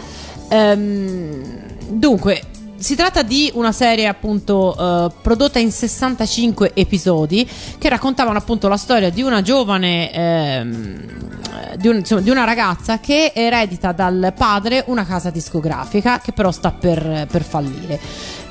Ehm, 0.50 1.64
dunque, 1.88 2.42
si 2.78 2.96
tratta 2.96 3.22
di 3.24 3.50
una 3.56 3.72
serie 3.72 4.06
appunto 4.08 4.76
eh, 4.78 5.12
prodotta 5.22 5.60
in 5.60 5.72
65 5.72 6.72
episodi 6.74 7.50
che 7.80 7.90
raccontavano 7.90 8.38
appunto 8.38 8.68
la 8.68 8.78
storia 8.78 9.10
di 9.10 9.22
una 9.22 9.42
giovane, 9.42 10.12
ehm, 10.14 11.06
di, 11.78 11.88
un- 11.88 11.96
insomma, 11.98 12.22
di 12.22 12.30
una 12.30 12.44
ragazza 12.44 13.00
che 13.00 13.32
eredita 13.34 13.92
dal 13.92 14.34
padre 14.38 14.84
una 14.88 15.06
casa 15.06 15.30
discografica 15.30 16.20
che 16.20 16.32
però 16.32 16.52
sta 16.52 16.72
per, 16.72 17.28
per 17.30 17.44
fallire. 17.44 18.00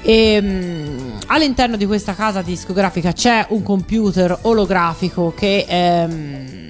E, 0.07 0.39
mm, 0.39 1.17
all'interno 1.29 1.77
di 1.77 1.87
questa 1.87 2.15
casa 2.15 2.43
discografica 2.43 3.13
c'è 3.13 3.47
un 3.49 3.63
computer 3.63 4.37
olografico 4.43 5.33
che 5.35 5.65
ehm, 5.67 6.65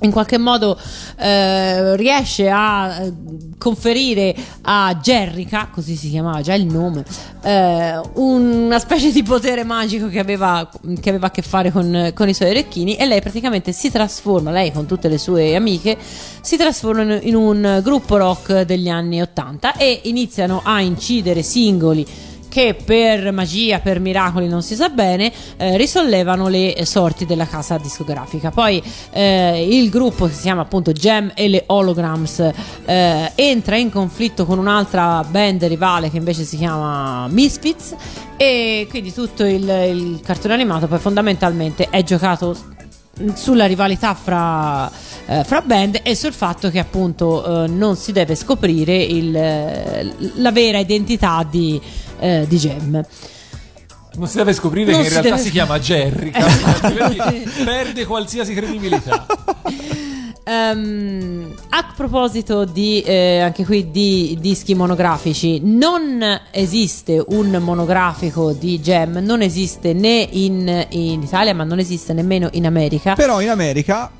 in 0.00 0.10
qualche 0.10 0.38
modo 0.38 0.78
eh, 1.18 1.96
riesce 1.96 2.48
a 2.48 3.00
eh, 3.00 3.12
conferire 3.58 4.34
a 4.62 4.96
Jerrica, 5.00 5.68
così 5.72 5.94
si 5.94 6.10
chiamava 6.10 6.40
già 6.40 6.54
il 6.54 6.66
nome, 6.66 7.04
eh, 7.42 8.00
una 8.14 8.78
specie 8.80 9.12
di 9.12 9.22
potere 9.22 9.62
magico 9.62 10.08
che 10.08 10.18
aveva, 10.18 10.68
che 11.00 11.08
aveva 11.08 11.28
a 11.28 11.30
che 11.30 11.42
fare 11.42 11.70
con, 11.70 12.10
con 12.12 12.28
i 12.28 12.34
suoi 12.34 12.50
orecchini 12.50 12.96
e 12.96 13.06
lei 13.06 13.20
praticamente 13.20 13.70
si 13.70 13.90
trasforma, 13.90 14.50
lei 14.50 14.72
con 14.72 14.86
tutte 14.86 15.08
le 15.08 15.18
sue 15.18 15.54
amiche, 15.54 15.96
si 16.40 16.56
trasformano 16.56 17.14
in 17.22 17.34
un 17.34 17.80
gruppo 17.84 18.16
rock 18.16 18.62
degli 18.62 18.88
anni 18.88 19.20
80 19.20 19.76
e 19.76 20.00
iniziano 20.04 20.60
a 20.64 20.80
incidere 20.80 21.42
singoli 21.42 22.06
che 22.48 22.76
per 22.82 23.32
magia, 23.32 23.78
per 23.80 24.00
miracoli, 24.00 24.48
non 24.48 24.62
si 24.62 24.74
sa 24.74 24.88
bene, 24.88 25.32
eh, 25.56 25.76
risollevano 25.76 26.48
le 26.48 26.76
sorti 26.84 27.26
della 27.26 27.46
casa 27.46 27.78
discografica. 27.78 28.50
Poi 28.50 28.82
eh, 29.10 29.66
il 29.68 29.90
gruppo 29.90 30.26
che 30.26 30.32
si 30.32 30.42
chiama 30.42 30.62
appunto 30.62 30.92
Gem 30.92 31.32
e 31.34 31.48
le 31.48 31.64
Holograms 31.66 32.50
eh, 32.84 33.32
entra 33.34 33.76
in 33.76 33.90
conflitto 33.90 34.46
con 34.46 34.58
un'altra 34.58 35.24
band 35.28 35.64
rivale 35.64 36.10
che 36.10 36.16
invece 36.16 36.44
si 36.44 36.56
chiama 36.56 37.26
Misfits 37.28 37.94
e 38.36 38.86
quindi 38.88 39.12
tutto 39.12 39.44
il, 39.44 39.68
il 39.68 40.20
cartone 40.22 40.54
animato 40.54 40.86
poi 40.86 40.98
fondamentalmente 40.98 41.88
è 41.90 42.02
giocato 42.04 42.56
sulla 43.34 43.66
rivalità 43.66 44.14
fra, 44.14 44.90
eh, 45.28 45.44
fra 45.44 45.60
band 45.60 46.00
e 46.02 46.14
sul 46.16 46.32
fatto 46.32 46.70
che 46.70 46.78
appunto 46.78 47.64
eh, 47.64 47.68
non 47.68 47.96
si 47.96 48.12
deve 48.12 48.34
scoprire 48.34 48.96
il, 48.96 49.36
eh, 49.36 50.12
la 50.36 50.50
vera 50.52 50.78
identità 50.78 51.46
di, 51.48 51.80
eh, 52.18 52.46
di 52.48 52.56
Gem. 52.56 53.04
Non 54.14 54.26
si 54.26 54.36
deve 54.38 54.54
scoprire 54.54 54.90
Non 54.90 55.00
che 55.02 55.06
in 55.06 55.12
realtà 55.12 55.28
deve- 55.28 55.42
si 55.42 55.50
chiama 55.50 55.78
Jerry, 55.78 56.32
perde 57.64 58.06
qualsiasi 58.06 58.54
credibilità. 58.54 59.26
Ehm, 60.48 61.54
a 61.68 61.92
proposito 61.94 62.64
di 62.64 63.02
eh, 63.02 63.40
anche 63.40 63.66
qui 63.66 63.90
di 63.90 64.38
dischi 64.40 64.74
monografici, 64.74 65.60
non 65.62 66.24
esiste 66.50 67.22
un 67.28 67.50
monografico 67.60 68.52
di 68.52 68.80
Gem, 68.80 69.18
non 69.18 69.42
esiste 69.42 69.92
né 69.92 70.26
in, 70.30 70.86
in 70.88 71.22
Italia, 71.22 71.52
ma 71.52 71.64
non 71.64 71.78
esiste 71.78 72.14
nemmeno 72.14 72.48
in 72.52 72.64
America. 72.64 73.12
Però 73.12 73.42
in 73.42 73.50
America 73.50 74.10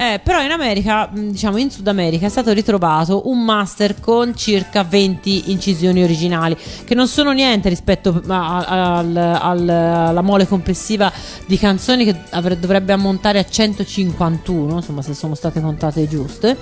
Eh, 0.00 0.18
però 0.24 0.42
in 0.42 0.50
America, 0.50 1.10
mh, 1.12 1.30
diciamo 1.32 1.58
in 1.58 1.70
Sud 1.70 1.86
America, 1.86 2.24
è 2.24 2.30
stato 2.30 2.52
ritrovato 2.52 3.28
un 3.28 3.44
master 3.44 4.00
con 4.00 4.34
circa 4.34 4.82
20 4.82 5.50
incisioni 5.50 6.02
originali, 6.02 6.56
che 6.86 6.94
non 6.94 7.06
sono 7.06 7.32
niente 7.32 7.68
rispetto 7.68 8.22
a- 8.28 8.56
a- 8.64 8.96
al- 8.96 9.14
al- 9.14 9.68
alla 9.68 10.22
mole 10.22 10.46
complessiva 10.46 11.12
di 11.44 11.58
canzoni 11.58 12.06
che 12.06 12.16
avre- 12.30 12.58
dovrebbe 12.58 12.94
ammontare 12.94 13.40
a 13.40 13.44
151, 13.46 14.76
insomma 14.76 15.02
se 15.02 15.12
sono 15.12 15.34
state 15.34 15.60
contate 15.60 16.08
giuste. 16.08 16.56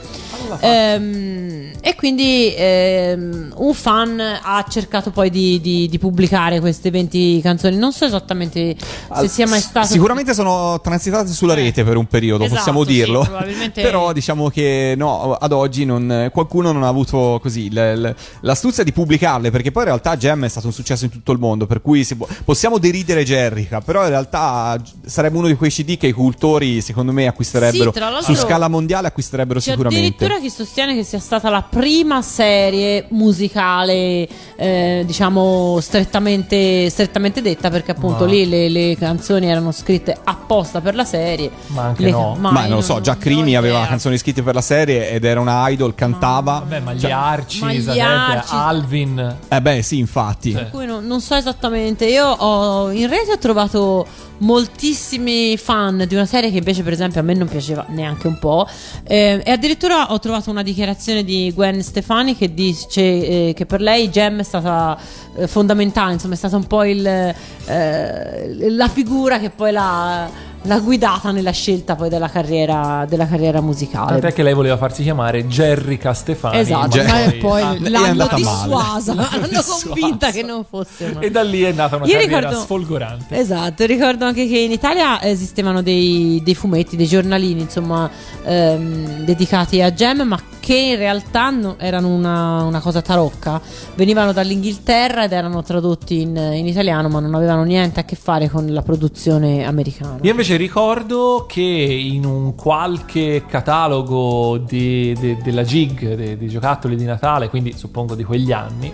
Ehm, 0.59 1.71
e 1.81 1.95
quindi 1.95 2.53
ehm, 2.57 3.53
un 3.57 3.73
fan 3.75 4.21
ha 4.43 4.65
cercato 4.69 5.11
poi 5.13 5.31
di, 5.31 5.61
di- 5.61 5.89
di 5.89 5.99
pubblicare 6.01 6.59
queste 6.59 6.91
20 6.91 7.41
canzoni. 7.41 7.77
Non 7.77 7.93
so 7.93 8.05
esattamente 8.05 8.75
se 9.15 9.29
sia 9.29 9.47
mai 9.47 9.61
stato... 9.61 9.87
Sicuramente 9.87 10.35
sono 10.35 10.81
transitate 10.81 11.31
sulla 11.33 11.55
rete 11.55 11.85
per 11.85 11.97
un 11.97 12.07
periodo, 12.07 12.43
Esatto, 12.43 12.57
possiamo 12.59 12.85
sì, 12.85 12.93
dirlo. 12.93 13.27
Probabilmente- 13.29 13.83
Però 13.83 14.13
diciamo 14.13 14.49
che 14.49 14.95
no, 14.97 15.35
ad 15.35 15.53
oggi 15.53 15.85
non- 15.85 16.31
qualcuno 16.33 16.73
non 16.73 16.83
ha 16.83 16.89
avuto 16.89 17.39
così 17.43 17.71
l- 17.71 18.01
l- 18.01 18.15
l'astuzia 18.41 18.83
di 18.85 18.93
pubblicarle, 18.93 19.51
perché 19.51 19.71
poi 19.71 19.83
in 19.83 19.89
realtà 19.89 20.17
Gem 20.17 20.45
è 20.45 20.49
stato 20.49 20.67
un 20.67 20.73
successo 20.73 21.05
in 21.05 21.11
tutto 21.11 21.33
il 21.33 21.39
mondo, 21.39 21.67
per 21.67 21.81
cui 21.83 22.05
può- 22.17 22.27
possiamo 22.45 22.79
deridere 22.79 23.25
Jerrica, 23.25 23.81
però 23.81 24.03
in 24.03 24.09
realtà 24.11 24.81
sarebbe 25.05 25.37
uno 25.39 25.47
di 25.49 25.55
quei 25.55 25.71
CD 25.71 25.97
che 25.97 26.07
i 26.09 26.13
cultori 26.13 26.81
secondo 26.81 27.13
me 27.13 27.27
acquisterebbero 27.27 27.93
Sì, 28.21 28.25
su 28.25 28.35
scala 28.35 28.69
mondiale 28.69 29.07
acquisterebbero 29.09 29.59
C'è 29.61 29.71
sicuramente. 29.71 30.07
addirittura 30.07 30.41
chi 30.41 30.51
sostiene 30.51 30.95
che 30.95 31.05
sia 31.05 31.19
stata 31.19 31.49
la 31.51 31.63
prima 31.63 32.23
serie 32.23 33.07
musicale, 33.11 34.29
eh, 34.57 35.03
diciamo, 35.07 35.79
strettamente, 35.81 36.89
strettamente 36.91 37.43
detta, 37.43 37.71
perché 37.71 37.91
appunto 37.93 38.25
Ma- 38.25 38.31
lì 38.31 38.49
le, 38.49 38.69
le 38.69 38.97
canzoni 38.97 39.47
erano 39.47 39.73
scritte 39.73 40.17
apposta 40.25 40.81
per 40.81 40.95
la 40.95 41.05
serie. 41.05 41.51
Ma 41.69 41.83
anche 41.85 42.03
Le- 42.05 42.11
no. 42.11 42.37
Ma 42.39 42.67
non 42.67 42.77
lo 42.77 42.81
so, 42.81 43.01
già 43.09 43.17
Crimi 43.17 43.57
aveva 43.57 43.87
canzoni 43.87 44.19
scritte 44.19 44.43
per 44.43 44.55
la 44.55 44.61
serie 44.61 45.11
ed 45.11 45.25
era 45.25 45.41
una 45.41 45.67
idol, 45.71 45.95
cantava. 45.95 46.59
Vabbè, 46.59 46.81
ma 46.81 46.93
gli 46.93 47.01
Cioè- 47.01 47.11
Arci, 47.11 47.61
ma 47.65 47.73
gli 47.73 47.77
Isadette, 47.79 48.03
Arci- 48.03 48.55
Alvin. 48.55 49.37
Eh 49.49 49.63
beh, 49.63 49.83
sì, 49.83 49.99
infatti. 49.99 50.51
Sì. 50.51 50.57
Per 50.57 50.71
cui 50.71 50.85
non, 50.85 51.07
non 51.07 51.21
so 51.23 51.35
esattamente. 51.35 52.05
Io 52.05 52.27
ho 52.27 52.91
in 52.91 53.09
rete 53.09 53.33
ho 53.33 53.39
trovato 53.39 54.07
moltissimi 54.41 55.57
fan 55.57 56.05
di 56.07 56.15
una 56.15 56.27
serie 56.27 56.51
che 56.51 56.59
invece, 56.59 56.83
per 56.83 56.93
esempio, 56.93 57.21
a 57.21 57.25
me 57.25 57.35
non 57.35 57.49
piaceva 57.49 57.87
neanche 57.89 58.27
un 58.27 58.39
po'. 58.39 58.69
Eh, 59.05 59.41
e 59.43 59.51
addirittura 59.51 60.13
ho 60.13 60.19
trovato 60.19 60.51
una 60.51 60.63
dichiarazione 60.63 61.25
di 61.25 61.51
Gwen 61.55 61.83
Stefani 61.83 62.37
che 62.37 62.53
dice 62.53 63.01
eh, 63.01 63.53
che 63.55 63.65
per 63.65 63.81
lei 63.81 64.11
Gem 64.11 64.41
è 64.41 64.43
stata 64.43 64.99
eh, 65.37 65.47
fondamentale, 65.49 66.13
insomma, 66.13 66.35
è 66.35 66.37
stata 66.37 66.57
un 66.57 66.67
po' 66.67 66.85
il, 66.85 67.07
eh, 67.07 68.71
la 68.71 68.89
figura 68.89 69.39
che 69.39 69.49
poi 69.51 69.73
l'ha, 69.73 70.29
l'ha 70.69 70.79
guidata 70.81 71.31
nella 71.33 71.51
scelta 71.51 71.97
poi 71.97 72.09
della 72.11 72.29
carriera, 72.29 73.05
della 73.09 73.27
carriera 73.27 73.61
musicale. 73.61 74.11
Tant'è 74.13 74.33
che 74.33 74.43
lei 74.43 74.53
voleva 74.55 74.77
farsi 74.77 75.03
chiamare 75.03 75.47
Jerrica 75.47 76.13
Stefani. 76.13 76.59
Esatto, 76.59 76.89
Ge- 76.89 77.03
ma 77.05 77.33
poi 77.41 77.63
Ah, 77.63 77.75
è 77.75 77.89
l'hanno 77.89 78.07
andata 78.07 78.39
male. 78.39 78.45
dissuasa, 78.63 79.15
l'hanno 79.15 79.63
convinta 79.87 80.31
che 80.31 80.43
non 80.43 80.65
fosse 80.69 81.05
una... 81.07 81.21
E 81.21 81.31
da 81.31 81.43
lì 81.43 81.63
è 81.63 81.73
nata 81.73 81.97
una 81.97 82.05
Io 82.07 82.13
carriera 82.13 82.37
ricordo- 82.39 82.61
sfolgorante. 82.61 83.37
Esatto, 83.37 83.85
ricordo 83.87 84.25
anche 84.27 84.47
che 84.47 84.59
in 84.59 84.71
Italia 84.71 85.23
esistevano 85.23 85.83
dei, 85.83 86.41
dei 86.45 86.55
fumetti, 86.55 86.97
dei 86.97 87.07
giornalini, 87.07 87.63
insomma, 87.63 88.09
ehm, 88.45 89.25
dedicati 89.25 89.81
a 89.81 89.93
Gem, 89.93 90.21
ma 90.23 90.39
che 90.69 90.77
in 90.77 90.97
realtà 90.97 91.49
no- 91.49 91.77
erano 91.79 92.09
una, 92.09 92.63
una 92.65 92.81
cosa 92.81 93.01
tarocca. 93.01 93.59
Venivano 93.95 94.35
dall'Inghilterra 94.35 95.25
ed 95.25 95.33
erano 95.33 95.63
tradotti 95.63 96.21
in, 96.21 96.37
in 96.37 96.67
italiano, 96.67 97.09
ma 97.09 97.21
non 97.21 97.35
avevano 97.35 97.63
niente 97.63 98.01
a 98.01 98.05
che 98.05 98.17
fare 98.17 98.51
con 98.51 98.71
la 98.71 98.83
produzione 98.83 99.65
americana. 99.65 100.19
Io 100.21 100.31
invece 100.31 100.57
ricordo 100.57 101.47
che 101.49 101.63
in 101.63 102.27
un 102.27 102.55
qualche 102.55 103.45
catalogo 103.49 104.59
di- 104.59 105.17
de- 105.19 105.39
della 105.43 105.63
Gig, 105.63 106.15
de- 106.15 106.37
dei 106.37 106.49
giocattoli 106.49 106.97
di 106.97 107.05
Natale, 107.07 107.49
quindi 107.49 107.73
suppongo 107.75 108.15
di 108.15 108.25
quegli 108.25 108.53
anni, 108.53 108.93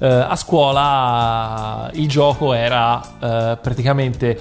eh, 0.00 0.06
a 0.06 0.36
scuola 0.36 1.88
il 1.94 2.06
gioco 2.06 2.52
era 2.52 3.00
eh, 3.00 3.56
praticamente 3.62 4.38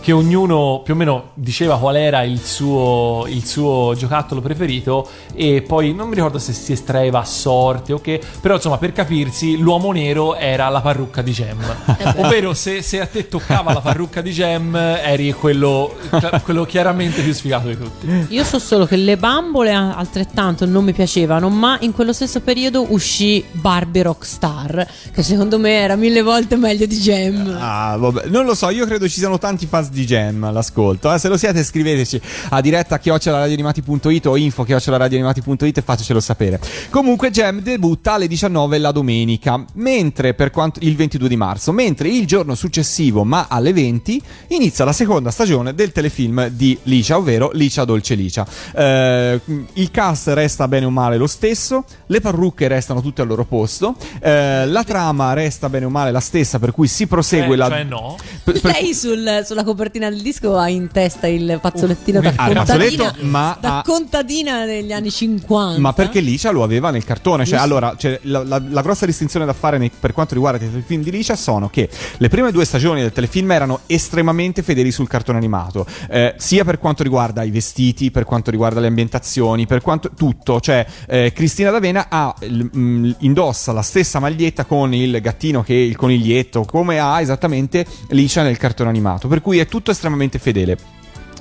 che 0.00 0.12
ognuno 0.12 0.80
più 0.82 0.94
o 0.94 0.96
meno 0.96 1.30
diceva 1.34 1.78
qual 1.78 1.96
era 1.96 2.22
il 2.22 2.40
suo, 2.40 3.26
il 3.28 3.44
suo 3.44 3.94
giocattolo 3.96 4.40
preferito 4.40 5.08
e 5.34 5.62
poi 5.66 5.94
non 5.94 6.08
mi 6.08 6.14
ricordo 6.14 6.38
se 6.38 6.52
si 6.52 6.72
estraeva 6.72 7.20
a 7.20 7.24
sorte 7.24 7.92
o 7.92 8.00
che, 8.00 8.20
però 8.40 8.54
insomma 8.54 8.78
per 8.78 8.92
capirsi 8.92 9.58
l'uomo 9.58 9.92
nero 9.92 10.34
era 10.36 10.68
la 10.68 10.80
parrucca 10.80 11.22
di 11.22 11.32
Gem, 11.32 11.58
ovvero 12.16 12.54
se, 12.54 12.82
se 12.82 13.00
a 13.00 13.06
te 13.06 13.28
toccava 13.28 13.72
la 13.72 13.80
parrucca 13.80 14.20
di 14.20 14.32
Gem 14.32 14.74
eri 14.74 15.32
quello, 15.32 15.94
quello 16.42 16.64
chiaramente 16.64 17.22
più 17.22 17.32
sfigato 17.34 17.68
di 17.68 17.76
tutti. 17.76 18.26
Io 18.30 18.44
so 18.44 18.58
solo 18.58 18.86
che 18.86 18.96
le 18.96 19.16
bambole 19.16 19.72
altrettanto 19.72 20.64
non 20.64 20.84
mi 20.84 20.92
piacevano, 20.92 21.48
ma 21.50 21.76
in 21.80 21.92
quello 21.92 22.12
stesso 22.12 22.40
periodo 22.40 22.86
uscì 22.92 23.44
Barbie 23.52 24.02
Rockstar, 24.02 24.86
che 25.12 25.22
secondo 25.22 25.58
me 25.58 25.72
era 25.72 25.96
mille 25.96 26.22
volte 26.22 26.56
meglio 26.56 26.86
di 26.86 26.98
Gem. 26.98 27.56
Ah, 27.60 27.96
vabbè. 27.98 28.26
Non 28.26 28.44
lo 28.44 28.54
so, 28.54 28.70
io 28.70 28.86
credo 28.86 29.08
ci 29.08 29.18
siano 29.18 29.38
tanti 29.38 29.66
fans 29.66 29.89
di 29.90 30.06
Gem 30.06 30.44
all'ascolto. 30.44 31.12
eh. 31.12 31.18
Se 31.18 31.28
lo 31.28 31.36
siete, 31.36 31.62
scriveteci 31.64 32.20
a 32.50 32.60
diretta 32.60 32.98
chioccioladioanimati.it 32.98 34.26
o 34.26 34.36
info 34.36 34.64
chioccioladioanimati.it 34.64 35.78
e 35.78 35.82
fatecelo 35.82 36.20
sapere. 36.20 36.60
Comunque, 36.90 37.30
Gem 37.30 37.60
debutta 37.60 38.12
alle 38.14 38.26
19 38.28 38.78
la 38.78 38.92
domenica, 38.92 39.62
mentre 39.74 40.34
per 40.34 40.50
quanto 40.50 40.80
il 40.82 40.96
22 40.96 41.28
di 41.28 41.36
marzo, 41.36 41.72
mentre 41.72 42.08
il 42.08 42.26
giorno 42.26 42.54
successivo, 42.54 43.24
ma 43.24 43.46
alle 43.48 43.72
20, 43.72 44.20
inizia 44.48 44.84
la 44.84 44.92
seconda 44.92 45.30
stagione 45.30 45.74
del 45.74 45.92
telefilm 45.92 46.48
di 46.48 46.76
Licia, 46.84 47.16
ovvero 47.16 47.50
Licia 47.52 47.84
Dolce 47.84 48.14
Licia. 48.14 48.46
Eh, 48.74 49.40
il 49.74 49.90
cast 49.90 50.28
resta 50.28 50.68
bene 50.68 50.86
o 50.86 50.90
male 50.90 51.16
lo 51.16 51.26
stesso, 51.26 51.84
le 52.06 52.20
parrucche 52.20 52.68
restano 52.68 53.00
tutte 53.02 53.22
al 53.22 53.28
loro 53.28 53.44
posto, 53.44 53.94
eh, 54.20 54.66
la 54.66 54.84
trama 54.84 55.32
resta 55.32 55.68
bene 55.68 55.84
o 55.86 55.90
male 55.90 56.10
la 56.10 56.20
stessa, 56.20 56.58
per 56.58 56.72
cui 56.72 56.86
si 56.88 57.06
prosegue 57.06 57.54
Eh, 57.54 57.56
la. 57.56 57.68
cioè 57.68 57.84
no. 57.84 58.16
per- 58.44 58.60
per- 58.60 58.72
Lei 58.72 58.94
sul- 58.94 59.42
sulla 59.44 59.64
copertina 59.64 59.79
del 59.88 60.20
disco 60.20 60.56
ha 60.58 60.68
in 60.68 60.88
testa 60.92 61.26
il 61.26 61.58
fazzolettino 61.60 62.20
da 62.20 62.32
Ah, 62.36 62.52
contadina, 62.52 63.14
ma 63.20 63.56
da 63.60 63.78
ha- 63.78 63.82
contadina 63.82 64.64
negli 64.64 64.92
anni 64.92 65.10
50. 65.10 65.80
Ma 65.80 65.92
perché 65.92 66.20
Licia 66.20 66.50
lo 66.50 66.62
aveva 66.62 66.90
nel 66.90 67.04
cartone? 67.04 67.46
Cioè, 67.46 67.58
allora, 67.58 67.94
cioè, 67.96 68.18
la, 68.24 68.42
la- 68.44 68.62
la 68.68 68.82
grossa 68.82 69.06
distinzione 69.06 69.44
da 69.46 69.52
fare 69.52 69.78
nei- 69.78 69.90
per 69.90 70.12
quanto 70.12 70.34
riguarda 70.34 70.64
i 70.64 70.68
telefilm 70.70 71.02
di 71.02 71.10
Licia 71.10 71.34
sono 71.36 71.68
che 71.70 71.88
le 72.18 72.28
prime 72.28 72.52
due 72.52 72.64
stagioni 72.64 73.00
del 73.00 73.12
telefilm 73.12 73.50
erano 73.52 73.80
estremamente 73.86 74.62
fedeli 74.62 74.90
sul 74.90 75.08
cartone 75.08 75.38
animato, 75.38 75.86
eh, 76.10 76.34
sia 76.36 76.64
per 76.64 76.78
quanto 76.78 77.02
riguarda 77.02 77.42
i 77.42 77.50
vestiti, 77.50 78.10
per 78.10 78.24
quanto 78.24 78.50
riguarda 78.50 78.80
le 78.80 78.88
ambientazioni, 78.88 79.66
per 79.66 79.80
quanto 79.80 80.10
tutto. 80.16 80.60
Cioè, 80.60 80.84
eh, 81.08 81.32
Cristina 81.34 81.70
D'Avena 81.70 82.06
ha, 82.08 82.34
il- 82.40 82.70
mm, 82.76 83.10
indossa 83.20 83.72
la 83.72 83.82
stessa 83.82 84.18
maglietta 84.18 84.64
con 84.64 84.92
il 84.94 85.20
gattino 85.20 85.62
che 85.62 85.74
il 85.74 85.96
coniglietto, 85.96 86.64
come 86.64 86.98
ha 86.98 87.20
esattamente 87.20 87.84
Licia 88.10 88.42
nel 88.42 88.56
cartone 88.56 88.88
animato. 88.88 89.28
Per 89.28 89.40
cui 89.40 89.58
è 89.58 89.66
tutto 89.70 89.92
estremamente 89.92 90.38
fedele. 90.38 90.99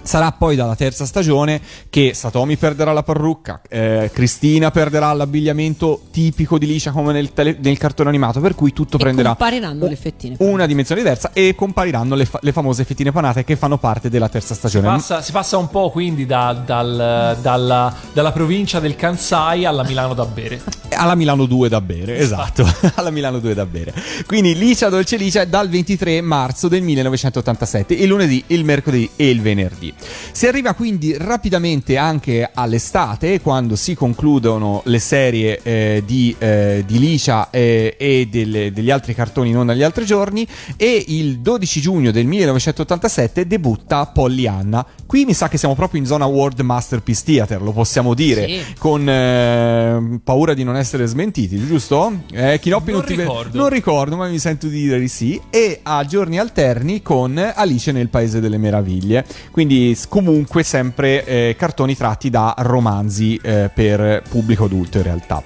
Sarà 0.09 0.31
poi 0.31 0.55
dalla 0.55 0.75
terza 0.75 1.05
stagione 1.05 1.61
che 1.91 2.15
Satomi 2.15 2.57
perderà 2.57 2.93
la 2.93 3.03
parrucca, 3.03 3.61
eh, 3.69 4.09
Cristina 4.11 4.71
perderà 4.71 5.13
l'abbigliamento 5.13 6.01
tipico 6.09 6.57
di 6.57 6.65
Licia 6.65 6.89
come 6.89 7.13
nel, 7.13 7.31
tele- 7.31 7.55
nel 7.61 7.77
cartone 7.77 8.09
animato, 8.09 8.39
per 8.39 8.55
cui 8.55 8.73
tutto 8.73 8.97
E 8.97 8.99
prenderà 9.01 9.29
compariranno 9.29 9.85
le 9.85 9.95
fettine. 9.95 10.35
una 10.39 10.65
dimensione 10.65 11.01
diversa 11.03 11.29
e 11.31 11.53
compariranno 11.53 12.15
le, 12.15 12.25
fa- 12.25 12.39
le 12.41 12.51
famose 12.51 12.85
fettine 12.85 13.11
panate 13.11 13.43
che 13.43 13.55
fanno 13.55 13.77
parte 13.77 14.09
della 14.09 14.29
terza 14.29 14.55
stagione. 14.55 14.87
Passa- 14.87 15.21
si 15.21 15.31
passa 15.31 15.57
un 15.57 15.69
po' 15.69 15.91
quindi 15.91 16.25
da- 16.25 16.53
dal- 16.53 17.37
dalla, 17.39 17.95
dalla 18.11 18.31
provincia 18.31 18.79
del 18.79 18.95
Kansai 18.95 19.65
alla 19.65 19.83
Milano 19.83 20.15
da 20.15 20.25
bere. 20.25 20.59
alla 20.89 21.13
Milano 21.13 21.45
2 21.45 21.69
da 21.69 21.81
bere, 21.81 22.17
esatto, 22.17 22.67
alla 22.95 23.11
Milano 23.11 23.37
2 23.37 23.53
da 23.53 23.67
bere. 23.67 23.93
Quindi 24.25 24.55
Licia 24.55 24.89
Dolce 24.89 25.17
Licia 25.17 25.41
è 25.41 25.45
dal 25.47 25.69
23 25.69 26.19
marzo 26.21 26.67
del 26.67 26.81
1987, 26.81 27.93
il 27.93 28.07
lunedì, 28.07 28.43
il 28.47 28.65
mercoledì 28.65 29.07
e 29.15 29.29
il 29.29 29.39
venerdì. 29.41 29.93
Si 30.31 30.47
arriva 30.47 30.73
quindi 30.73 31.15
rapidamente 31.17 31.97
anche 31.97 32.49
all'estate, 32.53 33.41
quando 33.41 33.75
si 33.75 33.95
concludono 33.95 34.81
le 34.85 34.99
serie 34.99 35.59
eh, 35.63 36.03
di, 36.05 36.35
eh, 36.37 36.83
di 36.85 36.99
Licia 36.99 37.49
eh, 37.49 37.95
e 37.97 38.27
delle- 38.29 38.71
degli 38.71 38.89
altri 38.91 39.13
cartoni 39.13 39.51
non 39.51 39.69
agli 39.69 39.83
altri 39.83 40.05
giorni, 40.05 40.47
e 40.77 41.03
il 41.07 41.39
12 41.39 41.81
giugno 41.81 42.11
del 42.11 42.25
1987 42.25 43.47
debutta 43.47 44.05
Pollyanna. 44.07 44.85
Qui 45.05 45.25
mi 45.25 45.33
sa 45.33 45.47
che 45.49 45.57
siamo 45.57 45.75
proprio 45.75 45.99
in 45.99 46.05
zona 46.05 46.25
World 46.25 46.59
Masterpiece 46.61 47.23
Theater, 47.25 47.61
lo 47.61 47.71
possiamo 47.71 48.13
dire, 48.13 48.47
Sì. 48.47 48.59
con 48.77 49.07
eh, 49.09 50.19
paura 50.23 50.53
di 50.53 50.63
non 50.63 50.75
essere 50.75 51.05
smentiti, 51.05 51.65
giusto? 51.65 52.21
Eh, 52.31 52.59
Chinoppi 52.59 52.91
Non 52.91 52.99
non, 52.99 53.07
ti 53.07 53.15
ve- 53.15 53.23
ricordo. 53.23 53.57
non 53.57 53.69
ricordo, 53.69 54.15
ma 54.15 54.27
mi 54.27 54.39
sento 54.39 54.67
di 54.67 54.81
dire 54.81 54.99
di 54.99 55.07
sì. 55.07 55.39
E 55.49 55.79
a 55.83 56.05
giorni 56.05 56.37
alterni 56.39 57.01
con 57.01 57.37
Alice 57.55 57.91
nel 57.91 58.09
Paese 58.09 58.39
delle 58.39 58.57
Meraviglie. 58.57 59.25
Quindi 59.51 59.78
comunque 60.07 60.63
sempre 60.63 61.25
eh, 61.25 61.55
cartoni 61.57 61.95
tratti 61.95 62.29
da 62.29 62.53
romanzi 62.59 63.39
eh, 63.41 63.69
per 63.73 64.23
pubblico 64.27 64.65
adulto 64.65 64.97
in 64.97 65.03
realtà. 65.03 65.43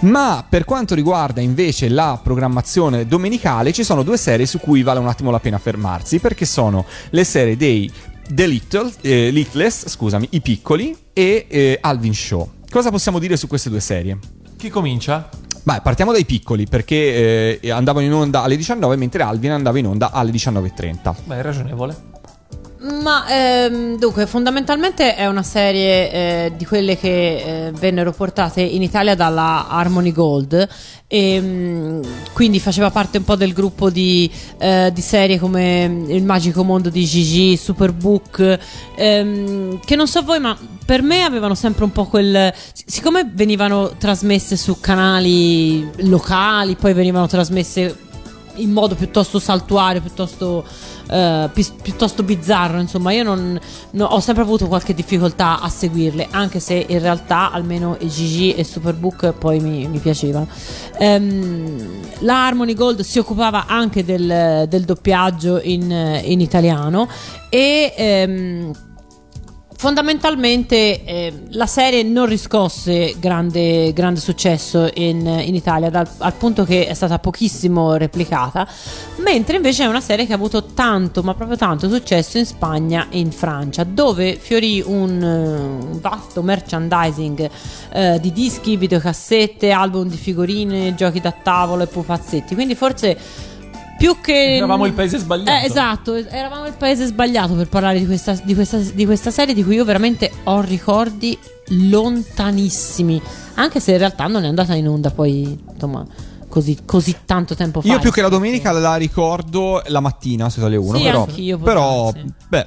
Ma 0.00 0.44
per 0.48 0.64
quanto 0.64 0.94
riguarda 0.94 1.40
invece 1.40 1.88
la 1.88 2.18
programmazione 2.22 3.06
domenicale, 3.06 3.72
ci 3.72 3.84
sono 3.84 4.02
due 4.02 4.16
serie 4.16 4.46
su 4.46 4.58
cui 4.58 4.82
vale 4.82 4.98
un 4.98 5.08
attimo 5.08 5.30
la 5.30 5.40
pena 5.40 5.58
fermarsi, 5.58 6.18
perché 6.18 6.46
sono 6.46 6.86
le 7.10 7.24
serie 7.24 7.56
dei 7.56 7.90
The 8.28 8.46
Little, 8.46 8.90
eh, 9.02 9.30
Littlest, 9.30 9.88
scusami, 9.88 10.28
i 10.30 10.40
piccoli 10.40 10.96
e 11.12 11.46
eh, 11.48 11.78
Alvin 11.80 12.14
Show. 12.14 12.50
Cosa 12.70 12.90
possiamo 12.90 13.18
dire 13.18 13.36
su 13.36 13.46
queste 13.46 13.68
due 13.68 13.80
serie? 13.80 14.18
Chi 14.56 14.70
comincia? 14.70 15.28
Beh, 15.62 15.80
partiamo 15.82 16.12
dai 16.12 16.24
piccoli, 16.24 16.66
perché 16.66 17.58
eh, 17.60 17.70
andavano 17.70 18.06
in 18.06 18.12
onda 18.12 18.42
alle 18.42 18.56
19, 18.56 18.96
mentre 18.96 19.22
Alvin 19.22 19.50
andava 19.50 19.78
in 19.78 19.86
onda 19.86 20.12
alle 20.12 20.30
19.30. 20.30 21.14
Beh, 21.24 21.36
è 21.36 21.42
ragionevole. 21.42 22.09
Ma 22.82 23.26
ehm, 23.28 23.98
dunque, 23.98 24.26
fondamentalmente 24.26 25.14
è 25.14 25.26
una 25.26 25.42
serie 25.42 26.10
eh, 26.10 26.52
di 26.56 26.64
quelle 26.64 26.96
che 26.96 27.66
eh, 27.66 27.72
vennero 27.72 28.10
portate 28.10 28.62
in 28.62 28.80
Italia 28.82 29.14
dalla 29.14 29.68
Harmony 29.68 30.12
Gold 30.12 30.66
e 31.06 31.40
mm, 31.40 32.02
quindi 32.32 32.58
faceva 32.58 32.90
parte 32.90 33.18
un 33.18 33.24
po' 33.24 33.36
del 33.36 33.52
gruppo 33.52 33.90
di, 33.90 34.30
eh, 34.56 34.90
di 34.94 35.00
serie 35.02 35.38
come 35.38 36.04
Il 36.08 36.24
magico 36.24 36.64
mondo 36.64 36.88
di 36.88 37.04
Gigi, 37.04 37.58
Superbook, 37.58 38.58
ehm, 38.96 39.80
che 39.84 39.94
non 39.94 40.08
so 40.08 40.22
voi, 40.22 40.40
ma 40.40 40.56
per 40.86 41.02
me 41.02 41.22
avevano 41.22 41.54
sempre 41.54 41.84
un 41.84 41.92
po' 41.92 42.06
quel. 42.06 42.50
Siccome 42.72 43.30
venivano 43.30 43.90
trasmesse 43.98 44.56
su 44.56 44.80
canali 44.80 45.86
locali, 46.04 46.76
poi 46.76 46.94
venivano 46.94 47.26
trasmesse 47.26 48.08
in 48.54 48.70
modo 48.70 48.94
piuttosto 48.94 49.38
saltuario, 49.38 50.00
piuttosto, 50.00 50.64
eh, 51.10 51.48
pi- 51.52 51.66
piuttosto 51.82 52.22
bizzarro. 52.22 52.80
Insomma, 52.80 53.12
io 53.12 53.24
non, 53.24 53.58
no- 53.92 54.04
ho 54.06 54.20
sempre 54.20 54.42
avuto 54.42 54.68
qualche 54.68 54.94
difficoltà 54.94 55.60
a 55.60 55.68
seguirle, 55.68 56.28
anche 56.30 56.60
se 56.60 56.84
in 56.88 56.98
realtà 57.00 57.50
almeno 57.50 57.96
i 58.00 58.06
GG 58.06 58.58
e 58.58 58.64
Superbook 58.64 59.32
poi 59.32 59.60
mi, 59.60 59.86
mi 59.88 59.98
piacevano. 59.98 60.48
Ehm, 60.98 62.00
la 62.20 62.46
Harmony 62.46 62.74
Gold 62.74 63.00
si 63.00 63.18
occupava 63.18 63.66
anche 63.66 64.04
del, 64.04 64.66
del 64.68 64.84
doppiaggio 64.84 65.60
in, 65.62 65.90
in 66.24 66.40
italiano 66.40 67.08
e. 67.48 67.92
ehm, 67.96 68.72
Fondamentalmente 69.80 71.04
eh, 71.04 71.32
la 71.52 71.64
serie 71.64 72.02
non 72.02 72.26
riscosse 72.26 73.14
grande, 73.18 73.94
grande 73.94 74.20
successo 74.20 74.90
in, 74.92 75.26
in 75.26 75.54
Italia 75.54 75.88
dal- 75.88 76.06
al 76.18 76.34
punto 76.34 76.64
che 76.64 76.86
è 76.86 76.92
stata 76.92 77.18
pochissimo 77.18 77.94
replicata, 77.94 78.68
mentre 79.24 79.56
invece 79.56 79.84
è 79.84 79.86
una 79.86 80.02
serie 80.02 80.26
che 80.26 80.32
ha 80.32 80.36
avuto 80.36 80.64
tanto, 80.64 81.22
ma 81.22 81.32
proprio 81.32 81.56
tanto 81.56 81.88
successo 81.88 82.36
in 82.36 82.44
Spagna 82.44 83.06
e 83.08 83.20
in 83.20 83.32
Francia, 83.32 83.82
dove 83.84 84.36
fiorì 84.36 84.82
un, 84.84 85.22
un 85.22 85.98
vasto 85.98 86.42
merchandising 86.42 87.50
eh, 87.94 88.20
di 88.20 88.32
dischi, 88.34 88.76
videocassette, 88.76 89.70
album 89.70 90.08
di 90.08 90.18
figurine, 90.18 90.94
giochi 90.94 91.22
da 91.22 91.32
tavolo 91.32 91.84
e 91.84 91.86
pupazzetti. 91.86 92.54
Quindi 92.54 92.74
forse 92.74 93.16
più 94.00 94.16
che 94.22 94.56
Eravamo 94.56 94.86
il 94.86 94.94
paese 94.94 95.18
sbagliato. 95.18 95.50
Eh, 95.50 95.66
esatto, 95.66 96.14
eravamo 96.14 96.66
il 96.66 96.72
paese 96.72 97.04
sbagliato 97.04 97.52
per 97.52 97.68
parlare 97.68 97.98
di 97.98 98.06
questa, 98.06 98.32
di, 98.42 98.54
questa, 98.54 98.78
di 98.78 99.04
questa 99.04 99.30
serie 99.30 99.52
di 99.52 99.62
cui 99.62 99.74
io 99.74 99.84
veramente 99.84 100.32
ho 100.44 100.62
ricordi 100.62 101.38
lontanissimi, 101.68 103.20
anche 103.54 103.78
se 103.78 103.92
in 103.92 103.98
realtà 103.98 104.26
non 104.26 104.44
è 104.44 104.48
andata 104.48 104.74
in 104.74 104.88
onda 104.88 105.10
poi, 105.10 105.58
insomma, 105.70 106.06
così, 106.48 106.78
così 106.86 107.14
tanto 107.26 107.54
tempo 107.54 107.82
fa. 107.82 107.88
Io 107.88 107.98
più 107.98 108.10
che 108.10 108.22
la 108.22 108.30
domenica 108.30 108.72
la 108.72 108.96
ricordo 108.96 109.82
la 109.88 110.00
mattina 110.00 110.48
su 110.48 110.60
Italia 110.60 110.80
1, 110.80 110.96
Sì, 110.96 111.04
però, 111.04 111.20
anch'io, 111.24 111.58
però 111.58 112.12
beh, 112.48 112.66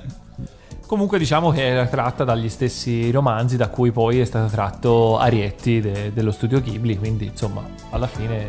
Comunque 0.85 1.17
diciamo 1.17 1.49
che 1.49 1.65
era 1.65 1.87
tratta 1.87 2.23
dagli 2.23 2.49
stessi 2.49 3.09
romanzi 3.09 3.57
da 3.57 3.69
cui 3.69 3.91
poi 3.91 4.19
è 4.19 4.25
stato 4.25 4.51
tratto 4.51 5.17
Arietti 5.17 5.81
de- 5.81 6.11
dello 6.13 6.29
studio 6.29 6.61
Ghibli, 6.61 6.99
quindi 6.99 7.25
insomma 7.25 7.63
alla 7.89 8.05
fine, 8.05 8.47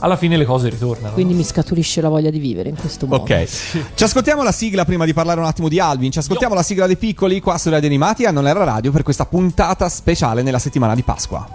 alla 0.00 0.16
fine 0.16 0.36
le 0.36 0.44
cose 0.44 0.68
ritornano. 0.68 1.14
Quindi 1.14 1.34
mi 1.34 1.44
scaturisce 1.44 2.00
la 2.00 2.08
voglia 2.08 2.30
di 2.30 2.38
vivere 2.38 2.68
in 2.68 2.76
questo 2.76 3.06
modo. 3.06 3.22
Ok, 3.22 3.46
ci 3.94 4.04
ascoltiamo 4.04 4.42
la 4.42 4.52
sigla 4.52 4.84
prima 4.84 5.04
di 5.04 5.12
parlare 5.12 5.38
un 5.40 5.46
attattimo 5.46 5.68
di 5.68 5.78
Alvin. 5.78 6.10
Ci 6.10 6.18
ascoltiamo 6.18 6.54
la 6.54 6.62
sigla 6.62 6.86
dei 6.86 6.96
piccoli 6.96 7.40
qua 7.40 7.56
su 7.58 7.70
Radio 7.70 7.88
Animati 7.88 8.24
a 8.24 8.30
Non 8.30 8.46
era 8.46 8.64
radio 8.64 8.90
per 8.90 9.02
questa 9.02 9.26
puntata 9.26 9.88
speciale 9.88 10.42
nella 10.42 10.58
settimana 10.58 10.94
di 10.94 11.02
Pasqua. 11.02 11.46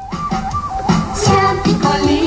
Siamo 1.14 1.62
piccolini, 1.62 2.25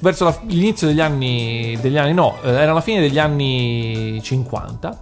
verso 0.00 0.24
la- 0.24 0.38
l'inizio 0.46 0.86
degli 0.86 1.00
anni, 1.00 1.78
degli 1.80 1.96
anni 1.96 2.12
no, 2.12 2.36
eh, 2.42 2.50
era 2.50 2.72
la 2.72 2.80
fine 2.80 3.00
degli 3.00 3.18
anni 3.18 4.20
50 4.22 4.98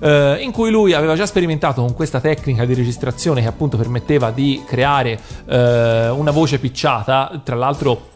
eh, 0.00 0.38
in 0.40 0.50
cui 0.50 0.70
lui 0.70 0.92
aveva 0.92 1.14
già 1.14 1.26
sperimentato 1.26 1.80
con 1.80 1.94
questa 1.94 2.20
tecnica 2.20 2.64
di 2.64 2.74
registrazione 2.74 3.40
che 3.40 3.46
appunto 3.46 3.76
permetteva 3.76 4.30
di 4.32 4.62
creare 4.66 5.18
eh, 5.46 6.08
una 6.08 6.32
voce 6.32 6.58
picciata, 6.58 7.40
tra 7.42 7.54
l'altro 7.56 8.08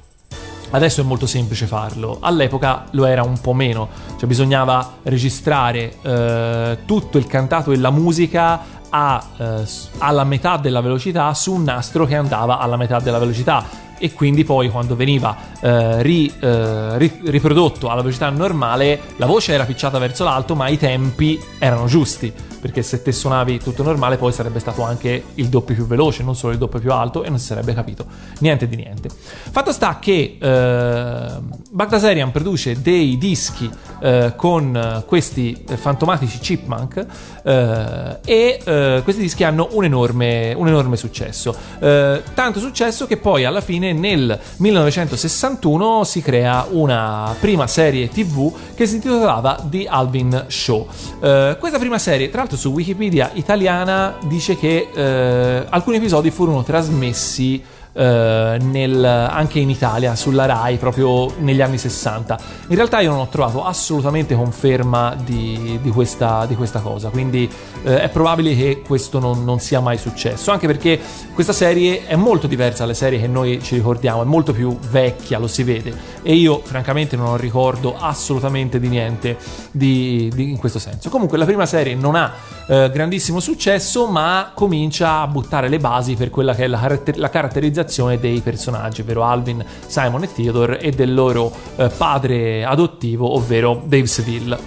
Adesso 0.70 1.00
è 1.00 1.04
molto 1.04 1.26
semplice 1.26 1.66
farlo, 1.66 2.18
all'epoca 2.20 2.84
lo 2.90 3.06
era 3.06 3.22
un 3.22 3.40
po' 3.40 3.54
meno, 3.54 3.88
cioè 4.18 4.28
bisognava 4.28 4.98
registrare 5.04 5.96
eh, 6.02 6.78
tutto 6.84 7.16
il 7.16 7.26
cantato 7.26 7.72
e 7.72 7.78
la 7.78 7.90
musica 7.90 8.60
a, 8.90 9.24
eh, 9.36 9.64
alla 9.98 10.24
metà 10.24 10.58
della 10.58 10.80
velocità 10.80 11.32
su 11.32 11.54
un 11.54 11.64
nastro 11.64 12.04
che 12.04 12.16
andava 12.16 12.58
alla 12.58 12.76
metà 12.76 13.00
della 13.00 13.18
velocità 13.18 13.87
e 13.98 14.12
quindi 14.12 14.44
poi 14.44 14.70
quando 14.70 14.96
veniva 14.96 15.36
eh, 15.60 16.02
ri- 16.02 16.32
eh, 16.40 16.98
ri- 16.98 17.20
riprodotto 17.24 17.88
alla 17.88 18.02
velocità 18.02 18.30
normale 18.30 19.00
la 19.16 19.26
voce 19.26 19.52
era 19.52 19.64
picciata 19.64 19.98
verso 19.98 20.24
l'alto 20.24 20.54
ma 20.54 20.68
i 20.68 20.78
tempi 20.78 21.40
erano 21.58 21.86
giusti 21.86 22.32
perché 22.60 22.82
se 22.82 23.02
te 23.02 23.12
suonavi 23.12 23.58
tutto 23.60 23.82
normale 23.82 24.16
poi 24.16 24.32
sarebbe 24.32 24.58
stato 24.58 24.82
anche 24.82 25.24
il 25.34 25.48
doppio 25.48 25.74
più 25.74 25.86
veloce 25.86 26.22
non 26.22 26.34
solo 26.34 26.52
il 26.52 26.58
doppio 26.58 26.80
più 26.80 26.92
alto 26.92 27.22
e 27.22 27.28
non 27.28 27.38
si 27.38 27.46
sarebbe 27.46 27.74
capito 27.74 28.06
niente 28.40 28.68
di 28.68 28.76
niente. 28.76 29.08
Fatto 29.08 29.72
sta 29.72 29.98
che 30.00 30.38
eh, 30.40 31.26
Bagdasarian 31.70 32.30
produce 32.30 32.80
dei 32.80 33.16
dischi 33.18 33.70
eh, 34.00 34.32
con 34.36 35.04
questi 35.06 35.64
fantomatici 35.66 36.38
chipmunk 36.38 37.06
eh, 37.44 38.18
e 38.24 38.60
eh, 38.64 39.00
questi 39.02 39.22
dischi 39.22 39.44
hanno 39.44 39.68
un 39.72 39.84
enorme, 39.84 40.52
un 40.56 40.68
enorme 40.68 40.96
successo. 40.96 41.54
Eh, 41.78 42.22
tanto 42.34 42.60
successo 42.60 43.06
che 43.06 43.16
poi 43.16 43.44
alla 43.44 43.60
fine 43.60 43.87
nel 43.92 44.38
1961 44.56 46.04
si 46.04 46.22
crea 46.22 46.66
una 46.70 47.34
prima 47.38 47.66
serie 47.66 48.08
tv 48.08 48.52
che 48.74 48.86
si 48.86 48.96
intitolava 48.96 49.64
The 49.68 49.86
Alvin 49.86 50.44
Show. 50.48 50.86
Eh, 51.20 51.56
questa 51.58 51.78
prima 51.78 51.98
serie 51.98 52.28
tra 52.28 52.40
l'altro 52.40 52.56
su 52.56 52.70
Wikipedia 52.70 53.30
italiana 53.34 54.16
dice 54.24 54.56
che 54.56 54.88
eh, 54.94 55.66
alcuni 55.68 55.96
episodi 55.96 56.30
furono 56.30 56.62
trasmessi 56.62 57.62
nel- 58.02 59.04
anche 59.04 59.58
in 59.58 59.70
Italia 59.70 60.14
sulla 60.14 60.46
Rai 60.46 60.76
proprio 60.76 61.32
negli 61.38 61.60
anni 61.60 61.78
60 61.78 62.38
in 62.68 62.76
realtà 62.76 63.00
io 63.00 63.10
non 63.10 63.20
ho 63.20 63.28
trovato 63.28 63.64
assolutamente 63.64 64.34
conferma 64.34 65.16
di, 65.24 65.78
di 65.82 65.90
questa, 65.90 66.46
di 66.46 66.54
questa 66.54 66.80
cosa 66.80 67.08
quindi 67.08 67.50
eh, 67.82 68.02
è 68.02 68.08
probabile 68.08 68.54
che 68.54 68.82
questo 68.86 69.18
non, 69.18 69.42
non 69.44 69.58
sia 69.58 69.80
mai 69.80 69.98
successo 69.98 70.52
anche 70.52 70.66
perché 70.66 71.00
questa 71.34 71.52
serie 71.52 72.06
è 72.06 72.14
molto 72.14 72.46
diversa 72.46 72.82
dalle 72.82 72.94
serie 72.94 73.18
che 73.18 73.26
noi 73.26 73.60
ci 73.62 73.74
ricordiamo 73.74 74.22
è 74.22 74.24
molto 74.24 74.52
più 74.52 74.78
vecchia 74.90 75.38
lo 75.38 75.48
si 75.48 75.64
vede 75.64 75.92
e 76.22 76.34
io 76.34 76.60
francamente 76.64 77.16
non 77.16 77.36
ricordo 77.36 77.96
assolutamente 77.98 78.78
di 78.78 78.88
niente 78.88 79.36
di- 79.70 80.30
di- 80.34 80.50
in 80.50 80.58
questo 80.58 80.78
senso. 80.78 81.08
Comunque 81.08 81.38
la 81.38 81.44
prima 81.44 81.66
serie 81.66 81.94
non 81.94 82.14
ha 82.14 82.32
eh, 82.66 82.90
grandissimo 82.92 83.40
successo 83.40 84.06
ma 84.06 84.50
comincia 84.54 85.20
a 85.20 85.26
buttare 85.26 85.68
le 85.68 85.78
basi 85.78 86.14
per 86.14 86.30
quella 86.30 86.54
che 86.54 86.64
è 86.64 86.66
la, 86.66 86.78
caratter- 86.78 87.16
la 87.16 87.30
caratterizzazione 87.30 87.86
dei 88.18 88.40
personaggi 88.40 89.00
ovvero 89.00 89.24
Alvin, 89.24 89.64
Simon 89.86 90.22
e 90.22 90.32
Theodore 90.32 90.80
e 90.80 90.90
del 90.90 91.14
loro 91.14 91.52
eh, 91.76 91.88
padre 91.88 92.64
adottivo 92.64 93.34
ovvero 93.34 93.82
Dave 93.84 94.06
Seville 94.06 94.58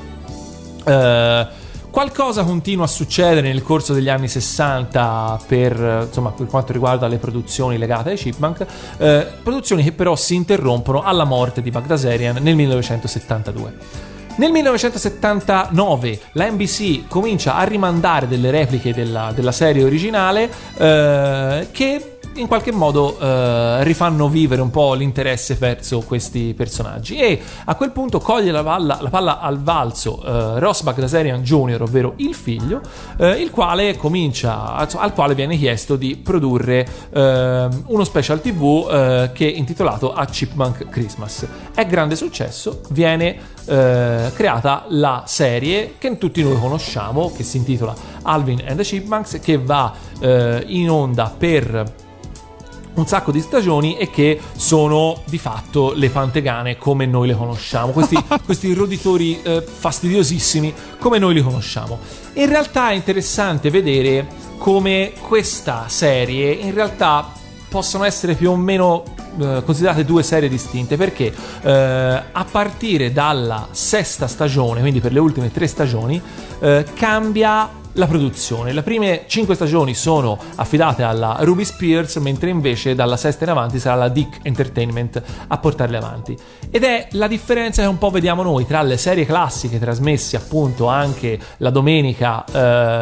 eh, 0.85 1.47
qualcosa 1.91 2.43
continua 2.43 2.85
a 2.85 2.87
succedere 2.87 3.41
nel 3.41 3.61
corso 3.61 3.93
degli 3.93 4.09
anni 4.09 4.27
60 4.27 5.41
per, 5.45 6.05
insomma, 6.07 6.31
per 6.31 6.47
quanto 6.47 6.71
riguarda 6.73 7.07
le 7.07 7.17
produzioni 7.17 7.77
legate 7.77 8.11
ai 8.11 8.17
Chipmunk, 8.17 8.65
eh, 8.97 9.27
produzioni 9.43 9.83
che 9.83 9.91
però 9.91 10.15
si 10.15 10.35
interrompono 10.35 11.03
alla 11.03 11.25
morte 11.25 11.61
di 11.61 11.69
Bagdasarian 11.69 12.37
nel 12.41 12.55
1972. 12.55 14.09
Nel 14.37 14.51
1979 14.51 16.19
la 16.31 16.49
NBC 16.49 17.07
comincia 17.07 17.55
a 17.55 17.63
rimandare 17.63 18.29
delle 18.29 18.49
repliche 18.49 18.93
della, 18.93 19.33
della 19.35 19.51
serie 19.51 19.83
originale 19.83 20.49
eh, 20.77 21.67
che 21.71 22.19
in 22.35 22.47
qualche 22.47 22.71
modo 22.71 23.19
eh, 23.19 23.83
rifanno 23.83 24.29
vivere 24.29 24.61
un 24.61 24.69
po' 24.69 24.93
l'interesse 24.93 25.55
verso 25.55 25.99
questi 25.99 26.53
personaggi 26.55 27.17
e 27.17 27.41
a 27.65 27.75
quel 27.75 27.91
punto 27.91 28.19
coglie 28.19 28.51
la 28.51 28.63
palla, 28.63 28.99
la 29.01 29.09
palla 29.09 29.39
al 29.39 29.61
valso 29.61 30.23
eh, 30.23 30.59
Ross 30.59 30.83
Bagdasarian 30.83 31.41
Jr., 31.41 31.81
ovvero 31.81 32.13
il 32.17 32.33
figlio, 32.33 32.81
eh, 33.17 33.31
il 33.31 33.49
quale 33.49 33.97
comincia, 33.97 34.75
al 34.75 35.13
quale 35.13 35.35
viene 35.35 35.57
chiesto 35.57 35.95
di 35.95 36.15
produrre 36.15 36.87
eh, 37.11 37.67
uno 37.85 38.03
special 38.03 38.39
TV 38.39 38.87
eh, 38.89 39.31
che 39.33 39.51
è 39.51 39.55
intitolato 39.55 40.13
A 40.13 40.25
Chipmunk 40.25 40.87
Christmas. 40.89 41.45
È 41.73 41.85
grande 41.85 42.15
successo, 42.15 42.81
viene 42.89 43.37
eh, 43.65 44.31
creata 44.33 44.85
la 44.89 45.23
serie 45.25 45.95
che 45.97 46.17
tutti 46.17 46.41
noi 46.43 46.57
conosciamo, 46.57 47.31
che 47.31 47.43
si 47.43 47.57
intitola 47.57 47.93
Alvin 48.23 48.63
and 48.65 48.77
the 48.77 48.83
Chipmunks, 48.83 49.39
che 49.41 49.57
va 49.57 50.09
in 50.21 50.89
onda 50.89 51.33
per 51.35 52.00
un 52.95 53.07
sacco 53.07 53.31
di 53.31 53.41
stagioni 53.41 53.97
e 53.97 54.09
che 54.09 54.39
sono 54.55 55.21
di 55.25 55.37
fatto 55.37 55.93
le 55.93 56.09
pantegane 56.09 56.77
come 56.77 57.05
noi 57.05 57.27
le 57.27 57.35
conosciamo, 57.35 57.91
questi, 57.91 58.17
questi 58.45 58.73
roditori 58.73 59.41
eh, 59.41 59.61
fastidiosissimi 59.61 60.73
come 60.99 61.17
noi 61.17 61.33
li 61.33 61.41
conosciamo. 61.41 61.99
In 62.33 62.47
realtà 62.47 62.89
è 62.89 62.93
interessante 62.93 63.69
vedere 63.69 64.27
come 64.57 65.13
questa 65.19 65.85
serie 65.87 66.51
in 66.51 66.73
realtà 66.73 67.31
possono 67.67 68.03
essere 68.03 68.35
più 68.35 68.51
o 68.51 68.55
meno 68.55 69.03
eh, 69.39 69.63
considerate 69.63 70.03
due 70.03 70.23
serie 70.23 70.49
distinte 70.49 70.97
perché 70.97 71.33
eh, 71.61 71.71
a 71.71 72.45
partire 72.51 73.13
dalla 73.13 73.69
sesta 73.71 74.27
stagione, 74.27 74.81
quindi 74.81 74.99
per 74.99 75.13
le 75.13 75.19
ultime 75.19 75.51
tre 75.51 75.67
stagioni, 75.67 76.21
eh, 76.59 76.85
cambia 76.93 77.69
la 77.93 78.05
produzione. 78.07 78.71
Le 78.73 78.83
prime 78.83 79.23
cinque 79.27 79.55
stagioni 79.55 79.93
sono 79.93 80.37
affidate 80.55 81.03
alla 81.03 81.37
Ruby 81.41 81.65
Spears, 81.65 82.15
mentre 82.17 82.49
invece 82.49 82.95
dalla 82.95 83.17
sesta 83.17 83.43
in 83.43 83.49
avanti 83.49 83.79
sarà 83.79 83.95
la 83.95 84.07
Dick 84.09 84.39
Entertainment 84.43 85.21
a 85.47 85.57
portarle 85.57 85.97
avanti. 85.97 86.37
Ed 86.69 86.83
è 86.83 87.07
la 87.11 87.27
differenza 87.27 87.81
che 87.81 87.87
un 87.87 87.97
po' 87.97 88.09
vediamo 88.09 88.43
noi 88.43 88.65
tra 88.65 88.81
le 88.81 88.97
serie 88.97 89.25
classiche 89.25 89.77
trasmesse 89.79 90.37
appunto 90.37 90.87
anche 90.87 91.37
la 91.57 91.69
domenica 91.69 92.45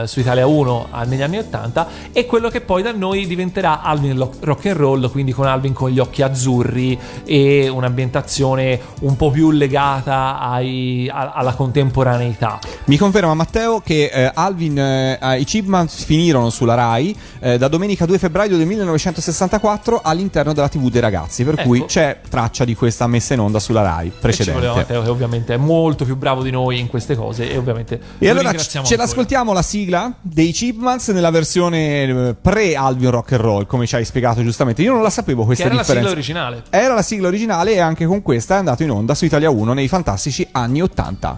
eh, 0.04 0.08
su 0.08 0.20
Italia 0.22 0.48
1 0.48 0.88
a- 0.90 1.04
negli 1.04 1.22
anni 1.22 1.38
80 1.38 1.88
e 2.12 2.26
quello 2.26 2.50
che 2.50 2.62
poi 2.62 2.82
da 2.82 2.92
noi 2.92 3.28
diventerà 3.28 3.82
Alvin 3.82 4.18
Rock 4.40 4.66
and 4.68 4.76
Roll, 4.78 5.12
quindi 5.12 5.32
con 5.34 5.46
Alvin 5.46 5.74
con 5.74 5.90
gli 5.92 6.00
occhi 6.00 6.22
azzurri 6.24 6.98
e 7.26 7.68
un'ambientazione 7.68 8.80
un 9.02 9.16
po' 9.16 9.30
più 9.30 9.52
legata 9.52 10.40
ai- 10.40 11.10
a- 11.12 11.32
alla 11.34 11.54
contemporaneità. 11.54 12.60
Mi 12.86 12.98
conferma 12.98 13.34
Matteo 13.36 13.82
che 13.82 14.06
eh, 14.12 14.32
Alvin 14.34 14.78
eh, 14.80 15.40
i 15.40 15.44
Chipmunks 15.44 16.04
finirono 16.04 16.50
sulla 16.50 16.74
Rai 16.76 17.16
eh, 17.40 17.58
da 17.58 17.68
domenica 17.68 18.06
2 18.06 18.18
febbraio 18.18 18.58
del 18.58 18.66
1964 18.66 20.02
all'interno 20.04 20.54
della 20.54 20.70
TV 20.70 20.90
dei 20.90 21.02
ragazzi, 21.02 21.44
per 21.44 21.56
Ecco. 21.56 21.64
cui 21.68 21.86
c'è 21.86 22.20
traccia 22.28 22.66
di 22.66 22.76
questa 22.76 23.06
messa 23.08 23.34
in 23.34 23.40
onda 23.42 23.60
sulla 23.60 23.82
Rai 23.82 24.08
E 24.08 24.12
ci 24.12 24.12
voleva 24.12 24.22
precedente. 24.22 24.74
Matteo, 24.80 25.02
che 25.04 25.10
ovviamente 25.10 25.54
è 25.54 25.58
molto 25.58 26.06
più 26.06 26.16
bravo 26.16 26.42
di 26.44 26.52
noi 26.52 26.80
in 26.80 26.88
queste 26.88 27.16
cose 27.16 27.52
e 27.52 27.58
ovviamente 27.58 28.00
E 28.18 28.26
lo 28.34 28.40
allora 28.40 28.56
ce 28.58 28.78
ancora. 28.78 28.96
l'ascoltiamo 28.98 29.54
la 29.54 29.62
sigla 29.62 30.14
dei 30.22 30.52
Chipmunks 30.52 31.10
nella 31.10 31.32
versione 31.32 32.04
eh, 32.04 32.36
pre-Alvin 32.40 33.10
Rock 33.12 33.34
and 33.34 33.42
Roll, 33.42 33.66
come 33.68 33.86
ci 33.86 33.96
hai 33.96 34.06
spiegato 34.06 34.42
giustamente. 34.44 34.82
Io 34.82 34.94
non 34.94 35.02
la 35.02 35.10
sapevo 35.10 35.42
che 35.42 35.48
questa 35.48 35.66
era 35.66 35.74
la 35.76 35.84
sigla 35.84 36.00
differenza. 36.02 36.16
originale. 36.40 36.64
Era 36.70 36.94
la 36.94 37.02
sigla 37.02 37.28
originale 37.28 37.74
e 37.74 37.80
anche 37.80 38.06
con 38.06 38.22
questa 38.22 38.56
è 38.56 38.58
andato 38.58 38.84
in 38.84 38.92
onda 38.92 39.16
su 39.16 39.26
Italia 39.26 39.50
1 39.50 39.74
nei 39.74 39.88
fantastici 39.88 40.48
anni 40.52 40.82
80. 40.82 41.38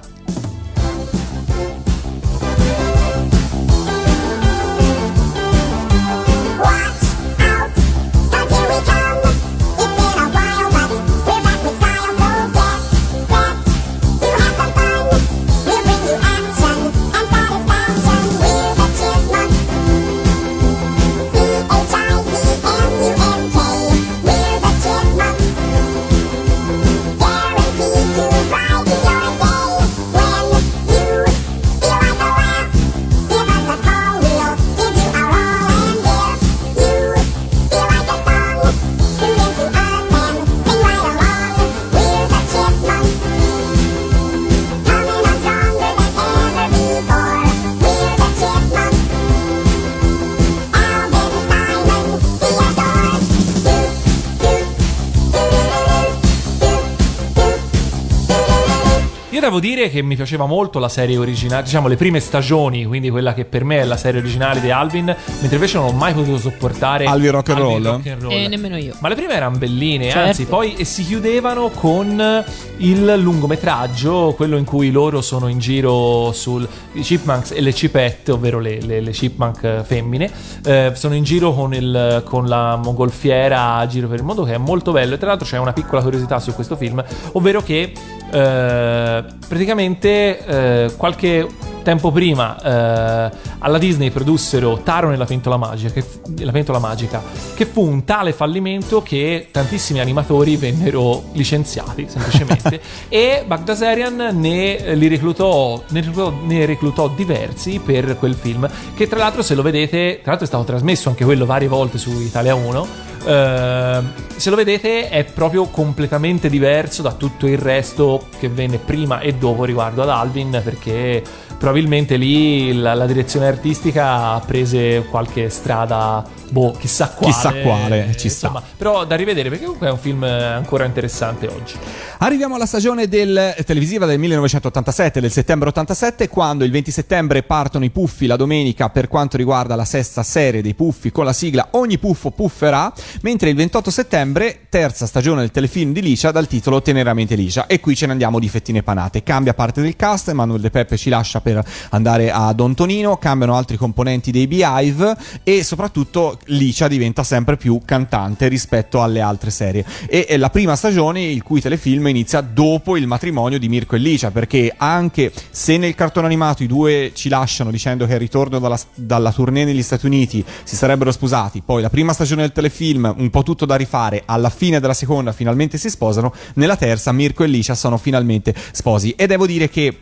Devo 59.51 59.59
dire 59.59 59.89
che 59.89 60.01
mi 60.01 60.15
piaceva 60.15 60.45
molto 60.45 60.79
la 60.79 60.87
serie 60.87 61.17
originale, 61.17 61.63
diciamo 61.63 61.89
le 61.89 61.97
prime 61.97 62.21
stagioni, 62.21 62.85
quindi 62.85 63.09
quella 63.09 63.33
che 63.33 63.43
per 63.43 63.65
me 63.65 63.79
è 63.79 63.83
la 63.83 63.97
serie 63.97 64.21
originale 64.21 64.61
di 64.61 64.71
Alvin, 64.71 65.03
mentre 65.05 65.55
invece 65.55 65.77
non 65.77 65.87
ho 65.87 65.91
mai 65.91 66.13
potuto 66.13 66.37
sopportare 66.37 67.03
Alvin 67.03 67.31
Rock 67.31 67.49
and 67.49 67.59
Roll? 67.59 67.83
Rock 67.83 68.07
and 68.07 68.21
Roll. 68.21 68.31
E 68.31 68.47
nemmeno 68.47 68.77
io. 68.77 68.95
Ma 68.99 69.09
le 69.09 69.15
prime 69.15 69.33
erano 69.33 69.57
belline, 69.57 70.05
Certo. 70.05 70.19
anzi, 70.27 70.45
poi 70.45 70.75
e 70.75 70.85
si 70.85 71.03
chiudevano 71.05 71.69
con 71.69 72.45
il 72.77 73.13
lungometraggio, 73.17 74.33
quello 74.37 74.55
in 74.55 74.63
cui 74.63 74.89
loro 74.89 75.19
sono 75.21 75.49
in 75.49 75.59
giro 75.59 76.31
sul 76.31 76.65
i 76.93 77.01
chipmunks 77.01 77.51
e 77.51 77.59
le 77.59 77.73
cipette, 77.73 78.31
ovvero 78.31 78.59
le, 78.59 78.79
le- 78.81 79.01
le 79.01 79.11
chipmunk 79.11 79.63
eh, 79.63 79.83
femmine, 79.83 80.31
eh, 80.63 80.93
sono 80.95 81.13
in 81.13 81.23
giro 81.25 81.53
con, 81.53 81.73
il- 81.73 82.21
con 82.25 82.47
la 82.47 82.77
mongolfiera 82.77 83.75
a 83.75 83.85
giro 83.87 84.07
per 84.07 84.19
il 84.19 84.23
mondo, 84.23 84.43
che 84.43 84.53
è 84.53 84.57
molto 84.57 84.93
bello. 84.93 85.15
E 85.15 85.17
tra 85.17 85.27
l'altro 85.27 85.45
c'è 85.45 85.57
una 85.57 85.73
piccola 85.73 86.01
curiosità 86.01 86.39
su 86.39 86.53
questo 86.53 86.77
film, 86.77 87.03
ovvero 87.33 87.61
che 87.61 87.91
eh, 88.33 89.23
praticamente 89.47 90.45
eh, 90.45 90.93
qualche 90.97 91.47
tempo 91.83 92.11
prima 92.11 92.59
eh, 92.61 93.37
alla 93.59 93.77
Disney 93.77 94.09
produssero 94.09 94.81
Taro 94.83 95.09
nella 95.09 95.25
pentola 95.25 95.57
magica, 95.57 95.91
che, 95.91 96.01
fu- 96.01 96.21
la 96.39 96.51
pentola 96.51 96.79
magica, 96.79 97.21
che 97.55 97.65
fu 97.65 97.81
un 97.81 98.03
tale 98.03 98.33
fallimento 98.33 99.01
che 99.01 99.47
tantissimi 99.51 99.99
animatori 99.99 100.57
vennero 100.57 101.23
licenziati 101.33 102.05
semplicemente. 102.07 102.79
E 103.09 103.43
Bagdasarian 103.45 104.29
ne, 104.33 104.77
eh, 104.77 104.95
li 104.95 105.07
reclutò, 105.07 105.81
ne, 105.89 106.01
reclutò, 106.01 106.33
ne 106.43 106.65
reclutò 106.65 107.09
diversi 107.09 107.79
per 107.83 108.17
quel 108.17 108.35
film 108.35 108.69
che 108.95 109.07
tra 109.07 109.19
l'altro 109.19 109.41
se 109.41 109.55
lo 109.55 109.61
vedete, 109.61 110.19
tra 110.21 110.31
l'altro 110.31 110.45
è 110.45 110.47
stato 110.47 110.63
trasmesso 110.63 111.09
anche 111.09 111.25
quello 111.25 111.45
varie 111.45 111.67
volte 111.67 111.97
su 111.97 112.11
Italia 112.11 112.55
1 112.55 113.09
eh, 113.25 114.01
se 114.35 114.49
lo 114.49 114.55
vedete 114.55 115.09
è 115.09 115.23
proprio 115.23 115.65
completamente 115.65 116.49
diverso 116.49 117.01
da 117.01 117.13
tutto 117.13 117.47
il 117.47 117.57
resto 117.57 118.27
che 118.39 118.49
venne 118.49 118.77
prima 118.77 119.19
e 119.19 119.33
dopo 119.33 119.63
riguardo 119.65 120.01
ad 120.01 120.09
Alvin 120.09 120.61
perché 120.63 121.23
probabilmente 121.61 122.17
lì 122.17 122.73
la, 122.73 122.95
la 122.95 123.05
direzione 123.05 123.45
artistica 123.45 124.39
prese 124.39 125.05
qualche 125.07 125.49
strada 125.49 126.25
boh 126.49 126.71
chissà 126.71 127.09
quale 127.09 127.31
Chissà 127.31 127.53
quale, 127.53 128.15
ci 128.17 128.29
sta. 128.29 128.47
Insomma, 128.47 128.63
però 128.75 129.05
da 129.05 129.15
rivedere 129.15 129.49
perché 129.49 129.65
comunque 129.65 129.87
è 129.87 129.91
un 129.91 129.99
film 129.99 130.23
ancora 130.23 130.85
interessante 130.85 131.45
oggi 131.45 131.75
Arriviamo 132.23 132.53
alla 132.53 132.67
stagione 132.67 133.07
del, 133.07 133.55
televisiva 133.65 134.05
del 134.05 134.19
1987, 134.19 135.19
del 135.19 135.31
settembre 135.31 135.69
87, 135.69 136.27
quando 136.27 136.63
il 136.63 136.69
20 136.69 136.91
settembre 136.91 137.41
partono 137.41 137.83
i 137.83 137.89
puffi 137.89 138.27
la 138.27 138.35
domenica 138.35 138.89
per 138.89 139.07
quanto 139.07 139.37
riguarda 139.37 139.73
la 139.75 139.85
sesta 139.85 140.21
serie 140.21 140.61
dei 140.61 140.75
puffi 140.75 141.11
con 141.11 141.25
la 141.25 141.33
sigla 141.33 141.69
Ogni 141.71 141.97
puffo 141.97 142.29
pufferà, 142.29 142.93
mentre 143.21 143.49
il 143.49 143.55
28 143.55 143.89
settembre, 143.89 144.67
terza 144.69 145.07
stagione 145.07 145.39
del 145.39 145.49
telefilm 145.49 145.93
di 145.93 146.01
Licia 146.03 146.29
dal 146.29 146.45
titolo 146.45 146.83
Teneramente 146.83 147.33
Licia. 147.33 147.65
E 147.65 147.79
qui 147.79 147.95
ce 147.95 148.05
ne 148.05 148.11
andiamo 148.11 148.37
di 148.37 148.49
fettine 148.49 148.83
panate. 148.83 149.23
Cambia 149.23 149.55
parte 149.55 149.81
del 149.81 149.95
cast, 149.95 150.29
Emanuele 150.29 150.61
De 150.61 150.69
Peppe 150.69 150.97
ci 150.97 151.09
lascia 151.09 151.41
per 151.41 151.50
andare 151.89 152.31
a 152.31 152.53
Don 152.53 152.73
Tonino, 152.73 153.17
cambiano 153.17 153.55
altri 153.55 153.77
componenti 153.77 154.31
dei 154.31 154.47
Beehive 154.47 155.15
e 155.43 155.63
soprattutto 155.63 156.39
Licia 156.45 156.87
diventa 156.87 157.23
sempre 157.23 157.57
più 157.57 157.81
cantante 157.83 158.47
rispetto 158.47 159.01
alle 159.01 159.21
altre 159.21 159.51
serie. 159.51 159.85
E 160.07 160.25
è 160.25 160.37
la 160.37 160.49
prima 160.49 160.75
stagione 160.75 161.23
il 161.23 161.43
cui 161.43 161.61
telefilm 161.61 162.07
inizia 162.07 162.41
dopo 162.41 162.97
il 162.97 163.07
matrimonio 163.07 163.59
di 163.59 163.69
Mirko 163.69 163.95
e 163.95 163.99
Licia, 163.99 164.31
perché 164.31 164.73
anche 164.75 165.31
se 165.49 165.77
nel 165.77 165.95
cartone 165.95 166.27
animato 166.27 166.63
i 166.63 166.67
due 166.67 167.11
ci 167.13 167.29
lasciano 167.29 167.71
dicendo 167.71 168.05
che 168.05 168.13
al 168.13 168.19
ritorno 168.19 168.59
dalla, 168.59 168.79
dalla 168.95 169.31
tournée 169.31 169.65
negli 169.65 169.83
Stati 169.83 170.05
Uniti 170.05 170.43
si 170.63 170.75
sarebbero 170.75 171.11
sposati, 171.11 171.61
poi 171.63 171.81
la 171.81 171.89
prima 171.89 172.13
stagione 172.13 172.41
del 172.41 172.51
telefilm 172.51 173.13
un 173.17 173.29
po' 173.29 173.43
tutto 173.43 173.65
da 173.65 173.75
rifare, 173.75 174.23
alla 174.25 174.49
fine 174.49 174.79
della 174.79 174.93
seconda 174.93 175.31
finalmente 175.31 175.77
si 175.77 175.89
sposano, 175.89 176.33
nella 176.55 176.75
terza 176.75 177.11
Mirko 177.11 177.43
e 177.43 177.47
Licia 177.47 177.75
sono 177.75 177.97
finalmente 177.97 178.53
sposi. 178.71 179.11
E 179.11 179.27
devo 179.27 179.45
dire 179.45 179.69
che 179.69 179.97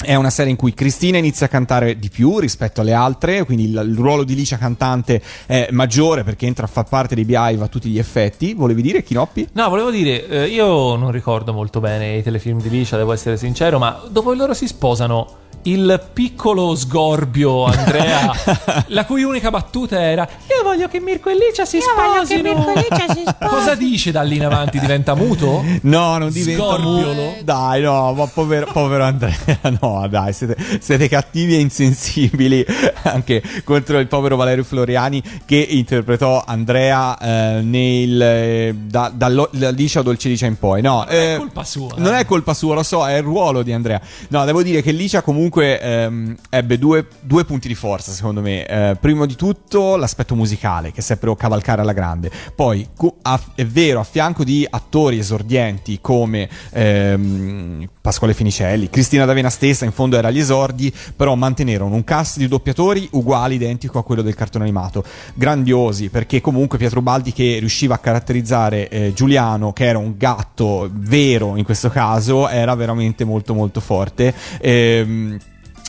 è 0.00 0.14
una 0.14 0.30
serie 0.30 0.52
in 0.52 0.56
cui 0.56 0.74
Cristina 0.74 1.18
inizia 1.18 1.46
a 1.46 1.48
cantare 1.48 1.98
di 1.98 2.08
più 2.08 2.38
rispetto 2.38 2.80
alle 2.80 2.92
altre, 2.92 3.44
quindi 3.44 3.64
il, 3.64 3.82
il 3.84 3.96
ruolo 3.96 4.22
di 4.22 4.34
Licia 4.34 4.56
cantante 4.56 5.20
è 5.44 5.68
maggiore 5.72 6.22
perché 6.22 6.46
entra 6.46 6.66
a 6.66 6.68
far 6.68 6.84
parte 6.84 7.14
dei 7.14 7.24
Beehive 7.24 7.64
a 7.64 7.68
tutti 7.68 7.88
gli 7.88 7.98
effetti. 7.98 8.54
Volevi 8.54 8.80
dire 8.80 9.02
Chinoppi? 9.02 9.48
No, 9.52 9.68
volevo 9.68 9.90
dire, 9.90 10.26
eh, 10.28 10.46
io 10.46 10.94
non 10.94 11.10
ricordo 11.10 11.52
molto 11.52 11.80
bene 11.80 12.16
i 12.16 12.22
telefilm 12.22 12.60
di 12.60 12.68
Licia, 12.68 12.96
devo 12.96 13.12
essere 13.12 13.36
sincero, 13.36 13.78
ma 13.78 14.00
dopo 14.08 14.32
loro 14.32 14.54
si 14.54 14.68
sposano, 14.68 15.46
il 15.62 16.00
piccolo 16.12 16.74
sgorbio 16.74 17.64
Andrea, 17.64 18.32
la 18.88 19.04
cui 19.04 19.22
unica 19.22 19.50
battuta 19.50 20.00
era 20.00 20.26
Io 20.48 20.62
voglio 20.62 20.88
che 20.88 21.00
Mirko 21.00 21.28
e 21.30 21.34
Licia 21.34 21.64
si 21.66 21.78
sposino. 21.80 22.64
Cosa 23.46 23.74
dice 23.74 24.10
da 24.10 24.22
lì 24.22 24.36
in 24.36 24.44
avanti? 24.44 24.78
Diventa 24.78 25.14
muto? 25.14 25.62
No, 25.82 26.16
non 26.18 26.30
diventa 26.30 26.62
Scorpiolo? 26.62 27.12
mu- 27.12 27.34
Dai, 27.42 27.82
no, 27.82 28.12
ma 28.14 28.26
povero, 28.26 28.66
povero 28.72 29.04
Andrea. 29.04 29.36
No, 29.80 30.06
dai, 30.08 30.32
siete, 30.32 30.56
siete 30.80 31.08
cattivi 31.08 31.54
e 31.54 31.60
insensibili 31.60 32.64
anche 33.02 33.42
contro 33.64 33.98
il 33.98 34.06
povero 34.06 34.36
Valerio 34.36 34.64
Floriani 34.64 35.22
che 35.44 35.56
interpretò 35.56 36.42
Andrea 36.46 37.18
eh, 37.18 37.60
nel 37.62 38.20
eh, 38.22 38.74
da, 38.74 39.10
dallo- 39.12 39.50
da 39.52 39.70
Licia 39.70 40.00
Dolce 40.02 40.28
Licia 40.28 40.46
in 40.46 40.58
poi. 40.58 40.80
No, 40.80 41.04
Non 41.06 41.14
è 41.14 41.34
eh, 41.34 41.36
colpa 41.36 41.64
sua. 41.64 41.88
Non 41.96 42.14
è 42.14 42.24
colpa 42.24 42.54
sua, 42.54 42.74
lo 42.74 42.82
so, 42.82 43.06
è 43.06 43.16
il 43.16 43.22
ruolo 43.22 43.62
di 43.62 43.72
Andrea. 43.72 44.00
No, 44.28 44.44
devo 44.44 44.62
dire 44.62 44.80
che 44.82 44.92
Licia 44.92 45.20
comunque 45.20 45.47
ehm, 45.56 46.36
ebbe 46.50 46.78
due, 46.78 47.06
due 47.20 47.44
punti 47.44 47.68
di 47.68 47.74
forza, 47.74 48.12
secondo 48.12 48.40
me. 48.40 48.66
Eh, 48.66 48.96
primo 49.00 49.26
di 49.26 49.36
tutto 49.36 49.96
l'aspetto 49.96 50.34
musicale, 50.34 50.92
che 50.92 51.02
seppero 51.02 51.34
cavalcare 51.36 51.80
alla 51.80 51.92
grande. 51.92 52.30
Poi, 52.54 52.86
a- 53.22 53.40
è 53.54 53.64
vero, 53.64 54.00
a 54.00 54.04
fianco 54.04 54.44
di 54.44 54.66
attori 54.68 55.18
esordienti 55.18 55.98
come 56.00 56.48
ehm, 56.70 57.88
Pasquale 58.00 58.34
Finicelli, 58.34 58.90
Cristina 58.90 59.24
D'Avena 59.24 59.50
stessa, 59.50 59.84
in 59.84 59.92
fondo 59.92 60.16
era 60.16 60.28
agli 60.28 60.38
esordi, 60.38 60.92
però 61.14 61.34
mantenerono 61.34 61.94
un 61.94 62.04
cast 62.04 62.38
di 62.38 62.48
doppiatori 62.48 63.08
uguale, 63.12 63.54
identico 63.54 63.98
a 63.98 64.04
quello 64.04 64.22
del 64.22 64.34
cartone 64.34 64.64
animato. 64.64 65.04
Grandiosi, 65.34 66.08
perché 66.08 66.40
comunque 66.40 66.78
Pietro 66.78 67.02
Baldi 67.02 67.32
che 67.32 67.58
riusciva 67.58 67.94
a 67.94 67.98
caratterizzare 67.98 68.88
eh, 68.88 69.12
Giuliano, 69.12 69.72
che 69.72 69.84
era 69.84 69.98
un 69.98 70.14
gatto 70.16 70.88
vero 70.92 71.56
in 71.56 71.64
questo 71.64 71.88
caso, 71.90 72.48
era 72.48 72.74
veramente 72.74 73.24
molto 73.24 73.54
molto 73.54 73.80
forte. 73.80 74.34
Ehm, 74.60 75.37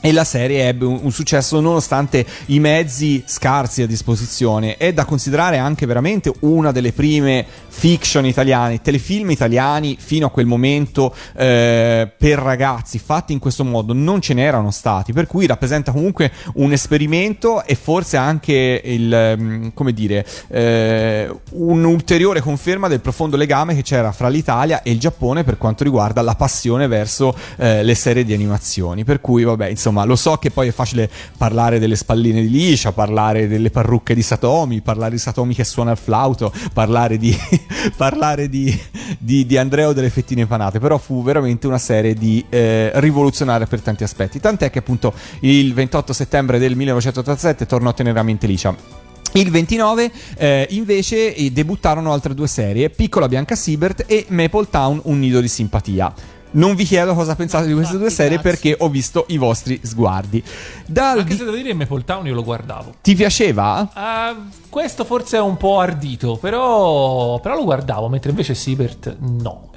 e 0.01 0.11
la 0.13 0.23
serie 0.23 0.67
ebbe 0.67 0.85
un, 0.85 1.11
successo 1.11 1.59
nonostante 1.59 2.25
i 2.47 2.59
mezzi 2.59 3.23
scarsi 3.25 3.81
a 3.81 3.87
disposizione. 3.87 4.77
È 4.77 4.93
da 4.93 5.05
considerare 5.05 5.57
anche 5.57 5.85
veramente 5.85 6.31
una 6.41 6.71
delle 6.71 6.93
prime 6.93 7.45
fiction 7.67 8.25
italiane, 8.25 8.81
telefilm 8.81 9.31
italiani 9.31 9.97
fino 9.99 10.27
a 10.27 10.29
quel 10.29 10.45
momento 10.45 11.13
eh, 11.35 12.11
per 12.17 12.39
ragazzi 12.39 12.99
fatti 12.99 13.33
in 13.33 13.39
questo 13.39 13.63
modo 13.63 13.93
non 13.93 14.21
ce 14.21 14.33
n'erano 14.33 14.71
stati, 14.71 15.13
per 15.13 15.27
cui 15.27 15.45
rappresenta 15.45 15.91
comunque 15.91 16.31
un 16.55 16.71
esperimento 16.71 17.63
e 17.63 17.75
forse 17.75 18.17
anche 18.17 18.81
il, 18.83 19.13
ehm, 19.13 19.73
come 19.73 19.93
dire, 19.93 20.25
eh, 20.49 21.29
un'ulteriore 21.51 22.41
conferma 22.41 22.87
del 22.87 23.01
profondo 23.01 23.37
legame 23.37 23.75
che 23.75 23.81
c'era 23.81 24.11
fra 24.11 24.29
l'Italia 24.29 24.81
e 24.81 24.91
il 24.91 24.99
Giappone 24.99 25.43
per 25.43 25.57
quanto 25.57 25.83
riguarda 25.83 26.21
la 26.21 26.35
passione 26.35 26.87
verso 26.87 27.35
eh, 27.57 27.83
le 27.83 27.95
serie 27.95 28.23
di 28.23 28.33
animazioni. 28.33 29.03
Per 29.03 29.21
cui, 29.21 29.43
vabbè, 29.43 29.67
insomma, 29.67 29.88
lo 29.91 30.15
so 30.15 30.37
che 30.37 30.51
poi 30.51 30.69
è 30.69 30.71
facile 30.71 31.09
parlare 31.37 31.79
delle 31.79 31.95
spalline 31.95 32.41
di 32.41 32.49
liscia, 32.49 32.91
parlare 32.91 33.47
delle 33.47 33.69
parrucche 33.69 34.13
di 34.13 34.21
Satomi, 34.21 34.81
parlare 34.81 35.11
di 35.11 35.17
Satomi 35.17 35.53
che 35.53 35.63
suona 35.63 35.91
il 35.91 35.97
flauto, 35.97 36.51
parlare 36.73 37.17
di, 37.17 37.35
parlare 37.97 38.49
di, 38.49 38.77
di, 39.17 39.45
di 39.45 39.57
Andrea 39.57 39.87
o 39.87 39.93
delle 39.93 40.09
fettine 40.09 40.45
panate, 40.45 40.79
però 40.79 40.97
fu 40.97 41.23
veramente 41.23 41.67
una 41.67 41.77
serie 41.77 42.13
di 42.13 42.43
eh, 42.49 42.91
rivoluzionaria 42.95 43.67
per 43.67 43.81
tanti 43.81 44.03
aspetti. 44.03 44.39
Tant'è 44.39 44.69
che 44.69 44.79
appunto 44.79 45.13
il 45.41 45.73
28 45.73 46.13
settembre 46.13 46.59
del 46.59 46.75
1987 46.75 47.65
tornò 47.65 47.93
teneramente 47.93 48.47
liscia. 48.47 48.75
Il 49.33 49.51
29 49.51 50.11
eh, 50.37 50.67
invece 50.71 51.35
eh, 51.35 51.51
debuttarono 51.51 52.11
altre 52.11 52.33
due 52.33 52.47
serie, 52.47 52.89
Piccola 52.89 53.27
Bianca 53.27 53.55
Siebert 53.55 54.05
e 54.07 54.25
Maple 54.29 54.67
Town 54.69 54.99
Un 55.03 55.19
nido 55.19 55.39
di 55.39 55.47
simpatia. 55.47 56.38
Non 56.51 56.75
vi 56.75 56.83
chiedo 56.83 57.13
cosa 57.13 57.35
pensate 57.35 57.67
di 57.67 57.73
queste 57.73 57.97
due 57.97 58.09
serie 58.09 58.39
perché 58.39 58.75
ho 58.77 58.89
visto 58.89 59.25
i 59.29 59.37
vostri 59.37 59.79
sguardi. 59.83 60.43
Dal 60.85 61.19
Anche 61.19 61.31
di- 61.31 61.37
se 61.37 61.43
devo 61.43 61.55
dire, 61.55 61.73
Maple 61.73 62.03
Town 62.03 62.25
io 62.25 62.33
lo 62.33 62.43
guardavo. 62.43 62.93
Ti 63.01 63.15
piaceva? 63.15 63.89
Ah, 63.93 64.35
questo 64.69 65.05
forse 65.05 65.37
è 65.37 65.41
un 65.41 65.57
po' 65.57 65.79
ardito, 65.79 66.37
però, 66.37 67.39
però 67.39 67.55
lo 67.55 67.63
guardavo, 67.63 68.09
mentre 68.09 68.31
invece 68.31 68.55
Siebert 68.55 69.15
no. 69.19 69.69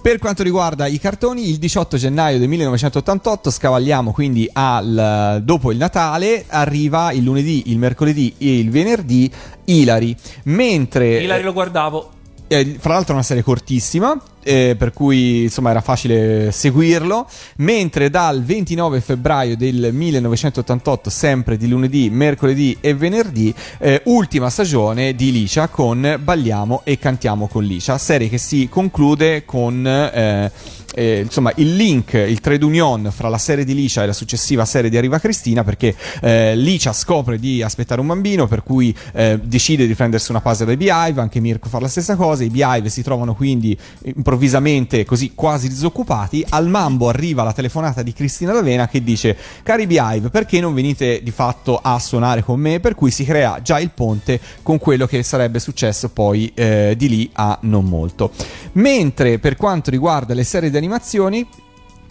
Per 0.00 0.18
quanto 0.18 0.42
riguarda 0.42 0.86
i 0.86 0.98
cartoni, 0.98 1.50
il 1.50 1.58
18 1.58 1.96
gennaio 1.96 2.38
del 2.38 2.48
1988 2.48 3.50
scavalliamo 3.50 4.12
quindi 4.12 4.48
al, 4.50 5.40
dopo 5.42 5.72
il 5.72 5.78
Natale, 5.78 6.44
arriva 6.48 7.12
il 7.12 7.22
lunedì, 7.22 7.64
il 7.70 7.78
mercoledì 7.78 8.34
e 8.38 8.58
il 8.58 8.70
venerdì 8.70 9.30
Ilari. 9.64 10.16
Mentre 10.44 11.20
Ilari 11.22 11.42
lo 11.42 11.52
guardavo. 11.52 12.10
Eh, 12.52 12.78
fra 12.80 12.94
l'altro 12.94 13.12
è 13.12 13.14
una 13.14 13.22
serie 13.22 13.44
cortissima, 13.44 14.20
eh, 14.42 14.74
per 14.76 14.92
cui 14.92 15.42
insomma 15.44 15.70
era 15.70 15.80
facile 15.80 16.50
seguirlo. 16.50 17.28
Mentre 17.58 18.10
dal 18.10 18.42
29 18.42 19.00
febbraio 19.00 19.56
del 19.56 19.90
1988, 19.92 21.10
sempre 21.10 21.56
di 21.56 21.68
lunedì, 21.68 22.10
mercoledì 22.10 22.76
e 22.80 22.92
venerdì, 22.94 23.54
eh, 23.78 24.02
ultima 24.06 24.50
stagione 24.50 25.14
di 25.14 25.30
Licia 25.30 25.68
con 25.68 26.18
Balliamo 26.20 26.80
e 26.82 26.98
cantiamo 26.98 27.46
con 27.46 27.62
Licia. 27.62 27.96
Serie 27.98 28.28
che 28.28 28.38
si 28.38 28.68
conclude 28.68 29.44
con 29.44 30.50
eh, 30.94 31.20
insomma 31.20 31.52
il 31.56 31.76
link, 31.76 32.12
il 32.14 32.40
trade 32.40 32.64
union 32.64 33.10
fra 33.12 33.28
la 33.28 33.38
serie 33.38 33.64
di 33.64 33.74
Licia 33.74 34.02
e 34.02 34.06
la 34.06 34.12
successiva 34.12 34.64
serie 34.64 34.90
di 34.90 34.96
Arriva 34.96 35.18
Cristina 35.18 35.62
perché 35.64 35.94
eh, 36.20 36.56
Licia 36.56 36.92
scopre 36.92 37.38
di 37.38 37.62
aspettare 37.62 38.00
un 38.00 38.06
bambino 38.06 38.46
per 38.46 38.62
cui 38.62 38.94
eh, 39.12 39.38
decide 39.42 39.86
di 39.86 39.94
prendersi 39.94 40.30
una 40.30 40.40
pausa 40.40 40.64
dai 40.64 40.76
Beehive, 40.76 41.20
anche 41.20 41.40
Mirko 41.40 41.68
fa 41.68 41.80
la 41.80 41.88
stessa 41.88 42.16
cosa, 42.16 42.44
i 42.44 42.50
Beehive 42.50 42.88
si 42.88 43.02
trovano 43.02 43.34
quindi 43.34 43.76
improvvisamente 44.02 45.04
così 45.04 45.32
quasi 45.34 45.68
disoccupati, 45.68 46.44
al 46.48 46.68
mambo 46.68 47.08
arriva 47.08 47.42
la 47.42 47.52
telefonata 47.52 48.02
di 48.02 48.12
Cristina 48.12 48.52
D'Avena 48.52 48.88
che 48.88 49.02
dice 49.02 49.36
cari 49.62 49.86
Beehive 49.86 50.30
perché 50.30 50.60
non 50.60 50.74
venite 50.74 51.22
di 51.22 51.30
fatto 51.30 51.78
a 51.80 51.98
suonare 51.98 52.42
con 52.42 52.58
me 52.58 52.80
per 52.80 52.94
cui 52.94 53.10
si 53.10 53.24
crea 53.24 53.60
già 53.62 53.78
il 53.78 53.90
ponte 53.90 54.40
con 54.62 54.78
quello 54.78 55.06
che 55.06 55.22
sarebbe 55.22 55.58
successo 55.58 56.08
poi 56.10 56.50
eh, 56.54 56.94
di 56.96 57.08
lì 57.08 57.30
a 57.34 57.58
non 57.62 57.84
molto. 57.84 58.32
Mentre 58.72 59.38
per 59.38 59.56
quanto 59.56 59.90
riguarda 59.90 60.34
le 60.34 60.44
serie 60.44 60.70
di 60.70 60.76
animazioni 60.80 61.46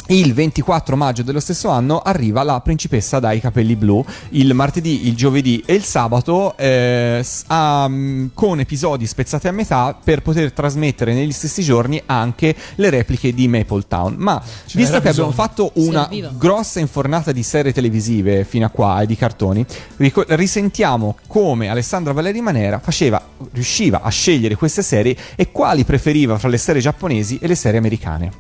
il 0.10 0.34
24 0.34 0.96
maggio 0.96 1.24
dello 1.24 1.40
stesso 1.40 1.70
anno 1.70 2.00
arriva 2.00 2.44
la 2.44 2.60
principessa 2.62 3.20
dai 3.20 3.40
capelli 3.40 3.76
blu 3.76 4.04
il 4.30 4.54
martedì, 4.54 5.08
il 5.08 5.16
giovedì 5.16 5.62
e 5.66 5.74
il 5.74 5.84
sabato 5.84 6.56
eh, 6.58 7.24
a- 7.48 7.88
mm, 7.88 8.28
con 8.34 8.60
episodi 8.60 9.06
spezzati 9.06 9.48
a 9.48 9.52
metà 9.52 9.98
per 10.04 10.22
poter 10.22 10.52
trasmettere 10.52 11.14
negli 11.14 11.32
stessi 11.32 11.62
giorni 11.64 12.02
anche 12.06 12.56
le 12.76 12.90
repliche 12.90 13.34
di 13.34 13.48
Maple 13.48 13.84
Town. 13.88 14.16
Ma 14.18 14.42
visto 14.74 14.92
n'era 14.94 15.02
che 15.02 15.10
abbiamo 15.10 15.32
fatto 15.32 15.72
una 15.76 16.04
Serviva. 16.04 16.32
grossa 16.36 16.80
infornata 16.80 17.32
di 17.32 17.44
serie 17.44 17.72
televisive 17.74 18.44
fino 18.46 18.66
a 18.66 18.70
qua 18.70 19.02
e 19.02 19.06
di 19.06 19.16
cartoni, 19.16 19.66
rico- 19.98 20.26
risentiamo 20.28 21.18
come 21.28 21.70
Alessandra 21.70 22.14
Valeri 22.14 22.42
Manera 22.42 22.80
faceva, 22.80 23.22
riusciva 23.52 24.02
a 24.02 24.10
scegliere 24.10 24.56
queste 24.56 24.82
serie 24.82 25.16
e 25.36 25.52
quali 25.52 25.84
preferiva 25.84 26.38
fra 26.38 26.50
le 26.50 26.58
serie 26.58 26.82
giapponesi 26.82 27.38
e 27.42 27.48
le 27.48 27.56
serie 27.56 27.78
americane. 27.78 28.32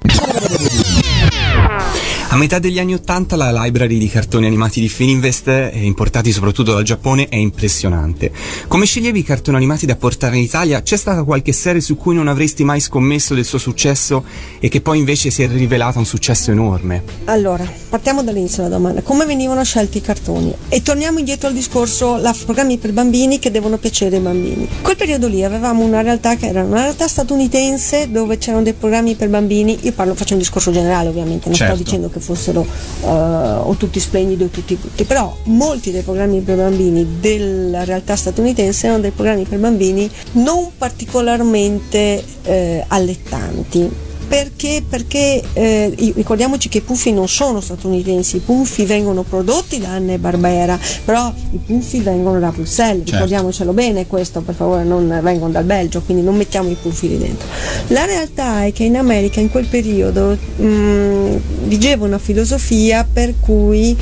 A 2.32 2.36
metà 2.36 2.60
degli 2.60 2.78
anni 2.78 2.94
80 2.94 3.36
la 3.36 3.64
library 3.64 3.98
di 3.98 4.08
cartoni 4.08 4.46
animati 4.46 4.80
di 4.80 4.88
Fininvest, 4.88 5.48
eh, 5.48 5.72
importati 5.82 6.32
soprattutto 6.32 6.74
dal 6.74 6.84
Giappone, 6.84 7.28
è 7.28 7.38
impressionante. 7.38 8.32
Come 8.68 8.86
sceglievi 8.86 9.20
i 9.20 9.24
cartoni 9.24 9.58
animati 9.58 9.88
da 9.88 9.96
portare 9.96 10.38
in 10.38 10.44
Italia? 10.44 10.84
C'è 10.84 10.96
stata 10.96 11.24
qualche 11.24 11.54
serie 11.54 11.82
su 11.82 11.96
cui 11.98 12.14
non 12.14 12.28
avresti 12.28 12.64
mai 12.64 12.82
scommesso 12.82 13.34
del 13.34 13.46
suo 13.46 13.58
successo 13.58 14.24
e 14.60 14.70
che 14.70 14.80
poi 14.80 15.00
invece 15.00 15.32
si 15.32 15.42
è 15.42 15.48
rivelata 15.48 15.98
un 15.98 16.06
successo 16.06 16.52
enorme? 16.52 17.02
Allora, 17.26 17.68
partiamo 17.90 18.22
dall'inizio 18.22 18.62
della 18.62 18.76
domanda. 18.76 19.02
Come 19.02 19.26
venivano 19.26 19.64
scelti 19.64 19.98
i 19.98 20.02
cartoni? 20.02 20.54
E 20.68 20.84
torniamo 20.84 21.18
indietro 21.18 21.48
al 21.48 21.56
discorso, 21.56 22.18
la 22.18 22.36
programmi 22.46 22.78
per 22.78 22.94
bambini 22.94 23.40
che 23.40 23.50
devono 23.50 23.78
piacere 23.78 24.18
ai 24.18 24.22
bambini. 24.22 24.68
In 24.70 24.82
quel 24.84 24.98
periodo 24.98 25.28
lì 25.28 25.44
avevamo 25.44 25.84
una 25.84 26.02
realtà 26.02 26.36
che 26.36 26.46
era 26.46 26.64
una 26.64 26.82
realtà 26.82 27.08
statunitense 27.08 28.12
dove 28.12 28.38
c'erano 28.38 28.62
dei 28.62 28.74
programmi 28.74 29.16
per 29.16 29.30
bambini, 29.30 29.80
io 29.82 29.94
parlo, 29.94 30.14
faccio 30.14 30.34
un 30.34 30.40
discorso 30.40 30.70
generale 30.70 31.10
ovviamente, 31.10 31.48
non 31.48 31.58
Certo. 31.58 31.69
Sto 31.76 31.84
dicendo 31.84 32.10
che 32.10 32.20
fossero 32.20 32.66
eh, 33.04 33.08
o 33.08 33.74
tutti 33.76 34.00
splendidi 34.00 34.44
o 34.44 34.48
tutti 34.48 34.76
brutti, 34.76 35.04
però 35.04 35.36
molti 35.46 35.91
dei 35.91 36.02
programmi 36.02 36.41
per 36.41 36.58
bambini 36.58 37.20
della 37.20 37.84
realtà 37.84 38.16
statunitense 38.16 38.88
erano 38.88 39.02
dei 39.02 39.12
programmi 39.12 39.44
per 39.44 39.60
bambini 39.60 40.10
non 40.34 40.72
particolarmente 40.78 42.24
eh, 42.44 42.84
allettanti. 42.88 44.08
Perché? 44.30 44.84
Perché 44.88 45.42
eh, 45.54 45.92
ricordiamoci 46.14 46.70
che 46.70 46.78
i 46.78 46.82
puffi 46.82 47.12
non 47.12 47.28
sono 47.28 47.62
statunitensi, 47.62 48.36
i 48.36 48.40
puffi 48.40 48.86
vengono 48.86 49.24
prodotti 49.24 49.80
da 49.80 49.90
Anne 49.90 50.20
Barbera, 50.20 50.80
però 51.04 51.34
i 51.52 51.58
puffi 51.58 52.00
vengono 52.00 52.40
da 52.40 52.52
Bruxelles, 52.52 53.06
ricordiamocelo 53.06 53.74
bene 53.74 54.06
questo, 54.06 54.42
per 54.42 54.54
favore 54.54 54.84
non 54.84 55.20
vengono 55.24 55.52
dal 55.52 55.64
Belgio, 55.64 56.02
quindi 56.02 56.24
non 56.24 56.36
mettiamo 56.36 56.70
i 56.70 56.78
puffi 56.80 57.08
lì 57.08 57.18
dentro. 57.18 57.48
La 57.88 58.06
realtà 58.06 58.66
è 58.66 58.72
che 58.72 58.84
in 58.84 58.98
America 58.98 59.40
in 59.40 59.50
quel 59.50 59.66
periodo 59.66 60.38
mh, 60.58 61.42
vigeva 61.64 62.06
una 62.06 62.20
filosofia 62.20 63.08
per 63.12 63.34
cui 63.40 63.98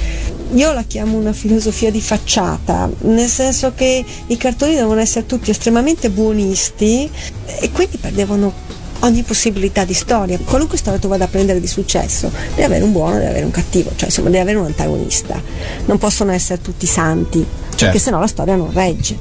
io 0.54 0.74
la 0.74 0.84
chiamo 0.84 1.18
una 1.18 1.34
filosofia 1.34 1.90
di 1.90 2.02
facciata, 2.02 2.90
nel 3.02 3.30
senso 3.30 3.72
che 3.74 4.04
i 4.28 4.36
cartoni 4.36 4.76
devono 4.76 5.00
essere 5.00 5.26
tutti 5.26 5.52
estremamente 5.52 6.10
buonisti 6.10 7.10
e 7.62 7.72
quindi 7.72 7.96
perdevano 7.96 8.76
ogni 9.00 9.24
possibilità 9.24 9.86
di 9.86 9.94
storia. 9.94 10.40
Qualunque 10.44 10.78
storia 10.78 11.00
tu 11.00 11.08
vada 11.08 11.26
a 11.26 11.28
prendere 11.28 11.60
di 11.60 11.68
successo, 11.68 12.32
deve 12.50 12.64
avere 12.64 12.84
un 12.84 12.92
buono, 12.92 13.16
deve 13.16 13.30
avere 13.30 13.46
un 13.46 13.52
cattivo, 13.52 13.92
cioè 13.96 14.06
insomma 14.06 14.30
deve 14.30 14.42
avere 14.42 14.58
un 14.58 14.66
antagonista. 14.66 15.42
Non 15.86 15.98
possono 15.98 16.32
essere 16.32 16.62
tutti 16.62 16.86
santi, 16.86 17.46
perché 17.76 18.00
sennò 18.00 18.20
la 18.20 18.28
storia 18.28 18.56
non 18.56 18.72
regge. 18.74 19.18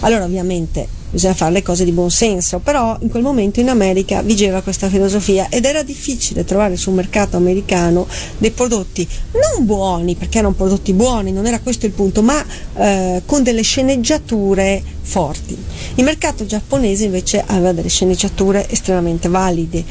Allora 0.00 0.24
ovviamente 0.24 0.86
bisogna 1.14 1.34
fare 1.34 1.52
le 1.52 1.62
cose 1.62 1.84
di 1.84 1.92
buon 1.92 2.10
senso, 2.10 2.58
però 2.58 2.96
in 3.00 3.08
quel 3.08 3.22
momento 3.22 3.60
in 3.60 3.68
America 3.68 4.20
vigeva 4.20 4.62
questa 4.62 4.88
filosofia 4.88 5.48
ed 5.48 5.64
era 5.64 5.84
difficile 5.84 6.44
trovare 6.44 6.76
sul 6.76 6.92
mercato 6.92 7.36
americano 7.36 8.08
dei 8.36 8.50
prodotti 8.50 9.06
non 9.32 9.64
buoni, 9.64 10.16
perché 10.16 10.38
erano 10.38 10.54
prodotti 10.54 10.92
buoni, 10.92 11.30
non 11.30 11.46
era 11.46 11.60
questo 11.60 11.86
il 11.86 11.92
punto, 11.92 12.20
ma 12.20 12.44
eh, 12.76 13.22
con 13.24 13.44
delle 13.44 13.62
sceneggiature 13.62 14.82
forti. 15.02 15.56
Il 15.94 16.04
mercato 16.04 16.46
giapponese 16.46 17.04
invece 17.04 17.44
aveva 17.46 17.72
delle 17.72 17.88
sceneggiature 17.88 18.68
estremamente 18.68 19.28
valide. 19.28 19.84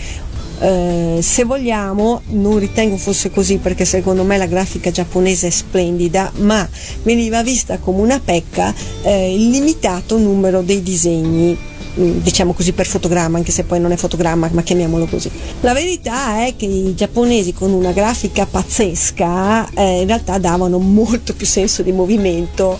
Eh, 0.64 1.19
se 1.22 1.44
vogliamo, 1.44 2.22
non 2.27 2.57
ritengo 2.57 2.95
fosse 2.95 3.30
così 3.30 3.57
perché 3.57 3.84
secondo 3.84 4.23
me 4.23 4.38
la 4.38 4.45
grafica 4.45 4.91
giapponese 4.91 5.48
è 5.48 5.49
splendida, 5.49 6.31
ma 6.38 6.65
veniva 7.03 7.44
vista 7.44 7.80
come 7.80 7.99
una 7.99 8.22
pecca 8.23 8.73
eh, 9.02 9.34
il 9.34 9.49
limitato 9.49 10.18
numero 10.18 10.61
dei 10.61 10.81
disegni 10.81 11.57
mm, 11.99 12.19
diciamo 12.19 12.53
così 12.53 12.72
per 12.72 12.85
fotogramma, 12.85 13.38
anche 13.38 13.52
se 13.52 13.65
poi 13.65 13.81
non 13.81 13.91
è 13.91 13.98
fotogramma, 13.98 14.49
ma 14.53 14.61
chiamiamolo 14.61 15.06
così. 15.06 15.30
La 15.60 15.73
verità 15.73 16.45
è 16.45 16.56
che 16.56 16.65
i 16.65 16.95
giapponesi 16.95 17.52
con 17.52 17.73
una 17.73 17.91
grafica 17.91 18.45
pazzesca 18.45 19.69
eh, 19.73 19.99
in 19.99 20.07
realtà 20.07 20.38
davano 20.38 20.77
molto 20.77 21.34
più 21.34 21.45
senso 21.45 21.84
di 21.84 21.91
movimento 21.91 22.80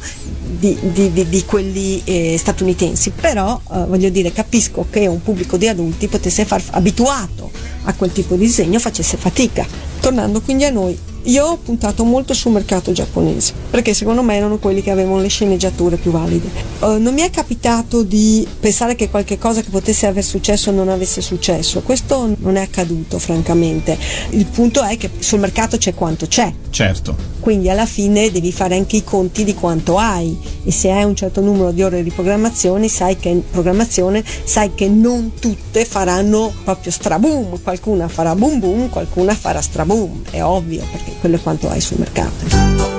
di, 0.72 1.11
di- 1.11 1.27
di- 1.27 1.44
quelli 1.45 2.02
eh, 2.06 2.38
statunitensi, 2.38 3.10
però 3.11 3.60
eh, 3.73 3.85
voglio 3.85 4.10
dire 4.10 4.31
capisco 4.31 4.85
che 4.90 5.07
un 5.07 5.22
pubblico 5.22 5.57
di 5.57 5.68
adulti 5.68 6.07
potesse 6.07 6.45
far 6.45 6.64
abituato 6.72 7.52
a 7.84 7.94
quel 7.94 8.14
tipo 8.14 8.35
di 8.35 8.45
disegno 8.45 8.80
facesse 8.80 9.18
fatica. 9.18 9.65
Tornando 9.99 10.40
quindi 10.41 10.64
a 10.64 10.69
noi, 10.69 10.98
io 11.24 11.45
ho 11.45 11.58
puntato 11.58 12.04
molto 12.04 12.34
sul 12.34 12.52
mercato 12.52 12.91
giapponese 12.91 13.54
perché 13.70 13.94
secondo 13.94 14.22
me 14.22 14.36
erano 14.36 14.58
quelli 14.58 14.82
che 14.82 14.91
avevano 14.91 15.20
le 15.20 15.30
sceneggiature 15.30 15.95
più 15.98 16.12
valide. 16.12 16.48
Eh, 16.82 16.98
non 16.98 17.14
mi 17.14 17.22
è 17.22 17.30
capitato 17.30 18.04
di 18.04 18.45
pensare 18.60 18.95
che 18.95 19.10
qualche 19.10 19.38
cosa 19.38 19.62
che 19.62 19.70
potesse 19.70 20.06
aver 20.06 20.24
successo 20.24 20.72
non 20.72 20.90
avesse 20.90 21.22
successo, 21.22 21.82
questo 21.82 22.36
non 22.38 22.56
è 22.56 22.62
accaduto 22.62 23.20
francamente. 23.20 23.98
Il 24.32 24.45
punto 24.45 24.84
è 24.84 24.98
che 24.98 25.10
sul 25.20 25.40
mercato 25.40 25.78
c'è 25.78 25.94
quanto 25.94 26.28
c'è, 26.28 26.54
Certo. 26.70 27.16
quindi 27.40 27.70
alla 27.70 27.86
fine 27.86 28.32
devi 28.32 28.52
fare 28.52 28.76
anche 28.76 28.98
i 28.98 29.04
conti 29.04 29.44
di 29.44 29.54
quanto 29.54 29.98
hai 29.98 30.38
e 30.64 30.72
se 30.72 30.91
hai 30.91 31.04
un 31.04 31.16
certo 31.16 31.41
numero 31.41 31.72
di 31.72 31.84
ore 31.84 32.04
di 32.04 32.12
programmazione 32.12 32.88
sai 32.88 33.18
che, 33.18 33.41
programmazione, 33.50 34.24
sai 34.44 34.74
che 34.76 34.88
non 34.88 35.34
tutte 35.40 35.86
faranno 35.86 36.52
proprio 36.64 36.91
straboom, 36.91 37.62
qualcuna 37.62 38.08
farà 38.08 38.36
boom 38.36 38.60
boom, 38.60 38.90
qualcuna 38.90 39.34
farà 39.34 39.62
straboom, 39.62 40.24
è 40.30 40.44
ovvio 40.44 40.84
perché 40.91 41.12
quello 41.24 41.38
è 41.38 41.41
quanto 41.41 41.70
hai 41.70 41.80
sul 41.80 42.00
mercato. 42.00 42.93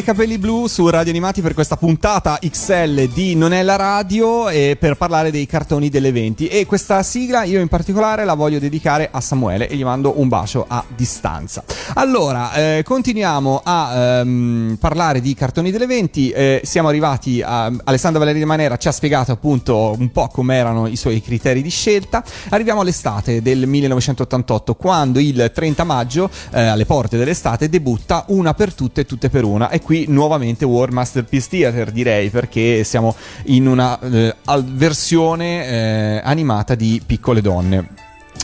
Dai 0.00 0.14
capelli 0.14 0.38
blu 0.38 0.66
su 0.66 0.88
Radio 0.88 1.10
Animati 1.10 1.42
per 1.42 1.52
questa 1.52 1.76
puntata 1.76 2.38
XL 2.40 3.08
di 3.08 3.34
Non 3.34 3.52
è 3.52 3.62
la 3.62 3.76
radio 3.76 4.48
e 4.48 4.76
per 4.78 4.96
parlare 4.96 5.30
dei 5.30 5.44
cartoni 5.44 5.90
delle 5.90 6.10
20 6.10 6.46
e 6.48 6.64
questa 6.64 7.02
sigla 7.02 7.42
io 7.42 7.60
in 7.60 7.68
particolare 7.68 8.24
la 8.24 8.32
voglio 8.32 8.58
dedicare 8.58 9.10
a 9.12 9.20
Samuele 9.20 9.68
e 9.68 9.76
gli 9.76 9.84
mando 9.84 10.18
un 10.18 10.28
bacio 10.28 10.64
a 10.66 10.82
distanza. 10.96 11.62
Allora, 11.94 12.54
eh, 12.54 12.82
continuiamo 12.82 13.60
a 13.62 14.20
ehm, 14.20 14.78
parlare 14.80 15.20
di 15.20 15.34
cartoni 15.34 15.70
delle 15.70 15.86
20, 15.86 16.30
eh, 16.30 16.60
siamo 16.64 16.88
arrivati 16.88 17.42
a 17.42 17.70
Alessandra 17.84 18.20
Valeria 18.20 18.46
Manera 18.46 18.78
ci 18.78 18.88
ha 18.88 18.92
spiegato 18.92 19.32
appunto 19.32 19.94
un 19.98 20.10
po' 20.12 20.28
come 20.28 20.56
erano 20.56 20.86
i 20.86 20.96
suoi 20.96 21.20
criteri 21.20 21.60
di 21.60 21.68
scelta. 21.68 22.24
Arriviamo 22.48 22.80
all'estate 22.80 23.42
del 23.42 23.66
1988 23.66 24.74
quando 24.76 25.18
il 25.18 25.50
30 25.52 25.84
maggio 25.84 26.30
eh, 26.52 26.62
alle 26.62 26.86
porte 26.86 27.18
dell'estate 27.18 27.68
debutta 27.68 28.24
Una 28.28 28.54
per 28.54 28.72
tutte 28.72 29.02
e 29.02 29.04
tutte 29.04 29.28
per 29.28 29.44
una 29.44 29.68
e 29.68 29.80
qui 29.90 30.04
nuovamente 30.06 30.64
War 30.64 30.92
Masterpiece 30.92 31.48
Theater 31.48 31.90
direi 31.90 32.30
perché 32.30 32.84
siamo 32.84 33.16
in 33.46 33.66
una 33.66 33.98
eh, 33.98 34.36
versione 34.66 35.66
eh, 35.66 36.20
animata 36.22 36.76
di 36.76 37.02
Piccole 37.04 37.40
Donne. 37.40 37.88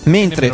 Mentre, 0.06 0.52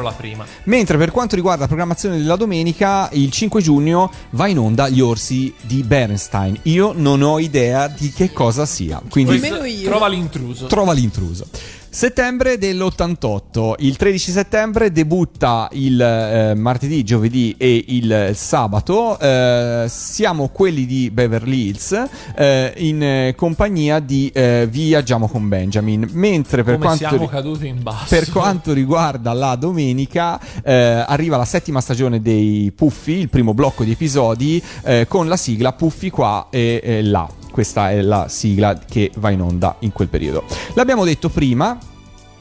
mentre 0.65 0.99
per 0.99 1.11
quanto 1.11 1.35
riguarda 1.35 1.63
la 1.63 1.67
programmazione 1.67 2.19
della 2.19 2.37
domenica, 2.37 3.09
il 3.13 3.31
5 3.31 3.63
giugno 3.63 4.11
va 4.31 4.49
in 4.49 4.59
onda 4.59 4.91
Gli 4.91 5.01
Orsi 5.01 5.53
di 5.63 5.83
Bernstein. 5.83 6.59
Io 6.65 6.93
non 6.95 7.23
ho 7.23 7.39
idea 7.39 7.89
di 7.89 8.11
che 8.13 8.31
cosa 8.31 8.67
sia. 8.67 9.01
Quindi 9.09 9.41
Trova 9.83 10.09
l'intruso. 10.09 10.67
trova 10.67 10.93
l'intruso. 10.93 11.47
Settembre 11.95 12.57
dell'88, 12.57 13.75
il 13.81 13.99
13 13.99 14.31
settembre 14.31 14.91
debutta 14.93 15.69
il 15.73 16.01
eh, 16.01 16.55
martedì, 16.55 17.05
giovedì 17.05 17.55
e 17.59 17.85
il 17.89 18.31
sabato. 18.33 19.19
eh, 19.21 19.85
siamo 19.91 20.49
quelli 20.49 20.87
di 20.87 21.11
Beverly 21.11 21.67
Hills 21.67 22.09
eh, 22.35 22.73
in 22.79 23.03
eh, 23.03 23.35
compagnia 23.37 23.99
di 23.99 24.31
eh, 24.33 24.67
Viaggiamo 24.71 25.29
con 25.29 25.47
Benjamin. 25.47 26.09
Mentre 26.13 26.65
per 26.65 26.79
quanto, 26.79 27.31
per 28.09 28.31
quanto 28.31 28.73
riguarda 28.73 29.35
la 29.35 29.55
domenica, 29.57 30.41
eh, 30.65 31.05
arriva 31.07 31.37
la 31.37 31.45
settima 31.45 31.83
stagione 31.83 32.23
dei 32.23 32.73
Puffi, 32.75 33.19
il 33.19 33.29
primo 33.29 33.53
blocco 33.53 33.85
di 33.85 33.91
episodi 33.91 34.63
con 35.09 35.29
la 35.29 35.37
sigla 35.37 35.75
Puffi 35.75 36.09
qua 36.09 36.47
e 36.49 37.01
là. 37.03 37.42
Questa 37.53 37.91
è 37.91 38.01
la 38.01 38.29
sigla 38.29 38.79
che 38.79 39.13
va 39.17 39.29
in 39.29 39.43
onda 39.43 39.77
in 39.81 39.93
quel 39.93 40.09
periodo. 40.09 40.45
L'abbiamo 40.75 41.05
detto 41.05 41.29
prima, 41.29 41.79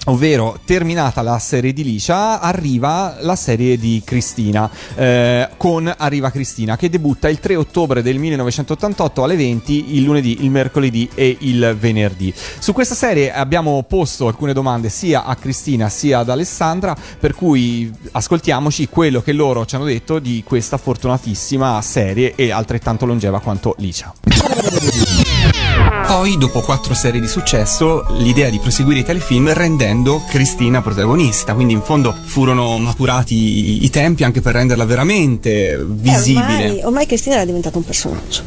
Ovvero, 0.06 0.60
terminata 0.65 1.22
la 1.22 1.38
serie 1.38 1.73
di 1.73 1.84
Licia, 1.84 2.40
arriva 2.40 3.18
la 3.19 3.36
serie 3.36 3.78
di 3.78 4.02
Cristina, 4.03 4.68
eh, 4.95 5.48
con 5.57 5.94
Arriva 5.95 6.32
Cristina, 6.32 6.76
che 6.76 6.90
debutta 6.90 7.30
il 7.30 7.40
3 7.40 7.56
ottobre 7.56 8.02
del 8.02 8.18
1988 8.18 9.23
alle 9.23 9.36
20, 9.36 9.95
il 9.95 10.03
lunedì, 10.03 10.44
il 10.44 10.49
mercoledì 10.49 11.07
e 11.14 11.38
il 11.41 11.78
venerdì. 11.80 12.34
Su 12.36 12.73
questa 12.73 12.95
serie 12.95 13.32
abbiamo 13.32 13.84
posto 13.88 14.26
alcune 14.26 14.53
domande 14.53 14.90
sia 14.90 15.23
a 15.23 15.36
Cristina 15.36 15.88
sia 15.88 16.18
ad 16.19 16.30
Alessandra, 16.30 16.98
per 17.19 17.36
cui 17.36 17.91
ascoltiamoci 18.14 18.88
quello 18.90 19.22
che 19.22 19.34
loro 19.34 19.68
ci 19.68 19.76
hanno 19.76 19.86
detto 19.86 20.18
di 20.18 20.44
questa 20.44 20.78
fortunatissima 20.78 21.80
serie 21.84 22.34
e 22.34 22.52
altrettanto 22.52 23.06
longeva 23.06 23.40
quanto 23.40 23.76
Licia. 23.78 24.11
Poi, 26.11 26.38
dopo 26.38 26.59
quattro 26.59 26.93
serie 26.93 27.21
di 27.21 27.27
successo, 27.27 28.05
l'idea 28.17 28.49
di 28.49 28.59
proseguire 28.59 28.99
i 28.99 29.03
telefilm 29.05 29.53
rendendo 29.53 30.21
Cristina 30.27 30.81
protagonista. 30.81 31.53
Quindi, 31.53 31.71
in 31.71 31.81
fondo, 31.81 32.13
furono 32.25 32.77
maturati 32.79 33.81
i, 33.85 33.89
tempi 33.89 34.25
anche 34.25 34.41
per 34.41 34.55
renderla 34.55 34.83
veramente 34.83 35.71
Eh, 35.71 35.77
visibile. 35.85 36.65
ormai, 36.65 36.81
ormai 36.83 37.05
Cristina 37.05 37.35
era 37.35 37.45
diventata 37.45 37.77
un 37.77 37.85
personaggio. 37.85 38.41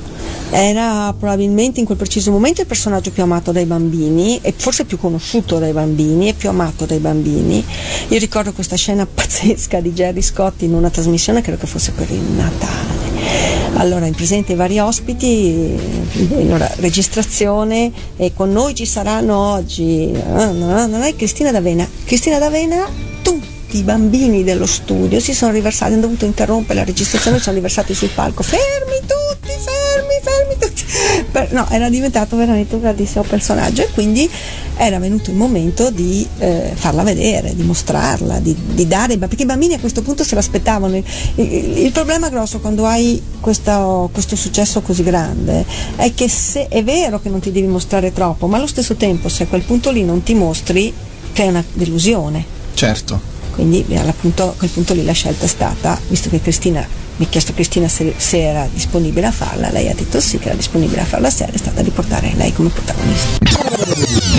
Era 0.51 1.15
probabilmente 1.19 1.81
in 1.81 1.87
quel 1.87 1.97
preciso 1.97 2.31
momento 2.31 2.61
il 2.61 2.67
personaggio 2.67 3.11
più 3.11 3.23
amato 3.23 3.51
dai 3.51 3.65
bambini 3.65 4.39
e 4.43 4.53
forse 4.55 4.85
più 4.85 4.99
conosciuto 4.99 5.59
dai 5.59 5.73
bambini 5.73 6.29
e 6.29 6.35
più 6.35 6.51
amato 6.51 6.85
dai 6.85 6.99
bambini. 6.99 7.65
Io 8.09 8.19
ricordo 8.19 8.53
questa 8.53 8.77
scena 8.77 9.07
pazzesca 9.11 9.81
di 9.81 9.91
Jerry 9.95 10.21
Scott 10.21 10.61
in 10.61 10.75
una 10.75 10.91
trasmissione, 10.91 11.41
credo 11.41 11.57
che 11.57 11.67
fosse 11.67 11.93
per 11.93 12.11
il 12.11 12.21
Natale. 12.21 13.64
Allora, 13.85 14.07
in 14.07 14.15
presenza 14.15 14.51
i 14.51 14.57
vari 14.57 14.79
ospiti, 14.79 15.27
in 15.27 16.51
una 16.51 16.71
registrazione 16.77 17.93
e 18.17 18.33
con 18.33 18.51
noi 18.51 18.75
ci 18.75 18.87
saranno 18.87 19.37
oggi 19.37 20.11
ah, 20.33 20.53
no, 20.53 20.87
non 20.87 21.03
è 21.03 21.15
Cristina 21.15 21.53
D'Avena. 21.53 21.87
Cristina 22.07 22.39
D'Avena, 22.39 22.89
tutti 23.21 23.77
i 23.77 23.83
bambini 23.83 24.43
dello 24.43 24.65
studio 24.65 25.21
si 25.21 25.35
sono 25.35 25.53
riversati, 25.53 25.93
hanno 25.93 26.01
dovuto 26.01 26.25
interrompere 26.25 26.79
la 26.79 26.85
registrazione, 26.87 27.39
sono 27.39 27.57
riversati 27.57 27.93
sul 27.93 28.09
palco. 28.09 28.43
Fermi 28.43 29.01
tutti, 29.01 29.51
fermi, 29.51 30.19
fermi 30.23 30.57
tutti. 30.59 31.55
No, 31.55 31.69
era 31.69 31.91
diventato 31.91 32.39
veramente 32.39 32.77
un 32.77 32.81
grandissimo 32.81 33.23
personaggio 33.25 33.83
e 33.83 33.91
quindi 33.93 34.31
era 34.77 34.99
venuto 34.99 35.31
il 35.31 35.37
momento 35.37 35.91
di 35.91 36.27
eh, 36.39 36.73
farla 36.75 37.03
vedere, 37.03 37.55
di 37.55 37.63
mostrarla, 37.63 38.41
di, 38.41 38.55
di 38.73 38.87
dare, 38.87 39.17
perché 39.19 39.43
i 39.43 39.47
bambini 39.47 39.75
a 39.75 39.79
questo 39.79 40.03
punto 40.03 40.25
se 40.25 40.35
l'aspettavano. 40.35 40.97
Il, 40.97 41.05
il- 41.37 41.79
il 41.85 41.93
problema 41.93 42.29
grosso 42.29 42.59
quando 42.61 42.85
hai 42.87 43.21
questo, 43.41 44.09
questo 44.13 44.37
successo 44.37 44.81
così 44.81 45.03
grande 45.03 45.65
è 45.97 46.13
che 46.15 46.29
se 46.29 46.69
è 46.69 46.83
vero 46.83 47.21
che 47.21 47.29
non 47.29 47.41
ti 47.41 47.53
devi 47.53 47.67
mostrare 47.67 48.13
troppo, 48.13 48.47
ma 48.47 48.57
allo 48.57 48.67
stesso 48.67 48.95
tempo 48.97 49.29
se 49.29 49.45
a 49.45 49.47
quel 49.47 49.63
punto 49.63 49.91
lì 49.91 50.03
non 50.05 50.23
ti 50.23 50.35
mostri, 50.35 50.93
crea 51.33 51.49
una 51.49 51.65
delusione. 51.73 52.45
Certo. 52.75 53.33
Quindi 53.53 53.85
eh, 53.89 53.99
all'appunto, 53.99 54.49
a 54.49 54.55
quel 54.57 54.71
punto 54.71 54.95
lì 54.95 55.05
la 55.05 55.13
scelta 55.13 55.45
è 55.45 55.49
stata, 55.49 56.01
visto 56.09 56.29
che 56.29 56.41
Cristina 56.41 56.85
mi 57.17 57.27
ha 57.27 57.29
chiesto 57.29 57.53
Cristina 57.53 57.87
se, 57.87 58.13
se 58.17 58.43
era 58.43 58.67
disponibile 58.73 59.27
a 59.27 59.31
farla, 59.31 59.71
lei 59.71 59.89
ha 59.89 59.95
detto 59.95 60.21
sì 60.21 60.39
che 60.39 60.47
era 60.49 60.57
disponibile 60.57 61.03
a 61.03 61.05
fare 61.05 61.23
la 61.23 61.31
serie, 61.31 61.55
è 61.55 61.59
stata 61.59 61.81
di 61.81 61.91
portare 61.91 62.33
lei 62.35 62.53
come 62.53 62.71
protagonista. 62.71 64.34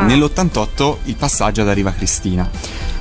Nell'88 0.00 0.96
il 1.04 1.14
passaggio 1.16 1.60
ad 1.62 1.68
Arriva 1.68 1.92
Cristina. 1.92 2.48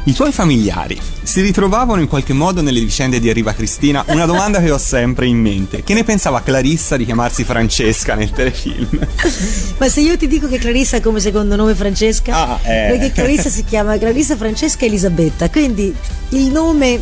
I 0.06 0.14
tuoi 0.14 0.32
familiari 0.32 1.00
si 1.24 1.42
ritrovavano 1.42 2.02
in 2.02 2.08
qualche 2.08 2.34
modo 2.34 2.62
nelle 2.62 2.80
vicende 2.80 3.20
di 3.20 3.30
Arriva 3.30 3.54
Cristina? 3.54 4.04
Una 4.08 4.26
domanda 4.26 4.60
che 4.62 4.72
ho 4.72 4.78
sempre 4.78 5.28
in 5.28 5.38
mente. 5.40 5.84
Che 5.84 5.94
ne 5.94 6.04
pensava 6.04 6.42
Clarissa 6.42 6.98
di 6.98 7.06
chiamarsi 7.06 7.44
Francesca 7.44 8.16
nel 8.16 8.32
telefilm? 8.32 9.00
Ma 9.78 9.88
se 9.90 10.02
io 10.02 10.18
ti 10.18 10.28
dico 10.28 10.48
che 10.48 10.58
Clarissa 10.58 10.98
ha 10.98 11.02
come 11.02 11.20
secondo 11.20 11.56
nome 11.56 11.76
Francesca, 11.76 12.34
Ah, 12.36 12.60
eh. 12.64 12.90
perché 12.90 13.12
Clarissa 13.12 13.50
si 13.50 13.64
chiama 13.64 13.98
Clarissa 13.98 14.36
Francesca 14.36 14.86
Elisabetta, 14.86 15.50
quindi 15.50 15.94
il 16.30 16.48
nome 16.52 17.00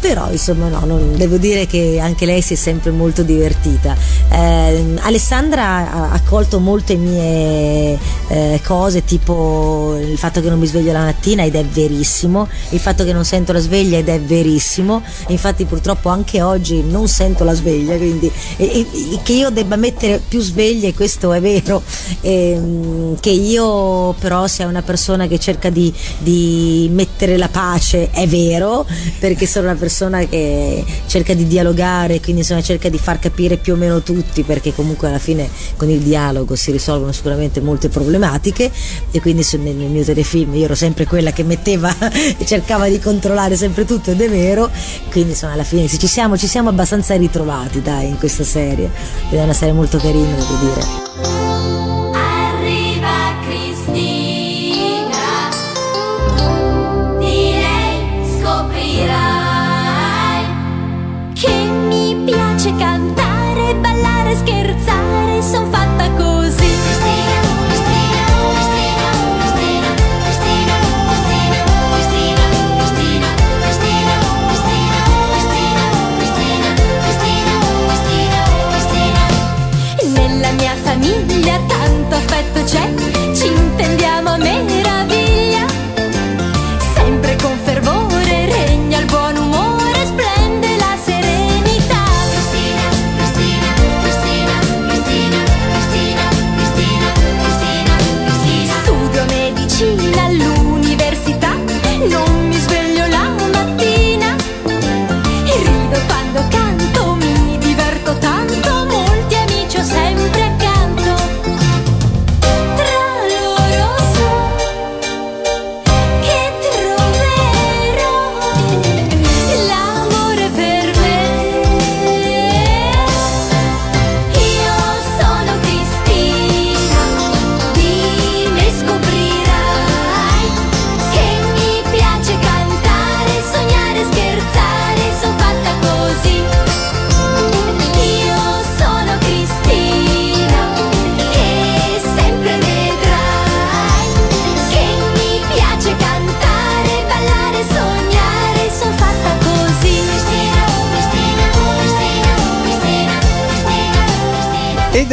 però 0.00 0.30
insomma 0.30 0.68
no, 0.68 0.80
non- 0.84 1.16
devo 1.16 1.36
dire 1.36 1.66
che 1.66 1.98
anche 2.00 2.24
lei 2.24 2.40
si 2.40 2.54
è 2.54 2.56
sempre 2.56 2.90
molto 2.90 3.22
divertita. 3.22 3.94
Ehm, 4.30 4.98
Alessandra 5.02 5.92
ha 5.92 6.10
accolto 6.12 6.58
molte 6.58 6.94
mie 6.96 7.98
eh, 8.28 8.60
cose, 8.64 9.04
tipo 9.04 9.96
il 10.00 10.16
fatto 10.16 10.40
che 10.40 10.48
non 10.48 10.58
mi 10.58 10.66
sveglio 10.66 10.92
la 10.92 11.04
mattina 11.04 11.44
ed 11.44 11.54
è 11.54 11.64
verissimo, 11.64 12.48
il 12.70 12.78
fatto 12.80 13.04
che 13.04 13.12
non 13.12 13.24
sento 13.24 13.52
la 13.52 13.58
sveglia 13.58 13.98
ed 13.98 14.08
è 14.08 14.20
verissimo, 14.20 15.02
infatti 15.28 15.64
purtroppo 15.66 16.08
anche 16.08 16.40
oggi 16.40 16.82
non 16.82 17.06
sento 17.08 17.44
la 17.44 17.54
sveglia, 17.54 17.96
quindi 17.96 18.30
e- 18.56 18.64
e- 18.64 18.86
e 19.14 19.18
che 19.22 19.32
io 19.32 19.50
debba 19.50 19.76
mettere 19.76 20.20
più 20.26 20.40
sveglie, 20.40 20.94
questo 20.94 21.32
è 21.32 21.40
vero, 21.40 21.82
Ehm, 22.22 23.18
che 23.20 23.30
io 23.30 24.12
però 24.14 24.46
sia 24.46 24.66
una 24.66 24.82
persona 24.82 25.26
che 25.26 25.38
cerca 25.38 25.68
di, 25.70 25.92
di 26.18 26.88
mettere 26.92 27.36
la 27.36 27.48
pace, 27.48 28.10
è 28.10 28.26
vero, 28.26 28.86
perché 29.18 29.46
sono 29.46 29.66
una 29.66 29.74
persona 29.74 29.88
che 30.28 30.84
cerca 31.06 31.34
di 31.34 31.46
dialogare, 31.46 32.20
quindi 32.20 32.42
insomma 32.42 32.62
cerca 32.62 32.88
di 32.88 32.98
far 32.98 33.18
capire 33.18 33.56
più 33.56 33.74
o 33.74 33.76
meno 33.76 34.02
tutti, 34.02 34.42
perché 34.42 34.74
comunque 34.74 35.08
alla 35.08 35.18
fine 35.18 35.48
con 35.76 35.90
il 35.90 36.00
dialogo 36.00 36.56
si 36.56 36.70
risolvono 36.70 37.12
sicuramente 37.12 37.60
molte 37.60 37.88
problematiche. 37.88 38.70
E 39.10 39.20
quindi 39.20 39.46
nel, 39.58 39.74
mio 39.74 40.04
telefilm 40.04 40.54
io 40.54 40.64
ero 40.64 40.74
sempre 40.74 41.06
quella 41.06 41.32
che 41.32 41.42
metteva 41.42 41.94
e 42.10 42.44
cercava 42.46 42.88
di 42.88 42.98
controllare 42.98 43.56
sempre 43.56 43.84
tutto 43.84 44.10
ed 44.10 44.20
è 44.20 44.28
vero, 44.28 44.70
quindi 45.10 45.30
insomma 45.30 45.52
alla 45.52 45.64
fine 45.64 45.88
ci 45.88 46.06
siamo, 46.06 46.36
ci 46.36 46.46
siamo 46.46 46.68
abbastanza 46.68 47.16
ritrovati 47.16 47.82
dai 47.82 48.08
in 48.08 48.18
questa 48.18 48.44
serie. 48.44 48.90
Ed 49.30 49.38
è 49.38 49.42
una 49.42 49.54
serie 49.54 49.74
molto 49.74 49.98
carina 49.98 50.34
devo 50.34 50.54
dire. 50.60 51.39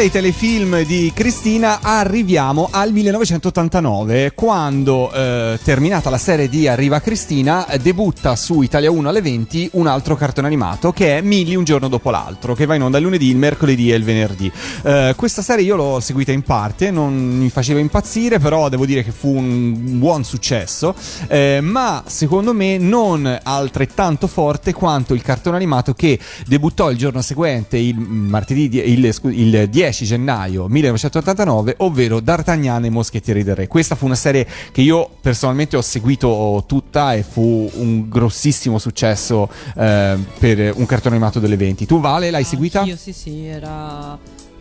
Dai 0.08 0.12
telefilm 0.12 0.84
di 0.84 1.12
Cristina 1.14 1.80
arriviamo 1.82 2.70
al 2.72 2.92
1989 2.92 4.32
quando 4.34 5.12
eh, 5.12 5.60
terminata 5.64 6.10
la 6.10 6.18
serie 6.18 6.48
di 6.48 6.68
Arriva 6.68 7.00
Cristina 7.00 7.66
debutta 7.82 8.36
su 8.36 8.62
Italia 8.62 8.92
1 8.92 9.10
alle 9.10 9.22
20 9.22 9.72
un 9.74 9.88
altro 9.88 10.16
cartone 10.16 10.48
animato 10.48 10.92
che 10.92 11.18
è 11.18 11.22
Milli 11.22 11.56
un 11.56 11.64
giorno 11.64 11.88
dopo 11.88 12.10
l'altro 12.10 12.54
che 12.54 12.66
va 12.66 12.76
in 12.76 12.84
onda 12.84 12.98
il 12.98 13.04
lunedì, 13.04 13.30
il 13.30 13.38
mercoledì 13.38 13.92
e 13.92 13.96
il 13.96 14.04
venerdì. 14.04 14.52
Eh, 14.84 15.14
questa 15.16 15.42
serie 15.42 15.66
io 15.66 15.76
l'ho 15.76 16.00
seguita 16.00 16.32
in 16.32 16.44
parte, 16.44 16.92
non 16.92 17.14
mi 17.14 17.50
faceva 17.50 17.80
impazzire 17.80 18.40
però 18.40 18.70
devo 18.70 18.86
dire 18.86 19.04
che 19.04 19.12
fu 19.12 19.36
un 19.36 19.98
buon 20.00 20.24
successo 20.24 20.96
eh, 21.28 21.60
ma 21.62 22.04
secondo 22.06 22.54
me 22.54 22.78
non 22.78 23.40
altrettanto 23.44 24.28
forte 24.28 24.74
quanto 24.74 25.14
il 25.14 25.22
cartone 25.22 25.56
animato 25.56 25.94
che 25.94 26.20
debuttò 26.46 26.92
il 26.92 26.98
giorno 26.98 27.22
seguente 27.22 27.78
il 27.78 27.98
martedì 27.98 28.70
il, 28.90 29.14
il 29.24 29.70
10 29.70 29.97
gennaio 30.06 30.68
1989 30.68 31.76
ovvero 31.80 32.20
D'Artagnan 32.20 32.86
e 32.86 32.90
Moschettieri 32.90 33.44
del 33.44 33.56
Re 33.56 33.68
questa 33.68 33.96
fu 33.96 34.06
una 34.06 34.16
serie 34.16 34.48
che 34.72 34.82
io 34.82 35.10
personalmente 35.22 35.78
ho 35.78 35.82
seguito 35.82 36.64
tutta 36.68 37.14
e 37.14 37.24
fu 37.24 37.70
un 37.76 38.10
grossissimo 38.10 38.80
successo 38.80 39.50
eh, 39.76 40.18
per 40.40 40.74
un 40.76 40.86
cartone 40.86 41.16
animato 41.16 41.40
delle 41.40 41.58
20 41.58 41.86
tu 41.86 42.00
Vale 42.00 42.32
l'hai 42.32 42.44
seguita? 42.44 42.84
Io 42.84 42.96
sì, 42.96 43.12
sì, 43.12 43.46
era. 43.46 44.18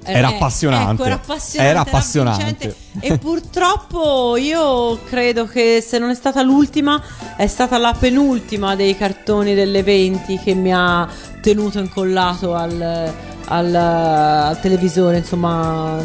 Era 0.08 0.30
eh, 0.30 0.34
appassionante. 0.34 1.02
ecco, 1.02 1.04
era 1.04 1.14
appassionante. 1.14 1.70
Era 1.70 1.80
appassionante. 1.80 2.76
E 3.00 3.18
purtroppo 3.18 4.36
io 4.36 5.00
credo 5.02 5.46
che 5.46 5.82
se 5.84 5.98
non 5.98 6.10
è 6.10 6.14
stata 6.14 6.42
l'ultima, 6.42 7.02
è 7.36 7.46
stata 7.48 7.76
la 7.78 7.94
penultima 7.98 8.76
dei 8.76 8.96
cartoni 8.96 9.54
delle 9.54 9.82
20 9.82 10.38
che 10.38 10.54
mi 10.54 10.72
ha 10.72 11.08
tenuto 11.40 11.80
incollato 11.80 12.54
al, 12.54 13.12
al- 13.48 13.74
al 13.74 14.60
televisore, 14.60 15.18
insomma, 15.18 15.98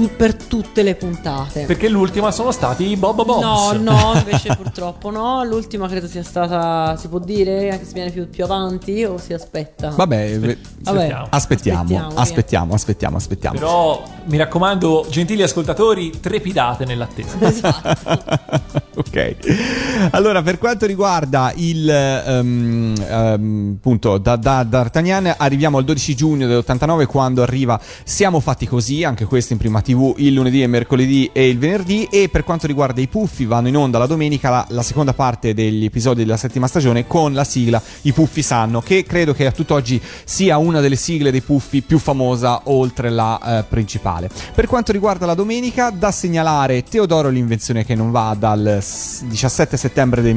tu- 0.00 0.10
per 0.16 0.34
tutte 0.34 0.82
le 0.82 0.94
puntate. 0.94 1.64
Perché 1.64 1.88
l'ultima 1.88 2.30
sono 2.30 2.52
stati 2.52 2.88
i 2.88 2.96
Bob 2.96 3.24
Bobs. 3.24 3.42
No, 3.42 3.72
no, 3.92 4.12
invece 4.18 4.54
purtroppo 4.56 5.10
no. 5.10 5.44
L'ultima 5.44 5.88
credo 5.88 6.06
sia 6.06 6.22
stata, 6.22 6.96
si 6.96 7.08
può 7.08 7.18
dire, 7.18 7.70
anche 7.70 7.84
se 7.84 7.92
viene 7.92 8.10
più, 8.10 8.28
più 8.28 8.44
avanti 8.44 9.04
o 9.04 9.18
si 9.18 9.32
aspetta. 9.32 9.90
Vabbè, 9.90 10.38
ve- 10.38 10.58
Vabbè, 10.82 11.26
aspettiamo, 11.28 11.28
aspettiamo, 11.30 12.12
aspettiamo, 12.14 12.74
aspettiamo, 12.74 13.16
aspettiamo. 13.16 13.58
Però 13.58 14.02
mi 14.24 14.36
raccomando, 14.38 15.06
gentili 15.10 15.42
ascoltatori, 15.42 16.18
trepidate 16.20 16.84
nell'attesa. 16.84 17.36
ok. 18.96 20.08
Allora, 20.12 20.42
per 20.42 20.58
quanto 20.58 20.86
riguarda 20.86 21.52
il 21.56 21.88
ehm, 21.88 22.94
ehm, 23.06 23.74
appunto 23.76 24.18
da, 24.18 24.36
da 24.36 24.62
D'Artagnan, 24.62 25.34
arriviamo 25.36 25.78
al 25.78 25.84
12 25.84 26.14
giugno 26.14 26.46
dell'89 26.46 27.06
quando 27.06 27.42
arriva 27.42 27.78
Siamo 28.04 28.40
fatti 28.40 28.66
così, 28.66 29.04
anche 29.04 29.24
questo 29.24 29.52
in 29.52 29.58
prima 29.58 29.80
TV 29.90 30.14
il 30.18 30.32
lunedì 30.32 30.62
e 30.62 30.66
mercoledì 30.66 31.30
e 31.32 31.48
il 31.48 31.58
venerdì. 31.58 32.08
E 32.10 32.28
per 32.28 32.44
quanto 32.44 32.66
riguarda 32.66 33.00
i 33.00 33.08
puffi, 33.08 33.44
vanno 33.44 33.68
in 33.68 33.76
onda 33.76 33.98
la 33.98 34.06
domenica 34.06 34.50
la, 34.50 34.66
la 34.70 34.82
seconda 34.82 35.12
parte 35.12 35.54
degli 35.54 35.84
episodi 35.84 36.22
della 36.22 36.36
settima 36.36 36.66
stagione 36.66 37.06
con 37.06 37.32
la 37.32 37.44
sigla 37.44 37.82
I 38.02 38.12
puffi 38.12 38.42
sanno, 38.42 38.80
che 38.80 39.04
credo 39.04 39.32
che 39.32 39.46
a 39.46 39.52
tutt'oggi 39.52 40.00
sia 40.24 40.58
una 40.58 40.80
delle 40.80 40.96
sigle 40.96 41.30
dei 41.30 41.42
puffi 41.42 41.82
più 41.82 41.98
famosa 41.98 42.62
oltre 42.64 43.10
la 43.10 43.58
eh, 43.58 43.64
principale. 43.64 44.30
Per 44.54 44.66
quanto 44.66 44.92
riguarda 44.92 45.26
la 45.26 45.34
domenica, 45.34 45.90
da 45.90 46.10
segnalare 46.10 46.82
Teodoro 46.82 47.28
l'invenzione 47.28 47.84
che 47.84 47.94
non 47.94 48.10
va 48.10 48.36
dal 48.38 48.78
s- 48.80 49.24
17 49.24 49.76
settembre 49.76 50.22
del 50.22 50.34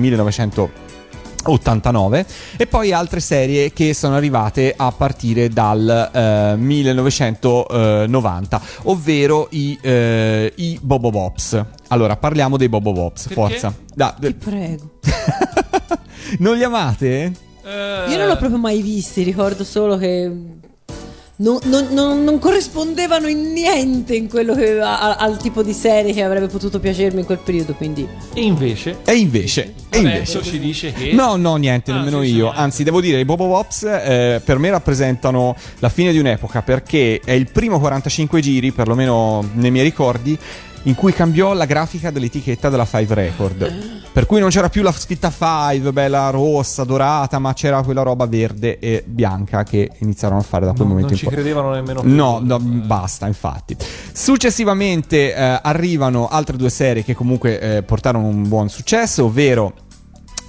1989 1.43 2.25
e 2.57 2.67
poi 2.67 2.91
altre 2.93 3.19
serie 3.19 3.73
che 3.73 3.93
sono 3.93 4.15
arrivate 4.15 4.73
a 4.75 4.91
partire 4.91 5.49
dal 5.49 6.09
eh, 6.13 6.55
1990, 6.57 8.61
ovvero 8.83 9.47
i, 9.51 9.77
eh, 9.81 10.51
i 10.55 10.79
Bobo 10.81 11.09
Bops. 11.09 11.61
Allora, 11.89 12.15
parliamo 12.15 12.55
dei 12.57 12.69
Bobo 12.69 12.93
Bops, 12.93 13.27
Perché? 13.27 13.33
forza. 13.35 13.73
Da- 13.93 14.15
Ti 14.19 14.33
prego. 14.33 14.91
non 16.39 16.55
li 16.55 16.63
amate? 16.63 17.31
Io 17.65 18.17
non 18.17 18.27
l'ho 18.27 18.35
proprio 18.37 18.59
mai 18.59 18.81
visti, 18.81 19.23
ricordo 19.23 19.63
solo 19.63 19.95
che 19.97 20.29
non, 21.35 21.57
non- 21.63 21.87
non- 21.91 22.23
non 22.23 22.37
corrispondevano 22.39 23.27
in 23.27 23.51
niente 23.53 24.15
in 24.15 24.29
quello 24.29 24.53
che, 24.55 24.79
a- 24.79 25.15
al 25.15 25.37
tipo 25.37 25.63
di 25.63 25.73
serie 25.73 26.13
che 26.13 26.21
avrebbe 26.23 26.47
potuto 26.47 26.79
piacermi 26.79 27.21
in 27.21 27.25
quel 27.25 27.39
periodo, 27.39 27.73
quindi... 27.73 28.07
E 28.33 28.41
invece? 28.41 28.97
E 29.03 29.15
invece? 29.15 29.73
E 29.89 29.97
invece? 29.97 30.41
Ci 30.43 30.59
dice 30.59 30.93
che... 30.93 31.11
No, 31.13 31.35
no, 31.35 31.55
niente, 31.55 31.91
Ah, 31.91 31.95
nemmeno 31.95 32.21
io. 32.21 32.43
niente. 32.45 32.59
Anzi, 32.59 32.83
devo 32.83 33.01
dire, 33.01 33.19
i 33.19 33.25
Bobo 33.25 33.47
Pops 33.47 33.83
eh, 33.83 34.41
per 34.43 34.57
me 34.59 34.69
rappresentano 34.69 35.55
la 35.79 35.89
fine 35.89 36.11
di 36.11 36.19
un'epoca 36.19 36.61
perché 36.61 37.19
è 37.23 37.31
il 37.31 37.49
primo 37.51 37.79
45 37.79 38.39
giri, 38.39 38.71
perlomeno 38.71 39.43
nei 39.53 39.71
miei 39.71 39.83
ricordi, 39.85 40.37
in 40.83 40.95
cui 40.95 41.13
cambiò 41.13 41.53
la 41.53 41.65
grafica 41.65 42.11
dell'etichetta 42.11 42.69
della 42.69 42.85
Five 42.85 43.13
Record. 43.13 44.01
Per 44.13 44.27
cui 44.27 44.39
non 44.39 44.49
c'era 44.49 44.69
più 44.69 44.83
la 44.83 44.91
scritta 44.91 45.31
Five, 45.31 45.91
bella 45.91 46.29
rossa, 46.29 46.83
dorata, 46.83 47.39
ma 47.39 47.53
c'era 47.53 47.81
quella 47.81 48.03
roba 48.03 48.27
verde 48.27 48.77
e 48.77 49.03
bianca 49.05 49.63
che 49.63 49.89
iniziarono 49.99 50.39
a 50.39 50.43
fare 50.43 50.65
da 50.65 50.71
quel 50.73 50.81
Non, 50.85 50.89
momento 50.89 51.09
non 51.09 51.17
ci 51.17 51.25
in 51.25 51.31
poi. 51.31 51.39
credevano 51.41 51.73
nemmeno 51.73 52.01
più. 52.01 52.13
No, 52.13 52.39
no, 52.43 52.59
basta, 52.59 53.25
infatti. 53.25 53.75
Successivamente 54.11 55.33
eh, 55.33 55.59
arrivano 55.63 56.27
altre 56.27 56.57
due 56.57 56.69
serie 56.69 57.03
che 57.03 57.15
comunque 57.15 57.59
eh, 57.59 57.81
portarono 57.83 58.27
un 58.27 58.47
buon 58.47 58.69
successo, 58.69 59.25
ovvero 59.25 59.73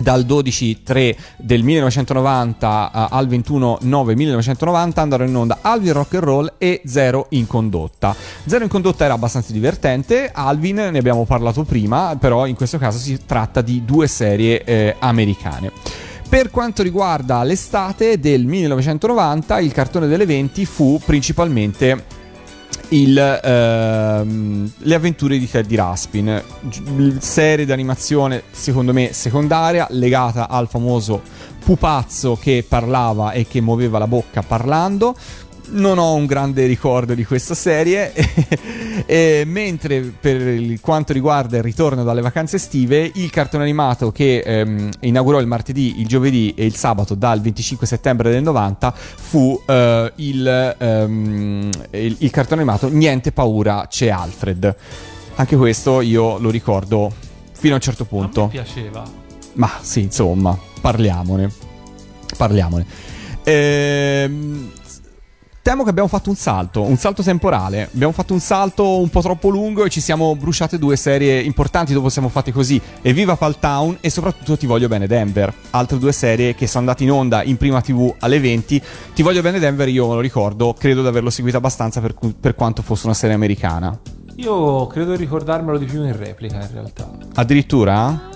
dal 0.05 0.24
12-3 0.24 1.16
del 1.39 1.62
1990 1.64 2.93
a- 2.93 3.09
al 3.10 3.26
21-9-1990 3.26 5.01
andarono 5.01 5.28
in 5.31 5.36
onda 5.36 5.59
Alvin 5.62 5.94
Rock 5.94 6.14
and 6.14 6.22
Roll 6.22 6.52
e 6.59 6.82
Zero 6.85 7.26
in 7.31 7.47
condotta. 7.47 8.14
Zero 8.44 8.62
in 8.64 8.70
condotta 8.70 9.05
era 9.05 9.14
abbastanza 9.14 9.52
divertente, 9.52 10.31
Alvin 10.32 10.76
ne 10.76 10.98
abbiamo 10.98 11.24
parlato 11.24 11.64
prima, 11.64 12.16
però 12.16 12.47
in 12.47 12.55
questo 12.55 12.78
caso 12.78 12.98
si 12.98 13.18
tratta 13.24 13.62
di 13.62 13.85
due 13.85 14.06
serie 14.06 14.62
eh, 14.62 14.94
americane. 14.98 15.72
Per 16.28 16.51
quanto 16.51 16.82
riguarda 16.82 17.43
l'estate 17.43 18.18
del 18.18 18.44
1990, 18.44 19.60
il 19.60 19.72
cartone 19.72 20.06
delle 20.06 20.26
20 20.26 20.66
fu 20.66 21.01
principalmente 21.05 22.22
il, 22.89 23.19
ehm, 23.19 24.71
le 24.79 24.95
avventure 24.95 25.39
di 25.39 25.49
Teddy 25.49 25.75
Raspin, 25.75 26.43
serie 27.19 27.65
di 27.65 27.73
animazione 27.73 28.45
secondo 28.51 28.93
me 28.93 29.13
secondaria 29.13 29.87
legata 29.91 30.49
al 30.49 30.69
famoso 30.69 31.23
pupazzo 31.65 32.39
che 32.41 32.65
parlava 32.69 33.33
e 33.33 33.47
che 33.47 33.61
muoveva 33.61 33.99
la 33.99 34.07
bocca 34.07 34.43
parlando. 34.43 35.17
Non 35.66 35.99
ho 35.99 36.15
un 36.15 36.27
grande 36.27 36.66
ricordo 36.66 37.15
di 37.15 37.24
questa 37.24 37.55
serie, 37.55 38.12
E 39.07 39.45
mentre 39.47 40.01
per 40.01 40.81
quanto 40.81 41.12
riguarda 41.12 41.57
il 41.57 41.62
ritorno 41.62 42.05
dalle 42.05 42.20
vacanze 42.20 42.57
estive, 42.57 43.11
il 43.15 43.31
cartone 43.31 43.65
animato 43.65 44.12
che 44.12 44.39
ehm, 44.39 44.89
inaugurò 45.01 45.41
il 45.41 45.47
martedì, 45.47 46.01
il 46.01 46.07
giovedì 46.07 46.55
e 46.57 46.65
il 46.65 46.74
sabato 46.74 47.15
dal 47.15 47.41
25 47.41 47.86
settembre 47.86 48.31
del 48.31 48.43
90 48.43 48.95
fu 48.95 49.61
eh, 49.66 50.12
il, 50.16 50.77
ehm, 50.78 51.70
il, 51.91 52.16
il 52.19 52.31
cartone 52.31 52.62
animato 52.62 52.89
Niente 52.89 53.32
paura, 53.32 53.86
c'è 53.89 54.09
Alfred. 54.09 54.74
Anche 55.36 55.57
questo 55.57 56.01
io 56.01 56.39
lo 56.39 56.51
ricordo 56.51 57.12
fino 57.53 57.73
a 57.73 57.77
un 57.77 57.82
certo 57.82 58.05
punto. 58.05 58.47
piaceva. 58.47 59.03
Ma 59.55 59.70
sì, 59.81 60.03
insomma, 60.03 60.57
parliamone. 60.81 61.51
Parliamone. 62.36 62.86
Ehm, 63.43 64.70
temo 65.65 65.82
che 65.82 65.89
abbiamo 65.89 66.11
fatto 66.11 66.28
un 66.28 66.36
salto, 66.36 66.82
un 66.82 66.99
salto 66.99 67.23
temporale. 67.23 67.89
Abbiamo 67.95 68.12
fatto 68.12 68.35
un 68.35 68.39
salto 68.39 69.01
un 69.01 69.09
po' 69.09 69.23
troppo 69.23 69.49
lungo 69.49 69.86
e 69.86 69.89
ci 69.89 70.03
siamo 70.03 70.36
bruciate 70.36 70.78
due 70.78 70.95
serie 70.95 71.41
importanti 71.41 71.95
dopo 71.95 72.11
siamo 72.11 72.28
fatti 72.28 72.53
così. 72.53 72.78
Evviva 73.01 73.35
Fall 73.35 73.57
Town 73.59 73.97
e 74.03 74.11
soprattutto 74.11 74.59
Ti 74.59 74.66
voglio 74.66 74.89
bene 74.89 75.07
Denver. 75.07 75.53
Altre 75.70 75.99
due 75.99 76.12
serie 76.12 76.55
che 76.55 76.66
sono 76.66 76.81
andate 76.81 77.05
in 77.05 77.11
onda 77.11 77.43
in 77.43 77.57
prima 77.57 77.81
TV 77.81 78.15
alle 78.19 78.41
20. 78.41 78.82
Ti 79.15 79.23
voglio 79.23 79.41
bene 79.41 79.59
Denver, 79.59 79.89
io 79.89 80.07
me 80.07 80.15
lo 80.15 80.20
ricordo, 80.20 80.74
credo 80.74 81.01
di 81.01 81.09
averlo 81.09 81.31
seguito 81.31 81.57
abbastanza 81.57 82.03
per, 82.03 82.15
per 82.39 82.55
quanto 82.55 82.82
fosse 82.82 83.07
una 83.07 83.15
serie 83.15 83.35
americana. 83.35 83.99
Io 84.36 84.86
credo 84.89 85.12
di 85.12 85.16
ricordarmelo 85.16 85.78
di 85.78 85.86
più 85.86 86.05
in 86.05 86.15
replica, 86.15 86.57
in 86.57 86.69
realtà. 86.73 87.11
Addirittura? 87.36 88.34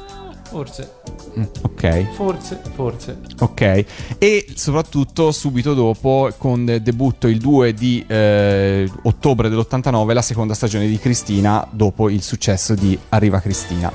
Forse, 0.51 0.91
Mm, 1.39 1.43
ok. 1.63 2.13
forse, 2.15 2.59
forse. 2.75 3.19
Ok, 3.41 3.85
e 4.19 4.47
soprattutto 4.55 5.31
subito 5.31 5.75
dopo, 5.75 6.31
con 6.39 6.65
debutto 6.83 7.29
il 7.29 7.39
2 7.39 7.75
di 7.75 8.03
eh, 8.07 8.91
ottobre 9.03 9.49
dell'89, 9.51 10.13
la 10.15 10.23
seconda 10.23 10.55
stagione 10.55 10.87
di 10.87 10.99
Cristina, 10.99 11.67
dopo 11.71 12.09
il 12.09 12.23
successo 12.23 12.75
di 12.75 12.99
Arriva 13.11 13.41
Cristina. 13.41 13.93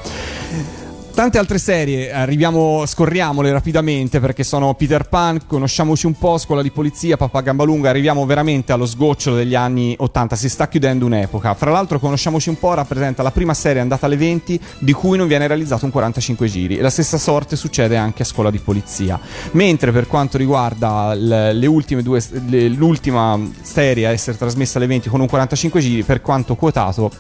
Tante 1.14 1.38
altre 1.38 1.60
serie, 1.60 2.12
arriviamo, 2.12 2.88
scorriamole 2.88 3.52
rapidamente 3.52 4.20
perché 4.20 4.44
sono 4.44 4.74
Peter 4.74 5.08
Pan, 5.08 5.46
conosciamoci 5.46 6.08
un 6.08 6.14
po', 6.18 6.40
Scuola 6.40 6.64
di 6.64 6.72
Polizia, 6.72 7.18
Papà 7.18 7.42
Gambalunga, 7.42 7.88
arriviamo 7.92 8.26
veramente 8.26 8.72
allo 8.72 8.88
sgocciolo 8.88 9.36
degli 9.36 9.54
anni 9.54 9.96
80, 9.96 10.36
si 10.36 10.50
sta 10.50 10.68
chiudendo 10.68 11.06
un'epoca. 11.06 11.54
Fra 11.54 11.70
l'altro 11.70 12.00
conosciamoci 12.00 12.50
un 12.50 12.58
po' 12.58 12.74
rappresenta 12.74 13.22
la 13.22 13.30
prima 13.30 13.54
serie 13.54 13.80
andata 13.80 14.08
alle 14.08 14.18
20 14.18 14.60
di 14.80 14.92
cui 14.92 15.16
non 15.16 15.28
viene 15.28 15.46
realizzato 15.46 15.86
un 15.86 15.92
45 15.92 16.48
giri 16.48 16.78
e 16.78 16.82
la 16.82 16.90
stessa 16.90 17.20
sorte 17.20 17.56
succede 17.56 17.96
anche 17.96 18.24
a 18.24 18.26
Scuola 18.26 18.50
di 18.50 18.58
Polizia. 18.58 19.20
Mentre 19.52 19.92
per 19.92 20.08
quanto 20.08 20.40
riguarda 20.40 21.14
l- 21.14 21.52
le 21.54 21.68
ultime 21.68 22.02
due, 22.02 22.24
le- 22.48 22.70
l'ultima 22.70 23.40
serie 23.62 24.08
a 24.08 24.10
essere 24.10 24.36
trasmessa 24.36 24.80
alle 24.80 24.88
20 24.88 25.10
con 25.10 25.22
un 25.22 25.28
45 25.28 25.80
giri, 25.80 26.02
per 26.02 26.22
quanto 26.22 26.56
quotato 26.56 27.12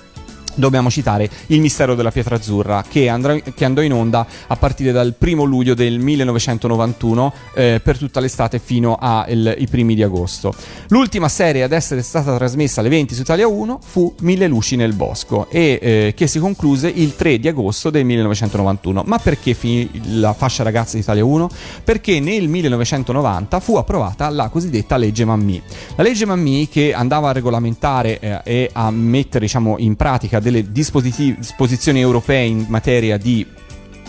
dobbiamo 0.55 0.89
citare 0.89 1.30
Il 1.47 1.61
mistero 1.61 1.95
della 1.95 2.11
pietra 2.11 2.35
azzurra 2.35 2.84
che, 2.88 3.09
andrà- 3.09 3.39
che 3.39 3.65
andò 3.65 3.81
in 3.81 3.93
onda 3.93 4.25
a 4.47 4.55
partire 4.55 4.91
dal 4.91 5.13
primo 5.17 5.43
luglio 5.43 5.73
del 5.73 5.99
1991 5.99 7.34
eh, 7.53 7.81
per 7.84 7.97
tutta 7.97 8.19
l'estate 8.19 8.59
fino 8.59 8.95
ai 8.95 9.67
primi 9.69 9.95
di 9.95 10.03
agosto. 10.03 10.53
L'ultima 10.89 11.30
serie 11.30 11.63
ad 11.63 11.71
essere 11.71 12.01
stata 12.01 12.35
trasmessa 12.35 12.80
alle 12.80 12.89
20 12.89 13.13
su 13.13 13.21
Italia 13.21 13.47
1 13.47 13.80
fu 13.84 14.13
Mille 14.21 14.47
luci 14.47 14.75
nel 14.75 14.93
bosco 14.93 15.47
e 15.49 15.80
eh, 15.81 16.13
che 16.15 16.27
si 16.27 16.39
concluse 16.39 16.88
il 16.88 17.15
3 17.15 17.39
di 17.39 17.47
agosto 17.47 17.89
del 17.89 18.05
1991. 18.05 19.03
Ma 19.05 19.17
perché 19.17 19.53
finì 19.53 19.89
la 20.19 20.34
fascia 20.34 20.63
ragazza 20.63 20.95
di 20.95 21.01
Italia 21.01 21.25
1? 21.25 21.49
Perché 21.84 22.19
nel 22.19 22.47
1990 22.47 23.59
fu 23.59 23.75
approvata 23.75 24.30
la 24.30 24.49
cosiddetta 24.49 24.97
legge 24.97 25.25
Mammì. 25.25 25.61
La 25.95 26.03
legge 26.03 26.25
Mammì 26.25 26.67
che 26.69 26.93
andava 26.93 27.30
a 27.30 27.31
regolamentare 27.31 28.19
eh, 28.19 28.41
e 28.43 28.69
a 28.71 28.91
mettere 28.91 29.45
diciamo, 29.45 29.75
in 29.80 29.95
pratica 29.95 30.39
delle 30.44 30.72
disposizioni 30.72 31.99
europee 31.99 32.44
in 32.44 32.65
materia 32.68 33.18
di 33.18 33.44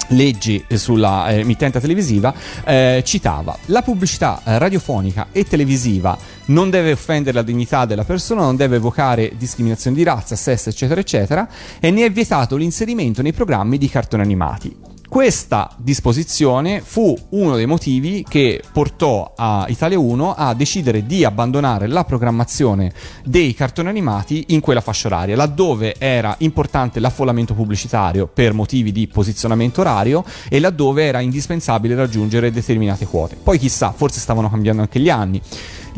leggi 0.09 0.63
sulla 0.75 1.29
eh, 1.29 1.39
emittente 1.39 1.81
televisiva 1.81 2.35
eh, 2.65 3.03
citava 3.07 3.57
la 3.67 3.81
pubblicità 3.81 4.43
eh, 4.45 4.59
radiofonica 4.59 5.29
e 5.33 5.45
televisiva 5.45 6.17
non 6.47 6.69
deve 6.69 6.93
offendere 6.93 7.37
la 7.37 7.43
dignità 7.43 7.87
della 7.87 8.05
persona, 8.05 8.43
non 8.43 8.57
deve 8.57 8.77
evocare 8.77 9.33
discriminazione 9.39 9.97
di 9.97 10.03
razza, 10.03 10.37
sesso, 10.37 10.69
eccetera, 10.69 11.01
eccetera, 11.01 11.49
e 11.81 11.91
ne 11.91 12.05
è 12.05 12.13
vietato 12.13 12.57
l'inserimento 12.57 13.23
nei 13.23 13.33
programmi 13.33 13.79
di 13.79 13.89
cartoni 13.89 14.23
animati. 14.23 14.94
Questa 15.15 15.71
disposizione 15.79 16.81
fu 16.81 17.17
uno 17.29 17.55
dei 17.55 17.67
motivi 17.67 18.27
che 18.29 18.61
portò 18.73 19.33
a 19.37 19.65
Italia 19.69 19.97
1 19.97 20.35
a 20.35 20.55
decidere 20.55 21.07
di 21.07 21.25
abbandonare 21.25 21.87
la 21.87 22.03
programmazione 22.03 22.93
dei 23.25 23.55
cartoni 23.55 23.87
animati 23.87 24.47
in 24.49 24.59
quella 24.59 24.81
fascia 24.81 25.07
oraria, 25.07 25.37
laddove 25.37 25.95
era 26.01 26.35
importante 26.39 26.99
l'affollamento 26.99 27.55
pubblicitario 27.55 28.27
per 28.27 28.55
motivi 28.55 28.91
di 28.91 29.07
posizionamento 29.07 29.83
orario 29.83 30.25
e 30.49 30.59
laddove 30.59 31.05
era 31.05 31.21
indispensabile 31.21 31.95
raggiungere 31.95 32.51
determinate 32.51 33.07
quote. 33.07 33.37
Poi 33.41 33.57
chissà, 33.57 33.93
forse 33.93 34.19
stavano 34.19 34.51
cambiando 34.51 34.83
anche 34.83 34.99
gli 34.99 35.11
anni. 35.11 35.41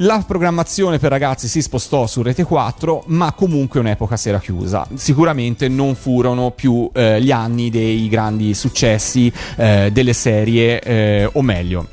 La 0.01 0.23
programmazione 0.27 0.99
per 0.99 1.09
ragazzi 1.09 1.49
si 1.49 1.63
spostò 1.63 2.07
su 2.07 2.21
Rete 2.21 2.45
4, 2.45 3.05
ma 3.07 3.33
comunque 3.33 3.81
un'epoca 3.81 4.19
si 4.19 4.29
era 4.29 4.39
chiusa. 4.39 4.87
Sicuramente 4.95 5.69
non 5.69 5.95
furono 5.95 6.51
più 6.51 6.91
eh, 6.93 7.23
gli 7.23 7.31
anni 7.31 7.71
dei 7.71 8.07
grandi 8.07 8.53
successi 8.53 9.33
eh, 9.57 9.89
delle 9.91 10.13
serie, 10.13 10.81
eh, 10.81 11.31
o 11.33 11.41
meglio. 11.41 11.87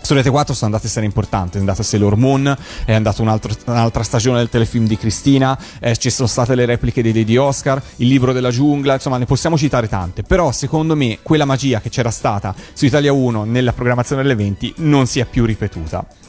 Su 0.00 0.14
Rete 0.14 0.30
4 0.30 0.54
sono 0.54 0.70
andate 0.70 0.88
serie 0.88 1.06
importanti, 1.06 1.58
è 1.58 1.60
andata 1.60 1.82
Sailor 1.82 2.16
Moon, 2.16 2.56
è 2.86 2.94
andata 2.94 3.20
un 3.20 3.28
altro- 3.28 3.52
un'altra 3.66 4.02
stagione 4.02 4.38
del 4.38 4.48
telefilm 4.48 4.86
di 4.86 4.96
Cristina, 4.96 5.58
eh, 5.80 5.98
ci 5.98 6.08
sono 6.08 6.28
state 6.28 6.54
le 6.54 6.64
repliche 6.64 7.02
dei 7.02 7.24
di 7.24 7.36
Oscar, 7.36 7.80
il 7.96 8.08
libro 8.08 8.32
della 8.32 8.50
giungla, 8.50 8.94
insomma 8.94 9.18
ne 9.18 9.26
possiamo 9.26 9.58
citare 9.58 9.86
tante, 9.86 10.22
però 10.22 10.50
secondo 10.50 10.96
me 10.96 11.18
quella 11.22 11.44
magia 11.44 11.82
che 11.82 11.90
c'era 11.90 12.10
stata 12.10 12.54
su 12.72 12.86
Italia 12.86 13.12
1 13.12 13.44
nella 13.44 13.74
programmazione 13.74 14.22
delle 14.22 14.34
20 14.34 14.74
non 14.78 15.06
si 15.06 15.20
è 15.20 15.26
più 15.26 15.44
ripetuta. 15.44 16.23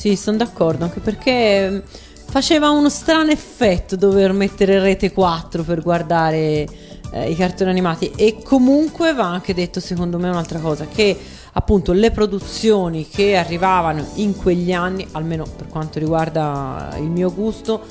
Sì, 0.00 0.16
sono 0.16 0.38
d'accordo, 0.38 0.84
anche 0.84 1.00
perché 1.00 1.68
mm, 1.68 1.78
faceva 2.30 2.70
uno 2.70 2.88
strano 2.88 3.32
effetto 3.32 3.96
dover 3.96 4.32
mettere 4.32 4.78
rete 4.78 5.12
4 5.12 5.62
per 5.62 5.82
guardare 5.82 6.66
eh, 7.12 7.30
i 7.30 7.36
cartoni 7.36 7.68
animati. 7.68 8.10
E 8.16 8.38
comunque 8.42 9.12
va 9.12 9.26
anche 9.26 9.52
detto 9.52 9.78
secondo 9.78 10.18
me 10.18 10.30
un'altra 10.30 10.58
cosa, 10.58 10.86
che 10.86 11.14
appunto 11.52 11.92
le 11.92 12.10
produzioni 12.12 13.06
che 13.10 13.36
arrivavano 13.36 14.02
in 14.14 14.34
quegli 14.34 14.72
anni, 14.72 15.06
almeno 15.12 15.44
per 15.44 15.66
quanto 15.66 15.98
riguarda 15.98 16.94
il 16.96 17.10
mio 17.10 17.30
gusto, 17.30 17.82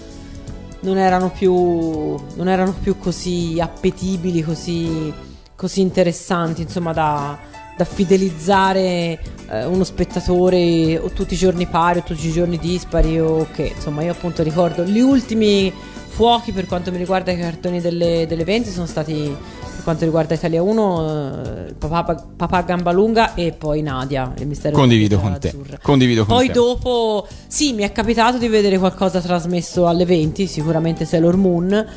non 0.80 0.98
erano 0.98 1.30
più, 1.30 1.54
non 1.54 2.48
erano 2.48 2.74
più 2.74 2.98
così 2.98 3.60
appetibili, 3.62 4.42
così, 4.42 5.14
così 5.56 5.82
interessanti, 5.82 6.64
insomma, 6.64 6.92
da, 6.92 7.38
da 7.80 7.86
fidelizzare 7.86 9.18
eh, 9.50 9.66
uno 9.66 9.86
spettatore 9.86 10.98
o 10.98 11.12
tutti 11.12 11.36
i 11.36 11.38
giorni 11.38 11.66
pari 11.66 12.00
o 12.00 12.04
tutti 12.04 12.28
i 12.28 12.32
giorni 12.32 12.58
dispari 12.58 13.18
o 13.22 13.48
che, 13.54 13.72
insomma, 13.74 14.04
io 14.04 14.12
appunto 14.12 14.44
ricordo 14.44 14.84
gli 14.84 15.00
ultimi 15.00 15.72
fuochi 16.10 16.52
per 16.52 16.66
quanto 16.66 16.92
mi 16.92 16.98
riguarda 16.98 17.32
i 17.32 17.38
cartoni 17.38 17.80
delle, 17.80 18.26
delle 18.28 18.44
20 18.44 18.70
sono 18.70 18.86
stati 18.86 19.34
per 19.76 19.84
quanto 19.84 20.04
riguarda 20.04 20.34
Italia 20.34 20.62
1 20.62 21.68
eh, 21.70 21.74
papà, 21.76 22.26
papà 22.36 22.62
Gambalunga 22.64 23.34
e 23.34 23.54
poi 23.54 23.82
Nadia 23.82 24.34
il 24.40 24.48
mistero 24.48 24.76
Condivido 24.76 25.18
con 25.20 25.38
te. 25.40 25.48
azzurra. 25.48 25.80
Condivido 25.82 26.26
con 26.26 26.36
Poi 26.36 26.48
te. 26.48 26.52
dopo, 26.52 27.26
sì, 27.48 27.72
mi 27.72 27.84
è 27.84 27.94
capitato 27.94 28.38
di 28.38 28.50
vedere 28.50 28.78
qualcosa 28.78 29.22
trasmesso 29.22 29.88
alle 29.88 30.04
20, 30.04 30.48
sicuramente 30.48 31.06
Sailor 31.06 31.38
Moon, 31.38 31.88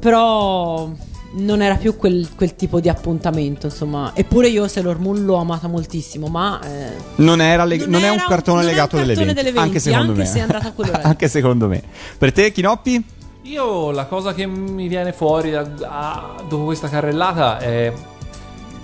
però 0.00 0.88
non 1.36 1.62
era 1.62 1.74
più 1.76 1.96
quel, 1.96 2.28
quel 2.36 2.54
tipo 2.56 2.80
di 2.80 2.88
appuntamento, 2.88 3.66
insomma. 3.66 4.12
Eppure 4.14 4.48
io 4.48 4.68
Sailor 4.68 4.98
Moon 4.98 5.24
l'ho 5.24 5.36
amata 5.36 5.66
moltissimo, 5.68 6.28
ma... 6.28 6.60
eh, 6.62 6.92
Non, 7.16 7.40
era 7.40 7.64
leg- 7.64 7.82
Non 7.82 7.90
non 7.90 8.00
è 8.02 8.08
un 8.08 8.14
era 8.14 8.22
un- 8.22 8.28
cartone 8.28 8.60
un 8.60 8.66
legato 8.66 8.96
delle 8.96 9.14
cartone 9.14 9.32
20, 9.34 9.40
delle 9.42 9.52
20, 9.52 9.68
anche 9.68 9.80
secondo 9.80 10.10
anche 10.12 10.22
me. 10.22 10.26
se 10.28 10.38
è 10.38 10.42
andato 10.42 10.68
a 10.68 10.70
quello 10.72 10.92
anche 11.02 11.28
secondo 11.28 11.68
me. 11.68 11.82
Per 12.18 12.32
te, 12.32 12.52
Chinoppi? 12.52 13.04
Io 13.42 13.90
la 13.90 14.06
cosa 14.06 14.32
che 14.32 14.46
mi 14.46 14.88
viene 14.88 15.12
fuori 15.12 15.50
da- 15.50 15.68
a- 15.82 16.34
dopo 16.48 16.64
questa 16.64 16.88
carrellata 16.88 17.58
è 17.58 17.92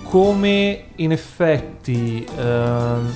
come 0.03 0.83
in 0.95 1.11
effetti 1.11 2.25
ehm, 2.37 3.13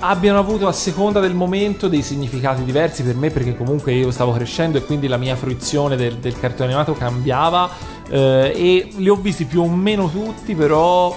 abbiano 0.00 0.38
avuto 0.38 0.68
a 0.68 0.72
seconda 0.72 1.18
del 1.18 1.34
momento 1.34 1.88
dei 1.88 2.02
significati 2.02 2.62
diversi 2.62 3.02
per 3.02 3.16
me 3.16 3.30
perché 3.30 3.56
comunque 3.56 3.92
io 3.92 4.10
stavo 4.12 4.32
crescendo 4.32 4.78
e 4.78 4.84
quindi 4.84 5.08
la 5.08 5.16
mia 5.16 5.34
fruizione 5.34 5.96
del, 5.96 6.18
del 6.18 6.38
cartone 6.38 6.66
animato 6.68 6.92
cambiava 6.94 7.68
eh, 8.10 8.52
e 8.54 8.88
li 8.96 9.08
ho 9.08 9.16
visti 9.16 9.44
più 9.44 9.62
o 9.62 9.68
meno 9.68 10.08
tutti 10.10 10.54
però 10.54 11.16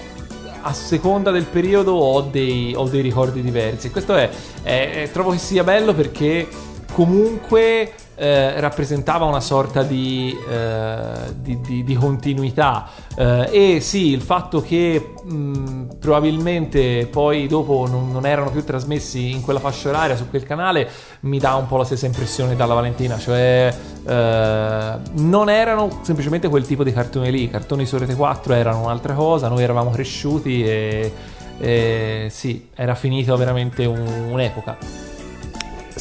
a 0.64 0.74
seconda 0.74 1.32
del 1.32 1.46
periodo 1.46 1.94
ho 1.94 2.22
dei, 2.22 2.74
ho 2.76 2.88
dei 2.88 3.02
ricordi 3.02 3.42
diversi. 3.42 3.90
Questo 3.90 4.16
è- 4.16 4.30
è- 4.62 5.10
trovo 5.12 5.32
che 5.32 5.40
sia 5.40 5.64
bello 5.64 5.94
perché 5.94 6.48
comunque 6.94 7.94
eh, 8.22 8.60
rappresentava 8.60 9.26
una 9.26 9.40
sorta 9.40 9.82
di, 9.82 10.38
eh, 10.48 11.34
di- 11.38 11.60
di- 11.60 11.84
di 11.84 11.96
continuità. 11.96 12.88
Eh, 13.16 13.76
e 13.76 13.80
sì 13.82 14.10
il 14.12 14.22
fatto 14.22 14.62
che 14.62 15.14
mh, 15.24 15.98
probabilmente 16.00 17.08
poi 17.12 17.48
dopo 17.48 17.88
non, 17.90 18.12
non 18.12 18.28
erano 18.28 18.52
più 18.52 18.64
trasmessi 18.64 19.32
in 19.32 19.42
quella 19.42 19.60
fascia 19.60 19.90
oraria 19.90 20.16
su 20.16 20.30
quel 20.30 20.44
canale 20.44 20.88
mi 21.22 21.40
dà 21.40 21.56
un 21.56 21.66
po' 21.68 21.78
la 21.78 21.84
stessa 21.84 22.06
impressione 22.06 22.56
dalla 22.56 22.74
Valentina 22.76 23.18
cioè 23.18 23.74
eh, 24.08 24.94
non 25.14 25.50
erano 25.50 26.00
semplicemente 26.04 26.48
quel 26.48 26.66
tipo 26.68 26.84
di 26.84 26.94
cartoni 26.94 27.32
lì. 27.32 27.44
I 27.44 27.50
cartoni 27.50 27.86
su 27.88 27.98
Rete 27.98 28.14
4 28.16 28.54
erano 28.54 28.84
un'altra 28.84 29.14
cosa 29.16 29.48
noi 29.48 29.64
eravamo 29.64 29.90
cresciuti 29.90 30.64
e, 30.64 31.12
e 31.58 32.28
sì 32.30 32.68
era 32.76 32.94
finita 32.94 33.36
veramente 33.36 33.86
un- 33.86 34.28
un'epoca 34.32 35.10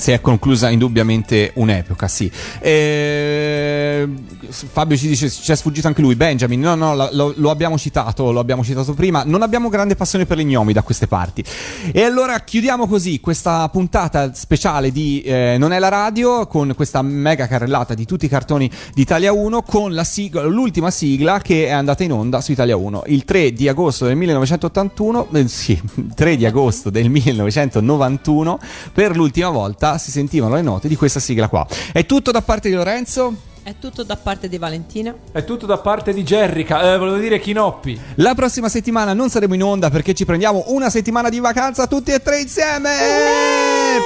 Si 0.01 0.13
è 0.13 0.23
conclusa 0.23 0.71
indubbiamente 0.71 1.51
un'epoca, 1.57 2.09
sì. 2.09 2.33
Eh, 2.59 4.09
Fabio 4.49 4.97
ci 4.97 5.07
dice: 5.07 5.29
ci 5.29 5.53
è 5.53 5.55
sfuggito 5.55 5.89
anche 5.89 6.01
lui. 6.01 6.15
Benjamin, 6.15 6.59
no, 6.59 6.75
no, 6.75 6.95
lo, 7.13 7.35
lo 7.37 7.51
abbiamo 7.51 7.77
citato, 7.77 8.33
lo 8.33 8.41
abbiamo 8.41 8.65
citato 8.65 8.95
prima. 8.95 9.25
Non 9.27 9.43
abbiamo 9.43 9.69
grande 9.69 9.97
passione 9.97 10.25
per 10.25 10.39
gli 10.39 10.45
gnomi 10.47 10.73
da 10.73 10.81
queste 10.81 11.07
parti. 11.07 11.45
E 11.93 12.03
allora 12.03 12.41
chiudiamo 12.41 12.87
così 12.87 13.21
questa 13.21 13.69
puntata 13.69 14.33
speciale 14.33 14.91
di 14.91 15.21
eh, 15.21 15.57
Non 15.59 15.71
è 15.71 15.79
la 15.79 15.89
radio 15.89 16.47
con 16.47 16.73
questa 16.75 17.03
mega 17.03 17.47
carrellata 17.47 17.93
di 17.93 18.07
tutti 18.07 18.25
i 18.25 18.29
cartoni 18.31 18.71
di 18.95 19.03
Italia 19.03 19.33
1 19.33 19.63
con 19.65 19.93
la 19.93 20.05
sigla- 20.05 20.45
l'ultima 20.45 20.91
sigla 20.91 21.41
che 21.41 21.67
è 21.67 21.73
andata 21.73 22.03
in 22.05 22.13
onda 22.13 22.41
su 22.41 22.53
Italia 22.53 22.75
1 22.75 23.03
il 23.09 23.27
3 23.27 23.53
di 23.53 23.69
agosto 23.69 24.07
del 24.07 24.17
1981. 24.17 25.29
eh, 25.33 25.47
sì, 25.47 25.79
3 26.17 26.37
di 26.37 26.47
agosto 26.47 26.89
del 26.89 27.11
1991 27.11 28.59
per 28.95 29.15
l'ultima 29.15 29.51
volta 29.51 29.89
si 29.99 30.11
sentivano 30.11 30.55
le 30.55 30.63
note 30.63 30.89
di 30.89 30.97
questa 30.97 31.21
sigla 31.21 31.49
qua. 31.49 31.67
È 31.93 32.05
tutto 32.07 32.31
da 32.31 32.43
parte 32.43 32.69
di 32.69 32.75
Lorenzo. 32.75 33.49
è 33.63 33.75
tutto 33.79 34.03
da 34.03 34.17
parte 34.17 34.49
di 34.49 34.57
Valentina. 34.59 35.15
È 35.31 35.45
tutto 35.45 35.67
da 35.67 35.79
parte 35.79 36.13
di 36.13 36.23
Jerrica, 36.23 36.93
eh, 36.93 36.99
volevo 36.99 37.19
dire 37.19 37.39
Chinoppi. 37.39 38.01
La 38.17 38.35
prossima 38.35 38.69
settimana 38.69 39.13
non 39.13 39.29
saremo 39.29 39.55
in 39.55 39.63
onda 39.63 39.91
perché 39.91 40.15
ci 40.15 40.25
prendiamo 40.25 40.65
una 40.69 40.91
settimana 40.91 41.29
di 41.29 41.39
vacanza 41.39 41.87
tutti 41.87 42.11
e 42.11 42.21
tre 42.21 42.41
insieme. 42.41 42.91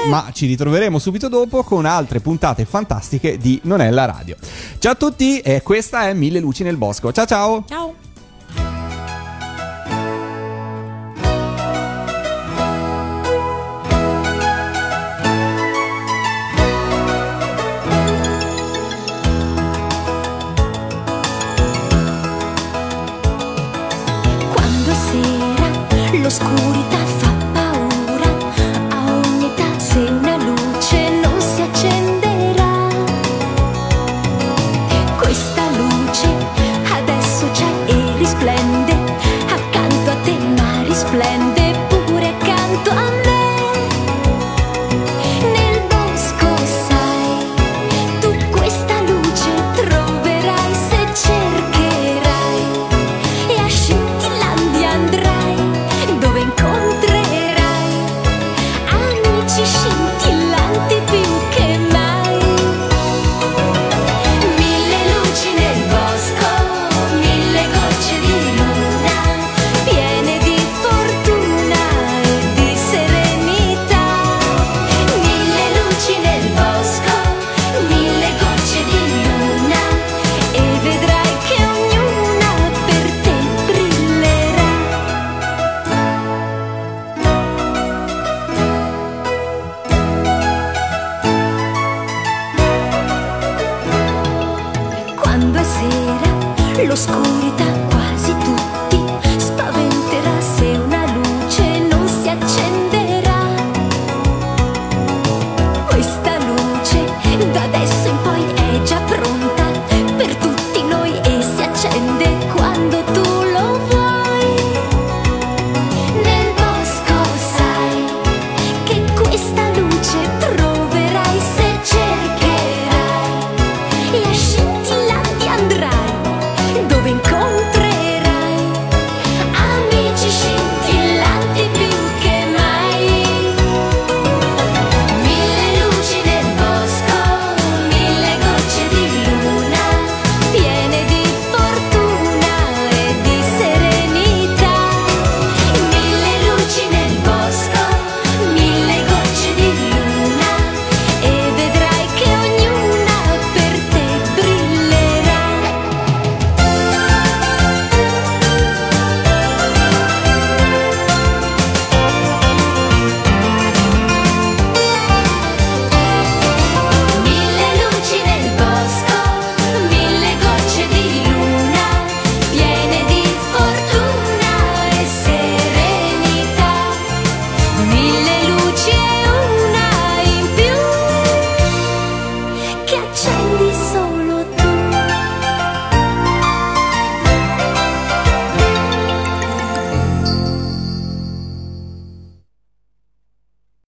Ma 0.09 0.28
ci 0.32 0.47
ritroveremo 0.47 0.98
subito 0.98 1.28
dopo 1.28 1.62
con 1.62 1.86
altre 1.86 2.20
puntate 2.20 2.65
fantastiche 2.65 3.39
di 3.39 3.61
Non 3.65 3.81
è 3.81 3.90
la 3.90 4.05
radio. 4.05 4.36
Ciao 4.78 4.93
a 4.93 4.97
tutti 4.97 5.39
e 5.39 5.62
questa 5.62 6.09
è 6.09 6.12
Mille 6.15 6.40
luci 6.40 6.62
nel 6.62 6.77
bosco. 6.77 7.12
Ciao 7.12 7.27
ciao. 7.27 7.65
Ciao! 7.66 8.04